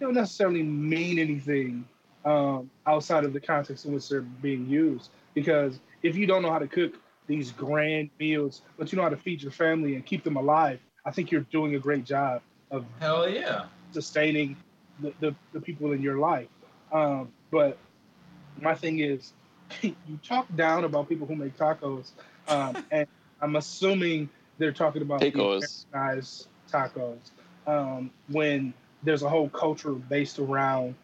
don't 0.00 0.14
necessarily 0.14 0.62
mean 0.62 1.18
anything 1.18 1.86
um, 2.24 2.70
outside 2.86 3.24
of 3.24 3.32
the 3.32 3.40
context 3.40 3.84
in 3.84 3.92
which 3.92 4.08
they're 4.08 4.20
being 4.20 4.68
used. 4.68 5.10
Because 5.34 5.80
if 6.02 6.16
you 6.16 6.26
don't 6.26 6.42
know 6.42 6.50
how 6.50 6.58
to 6.58 6.66
cook 6.66 6.94
these 7.26 7.52
grand 7.52 8.10
meals, 8.18 8.62
but 8.76 8.90
you 8.90 8.96
know 8.96 9.02
how 9.02 9.08
to 9.08 9.16
feed 9.16 9.42
your 9.42 9.52
family 9.52 9.94
and 9.94 10.04
keep 10.04 10.24
them 10.24 10.36
alive, 10.36 10.80
I 11.04 11.10
think 11.10 11.30
you're 11.30 11.46
doing 11.52 11.74
a 11.74 11.78
great 11.78 12.04
job 12.04 12.42
of 12.70 12.84
hell 13.00 13.28
yeah 13.28 13.66
sustaining 13.92 14.56
the, 15.00 15.12
the, 15.20 15.34
the 15.52 15.60
people 15.60 15.92
in 15.92 16.02
your 16.02 16.18
life. 16.18 16.48
Um, 16.92 17.32
but 17.50 17.78
my 18.60 18.74
thing 18.74 19.00
is, 19.00 19.32
you 19.82 19.94
talk 20.22 20.46
down 20.56 20.84
about 20.84 21.08
people 21.08 21.26
who 21.26 21.36
make 21.36 21.56
tacos, 21.56 22.10
um, 22.48 22.76
and 22.90 23.06
I'm 23.40 23.56
assuming 23.56 24.28
they're 24.58 24.72
talking 24.72 25.02
about 25.02 25.20
tacos, 25.20 26.46
tacos, 26.70 27.18
um, 27.66 28.10
when 28.28 28.74
there's 29.02 29.22
a 29.22 29.28
whole 29.28 29.48
culture 29.48 29.92
based 29.92 30.38
around 30.38 30.94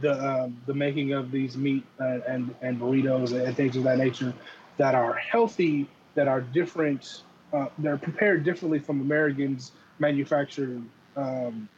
the 0.00 0.42
um, 0.42 0.60
the 0.66 0.74
making 0.74 1.12
of 1.12 1.30
these 1.30 1.56
meat 1.56 1.84
and, 1.98 2.22
and, 2.24 2.54
and 2.60 2.80
burritos 2.80 3.32
and 3.32 3.56
things 3.56 3.76
of 3.76 3.84
that 3.84 3.98
nature 3.98 4.34
that 4.78 4.94
are 4.94 5.14
healthy, 5.14 5.88
that 6.14 6.28
are 6.28 6.40
different, 6.40 7.22
uh, 7.52 7.66
they're 7.78 7.96
prepared 7.96 8.44
differently 8.44 8.78
from 8.78 9.00
Americans 9.00 9.72
manufactured 9.98 10.82
um, 11.16 11.68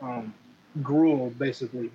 um, 0.00 0.32
gruel, 0.82 1.30
basically. 1.38 1.90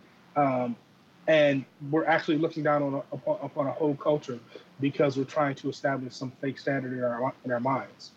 And 1.28 1.66
we're 1.90 2.06
actually 2.06 2.38
looking 2.38 2.64
down 2.64 2.82
on 2.82 2.96
a, 2.96 3.04
upon, 3.14 3.40
upon, 3.42 3.68
a 3.68 3.72
whole 3.72 3.96
culture 3.96 4.40
because 4.80 5.18
we're 5.18 5.24
trying 5.24 5.56
to 5.56 5.70
establish 5.70 6.16
some 6.16 6.32
fake 6.42 6.58
standard 6.58 6.94
in 6.94 7.04
our 7.04 7.34
in 7.46 7.52
our 7.52 7.60
minds. 7.60 8.12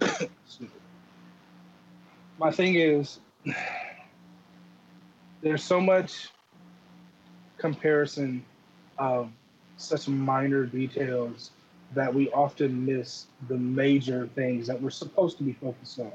My 2.38 2.50
thing 2.50 2.76
is, 2.76 3.20
there's 5.42 5.62
so 5.62 5.80
much 5.80 6.28
comparison 7.58 8.44
of 8.98 9.30
such 9.76 10.08
minor 10.08 10.66
details 10.66 11.50
that 11.94 12.12
we 12.12 12.30
often 12.30 12.84
miss 12.84 13.26
the 13.48 13.56
major 13.56 14.28
things 14.34 14.66
that 14.66 14.80
we're 14.80 14.90
supposed 14.90 15.38
to 15.38 15.44
be 15.44 15.52
focused 15.52 16.00
on. 16.00 16.12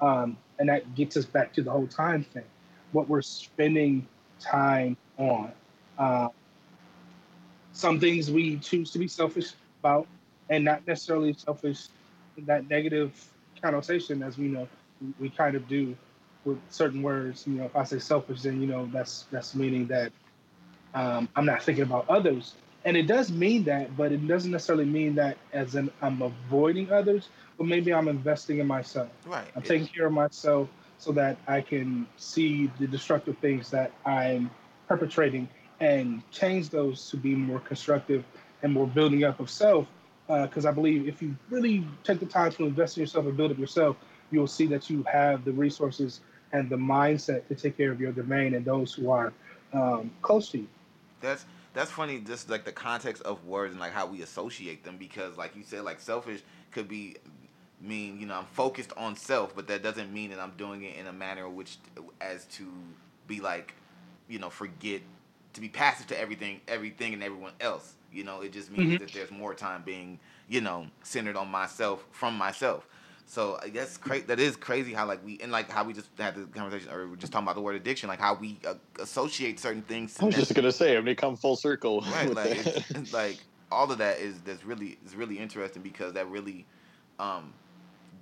Um, 0.00 0.36
and 0.58 0.68
that 0.68 0.94
gets 0.94 1.16
us 1.16 1.24
back 1.24 1.52
to 1.54 1.62
the 1.62 1.70
whole 1.70 1.86
time 1.86 2.24
thing, 2.24 2.44
what 2.92 3.08
we're 3.08 3.22
spending 3.22 4.06
time 4.40 4.96
on. 5.18 5.52
Uh, 5.98 6.28
some 7.72 7.98
things 7.98 8.30
we 8.30 8.58
choose 8.58 8.90
to 8.92 8.98
be 8.98 9.08
selfish 9.08 9.52
about, 9.80 10.06
and 10.50 10.64
not 10.64 10.86
necessarily 10.86 11.32
selfish 11.32 11.88
in 12.36 12.44
that 12.44 12.68
negative 12.68 13.28
connotation, 13.60 14.22
as 14.22 14.38
we 14.38 14.46
know 14.46 14.68
we, 15.00 15.14
we 15.20 15.30
kind 15.30 15.56
of 15.56 15.66
do 15.68 15.96
with 16.44 16.58
certain 16.70 17.02
words. 17.02 17.46
You 17.46 17.54
know, 17.54 17.64
if 17.64 17.76
I 17.76 17.84
say 17.84 17.98
selfish, 17.98 18.42
then 18.42 18.60
you 18.60 18.66
know 18.66 18.88
that's 18.92 19.26
that's 19.30 19.54
meaning 19.54 19.86
that 19.86 20.12
um, 20.94 21.28
I'm 21.34 21.46
not 21.46 21.62
thinking 21.62 21.84
about 21.84 22.08
others 22.08 22.54
and 22.84 22.96
it 22.96 23.06
does 23.06 23.30
mean 23.30 23.64
that, 23.64 23.96
but 23.96 24.12
it 24.12 24.26
doesn't 24.26 24.50
necessarily 24.50 24.84
mean 24.84 25.14
that 25.16 25.36
as 25.52 25.74
in 25.74 25.90
I'm 26.00 26.20
avoiding 26.22 26.90
others, 26.90 27.28
but 27.56 27.66
maybe 27.66 27.94
I'm 27.94 28.08
investing 28.08 28.58
in 28.58 28.66
myself. 28.66 29.08
Right. 29.24 29.46
I'm 29.54 29.62
taking 29.62 29.86
care 29.86 30.06
of 30.06 30.12
myself 30.12 30.68
so 31.02 31.10
that 31.10 31.36
I 31.48 31.60
can 31.60 32.06
see 32.16 32.70
the 32.78 32.86
destructive 32.86 33.36
things 33.38 33.72
that 33.72 33.90
I'm 34.06 34.48
perpetrating 34.86 35.48
and 35.80 36.22
change 36.30 36.68
those 36.68 37.10
to 37.10 37.16
be 37.16 37.34
more 37.34 37.58
constructive 37.58 38.24
and 38.62 38.72
more 38.72 38.86
building 38.86 39.24
up 39.24 39.40
of 39.40 39.50
self. 39.50 39.88
Because 40.28 40.64
uh, 40.64 40.68
I 40.68 40.72
believe 40.72 41.08
if 41.08 41.20
you 41.20 41.34
really 41.50 41.84
take 42.04 42.20
the 42.20 42.26
time 42.26 42.52
to 42.52 42.66
invest 42.66 42.96
in 42.96 43.00
yourself 43.00 43.26
and 43.26 43.36
build 43.36 43.50
up 43.50 43.58
yourself, 43.58 43.96
you'll 44.30 44.46
see 44.46 44.66
that 44.66 44.88
you 44.88 45.02
have 45.12 45.44
the 45.44 45.50
resources 45.50 46.20
and 46.52 46.70
the 46.70 46.76
mindset 46.76 47.48
to 47.48 47.56
take 47.56 47.76
care 47.76 47.90
of 47.90 48.00
your 48.00 48.12
domain 48.12 48.54
and 48.54 48.64
those 48.64 48.94
who 48.94 49.10
are 49.10 49.32
um, 49.72 50.08
close 50.22 50.50
to 50.50 50.58
you. 50.58 50.68
That's 51.20 51.44
that's 51.74 51.90
funny 51.90 52.20
just 52.20 52.48
like 52.48 52.64
the 52.64 52.70
context 52.70 53.22
of 53.24 53.44
words 53.44 53.72
and 53.72 53.80
like 53.80 53.92
how 53.92 54.06
we 54.06 54.22
associate 54.22 54.84
them 54.84 54.98
because 54.98 55.36
like 55.36 55.56
you 55.56 55.64
said 55.64 55.82
like 55.82 55.98
selfish 55.98 56.42
could 56.70 56.86
be 56.86 57.16
mean 57.82 58.20
you 58.20 58.26
know 58.26 58.34
i'm 58.34 58.44
focused 58.46 58.92
on 58.96 59.16
self 59.16 59.54
but 59.54 59.66
that 59.66 59.82
doesn't 59.82 60.12
mean 60.12 60.30
that 60.30 60.38
i'm 60.38 60.52
doing 60.56 60.82
it 60.82 60.96
in 60.96 61.06
a 61.06 61.12
manner 61.12 61.48
which 61.48 61.78
as 62.20 62.44
to 62.46 62.66
be 63.26 63.40
like 63.40 63.74
you 64.28 64.38
know 64.38 64.50
forget 64.50 65.00
to 65.52 65.60
be 65.60 65.68
passive 65.68 66.06
to 66.06 66.18
everything 66.18 66.60
everything 66.68 67.12
and 67.12 67.22
everyone 67.22 67.52
else 67.60 67.94
you 68.12 68.24
know 68.24 68.40
it 68.40 68.52
just 68.52 68.70
means 68.70 68.94
mm-hmm. 68.94 69.04
that 69.04 69.12
there's 69.12 69.30
more 69.30 69.54
time 69.54 69.82
being 69.84 70.18
you 70.48 70.60
know 70.60 70.86
centered 71.02 71.36
on 71.36 71.48
myself 71.48 72.04
from 72.12 72.34
myself 72.34 72.86
so 73.32 73.58
I 73.62 73.70
guess 73.70 73.96
cra- 73.96 74.20
that 74.26 74.38
is 74.38 74.56
crazy 74.56 74.92
how 74.92 75.06
like 75.06 75.24
we 75.24 75.38
and 75.42 75.50
like 75.50 75.70
how 75.70 75.84
we 75.84 75.94
just 75.94 76.10
had 76.18 76.34
the 76.34 76.44
conversation 76.46 76.92
or 76.92 77.08
we're 77.08 77.16
just 77.16 77.32
talking 77.32 77.46
about 77.46 77.54
the 77.54 77.62
word 77.62 77.76
addiction, 77.76 78.06
like 78.06 78.20
how 78.20 78.34
we 78.34 78.58
uh, 78.66 78.74
associate 79.00 79.58
certain 79.58 79.80
things. 79.80 80.20
I 80.20 80.26
was 80.26 80.34
just 80.34 80.54
gonna 80.54 80.70
say, 80.70 80.98
I'm 80.98 81.04
gonna 81.04 81.14
come 81.14 81.36
full 81.36 81.56
circle. 81.56 82.04
Right, 82.12 82.34
like 82.34 82.66
it's, 82.66 82.90
it's 82.90 83.14
like 83.14 83.38
all 83.70 83.90
of 83.90 83.96
that 83.96 84.18
is 84.18 84.38
that's 84.42 84.66
really 84.66 84.98
is 85.06 85.16
really 85.16 85.38
interesting 85.38 85.82
because 85.82 86.12
that 86.12 86.28
really, 86.28 86.66
um, 87.18 87.54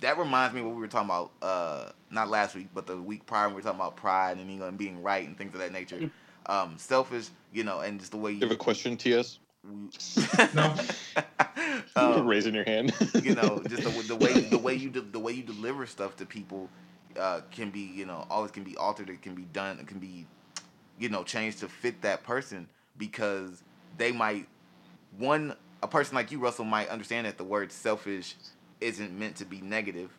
that 0.01 0.17
reminds 0.17 0.53
me 0.53 0.61
what 0.61 0.75
we 0.75 0.81
were 0.81 0.87
talking 0.87 1.09
about 1.09 1.31
uh 1.41 1.91
not 2.09 2.29
last 2.29 2.55
week 2.55 2.67
but 2.73 2.85
the 2.85 2.97
week 2.97 3.25
prior 3.25 3.47
we 3.47 3.55
were 3.55 3.61
talking 3.61 3.79
about 3.79 3.95
pride 3.95 4.37
and 4.37 4.51
you 4.51 4.59
know 4.59 4.67
and 4.67 4.77
being 4.77 5.01
right 5.01 5.27
and 5.27 5.37
things 5.37 5.53
of 5.53 5.59
that 5.59 5.71
nature. 5.71 5.97
Mm-hmm. 5.97 6.07
Um, 6.47 6.73
selfish, 6.77 7.29
you 7.53 7.63
know, 7.63 7.81
and 7.81 7.99
just 7.99 8.11
the 8.11 8.17
way 8.17 8.31
you, 8.31 8.37
you 8.37 8.47
have 8.47 8.51
a 8.51 8.55
question, 8.55 8.97
TS. 8.97 9.37
no. 10.55 10.75
um, 11.95 12.25
raising 12.25 12.55
your 12.55 12.63
hand. 12.63 12.93
you 13.21 13.35
know, 13.35 13.61
just 13.67 13.83
the, 13.83 13.89
the 14.07 14.15
way 14.15 14.33
the 14.33 14.57
way 14.57 14.73
you 14.73 14.89
de- 14.89 15.01
the 15.01 15.19
way 15.19 15.33
you 15.33 15.43
deliver 15.43 15.85
stuff 15.85 16.15
to 16.17 16.25
people 16.25 16.67
uh, 17.17 17.41
can 17.51 17.69
be 17.69 17.81
you 17.81 18.07
know 18.07 18.25
always 18.29 18.49
can 18.49 18.63
be 18.63 18.75
altered. 18.75 19.09
It 19.09 19.21
can 19.21 19.35
be 19.35 19.43
done. 19.53 19.79
It 19.79 19.87
can 19.87 19.99
be 19.99 20.25
you 20.97 21.09
know 21.09 21.23
changed 21.23 21.59
to 21.59 21.67
fit 21.67 22.01
that 22.01 22.23
person 22.23 22.67
because 22.97 23.63
they 23.97 24.11
might 24.11 24.47
one 25.17 25.55
a 25.83 25.87
person 25.87 26.15
like 26.15 26.31
you 26.31 26.39
Russell 26.39 26.65
might 26.65 26.89
understand 26.89 27.27
that 27.27 27.37
the 27.37 27.43
word 27.43 27.71
selfish 27.71 28.35
isn't 28.81 29.17
meant 29.17 29.37
to 29.37 29.45
be 29.45 29.61
negative 29.61 30.17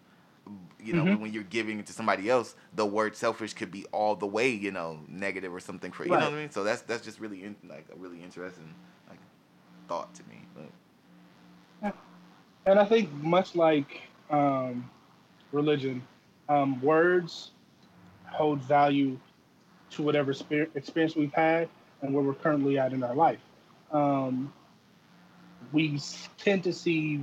you 0.80 0.92
know, 0.94 1.04
mm-hmm. 1.04 1.22
when 1.22 1.32
you're 1.32 1.44
giving 1.44 1.78
it 1.78 1.86
to 1.86 1.92
somebody 1.92 2.28
else, 2.28 2.56
the 2.74 2.84
word 2.84 3.16
selfish 3.16 3.54
could 3.54 3.70
be 3.70 3.84
all 3.92 4.16
the 4.16 4.26
way, 4.26 4.50
you 4.50 4.72
know, 4.72 4.98
negative 5.08 5.54
or 5.54 5.60
something 5.60 5.92
for 5.92 6.04
you 6.04 6.12
right. 6.12 6.20
know 6.20 6.26
what 6.26 6.34
I 6.34 6.40
mean. 6.40 6.50
So 6.50 6.64
that's 6.64 6.82
that's 6.82 7.04
just 7.04 7.20
really 7.20 7.44
in, 7.44 7.54
like 7.68 7.86
a 7.92 7.96
really 7.96 8.22
interesting 8.22 8.74
like 9.08 9.20
thought 9.88 10.12
to 10.14 10.22
me. 10.24 10.40
But 10.54 11.94
and 12.66 12.78
I 12.78 12.84
think 12.84 13.12
much 13.12 13.54
like 13.54 14.02
um, 14.30 14.90
religion, 15.52 16.02
um, 16.48 16.80
words 16.80 17.52
hold 18.26 18.60
value 18.62 19.18
to 19.90 20.02
whatever 20.02 20.32
spirit, 20.32 20.70
experience 20.74 21.14
we've 21.14 21.32
had 21.32 21.68
and 22.00 22.14
where 22.14 22.24
we're 22.24 22.34
currently 22.34 22.78
at 22.78 22.92
in 22.92 23.02
our 23.02 23.14
life. 23.14 23.40
Um, 23.92 24.52
we 25.72 26.00
tend 26.38 26.64
to 26.64 26.72
see 26.72 27.20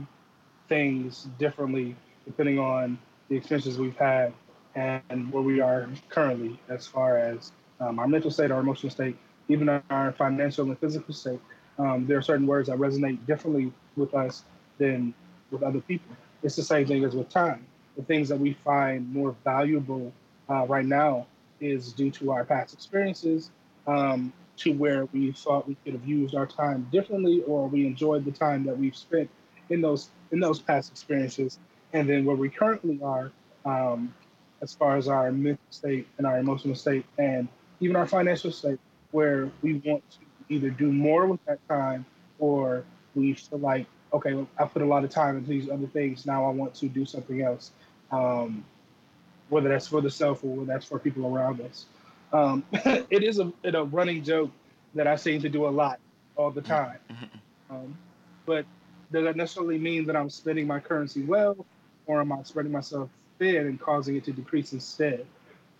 things 0.69 1.27
differently 1.39 1.95
depending 2.25 2.59
on 2.59 2.97
the 3.27 3.35
experiences 3.35 3.77
we've 3.77 3.97
had 3.97 4.33
and 4.75 5.31
where 5.31 5.43
we 5.43 5.59
are 5.59 5.89
currently 6.09 6.59
as 6.69 6.87
far 6.87 7.17
as 7.17 7.51
um, 7.79 7.99
our 7.99 8.07
mental 8.07 8.31
state, 8.31 8.51
our 8.51 8.59
emotional 8.59 8.89
state, 8.89 9.17
even 9.47 9.67
our 9.89 10.11
financial 10.13 10.65
and 10.65 10.77
physical 10.79 11.13
state. 11.13 11.39
Um, 11.77 12.05
there 12.05 12.17
are 12.17 12.21
certain 12.21 12.45
words 12.45 12.69
that 12.69 12.77
resonate 12.77 13.25
differently 13.25 13.73
with 13.95 14.13
us 14.13 14.43
than 14.77 15.13
with 15.51 15.63
other 15.63 15.81
people. 15.81 16.15
It's 16.43 16.55
the 16.55 16.63
same 16.63 16.85
thing 16.85 17.03
as 17.03 17.15
with 17.15 17.29
time. 17.29 17.65
The 17.97 18.03
things 18.03 18.29
that 18.29 18.39
we 18.39 18.53
find 18.63 19.11
more 19.11 19.35
valuable 19.43 20.13
uh, 20.49 20.65
right 20.67 20.85
now 20.85 21.25
is 21.59 21.91
due 21.93 22.11
to 22.11 22.31
our 22.31 22.45
past 22.45 22.73
experiences, 22.73 23.51
um, 23.87 24.31
to 24.57 24.73
where 24.73 25.05
we 25.05 25.31
thought 25.31 25.67
we 25.67 25.75
could 25.83 25.93
have 25.93 26.05
used 26.05 26.35
our 26.35 26.45
time 26.45 26.87
differently, 26.91 27.43
or 27.47 27.67
we 27.67 27.85
enjoyed 27.85 28.23
the 28.23 28.31
time 28.31 28.63
that 28.65 28.77
we've 28.77 28.95
spent 28.95 29.29
in 29.69 29.81
those 29.81 30.09
in 30.31 30.39
those 30.39 30.59
past 30.59 30.91
experiences, 30.91 31.59
and 31.93 32.07
then 32.07 32.25
where 32.25 32.35
we 32.35 32.49
currently 32.49 32.99
are, 33.03 33.31
um, 33.65 34.13
as 34.61 34.73
far 34.73 34.97
as 34.97 35.07
our 35.07 35.31
mental 35.31 35.63
state 35.69 36.07
and 36.17 36.27
our 36.27 36.39
emotional 36.39 36.75
state, 36.75 37.05
and 37.17 37.47
even 37.79 37.95
our 37.95 38.05
financial 38.05 38.51
state, 38.51 38.79
where 39.11 39.49
we 39.61 39.75
want 39.85 40.03
to 40.11 40.17
either 40.49 40.69
do 40.69 40.91
more 40.91 41.25
with 41.27 41.43
that 41.45 41.59
time, 41.67 42.05
or 42.39 42.83
we 43.15 43.33
feel 43.33 43.59
like 43.59 43.85
okay, 44.13 44.45
I 44.57 44.65
put 44.65 44.81
a 44.81 44.85
lot 44.85 45.03
of 45.03 45.09
time 45.09 45.37
into 45.37 45.49
these 45.49 45.69
other 45.69 45.87
things. 45.87 46.25
Now 46.25 46.45
I 46.45 46.49
want 46.51 46.73
to 46.75 46.87
do 46.87 47.05
something 47.05 47.41
else, 47.41 47.71
um, 48.11 48.65
whether 49.49 49.69
that's 49.69 49.87
for 49.87 50.01
the 50.01 50.09
self 50.09 50.43
or 50.43 50.47
whether 50.55 50.65
that's 50.65 50.85
for 50.85 50.99
people 50.99 51.25
around 51.25 51.61
us. 51.61 51.85
Um, 52.33 52.63
it 52.71 53.23
is 53.23 53.39
a, 53.39 53.51
a 53.63 53.83
running 53.83 54.23
joke 54.23 54.51
that 54.95 55.07
I 55.07 55.15
seem 55.15 55.41
to 55.41 55.49
do 55.49 55.67
a 55.67 55.69
lot 55.69 55.99
all 56.35 56.51
the 56.51 56.61
time. 56.61 56.97
Um, 57.69 57.97
but 58.45 58.65
does 59.11 59.23
that 59.23 59.36
necessarily 59.36 59.77
mean 59.77 60.06
that 60.06 60.15
I'm 60.15 60.30
spending 60.30 60.68
my 60.68 60.80
currency 60.80 61.23
well, 61.23 61.65
or 62.06 62.22
am 62.22 62.31
I 62.31 62.44
spreading 62.44 62.72
myself 62.72 63.10
thin 63.38 63.68
and 63.68 63.80
causing 63.80 64.15
it 64.15 64.23
to 64.26 64.31
decrease 64.31 64.73
instead? 64.73 65.26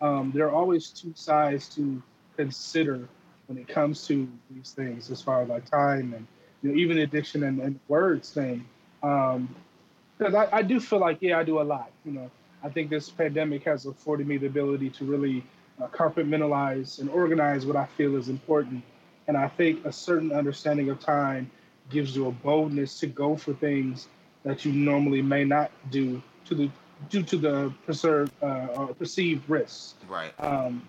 Um, 0.01 0.31
there 0.34 0.47
are 0.47 0.51
always 0.51 0.89
two 0.89 1.14
sides 1.15 1.68
to 1.76 2.01
consider 2.38 3.07
when 3.47 3.57
it 3.57 3.68
comes 3.68 4.07
to 4.07 4.27
these 4.51 4.72
things, 4.72 5.11
as 5.11 5.22
far 5.22 5.41
as 5.41 5.49
like 5.49 5.69
time 5.69 6.14
and 6.14 6.26
you 6.61 6.69
know, 6.69 6.76
even 6.76 6.99
addiction 6.99 7.43
and, 7.43 7.60
and 7.60 7.80
words 7.88 8.31
thing. 8.31 8.65
Because 9.01 9.35
um, 9.35 10.35
I, 10.35 10.47
I 10.51 10.61
do 10.61 10.80
feel 10.80 10.99
like, 10.99 11.18
yeah, 11.22 11.39
I 11.39 11.43
do 11.43 11.61
a 11.61 11.64
lot. 11.64 11.91
You 12.06 12.11
know, 12.11 12.31
I 12.64 12.69
think 12.69 12.89
this 12.89 13.10
pandemic 13.10 13.64
has 13.64 13.85
afforded 13.85 14.27
me 14.27 14.38
the 14.38 14.47
ability 14.47 14.89
to 14.91 15.06
really 15.06 15.43
uh, 15.81 15.88
compartmentalize 15.88 16.99
and 16.99 17.10
organize 17.10 17.65
what 17.65 17.76
I 17.76 17.85
feel 17.85 18.15
is 18.15 18.30
important. 18.30 18.84
And 19.27 19.38
I 19.38 19.47
think 19.47 19.85
a 19.85 19.91
certain 19.91 20.31
understanding 20.31 20.89
of 20.89 20.99
time 20.99 21.49
gives 21.89 22.15
you 22.15 22.27
a 22.27 22.31
boldness 22.31 22.99
to 22.99 23.07
go 23.07 23.35
for 23.35 23.53
things 23.53 24.07
that 24.43 24.65
you 24.65 24.71
normally 24.71 25.21
may 25.21 25.43
not 25.43 25.71
do 25.91 26.21
to 26.45 26.55
the 26.55 26.69
due 27.09 27.23
to 27.23 27.37
the 27.37 27.73
preserved 27.85 28.31
uh, 28.43 28.67
or 28.75 28.87
perceived 28.93 29.49
risks. 29.49 29.95
Right. 30.07 30.33
Um, 30.39 30.87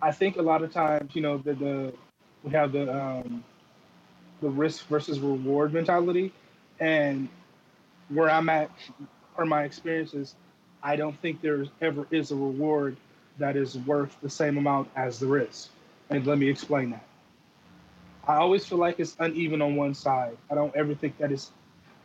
I 0.00 0.12
think 0.12 0.36
a 0.36 0.42
lot 0.42 0.62
of 0.62 0.72
times, 0.72 1.14
you 1.14 1.22
know, 1.22 1.38
the, 1.38 1.54
the 1.54 1.92
we 2.42 2.50
have 2.52 2.72
the 2.72 2.94
um, 2.94 3.44
the 4.40 4.48
risk 4.48 4.86
versus 4.86 5.20
reward 5.20 5.72
mentality, 5.72 6.32
and 6.80 7.28
where 8.08 8.30
I'm 8.30 8.48
at, 8.48 8.70
or 9.36 9.46
my 9.46 9.64
experiences, 9.64 10.34
I 10.82 10.96
don't 10.96 11.18
think 11.20 11.40
there 11.40 11.64
ever 11.80 12.06
is 12.10 12.30
a 12.30 12.36
reward 12.36 12.96
that 13.38 13.56
is 13.56 13.78
worth 13.78 14.16
the 14.22 14.30
same 14.30 14.58
amount 14.58 14.88
as 14.96 15.18
the 15.18 15.26
risk. 15.26 15.70
And 16.10 16.26
let 16.26 16.38
me 16.38 16.48
explain 16.48 16.90
that. 16.90 17.04
I 18.26 18.36
always 18.36 18.64
feel 18.64 18.78
like 18.78 19.00
it's 19.00 19.16
uneven 19.18 19.60
on 19.60 19.76
one 19.76 19.94
side. 19.94 20.36
I 20.50 20.54
don't 20.54 20.74
ever 20.74 20.94
think 20.94 21.18
that 21.18 21.30
it's 21.30 21.50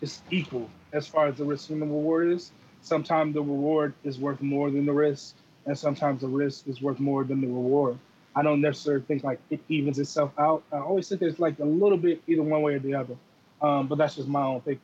it's 0.01 0.21
equal 0.31 0.69
as 0.93 1.07
far 1.07 1.27
as 1.27 1.35
the 1.35 1.43
risk 1.43 1.69
and 1.69 1.81
the 1.81 1.85
reward 1.85 2.31
is. 2.31 2.51
Sometimes 2.81 3.33
the 3.33 3.41
reward 3.41 3.93
is 4.03 4.17
worth 4.17 4.41
more 4.41 4.71
than 4.71 4.85
the 4.85 4.93
risk, 4.93 5.35
and 5.65 5.77
sometimes 5.77 6.21
the 6.21 6.27
risk 6.27 6.67
is 6.67 6.81
worth 6.81 6.99
more 6.99 7.23
than 7.23 7.41
the 7.41 7.47
reward. 7.47 7.97
I 8.35 8.43
don't 8.43 8.61
necessarily 8.61 9.03
think 9.03 9.23
like 9.23 9.39
it 9.49 9.59
evens 9.67 9.99
itself 9.99 10.31
out. 10.37 10.63
I 10.71 10.77
always 10.77 11.09
think 11.09 11.19
there's 11.19 11.39
like 11.39 11.59
a 11.59 11.65
little 11.65 11.97
bit 11.97 12.21
either 12.27 12.43
one 12.43 12.61
way 12.61 12.75
or 12.75 12.79
the 12.79 12.93
other. 12.93 13.15
Um, 13.61 13.87
but 13.87 13.97
that's 13.97 14.15
just 14.15 14.27
my 14.27 14.43
own 14.43 14.61
thinking. 14.61 14.81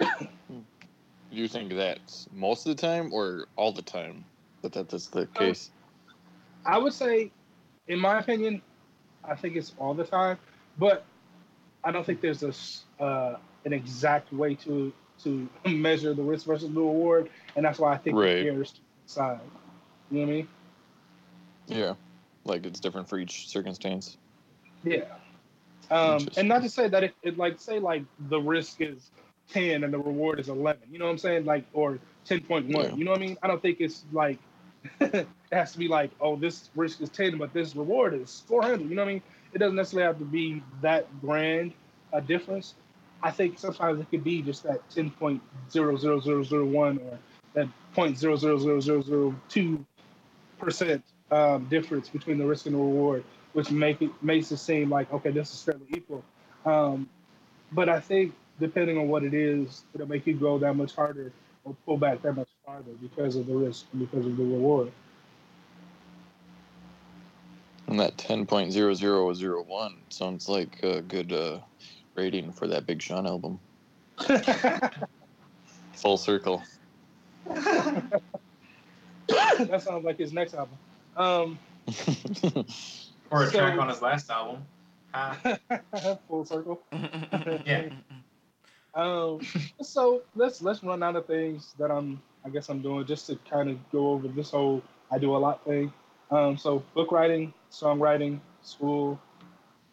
you 1.30 1.48
think 1.48 1.74
that's 1.74 2.26
most 2.32 2.66
of 2.66 2.74
the 2.74 2.80
time 2.80 3.12
or 3.12 3.46
all 3.56 3.72
the 3.72 3.82
time 3.82 4.24
that 4.62 4.72
that 4.72 4.92
is 4.92 5.08
the 5.08 5.26
case? 5.26 5.70
I 6.64 6.78
would 6.78 6.92
say, 6.92 7.30
in 7.88 7.98
my 7.98 8.18
opinion, 8.20 8.62
I 9.24 9.34
think 9.34 9.56
it's 9.56 9.72
all 9.78 9.94
the 9.94 10.04
time, 10.04 10.38
but 10.78 11.04
I 11.84 11.92
don't 11.92 12.04
think 12.04 12.20
there's 12.20 12.42
a 12.42 13.02
uh, 13.02 13.36
an 13.64 13.72
exact 13.72 14.32
way 14.32 14.54
to 14.56 14.92
to 15.24 15.48
measure 15.66 16.14
the 16.14 16.22
risk 16.22 16.46
versus 16.46 16.68
the 16.72 16.80
reward, 16.80 17.30
and 17.56 17.64
that's 17.64 17.78
why 17.78 17.92
I 17.92 17.96
think 17.96 18.16
right. 18.16 18.44
the 18.44 18.70
side. 19.06 19.40
You 20.10 20.20
know 20.20 20.26
what 20.26 20.32
I 20.32 20.36
mean? 20.36 20.48
Yeah, 21.68 21.94
like 22.44 22.66
it's 22.66 22.80
different 22.80 23.08
for 23.08 23.18
each 23.18 23.48
circumstance. 23.48 24.16
Yeah, 24.84 25.04
um, 25.90 26.26
and 26.36 26.48
not 26.48 26.62
to 26.62 26.68
say 26.68 26.88
that 26.88 27.04
it, 27.04 27.14
it 27.22 27.38
like 27.38 27.60
say 27.60 27.78
like 27.78 28.04
the 28.28 28.40
risk 28.40 28.80
is 28.80 29.10
ten 29.50 29.84
and 29.84 29.92
the 29.92 29.98
reward 29.98 30.40
is 30.40 30.48
eleven. 30.48 30.82
You 30.90 30.98
know 30.98 31.06
what 31.06 31.12
I'm 31.12 31.18
saying? 31.18 31.44
Like 31.44 31.64
or 31.72 31.98
ten 32.24 32.40
point 32.40 32.68
one. 32.68 32.84
Yeah. 32.86 32.94
You 32.94 33.04
know 33.04 33.12
what 33.12 33.20
I 33.20 33.24
mean? 33.26 33.38
I 33.42 33.46
don't 33.46 33.62
think 33.62 33.80
it's 33.80 34.04
like 34.12 34.38
it 35.00 35.26
has 35.52 35.72
to 35.72 35.78
be 35.78 35.88
like 35.88 36.10
oh 36.20 36.36
this 36.36 36.70
risk 36.74 37.00
is 37.00 37.08
ten 37.10 37.38
but 37.38 37.52
this 37.52 37.74
reward 37.76 38.14
is 38.14 38.42
four 38.46 38.62
hundred. 38.62 38.88
You 38.88 38.94
know 38.94 39.02
what 39.02 39.10
I 39.10 39.14
mean? 39.14 39.22
It 39.52 39.58
doesn't 39.58 39.76
necessarily 39.76 40.06
have 40.06 40.18
to 40.18 40.24
be 40.24 40.62
that 40.80 41.06
grand 41.20 41.72
a 42.12 42.20
difference. 42.20 42.74
I 43.22 43.30
think 43.30 43.58
sometimes 43.58 44.00
it 44.00 44.10
could 44.10 44.24
be 44.24 44.42
just 44.42 44.62
that 44.64 44.88
ten 44.90 45.10
point 45.10 45.40
zero 45.70 45.96
zero 45.96 46.20
zero 46.20 46.42
zero 46.42 46.64
one 46.64 46.98
or 46.98 47.18
that 47.54 47.68
point 47.94 48.18
zero 48.18 48.36
zero 48.36 48.58
zero 48.58 48.80
zero 48.80 49.02
zero 49.02 49.34
two 49.48 49.84
percent 50.58 51.04
um, 51.30 51.66
difference 51.68 52.08
between 52.08 52.38
the 52.38 52.46
risk 52.46 52.66
and 52.66 52.74
the 52.74 52.78
reward, 52.78 53.24
which 53.52 53.70
make 53.70 54.02
it 54.02 54.10
makes 54.22 54.50
it 54.52 54.58
seem 54.58 54.90
like 54.90 55.12
okay, 55.12 55.30
this 55.30 55.52
is 55.52 55.62
fairly 55.62 55.86
equal. 55.90 56.24
Um, 56.64 57.08
but 57.72 57.88
I 57.88 58.00
think 58.00 58.34
depending 58.60 58.98
on 58.98 59.08
what 59.08 59.24
it 59.24 59.34
is, 59.34 59.84
it'll 59.94 60.08
make 60.08 60.26
you 60.26 60.34
go 60.34 60.58
that 60.58 60.74
much 60.74 60.94
harder 60.94 61.32
or 61.64 61.74
pull 61.84 61.96
back 61.96 62.22
that 62.22 62.34
much 62.34 62.48
farther 62.64 62.92
because 63.00 63.36
of 63.36 63.46
the 63.46 63.54
risk 63.54 63.86
and 63.92 64.08
because 64.08 64.26
of 64.26 64.36
the 64.36 64.44
reward. 64.44 64.90
And 67.88 67.98
that 67.98 68.16
ten 68.16 68.46
point 68.46 68.72
zero 68.72 68.94
zero 68.94 69.32
zero 69.34 69.62
one 69.62 69.96
sounds 70.08 70.48
like 70.48 70.82
a 70.82 71.00
good 71.02 71.32
uh, 71.32 71.58
rating 72.14 72.52
for 72.52 72.66
that 72.68 72.86
Big 72.86 73.02
Sean 73.02 73.26
album. 73.26 73.58
Full 75.94 76.16
circle. 76.16 76.62
that 77.46 78.22
sounds 79.82 80.04
like 80.04 80.18
his 80.18 80.32
next 80.32 80.54
album. 80.54 80.78
Um, 81.16 81.58
Or 83.30 83.42
a 83.44 83.46
So- 83.46 83.58
track 83.58 83.78
on 83.78 83.88
his 83.88 84.00
last 84.02 84.30
album. 84.30 84.64
Full 86.28 86.44
circle. 86.44 86.80
yeah. 87.66 87.88
Um, 88.94 89.40
so 89.82 90.22
let's 90.34 90.62
let's 90.62 90.82
run 90.82 91.02
out 91.02 91.16
of 91.16 91.26
things 91.26 91.74
that 91.78 91.90
I'm 91.90 92.20
I 92.44 92.50
guess 92.50 92.68
I'm 92.68 92.82
doing 92.82 93.06
just 93.06 93.26
to 93.28 93.36
kind 93.48 93.70
of 93.70 93.78
go 93.90 94.10
over 94.10 94.28
this 94.28 94.50
whole 94.50 94.82
I 95.10 95.18
do 95.18 95.36
a 95.36 95.38
lot 95.38 95.64
thing. 95.64 95.92
Um, 96.30 96.56
so 96.56 96.82
book 96.94 97.12
writing, 97.12 97.52
songwriting, 97.70 98.40
school, 98.62 99.20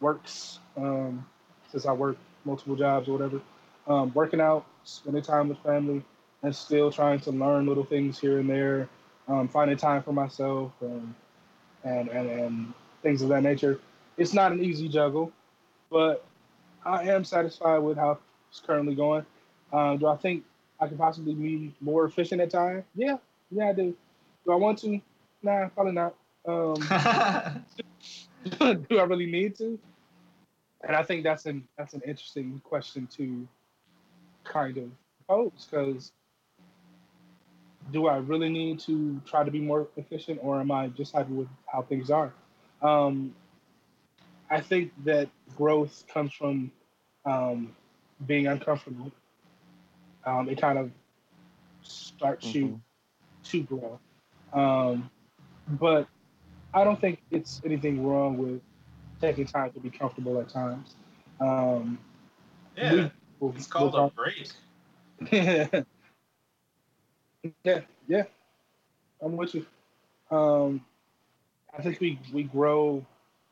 works. 0.00 0.58
Um, 0.76 1.26
since 1.70 1.86
I 1.86 1.92
work 1.92 2.16
multiple 2.44 2.74
jobs 2.76 3.08
or 3.08 3.12
whatever, 3.12 3.40
um, 3.86 4.12
working 4.14 4.40
out, 4.40 4.64
spending 4.84 5.22
time 5.22 5.48
with 5.48 5.58
family, 5.58 6.02
and 6.42 6.56
still 6.56 6.90
trying 6.90 7.20
to 7.20 7.30
learn 7.30 7.66
little 7.66 7.84
things 7.84 8.18
here 8.18 8.38
and 8.38 8.48
there. 8.48 8.88
Um, 9.28 9.46
finding 9.46 9.76
time 9.76 10.02
for 10.02 10.12
myself 10.12 10.72
and, 10.80 11.14
and 11.84 12.08
and 12.08 12.30
and 12.30 12.74
things 13.02 13.22
of 13.22 13.28
that 13.28 13.42
nature. 13.42 13.78
It's 14.16 14.34
not 14.34 14.50
an 14.52 14.64
easy 14.64 14.88
juggle, 14.88 15.30
but 15.90 16.24
I 16.84 17.04
am 17.04 17.24
satisfied 17.24 17.78
with 17.78 17.96
how 17.96 18.18
it's 18.50 18.60
currently 18.60 18.94
going. 18.94 19.24
Um, 19.72 19.98
do 19.98 20.06
I 20.06 20.16
think 20.16 20.44
I 20.80 20.88
could 20.88 20.98
possibly 20.98 21.34
be 21.34 21.74
more 21.80 22.04
efficient 22.04 22.40
at 22.40 22.50
times? 22.50 22.84
Yeah, 22.94 23.16
yeah, 23.50 23.68
I 23.68 23.72
do. 23.72 23.96
Do 24.44 24.52
I 24.52 24.56
want 24.56 24.78
to? 24.80 25.00
Nah, 25.42 25.68
probably 25.68 25.92
not. 25.92 26.14
Um, 26.46 26.74
do 28.88 28.98
I 28.98 29.04
really 29.04 29.30
need 29.30 29.56
to? 29.56 29.78
And 30.82 30.96
I 30.96 31.02
think 31.02 31.24
that's 31.24 31.46
an 31.46 31.66
that's 31.76 31.94
an 31.94 32.02
interesting 32.06 32.60
question 32.64 33.06
to 33.18 33.46
kind 34.44 34.78
of 34.78 34.90
pose 35.28 35.68
because 35.70 36.12
do 37.92 38.06
I 38.06 38.18
really 38.18 38.48
need 38.48 38.78
to 38.80 39.20
try 39.26 39.44
to 39.44 39.50
be 39.50 39.60
more 39.60 39.88
efficient, 39.96 40.40
or 40.42 40.60
am 40.60 40.70
I 40.70 40.88
just 40.88 41.14
happy 41.14 41.32
with 41.32 41.48
how 41.66 41.82
things 41.82 42.10
are? 42.10 42.32
Um, 42.82 43.34
I 44.50 44.60
think 44.60 44.92
that 45.04 45.28
growth 45.56 46.04
comes 46.12 46.32
from 46.32 46.70
um, 47.24 47.74
being 48.26 48.46
uncomfortable. 48.46 49.10
Um, 50.24 50.48
it 50.48 50.60
kind 50.60 50.78
of 50.78 50.90
starts 51.82 52.54
you 52.54 52.80
to 53.44 53.62
grow. 53.62 53.98
Um, 54.52 55.10
but 55.68 56.08
I 56.74 56.84
don't 56.84 57.00
think 57.00 57.20
it's 57.30 57.60
anything 57.64 58.06
wrong 58.06 58.36
with 58.38 58.60
taking 59.20 59.46
time 59.46 59.70
to 59.72 59.80
be 59.80 59.90
comfortable 59.90 60.40
at 60.40 60.48
times. 60.48 60.94
Um, 61.40 61.98
Yeah. 62.76 63.10
we- 63.40 63.50
It's 63.56 63.66
called 63.66 63.94
a 63.94 64.10
break. 64.14 64.50
yeah, 67.64 67.80
yeah, 68.06 68.22
I'm 69.22 69.36
with 69.36 69.54
you. 69.54 69.66
Um, 70.30 70.84
I 71.76 71.82
think 71.82 72.00
we 72.00 72.18
we 72.32 72.44
grow 72.44 73.04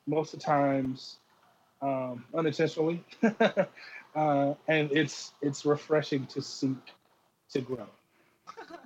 most 0.06 0.34
of 0.34 0.40
the 0.40 0.46
times 0.46 1.18
um, 1.82 2.24
unintentionally, 2.34 3.04
uh, 4.14 4.54
and 4.68 4.90
it's 4.92 5.32
it's 5.42 5.64
refreshing 5.64 6.26
to 6.26 6.42
seek 6.42 6.76
to 7.50 7.60
grow. 7.60 7.86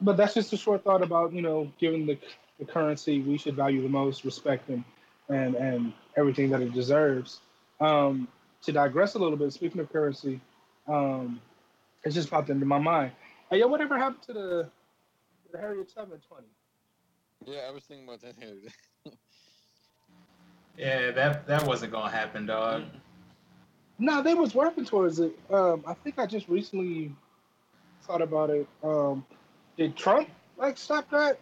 but 0.00 0.16
that's 0.16 0.34
just 0.34 0.52
a 0.52 0.56
short 0.56 0.84
thought 0.84 1.02
about 1.02 1.32
you 1.32 1.42
know, 1.42 1.70
given 1.78 2.06
the 2.06 2.18
the 2.58 2.64
currency 2.64 3.20
we 3.20 3.36
should 3.36 3.56
value 3.56 3.82
the 3.82 3.88
most, 3.88 4.24
respect 4.24 4.68
and 4.68 4.84
and 5.28 5.54
and 5.54 5.92
everything 6.16 6.50
that 6.50 6.62
it 6.62 6.72
deserves. 6.72 7.40
Um, 7.80 8.28
to 8.62 8.72
digress 8.72 9.14
a 9.14 9.18
little 9.18 9.36
bit, 9.36 9.52
speaking 9.52 9.80
of 9.80 9.92
currency, 9.92 10.40
um, 10.88 11.40
it 12.04 12.10
just 12.10 12.30
popped 12.30 12.48
into 12.50 12.64
my 12.64 12.78
mind. 12.78 13.12
Hey, 13.50 13.58
yo, 13.58 13.66
whatever 13.66 13.98
happened 13.98 14.22
to 14.22 14.32
the 14.32 14.70
the 15.52 15.58
Harriet 15.58 15.90
720? 15.90 16.46
Yeah, 17.46 17.68
I 17.68 17.70
was 17.70 17.84
thinking 17.84 18.08
about 18.08 18.20
that 18.22 18.38
the 18.38 18.46
other 18.46 18.60
day. 18.60 19.12
Yeah, 20.76 21.10
that 21.12 21.46
that 21.46 21.64
wasn't 21.66 21.92
gonna 21.92 22.10
happen, 22.10 22.46
dog. 22.46 22.84
No, 23.98 24.22
they 24.22 24.34
was 24.34 24.54
working 24.54 24.84
towards 24.84 25.20
it. 25.20 25.38
Um, 25.50 25.84
I 25.86 25.94
think 25.94 26.18
I 26.18 26.26
just 26.26 26.48
recently 26.48 27.14
thought 28.02 28.22
about 28.22 28.50
it. 28.50 28.66
Um, 28.82 29.24
did 29.76 29.96
Trump 29.96 30.28
like 30.56 30.76
stop 30.76 31.08
that? 31.10 31.38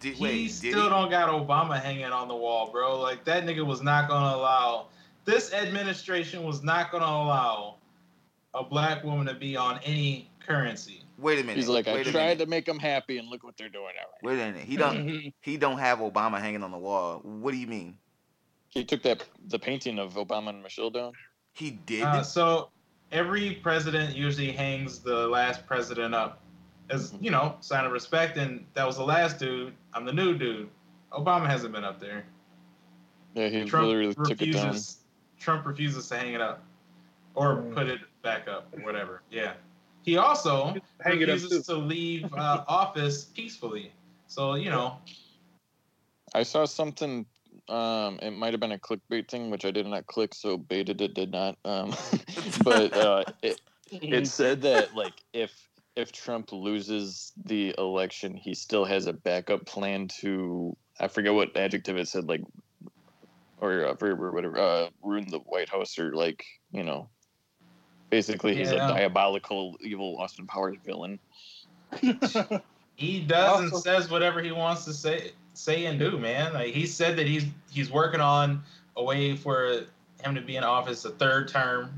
Did, 0.00 0.14
He 0.14 0.22
wait, 0.22 0.42
did 0.48 0.50
still 0.52 0.82
he? 0.84 0.88
don't 0.88 1.10
got 1.10 1.28
Obama 1.30 1.80
hanging 1.80 2.04
on 2.04 2.28
the 2.28 2.36
wall, 2.36 2.70
bro. 2.70 3.00
Like 3.00 3.24
that 3.24 3.44
nigga 3.44 3.64
was 3.64 3.82
not 3.82 4.08
gonna 4.08 4.36
allow. 4.36 4.86
This 5.24 5.52
administration 5.54 6.42
was 6.42 6.62
not 6.62 6.90
gonna 6.90 7.04
allow 7.04 7.76
a 8.54 8.62
black 8.62 9.02
woman 9.04 9.26
to 9.26 9.34
be 9.34 9.56
on 9.56 9.78
any 9.84 10.28
currency. 10.46 11.01
Wait 11.22 11.38
a 11.38 11.42
minute. 11.42 11.56
He's 11.56 11.68
like, 11.68 11.86
I 11.86 11.94
wait 11.94 12.06
a 12.08 12.10
tried 12.10 12.38
to 12.40 12.46
make 12.46 12.66
them 12.66 12.78
happy, 12.78 13.18
and 13.18 13.28
look 13.28 13.44
what 13.44 13.56
they're 13.56 13.68
doing 13.68 13.92
now. 13.96 14.08
Wait 14.22 14.34
a 14.34 14.52
minute. 14.52 14.64
He 14.64 14.76
don't. 14.76 15.32
he 15.40 15.56
don't 15.56 15.78
have 15.78 16.00
Obama 16.00 16.40
hanging 16.40 16.62
on 16.62 16.72
the 16.72 16.78
wall. 16.78 17.20
What 17.22 17.52
do 17.52 17.56
you 17.56 17.68
mean? 17.68 17.96
He 18.68 18.84
took 18.84 19.02
that 19.02 19.24
the 19.48 19.58
painting 19.58 19.98
of 19.98 20.14
Obama 20.14 20.48
and 20.50 20.62
Michelle 20.62 20.90
down. 20.90 21.12
He 21.52 21.70
did. 21.70 22.02
Uh, 22.02 22.22
so 22.22 22.70
every 23.12 23.54
president 23.62 24.16
usually 24.16 24.50
hangs 24.50 24.98
the 24.98 25.28
last 25.28 25.66
president 25.66 26.14
up 26.14 26.40
as 26.90 27.14
you 27.20 27.30
know 27.30 27.56
sign 27.60 27.84
of 27.84 27.92
respect, 27.92 28.36
and 28.36 28.66
that 28.74 28.86
was 28.86 28.96
the 28.96 29.04
last 29.04 29.38
dude. 29.38 29.72
I'm 29.94 30.04
the 30.04 30.12
new 30.12 30.36
dude. 30.36 30.68
Obama 31.12 31.46
hasn't 31.46 31.72
been 31.72 31.84
up 31.84 32.00
there. 32.00 32.24
Yeah, 33.34 33.48
he 33.48 33.64
Trump 33.64 33.86
literally 33.86 34.14
took 34.14 34.42
it 34.42 34.52
down. 34.52 34.76
Trump 35.38 35.66
refuses 35.66 36.08
to 36.08 36.16
hang 36.16 36.34
it 36.34 36.40
up 36.40 36.62
or 37.34 37.56
Mm. 37.56 37.74
put 37.74 37.88
it 37.88 38.00
back 38.22 38.48
up, 38.48 38.66
whatever. 38.82 39.22
Yeah. 39.30 39.54
He 40.02 40.16
also 40.16 40.74
Hang 41.00 41.20
it 41.20 41.28
up 41.28 41.34
refuses 41.34 41.66
to 41.66 41.76
leave 41.76 42.32
uh, 42.34 42.64
office 42.66 43.24
peacefully. 43.24 43.92
So 44.26 44.54
you 44.54 44.70
know, 44.70 44.98
I 46.34 46.42
saw 46.42 46.64
something. 46.64 47.26
Um, 47.68 48.18
it 48.22 48.30
might 48.30 48.52
have 48.52 48.60
been 48.60 48.72
a 48.72 48.78
clickbait 48.78 49.28
thing, 49.28 49.50
which 49.50 49.64
I 49.64 49.70
did 49.70 49.86
not 49.86 50.06
click, 50.06 50.34
so 50.34 50.56
baited 50.56 51.00
it 51.00 51.14
did 51.14 51.32
not. 51.32 51.56
Um, 51.64 51.94
but 52.64 52.96
uh, 52.96 53.24
it 53.42 53.60
it 53.90 54.26
said 54.26 54.62
that 54.62 54.94
like 54.94 55.14
if 55.32 55.68
if 55.94 56.12
Trump 56.12 56.52
loses 56.52 57.32
the 57.44 57.74
election, 57.78 58.34
he 58.34 58.54
still 58.54 58.84
has 58.84 59.06
a 59.06 59.12
backup 59.12 59.66
plan 59.66 60.08
to 60.20 60.76
I 60.98 61.08
forget 61.08 61.34
what 61.34 61.56
adjective 61.56 61.96
it 61.96 62.08
said, 62.08 62.28
like 62.28 62.42
or 63.58 63.84
uh, 63.84 63.94
verb 63.94 64.20
or 64.20 64.32
whatever, 64.32 64.58
uh, 64.58 64.88
ruin 65.02 65.26
the 65.28 65.38
White 65.38 65.68
House 65.68 65.98
or 65.98 66.14
like 66.14 66.44
you 66.72 66.82
know, 66.82 67.10
basically 68.12 68.54
he's 68.54 68.70
Yeah. 68.70 68.88
a 68.90 68.92
diabolical, 68.92 69.76
evil 69.80 70.16
Austin 70.20 70.46
Powers 70.46 70.76
villain. 70.84 71.18
he 72.94 73.20
does 73.20 73.60
and 73.72 73.76
says 73.82 74.10
whatever 74.10 74.40
he 74.42 74.52
wants 74.52 74.84
to 74.84 74.92
say 74.92 75.32
say 75.54 75.86
and 75.86 75.98
do, 75.98 76.18
man. 76.18 76.52
Like 76.52 76.72
he 76.74 76.86
said 76.86 77.16
that 77.16 77.26
he's 77.26 77.44
he's 77.70 77.90
working 77.90 78.20
on 78.20 78.62
a 78.96 79.02
way 79.02 79.34
for 79.34 79.84
him 80.22 80.34
to 80.34 80.40
be 80.40 80.56
in 80.56 80.62
office 80.64 81.04
a 81.04 81.10
third 81.10 81.48
term. 81.48 81.90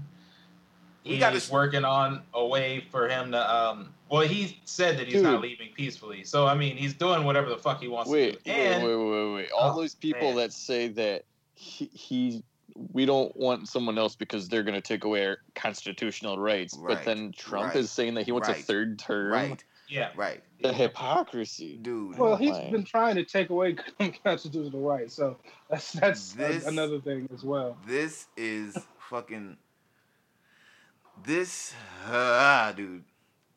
We 1.05 1.13
He's 1.13 1.21
gotta- 1.21 1.53
working 1.53 1.85
on 1.85 2.23
a 2.33 2.45
way 2.47 2.85
for 2.91 3.09
him 3.09 3.33
to 3.33 3.55
um 3.55 3.93
well 4.09 4.23
he 4.27 4.59
said 4.65 4.97
that 4.99 5.09
he's 5.09 5.21
not 5.23 5.41
leaving 5.43 5.69
peacefully. 5.75 6.23
So 6.25 6.47
I 6.47 6.55
mean 6.55 6.77
he's 6.77 6.95
doing 6.95 7.25
whatever 7.25 7.51
the 7.51 7.59
fuck 7.59 7.81
he 7.81 7.89
wants 7.89 8.11
Wait, 8.11 8.43
to 8.45 8.51
do. 8.53 8.53
wait, 8.53 8.97
wait, 8.97 9.11
wait, 9.11 9.35
wait. 9.35 9.51
All 9.51 9.73
Oh, 9.73 9.81
those 9.81 9.95
people 9.97 10.29
man. 10.29 10.37
that 10.37 10.53
say 10.53 10.89
that 10.89 11.25
he, 11.57 11.87
he 11.93 12.43
we 12.93 13.07
don't 13.07 13.35
want 13.37 13.69
someone 13.69 13.99
else 13.99 14.17
because 14.17 14.49
they're 14.49 14.63
going 14.65 14.75
to 14.75 14.81
take 14.81 15.05
away 15.05 15.27
our 15.27 15.39
constitutional 15.55 16.39
rights, 16.39 16.77
Right, 16.77 16.97
but 16.97 17.05
then 17.05 17.33
Trump 17.37 17.69
right, 17.69 17.77
is 17.77 17.91
saying 17.91 18.15
that 18.15 18.25
he 18.25 18.33
wants 18.33 18.49
a 18.49 18.55
third 18.55 18.99
term. 18.99 19.33
right. 19.33 19.65
yeah. 19.89 20.11
Right. 20.17 20.43
The 20.61 20.73
hypocrisy. 20.73 21.79
Dude. 21.81 22.19
well, 22.19 22.37
he's 22.37 22.51
Fine. 22.51 22.73
been 22.73 22.85
trying 22.85 23.15
to 23.17 23.25
take 23.25 23.51
away 23.51 23.77
constitutional 24.25 24.81
rights, 24.83 25.15
so 25.15 25.37
that's 25.71 25.93
that's 25.93 26.35
a- 26.35 26.37
This- 26.39 26.67
another 26.67 27.01
thing 27.01 27.29
as 27.33 27.45
well. 27.45 27.77
This 27.87 28.27
is 28.37 28.77
fucking. 29.11 29.57
This, 31.25 31.73
ah, 32.07 32.73
dude. 32.77 33.05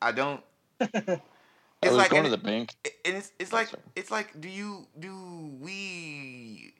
I 0.00 0.12
don't. 0.12 0.42
I 0.80 0.86
It's 1.82 1.90
was 1.92 1.96
like, 1.96 2.10
going 2.10 2.24
to 2.24 2.30
the 2.30 2.36
bank. 2.38 2.74
and 3.04 3.16
it's 3.16 3.32
it's 3.38 3.52
like 3.52 3.68
it's 3.96 4.10
like. 4.10 4.40
Do 4.40 4.48
you 4.48 4.86
do 4.98 5.50
we? 5.60 6.74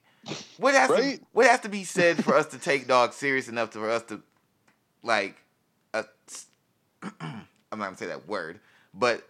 What 0.57 0.73
has 0.73 0.89
to 0.89 1.19
what 1.31 1.45
has 1.47 1.59
to 1.61 1.69
be 1.69 1.83
said 1.83 2.23
for 2.23 2.35
us 2.35 2.47
to 2.47 2.59
take 2.59 2.87
dog 2.87 3.13
serious 3.13 3.47
enough 3.47 3.71
to, 3.71 3.79
for 3.79 3.89
us 3.89 4.03
to, 4.03 4.21
like, 5.03 5.35
uh, 5.93 6.03
I'm 7.21 7.47
not 7.71 7.85
gonna 7.85 7.97
say 7.97 8.07
that 8.07 8.27
word, 8.27 8.59
but 8.93 9.27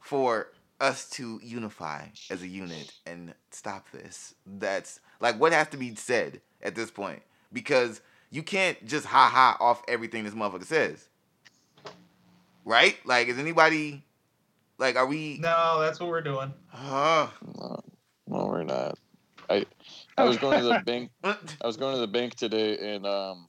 for 0.00 0.48
us 0.80 1.08
to 1.10 1.40
unify 1.42 2.06
as 2.30 2.42
a 2.42 2.48
unit 2.48 2.92
and 3.06 3.34
stop 3.50 3.90
this. 3.92 4.34
That's 4.46 5.00
like 5.20 5.38
what 5.40 5.52
has 5.52 5.68
to 5.68 5.76
be 5.76 5.94
said 5.94 6.40
at 6.62 6.74
this 6.74 6.90
point 6.90 7.22
because 7.52 8.00
you 8.30 8.42
can't 8.42 8.84
just 8.86 9.06
ha 9.06 9.28
ha 9.28 9.56
off 9.60 9.82
everything 9.88 10.24
this 10.24 10.34
motherfucker 10.34 10.64
says. 10.64 11.08
Right? 12.64 12.96
Like, 13.06 13.28
is 13.28 13.38
anybody 13.38 14.04
like, 14.78 14.96
are 14.96 15.06
we? 15.06 15.38
No, 15.38 15.80
that's 15.80 15.98
what 15.98 16.08
we're 16.08 16.20
doing. 16.20 16.52
Uh, 16.72 17.28
No, 17.58 17.80
no, 18.26 18.46
we're 18.46 18.62
not. 18.64 18.98
I 19.50 19.66
I 20.18 20.24
was 20.24 20.38
going 20.38 20.58
to 20.60 20.64
the 20.66 20.80
bank. 20.84 21.10
I 21.24 21.66
was 21.66 21.76
going 21.76 21.94
to 21.94 22.00
the 22.00 22.08
bank 22.08 22.34
today, 22.34 22.94
and 22.94 23.06
um, 23.06 23.46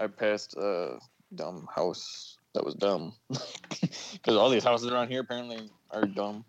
I 0.00 0.06
passed 0.06 0.56
a 0.56 0.98
dumb 1.34 1.68
house 1.74 2.38
that 2.54 2.64
was 2.64 2.74
dumb 2.74 3.12
because 3.28 4.36
all 4.36 4.48
these 4.48 4.64
houses 4.64 4.90
around 4.90 5.08
here 5.08 5.20
apparently 5.20 5.70
are 5.90 6.06
dumb. 6.06 6.44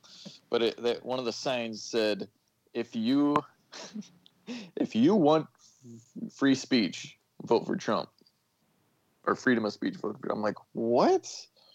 But 0.50 0.62
it, 0.62 0.84
that 0.84 1.06
one 1.06 1.20
of 1.20 1.26
the 1.26 1.34
signs 1.34 1.84
said, 1.84 2.30
"If 2.74 2.96
you 2.96 3.36
if 4.76 4.96
you 4.96 5.16
want 5.16 5.48
free 6.32 6.56
speech, 6.56 7.18
vote 7.44 7.66
for 7.66 7.76
Trump." 7.76 8.10
Or 9.26 9.36
freedom 9.36 9.66
of 9.66 9.74
speech. 9.74 9.98
Vote 9.98 10.18
for, 10.20 10.32
I'm 10.32 10.42
like, 10.42 10.56
what? 10.72 11.30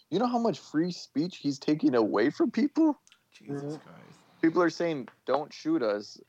You 0.09 0.17
know 0.17 0.25
how 0.25 0.39
much 0.39 0.59
free 0.59 0.91
speech 0.91 1.37
he's 1.37 1.59
taking 1.59 1.95
away 1.95 2.31
from 2.31 2.49
people? 2.49 2.99
Jesus. 3.31 3.77
Christ. 3.77 4.19
people 4.41 4.61
are 4.61 4.69
saying 4.69 5.07
don't 5.25 5.53
shoot 5.53 5.83
us 5.83 6.19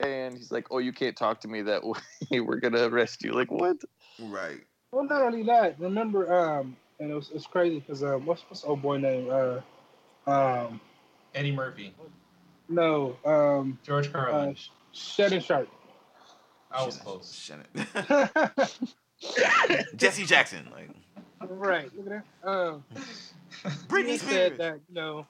and 0.00 0.36
he's 0.36 0.50
like 0.50 0.66
oh 0.70 0.78
you 0.78 0.92
can't 0.92 1.16
talk 1.16 1.40
to 1.40 1.48
me 1.48 1.62
that 1.62 1.82
way 2.30 2.40
we're 2.40 2.60
gonna 2.60 2.88
arrest 2.88 3.22
you 3.22 3.32
like 3.32 3.50
what 3.50 3.76
Right. 4.20 4.60
Well, 4.92 5.04
not 5.04 5.22
only 5.22 5.42
that. 5.44 5.78
Remember, 5.78 6.32
um, 6.32 6.76
and 6.98 7.10
it 7.10 7.14
was 7.14 7.30
it's 7.32 7.46
crazy 7.46 7.78
because 7.80 8.02
um, 8.02 8.26
what's 8.26 8.42
what's 8.48 8.64
old 8.64 8.82
boy 8.82 8.98
name? 8.98 9.30
Uh, 9.30 9.60
um, 10.30 10.80
Eddie 11.34 11.52
Murphy, 11.52 11.94
no, 12.68 13.16
um, 13.24 13.78
George 13.84 14.08
uh, 14.08 14.12
Carlin. 14.12 14.56
Shannon 14.92 15.40
Sharpe. 15.40 15.68
I 16.70 16.84
was 16.84 16.96
Shannon- 16.96 17.04
close. 17.04 17.32
Shannon. 17.32 17.66
Jesse 19.96 20.24
Jackson. 20.24 20.68
Like, 20.72 20.90
right. 21.48 21.90
Look 21.96 22.12
at 22.12 22.24
that. 22.42 22.48
Um, 22.48 22.84
Britney 23.88 24.18
Spears. 24.18 24.20
said 24.20 24.58
that 24.58 24.80
you 24.88 24.94
know 24.94 25.26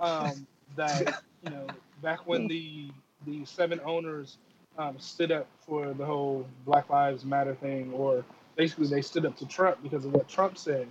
um, 0.00 0.46
that 0.76 1.22
you 1.44 1.50
know 1.50 1.66
back 2.02 2.26
when 2.26 2.48
the 2.48 2.90
the 3.26 3.44
seven 3.44 3.80
owners 3.84 4.38
um, 4.78 4.98
stood 4.98 5.32
up 5.32 5.46
for 5.60 5.92
the 5.94 6.04
whole 6.04 6.46
Black 6.64 6.88
Lives 6.90 7.24
Matter 7.24 7.54
thing, 7.54 7.92
or 7.92 8.24
basically 8.56 8.86
they 8.88 9.02
stood 9.02 9.24
up 9.26 9.36
to 9.38 9.46
Trump 9.46 9.82
because 9.82 10.04
of 10.04 10.12
what 10.12 10.28
Trump 10.28 10.58
said, 10.58 10.88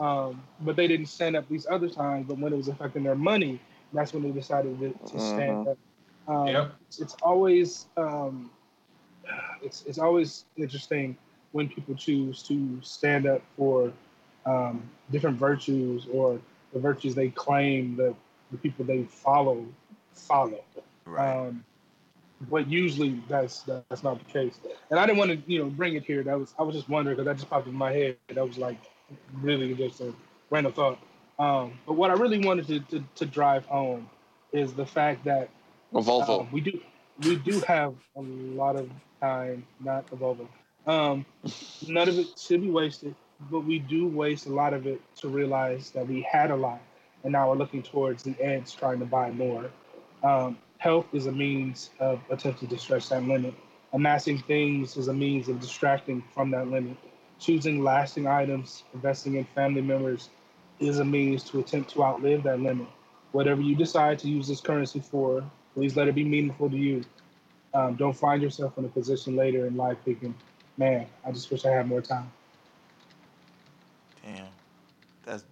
um, 0.00 0.42
but 0.60 0.76
they 0.76 0.86
didn't 0.86 1.06
stand 1.06 1.36
up 1.36 1.48
these 1.48 1.66
other 1.70 1.88
times. 1.88 2.26
But 2.28 2.38
when 2.38 2.52
it 2.52 2.56
was 2.56 2.68
affecting 2.68 3.02
their 3.04 3.14
money, 3.14 3.60
that's 3.92 4.12
when 4.12 4.22
they 4.22 4.30
decided 4.30 4.78
to, 4.80 4.94
to 5.12 5.20
stand 5.20 5.68
up. 5.68 5.78
Um, 6.28 6.46
Yep. 6.48 6.74
it's, 6.88 7.00
it's 7.00 7.14
always 7.22 7.86
um, 7.96 8.50
it's 9.62 9.84
it's 9.86 9.98
always 9.98 10.44
interesting 10.56 11.16
when 11.52 11.68
people 11.68 11.94
choose 11.94 12.42
to 12.44 12.78
stand 12.82 13.26
up 13.26 13.42
for 13.56 13.92
um, 14.44 14.82
different 15.10 15.38
virtues 15.38 16.06
or 16.12 16.40
the 16.72 16.78
virtues 16.78 17.14
they 17.14 17.28
claim 17.28 17.96
that 17.96 18.14
the 18.50 18.58
people 18.58 18.84
they 18.84 19.04
follow 19.04 19.64
follow. 20.12 20.62
right. 21.06 21.36
Um, 21.36 21.64
but 22.50 22.68
usually 22.68 23.20
that's 23.28 23.62
that's 23.62 24.02
not 24.02 24.18
the 24.18 24.32
case. 24.32 24.58
And 24.90 24.98
I 24.98 25.06
didn't 25.06 25.18
want 25.18 25.30
to 25.30 25.52
you 25.52 25.58
know 25.58 25.70
bring 25.70 25.94
it 25.94 26.04
here. 26.04 26.22
That 26.22 26.38
was 26.38 26.54
I 26.58 26.62
was 26.62 26.74
just 26.74 26.88
wondering 26.88 27.16
because 27.16 27.26
that 27.26 27.36
just 27.36 27.50
popped 27.50 27.66
in 27.66 27.74
my 27.74 27.92
head. 27.92 28.16
That 28.28 28.46
was 28.46 28.58
like 28.58 28.78
really 29.40 29.74
just 29.74 30.00
a 30.00 30.12
random 30.50 30.72
thought. 30.72 30.98
Um, 31.38 31.72
but 31.86 31.94
what 31.94 32.10
I 32.10 32.14
really 32.14 32.38
wanted 32.38 32.66
to, 32.68 32.80
to, 32.80 33.04
to 33.16 33.26
drive 33.26 33.66
home 33.66 34.08
is 34.52 34.72
the 34.72 34.86
fact 34.86 35.24
that 35.24 35.50
a 35.94 36.00
volvo 36.00 36.40
um, 36.40 36.48
we 36.50 36.60
do 36.60 36.80
we 37.24 37.36
do 37.36 37.60
have 37.60 37.94
a 38.16 38.20
lot 38.20 38.76
of 38.76 38.90
time, 39.20 39.66
not 39.80 40.04
a 40.12 40.16
Volvo. 40.16 40.46
Um, 40.86 41.24
none 41.88 42.08
of 42.08 42.18
it 42.18 42.38
should 42.38 42.62
be 42.62 42.70
wasted, 42.70 43.14
but 43.50 43.60
we 43.60 43.78
do 43.78 44.06
waste 44.06 44.46
a 44.46 44.52
lot 44.52 44.72
of 44.72 44.86
it 44.86 45.00
to 45.16 45.28
realize 45.28 45.90
that 45.90 46.06
we 46.06 46.22
had 46.22 46.50
a 46.50 46.56
lot, 46.56 46.80
and 47.24 47.32
now 47.32 47.48
we're 47.50 47.56
looking 47.56 47.82
towards 47.82 48.22
the 48.22 48.36
ends, 48.40 48.72
trying 48.72 48.98
to 49.00 49.06
buy 49.06 49.30
more. 49.30 49.70
Um, 50.22 50.58
health 50.78 51.06
is 51.12 51.26
a 51.26 51.32
means 51.32 51.90
of 52.00 52.20
attempting 52.30 52.68
to 52.68 52.78
stretch 52.78 53.08
that 53.08 53.22
limit. 53.22 53.54
Amassing 53.92 54.38
things 54.38 54.96
is 54.96 55.08
a 55.08 55.14
means 55.14 55.48
of 55.48 55.60
distracting 55.60 56.22
from 56.34 56.50
that 56.50 56.68
limit. 56.68 56.96
Choosing 57.38 57.82
lasting 57.82 58.26
items, 58.26 58.84
investing 58.94 59.36
in 59.36 59.44
family 59.44 59.80
members, 59.80 60.30
is 60.78 60.98
a 60.98 61.04
means 61.04 61.42
to 61.44 61.60
attempt 61.60 61.90
to 61.90 62.04
outlive 62.04 62.42
that 62.42 62.60
limit. 62.60 62.86
Whatever 63.32 63.60
you 63.60 63.74
decide 63.74 64.18
to 64.20 64.28
use 64.28 64.48
this 64.48 64.60
currency 64.60 65.00
for, 65.00 65.44
please 65.74 65.96
let 65.96 66.08
it 66.08 66.14
be 66.14 66.24
meaningful 66.24 66.70
to 66.70 66.76
you. 66.76 67.04
Um, 67.74 67.94
don't 67.94 68.16
find 68.16 68.42
yourself 68.42 68.78
in 68.78 68.84
a 68.84 68.88
position 68.88 69.36
later 69.36 69.66
in 69.66 69.76
life 69.76 69.98
thinking, 70.04 70.34
"Man, 70.76 71.06
I 71.24 71.32
just 71.32 71.50
wish 71.50 71.64
I 71.64 71.70
had 71.70 71.86
more 71.86 72.00
time." 72.00 72.32
Damn, 74.22 74.46
that's 75.24 75.44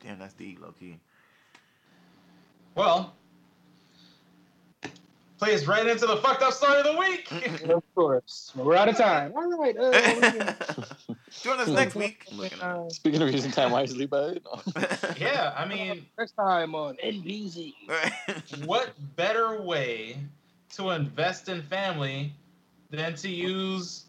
damn. 0.00 0.18
That's 0.18 0.34
deep, 0.34 0.60
low 0.60 0.72
key. 0.78 0.98
Well, 2.76 3.14
plays 5.38 5.66
right 5.66 5.86
into 5.86 6.06
the 6.06 6.16
fucked 6.18 6.42
up 6.42 6.52
story 6.52 6.78
of 6.80 6.84
the 6.84 6.96
week. 6.96 7.30
of 7.70 7.82
course, 7.94 8.52
we're 8.54 8.74
out 8.76 8.88
of 8.88 8.96
time. 8.96 9.32
All 9.36 9.58
right. 9.58 9.76
Uh, 9.76 9.92
Join 11.42 11.60
us 11.60 11.68
next 11.68 11.94
week. 11.94 12.24
I'm 12.30 12.38
looking 12.38 12.58
at- 12.60 12.64
uh, 12.64 12.88
Speaking 12.90 13.22
of 13.22 13.30
using 13.30 13.50
time 13.50 13.70
wisely, 13.70 14.06
by 14.06 14.38
no. 14.44 14.60
yeah, 15.18 15.52
I 15.56 15.66
mean, 15.66 16.06
next 16.18 16.32
time 16.32 16.74
on 16.74 16.96
NBC. 17.04 17.74
what 18.66 18.90
better 19.16 19.60
way 19.62 20.16
to 20.74 20.90
invest 20.90 21.48
in 21.48 21.62
family 21.62 22.32
than 22.90 23.14
to 23.16 23.28
use 23.28 24.04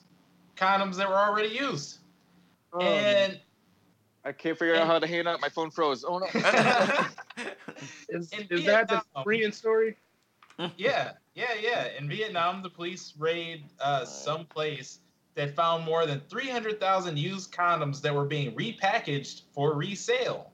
condoms 0.55 0.95
that 0.95 1.07
were 1.09 1.15
already 1.17 1.49
used? 1.49 1.97
Um, 2.73 2.81
And 2.81 3.39
I 4.25 4.31
can't 4.31 4.57
figure 4.57 4.75
out 4.75 4.87
how 4.87 4.99
to 4.99 5.07
hand 5.07 5.27
out. 5.27 5.39
My 5.41 5.49
phone 5.49 5.71
froze. 5.71 6.03
Oh 6.07 6.19
no. 6.19 6.25
is, 8.09 8.31
in 8.33 8.47
is 8.49 8.65
that 8.65 8.87
the 8.87 8.95
Vietnam- 8.95 9.01
Korean 9.23 9.51
story? 9.51 9.95
Yeah, 10.77 11.11
yeah, 11.35 11.53
yeah. 11.61 11.89
In 11.97 12.07
Vietnam, 12.09 12.61
the 12.63 12.69
police 12.69 13.13
raid 13.17 13.65
uh, 13.79 14.05
some 14.05 14.45
place 14.45 14.99
that 15.35 15.55
found 15.55 15.85
more 15.85 16.05
than 16.05 16.19
300,000 16.29 17.17
used 17.17 17.51
condoms 17.51 18.01
that 18.01 18.13
were 18.13 18.25
being 18.25 18.53
repackaged 18.55 19.43
for 19.53 19.75
resale. 19.75 20.51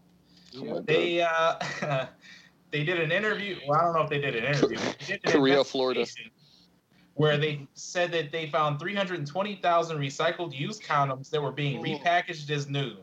Oh. 0.57 0.81
They 0.81 1.21
uh, 1.21 1.55
they 2.71 2.83
did 2.83 2.99
an 2.99 3.11
interview. 3.11 3.57
Well, 3.67 3.79
I 3.79 3.83
don't 3.83 3.93
know 3.93 4.01
if 4.01 4.09
they 4.09 4.19
did 4.19 4.35
an 4.35 4.43
interview. 4.43 4.77
They 4.77 5.05
did 5.05 5.21
an 5.25 5.31
Korea, 5.31 5.63
Florida. 5.63 6.05
Where 7.15 7.37
they 7.37 7.67
said 7.75 8.11
that 8.11 8.31
they 8.31 8.47
found 8.47 8.79
320,000 8.79 9.97
recycled 9.97 10.53
used 10.53 10.83
condoms 10.83 11.29
that 11.29 11.41
were 11.41 11.51
being 11.51 11.79
Oh. 11.79 11.83
repackaged 11.83 12.49
as 12.49 12.67
new. 12.67 12.97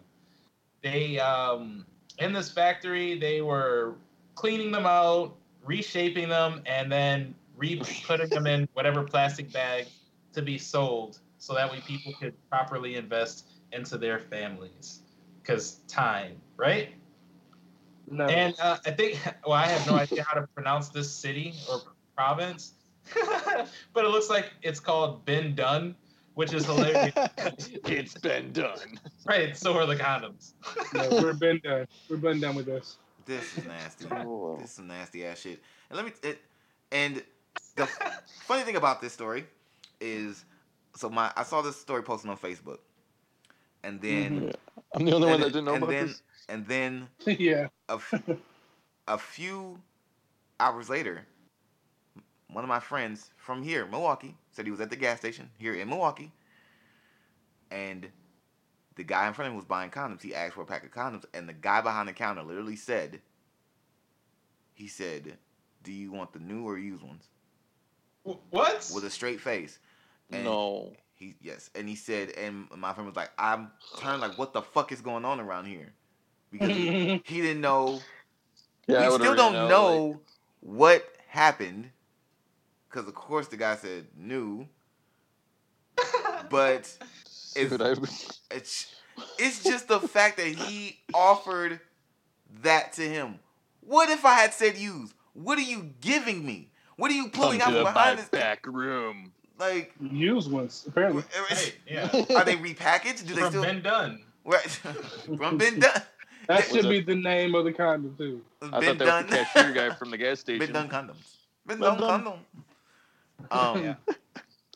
They 0.82 1.18
um, 1.18 1.86
in 2.18 2.32
this 2.32 2.50
factory 2.50 3.18
they 3.18 3.40
were 3.40 3.94
cleaning 4.34 4.70
them 4.70 4.86
out, 4.86 5.36
reshaping 5.70 6.28
them, 6.28 6.62
and 6.66 6.90
then 6.90 7.32
re-putting 7.56 8.28
them 8.28 8.44
in 8.48 8.68
whatever 8.72 9.04
plastic 9.04 9.52
bag 9.52 9.86
to 10.32 10.42
be 10.42 10.58
sold, 10.58 11.20
so 11.38 11.54
that 11.54 11.70
way 11.70 11.80
people 11.86 12.12
could 12.18 12.34
properly 12.50 12.96
invest 12.96 13.46
into 13.70 13.96
their 13.96 14.18
families. 14.18 15.02
Because 15.40 15.76
time, 15.86 16.32
right? 16.56 16.88
No. 18.10 18.26
And 18.26 18.52
uh, 18.60 18.78
I 18.84 18.90
think, 18.90 19.20
well, 19.46 19.54
I 19.54 19.66
have 19.66 19.86
no 19.86 19.94
idea 19.94 20.24
how 20.24 20.40
to 20.40 20.46
pronounce 20.48 20.88
this 20.88 21.08
city 21.08 21.54
or 21.70 21.82
province, 22.16 22.72
but 23.94 24.04
it 24.04 24.08
looks 24.08 24.28
like 24.28 24.52
it's 24.62 24.80
called 24.80 25.24
Ben 25.24 25.54
Dun, 25.54 25.94
which 26.34 26.52
is 26.52 26.66
hilarious. 26.66 27.12
it's 27.36 28.18
been 28.18 28.50
done. 28.50 28.98
right, 29.24 29.56
so 29.56 29.74
are 29.74 29.86
the 29.86 29.94
condoms. 29.94 30.54
no, 30.94 31.22
we're 31.22 31.32
been 31.32 31.60
done. 31.62 31.86
We're 32.08 32.16
been 32.16 32.40
done 32.40 32.56
with 32.56 32.66
this. 32.66 32.98
This 33.26 33.56
is 33.56 33.66
nasty. 33.66 34.06
This 34.58 34.70
is 34.70 34.76
some 34.76 34.88
nasty 34.88 35.24
ass 35.26 35.40
shit. 35.40 35.62
And 35.90 35.96
let 35.96 36.06
me. 36.06 36.12
It, 36.22 36.40
and 36.92 37.22
the 37.76 37.86
funny 38.46 38.62
thing 38.62 38.76
about 38.76 39.00
this 39.00 39.12
story 39.12 39.46
is, 40.00 40.44
so 40.96 41.08
my 41.10 41.32
I 41.36 41.44
saw 41.44 41.62
this 41.62 41.76
story 41.80 42.02
posted 42.02 42.30
on 42.30 42.36
Facebook, 42.36 42.78
and 43.82 44.00
then 44.00 44.44
Yeah. 44.44 44.52
I'm 44.94 45.04
the 45.04 45.12
only 45.14 45.28
one 45.28 45.34
and, 45.36 45.42
that 45.42 45.48
didn't 45.52 45.64
know 45.66 45.74
and 45.74 45.82
about 45.82 45.90
then 45.90 46.06
this. 46.08 46.22
and 46.48 46.66
then 46.66 47.08
yeah. 47.26 47.68
a, 47.88 47.94
f- 47.94 48.22
a 49.08 49.18
few 49.18 49.80
hours 50.60 50.88
later, 50.90 51.26
one 52.50 52.64
of 52.64 52.68
my 52.68 52.80
friends 52.80 53.30
from 53.36 53.62
here, 53.62 53.86
Milwaukee, 53.86 54.36
said 54.52 54.66
he 54.66 54.70
was 54.70 54.80
at 54.80 54.90
the 54.90 54.96
gas 54.96 55.18
station 55.18 55.50
here 55.58 55.74
in 55.74 55.88
Milwaukee, 55.88 56.32
and 57.70 58.08
the 59.00 59.04
guy 59.04 59.26
in 59.26 59.32
front 59.32 59.46
of 59.46 59.52
him 59.52 59.56
was 59.56 59.64
buying 59.64 59.88
condoms. 59.88 60.20
He 60.20 60.34
asked 60.34 60.52
for 60.56 60.60
a 60.60 60.66
pack 60.66 60.84
of 60.84 60.90
condoms, 60.90 61.24
and 61.32 61.48
the 61.48 61.54
guy 61.54 61.80
behind 61.80 62.06
the 62.06 62.12
counter 62.12 62.42
literally 62.42 62.76
said, 62.76 63.22
he 64.74 64.88
said, 64.88 65.38
"Do 65.82 65.90
you 65.90 66.12
want 66.12 66.34
the 66.34 66.38
new 66.38 66.64
or 66.68 66.76
used 66.78 67.02
ones?" 67.02 67.24
What? 68.50 68.90
With 68.94 69.04
a 69.04 69.10
straight 69.10 69.40
face. 69.40 69.78
And 70.30 70.44
No. 70.44 70.92
He 71.14 71.34
yes, 71.40 71.70
and 71.74 71.88
he 71.88 71.96
said, 71.96 72.30
and 72.32 72.68
my 72.76 72.92
friend 72.92 73.06
was 73.06 73.16
like, 73.16 73.30
"I'm 73.38 73.70
turned 73.98 74.20
like, 74.20 74.36
what 74.36 74.52
the 74.52 74.60
fuck 74.60 74.92
is 74.92 75.00
going 75.00 75.24
on 75.24 75.40
around 75.40 75.64
here?" 75.64 75.92
Because 76.52 76.68
he, 76.68 77.22
he 77.24 77.40
didn't 77.40 77.62
know 77.62 78.00
Yeah, 78.86 78.98
I 78.98 79.00
we 79.06 79.12
would've 79.12 79.26
still 79.26 79.34
don't 79.36 79.56
out, 79.56 79.68
know 79.70 80.04
like- 80.06 80.18
what 80.60 81.08
happened 81.28 81.90
because 82.90 83.06
of 83.08 83.14
course 83.14 83.46
the 83.48 83.56
guy 83.56 83.76
said 83.76 84.08
new 84.16 84.68
but 86.50 86.96
Dude, 87.54 87.82
I, 87.82 87.94
it's 88.50 88.94
it's 89.38 89.62
just 89.64 89.88
the 89.88 90.00
fact 90.00 90.36
that 90.38 90.46
he 90.46 90.98
offered 91.14 91.80
that 92.62 92.92
to 92.94 93.02
him 93.02 93.38
what 93.80 94.08
if 94.08 94.24
i 94.24 94.34
had 94.34 94.52
said 94.52 94.76
use 94.76 95.12
what 95.34 95.58
are 95.58 95.62
you 95.62 95.90
giving 96.00 96.44
me 96.44 96.70
what 96.96 97.10
are 97.10 97.14
you 97.14 97.28
come 97.28 97.42
pulling 97.42 97.60
out 97.62 97.70
to 97.70 97.74
from 97.76 97.84
my 97.84 97.92
behind 97.92 98.18
this 98.18 98.28
back 98.28 98.66
room. 98.66 99.32
like 99.58 99.94
Used 100.00 100.50
ones, 100.50 100.84
apparently. 100.86 101.22
Right, 101.50 101.74
yeah. 101.88 102.08
are 102.36 102.44
they 102.44 102.56
repackaged 102.56 103.26
do 103.26 103.34
they 103.34 103.40
From 103.40 103.50
still 103.50 103.62
Ben 103.62 103.82
done? 103.82 104.20
Right. 104.44 104.68
from 105.38 105.56
ben 105.58 105.80
done 105.80 106.02
That 106.46 106.64
should 106.64 106.88
be 106.88 107.00
the 107.00 107.14
name 107.14 107.54
of 107.54 107.64
the 107.64 107.72
condom 107.72 108.14
too. 108.18 108.42
I 108.62 108.80
ben 108.80 108.82
thought 108.82 108.98
that 108.98 109.04
done 109.04 109.22
was 109.26 109.32
the 109.32 109.44
cashier 109.44 109.72
guy 109.72 109.94
from 109.94 110.10
the 110.10 110.18
gas 110.18 110.40
station. 110.40 110.72
ben 110.72 110.88
done 110.88 110.88
condoms 110.88 111.36
ben 111.66 111.78
Ben 111.78 111.80
done 111.80 112.00
Done. 112.00 112.24
condom 112.24 112.40
um 113.50 113.82
Yeah. 113.84 113.94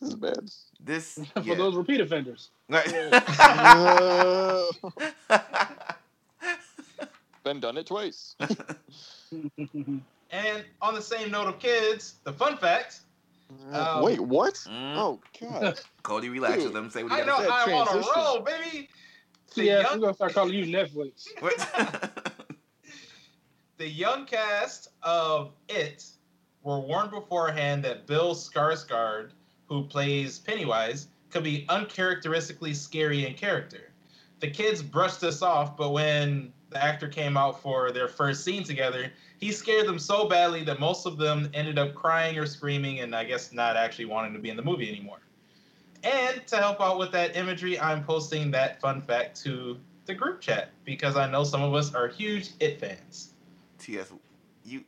This 0.00 0.08
is 0.10 0.14
bad. 0.16 0.50
this 0.80 1.14
For 1.34 1.40
yeah. 1.40 1.54
those 1.54 1.76
repeat 1.76 2.00
offenders. 2.00 2.50
Uh, 2.72 2.82
been 7.44 7.60
done 7.60 7.76
it 7.76 7.86
twice. 7.86 8.34
And 10.30 10.64
on 10.82 10.94
the 10.94 11.02
same 11.02 11.30
note 11.30 11.46
of 11.46 11.58
kids, 11.58 12.14
the 12.24 12.32
fun 12.32 12.56
fact. 12.56 13.00
Um, 13.72 14.02
Wait, 14.02 14.18
what? 14.20 14.54
Mm. 14.54 14.96
Oh 14.96 15.20
God! 15.40 15.78
Cody, 16.02 16.28
relax. 16.28 16.62
Dude, 16.62 16.72
Let 16.74 16.82
him 16.84 16.90
say 16.90 17.02
what 17.04 17.12
I 17.12 17.20
he 17.20 17.26
know 17.26 17.36
got 17.36 17.42
that 17.42 17.68
I'm 17.68 17.74
on 17.74 17.82
a 17.82 17.90
transition. 17.90 18.12
roll, 18.16 18.40
baby. 18.40 18.88
The 19.54 19.64
yeah, 19.64 19.80
young 19.82 19.92
we're 20.00 20.06
gonna 20.06 20.14
start 20.14 20.34
calling 20.34 20.54
you 20.54 20.64
Netflix. 20.64 21.28
The 23.76 23.88
young 23.88 24.24
cast 24.26 24.88
of 25.02 25.52
It 25.68 26.04
were 26.62 26.80
warned 26.80 27.10
beforehand 27.10 27.84
that 27.84 28.06
Bill 28.06 28.34
Skarsgård, 28.34 29.30
who 29.68 29.84
plays 29.84 30.38
Pennywise, 30.38 31.08
could 31.30 31.44
be 31.44 31.66
uncharacteristically 31.68 32.74
scary 32.74 33.26
in 33.26 33.34
character. 33.34 33.92
The 34.40 34.50
kids 34.50 34.82
brushed 34.82 35.20
this 35.20 35.42
off, 35.42 35.76
but 35.76 35.90
when 35.90 36.52
the 36.70 36.82
actor 36.82 37.08
came 37.08 37.36
out 37.36 37.60
for 37.60 37.90
their 37.92 38.08
first 38.08 38.44
scene 38.44 38.64
together, 38.64 39.10
he 39.38 39.52
scared 39.52 39.86
them 39.86 39.98
so 39.98 40.28
badly 40.28 40.64
that 40.64 40.80
most 40.80 41.06
of 41.06 41.16
them 41.16 41.50
ended 41.54 41.78
up 41.78 41.94
crying 41.94 42.38
or 42.38 42.46
screaming 42.46 43.00
and 43.00 43.14
I 43.14 43.24
guess 43.24 43.52
not 43.52 43.76
actually 43.76 44.06
wanting 44.06 44.32
to 44.34 44.38
be 44.38 44.50
in 44.50 44.56
the 44.56 44.62
movie 44.62 44.88
anymore. 44.88 45.20
And 46.02 46.46
to 46.48 46.56
help 46.56 46.80
out 46.80 46.98
with 46.98 47.12
that 47.12 47.36
imagery, 47.36 47.80
I'm 47.80 48.04
posting 48.04 48.50
that 48.50 48.80
fun 48.80 49.00
fact 49.00 49.40
to 49.42 49.78
the 50.06 50.14
group 50.14 50.40
chat 50.40 50.70
because 50.84 51.16
I 51.16 51.30
know 51.30 51.44
some 51.44 51.62
of 51.62 51.74
us 51.74 51.94
are 51.94 52.08
huge 52.08 52.50
It 52.60 52.78
fans. 52.78 53.30
T.S. 53.78 54.12
You 54.64 54.84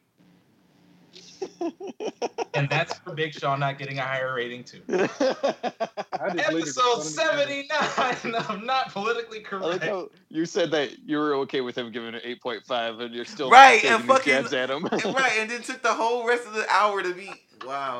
And 2.54 2.70
that's 2.70 2.94
for 3.00 3.12
Big 3.12 3.34
Sean 3.34 3.60
not 3.60 3.78
getting 3.78 3.98
a 3.98 4.02
higher 4.02 4.32
rating 4.34 4.64
too. 4.64 4.80
I 4.88 4.96
just 5.06 5.18
deleted 5.18 6.38
Episode 6.38 6.64
the 6.64 6.70
phone. 6.80 7.02
79 7.02 8.34
of 8.34 8.64
Not 8.64 8.90
Politically 8.92 9.44
I 9.52 9.56
like 9.56 9.80
Correct. 9.82 10.08
you 10.30 10.46
said 10.46 10.70
that 10.70 10.98
you 11.04 11.18
were 11.18 11.34
okay 11.34 11.60
with 11.60 11.76
him 11.76 11.92
giving 11.92 12.14
it 12.14 12.22
eight 12.24 12.40
point 12.40 12.64
five, 12.64 12.98
and 13.00 13.14
you're 13.14 13.26
still 13.26 13.50
Right, 13.50 13.84
and 13.84 14.02
fucking- 14.04 14.32
jabs 14.32 14.54
at 14.54 14.70
him. 14.70 14.84
right, 15.04 15.32
and 15.38 15.50
then 15.50 15.60
took 15.62 15.82
the 15.82 15.92
whole 15.92 16.26
rest 16.26 16.46
of 16.46 16.54
the 16.54 16.66
hour 16.70 17.02
to 17.02 17.12
be 17.12 17.30
wow. 17.66 17.98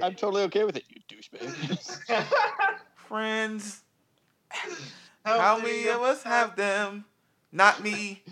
I'm 0.00 0.14
totally 0.14 0.42
okay 0.44 0.62
with 0.62 0.76
it, 0.76 0.84
you 0.88 1.00
douchebag. 1.08 2.24
Friends, 3.08 3.82
how 5.24 5.58
many 5.58 5.88
of 5.88 6.02
us 6.02 6.22
have 6.22 6.54
them? 6.54 7.04
Not 7.50 7.82
me. 7.82 8.22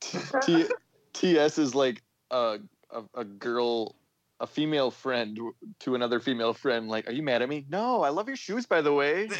T- 0.00 0.66
TS 1.12 1.58
is 1.58 1.74
like 1.74 2.02
a, 2.30 2.58
a 2.90 3.02
a 3.14 3.24
girl, 3.24 3.94
a 4.40 4.46
female 4.46 4.90
friend 4.90 5.38
to 5.80 5.94
another 5.94 6.20
female 6.20 6.52
friend. 6.54 6.88
Like, 6.88 7.08
are 7.08 7.12
you 7.12 7.22
mad 7.22 7.42
at 7.42 7.48
me? 7.48 7.64
No, 7.68 8.02
I 8.02 8.10
love 8.10 8.28
your 8.28 8.36
shoes, 8.36 8.66
by 8.66 8.80
the 8.80 8.92
way. 8.92 9.28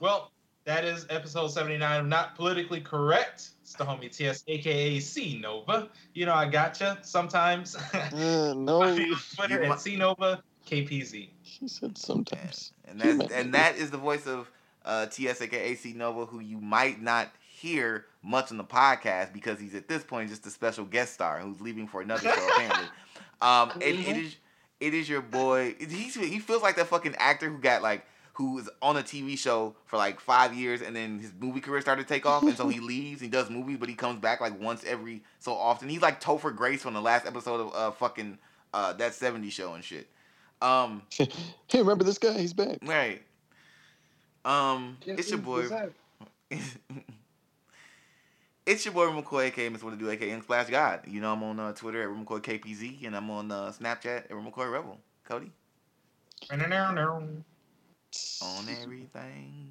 Well, 0.00 0.32
that 0.64 0.84
is 0.84 1.06
episode 1.10 1.48
79 1.48 2.00
of 2.00 2.06
Not 2.06 2.34
Politically 2.34 2.80
Correct. 2.80 3.50
It's 3.62 3.74
the 3.74 3.84
homie 3.84 4.10
TS, 4.14 4.44
aka 4.48 4.98
C 4.98 5.38
Nova. 5.38 5.88
You 6.14 6.26
know, 6.26 6.34
I 6.34 6.48
gotcha 6.48 6.98
sometimes. 7.02 7.76
Uh, 7.94 8.54
no, 8.56 8.82
on 8.82 8.96
Twitter 9.36 9.64
You 9.64 9.72
at 9.72 9.80
C 9.80 9.96
Nova 9.96 10.42
KPZ. 10.66 11.28
she 11.42 11.68
said 11.68 11.96
sometimes. 11.98 12.72
And 12.86 13.00
that 13.00 13.30
and 13.30 13.54
that 13.54 13.76
is 13.76 13.90
the 13.90 13.98
voice 13.98 14.26
of 14.26 14.50
uh, 14.84 15.06
T.S. 15.06 15.40
aka 15.42 15.74
C 15.74 15.92
Nova, 15.92 16.26
who 16.26 16.40
you 16.40 16.58
might 16.58 17.00
not 17.00 17.28
hear 17.60 18.06
much 18.22 18.50
on 18.50 18.56
the 18.56 18.64
podcast 18.64 19.32
because 19.32 19.60
he's 19.60 19.74
at 19.74 19.88
this 19.88 20.02
point 20.02 20.30
just 20.30 20.46
a 20.46 20.50
special 20.50 20.84
guest 20.84 21.14
star 21.14 21.40
who's 21.40 21.60
leaving 21.60 21.86
for 21.86 22.00
another 22.00 22.22
show 22.22 22.48
apparently. 22.54 22.86
Um, 23.42 23.70
it, 23.80 23.94
it 23.94 24.16
is 24.18 24.36
it 24.80 24.92
is 24.92 25.08
your 25.08 25.22
boy. 25.22 25.74
He's, 25.78 26.14
he 26.14 26.38
feels 26.40 26.60
like 26.60 26.76
that 26.76 26.88
fucking 26.88 27.14
actor 27.18 27.48
who 27.48 27.56
got 27.56 27.80
like 27.80 28.04
who 28.34 28.54
was 28.54 28.68
on 28.82 28.96
a 28.96 29.02
TV 29.02 29.38
show 29.38 29.74
for 29.86 29.96
like 29.96 30.20
five 30.20 30.54
years 30.54 30.82
and 30.82 30.94
then 30.94 31.18
his 31.18 31.32
movie 31.38 31.60
career 31.60 31.80
started 31.80 32.02
to 32.02 32.08
take 32.08 32.26
off 32.26 32.42
and 32.42 32.56
so 32.56 32.68
he 32.68 32.80
leaves. 32.80 33.20
He 33.20 33.28
does 33.28 33.48
movies, 33.48 33.78
but 33.78 33.88
he 33.88 33.94
comes 33.94 34.20
back 34.20 34.40
like 34.40 34.60
once 34.60 34.84
every 34.84 35.22
so 35.38 35.54
often. 35.54 35.88
He's 35.88 36.02
like 36.02 36.20
Topher 36.20 36.54
Grace 36.54 36.82
from 36.82 36.94
the 36.94 37.00
last 37.00 37.26
episode 37.26 37.60
of 37.60 37.74
uh, 37.74 37.90
fucking 37.92 38.38
uh, 38.74 38.92
that 38.94 39.14
70 39.14 39.50
show 39.50 39.74
and 39.74 39.84
shit. 39.84 40.08
Um, 40.62 41.02
hey, 41.10 41.28
remember 41.74 42.04
this 42.04 42.18
guy? 42.18 42.38
He's 42.38 42.52
back. 42.52 42.78
right. 42.82 43.22
Um, 44.44 44.96
it's 45.06 45.30
your 45.30 45.38
boy. 45.38 45.68
That? 48.70 48.74
it's 48.74 48.84
your 48.84 48.94
boy 48.94 49.06
McCoy, 49.08 49.46
aka 49.46 49.68
Miss 49.68 49.82
What 49.82 49.90
to 49.90 49.96
Do, 49.96 50.10
aka 50.10 50.28
Young 50.28 50.42
Splash 50.42 50.68
God. 50.70 51.00
You 51.06 51.20
know 51.20 51.32
I'm 51.32 51.42
on 51.42 51.60
uh, 51.60 51.72
Twitter 51.72 52.02
at 52.02 52.08
McCoy 52.08 52.40
KPZ, 52.40 53.06
and 53.06 53.16
I'm 53.16 53.30
on 53.30 53.50
uh, 53.50 53.72
Snapchat 53.72 54.06
at 54.06 54.30
McCoy 54.30 54.72
Rebel. 54.72 54.98
Cody 55.24 55.50
on 58.42 58.68
everything. 58.82 59.68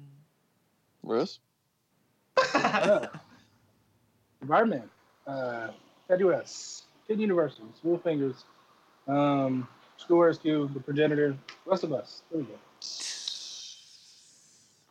Russ? 1.02 1.40
Uh, 2.54 3.06
Environment. 4.42 4.90
Uh, 5.26 5.68
Teddy 6.08 6.24
Kid 7.06 7.20
University. 7.20 7.62
Smooth 7.80 8.02
Fingers. 8.02 8.44
Um, 9.06 9.68
School 9.96 10.20
Rescue. 10.20 10.68
The 10.72 10.80
Progenitor. 10.80 11.36
Rest 11.66 11.84
of 11.84 11.92
Us. 11.92 12.22
There 12.30 12.40
we 12.40 12.46
go. 12.46 12.54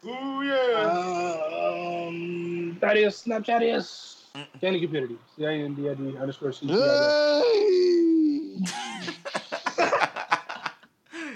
Ooh 0.06 0.44
yeah. 0.44 2.08
Um, 2.08 2.78
Thaddeus, 2.80 3.24
Snapchatius, 3.26 4.16
Mm. 4.36 4.46
Candy 4.62 4.80
Cupidity, 4.80 5.18
C-I-N-D-I-D 5.36 6.18
underscore 6.18 6.52
C. 6.54 6.68
Hey! 6.68 7.42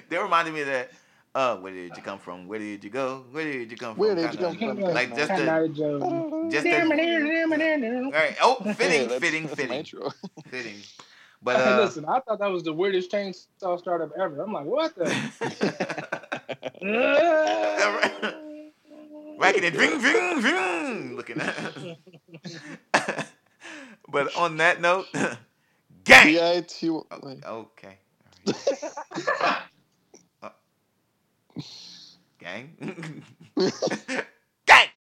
they 0.09 0.17
reminded 0.19 0.53
me 0.53 0.61
of 0.61 0.67
that. 0.67 0.91
Uh, 1.33 1.55
where 1.57 1.73
did 1.73 1.97
you 1.97 2.03
come 2.03 2.19
from? 2.19 2.47
Where 2.47 2.59
did 2.59 2.83
you 2.83 2.91
go? 2.91 3.25
Where 3.31 3.51
did 3.51 3.71
you 3.71 3.77
come 3.77 3.95
from? 3.95 3.99
Where 4.05 4.13
did 4.13 4.31
you 4.33 4.37
Kinda- 4.39 4.59
come 4.59 4.77
from? 4.77 4.93
Like 4.93 5.15
just 5.15 5.29
the, 5.29 5.71
Joe. 5.75 6.47
just 6.51 6.63
the, 6.63 6.81
all 6.81 6.89
right. 8.11 8.35
Oh, 8.39 8.57
fitting, 8.75 9.07
That's- 9.07 9.19
fitting, 9.19 9.47
that's 9.47 9.55
fitting, 9.59 9.83
fitting. 10.51 10.75
But 11.41 11.55
Hey, 11.57 11.63
uh, 11.63 11.81
listen, 11.81 12.05
I 12.05 12.19
thought 12.19 12.37
that 12.39 12.51
was 12.51 12.61
the 12.61 12.73
weirdest 12.73 13.09
chainsaw 13.11 13.79
startup 13.79 14.11
ever. 14.17 14.43
I'm 14.43 14.53
like, 14.53 14.65
what 14.65 14.93
the? 14.95 15.09
Racking 19.43 19.63
it, 19.65 19.75
ring, 19.75 20.01
ring, 20.01 20.41
ring. 20.41 21.15
Looking 21.17 21.41
at. 21.41 21.75
but 24.09 24.35
on 24.35 24.57
that 24.57 24.79
note, 24.81 25.07
gang. 26.05 26.25
B-I-T- 26.25 26.89
Oh, 27.45 27.67
okay. 27.77 27.97
Uh, 30.43 30.49
gang. 32.39 33.23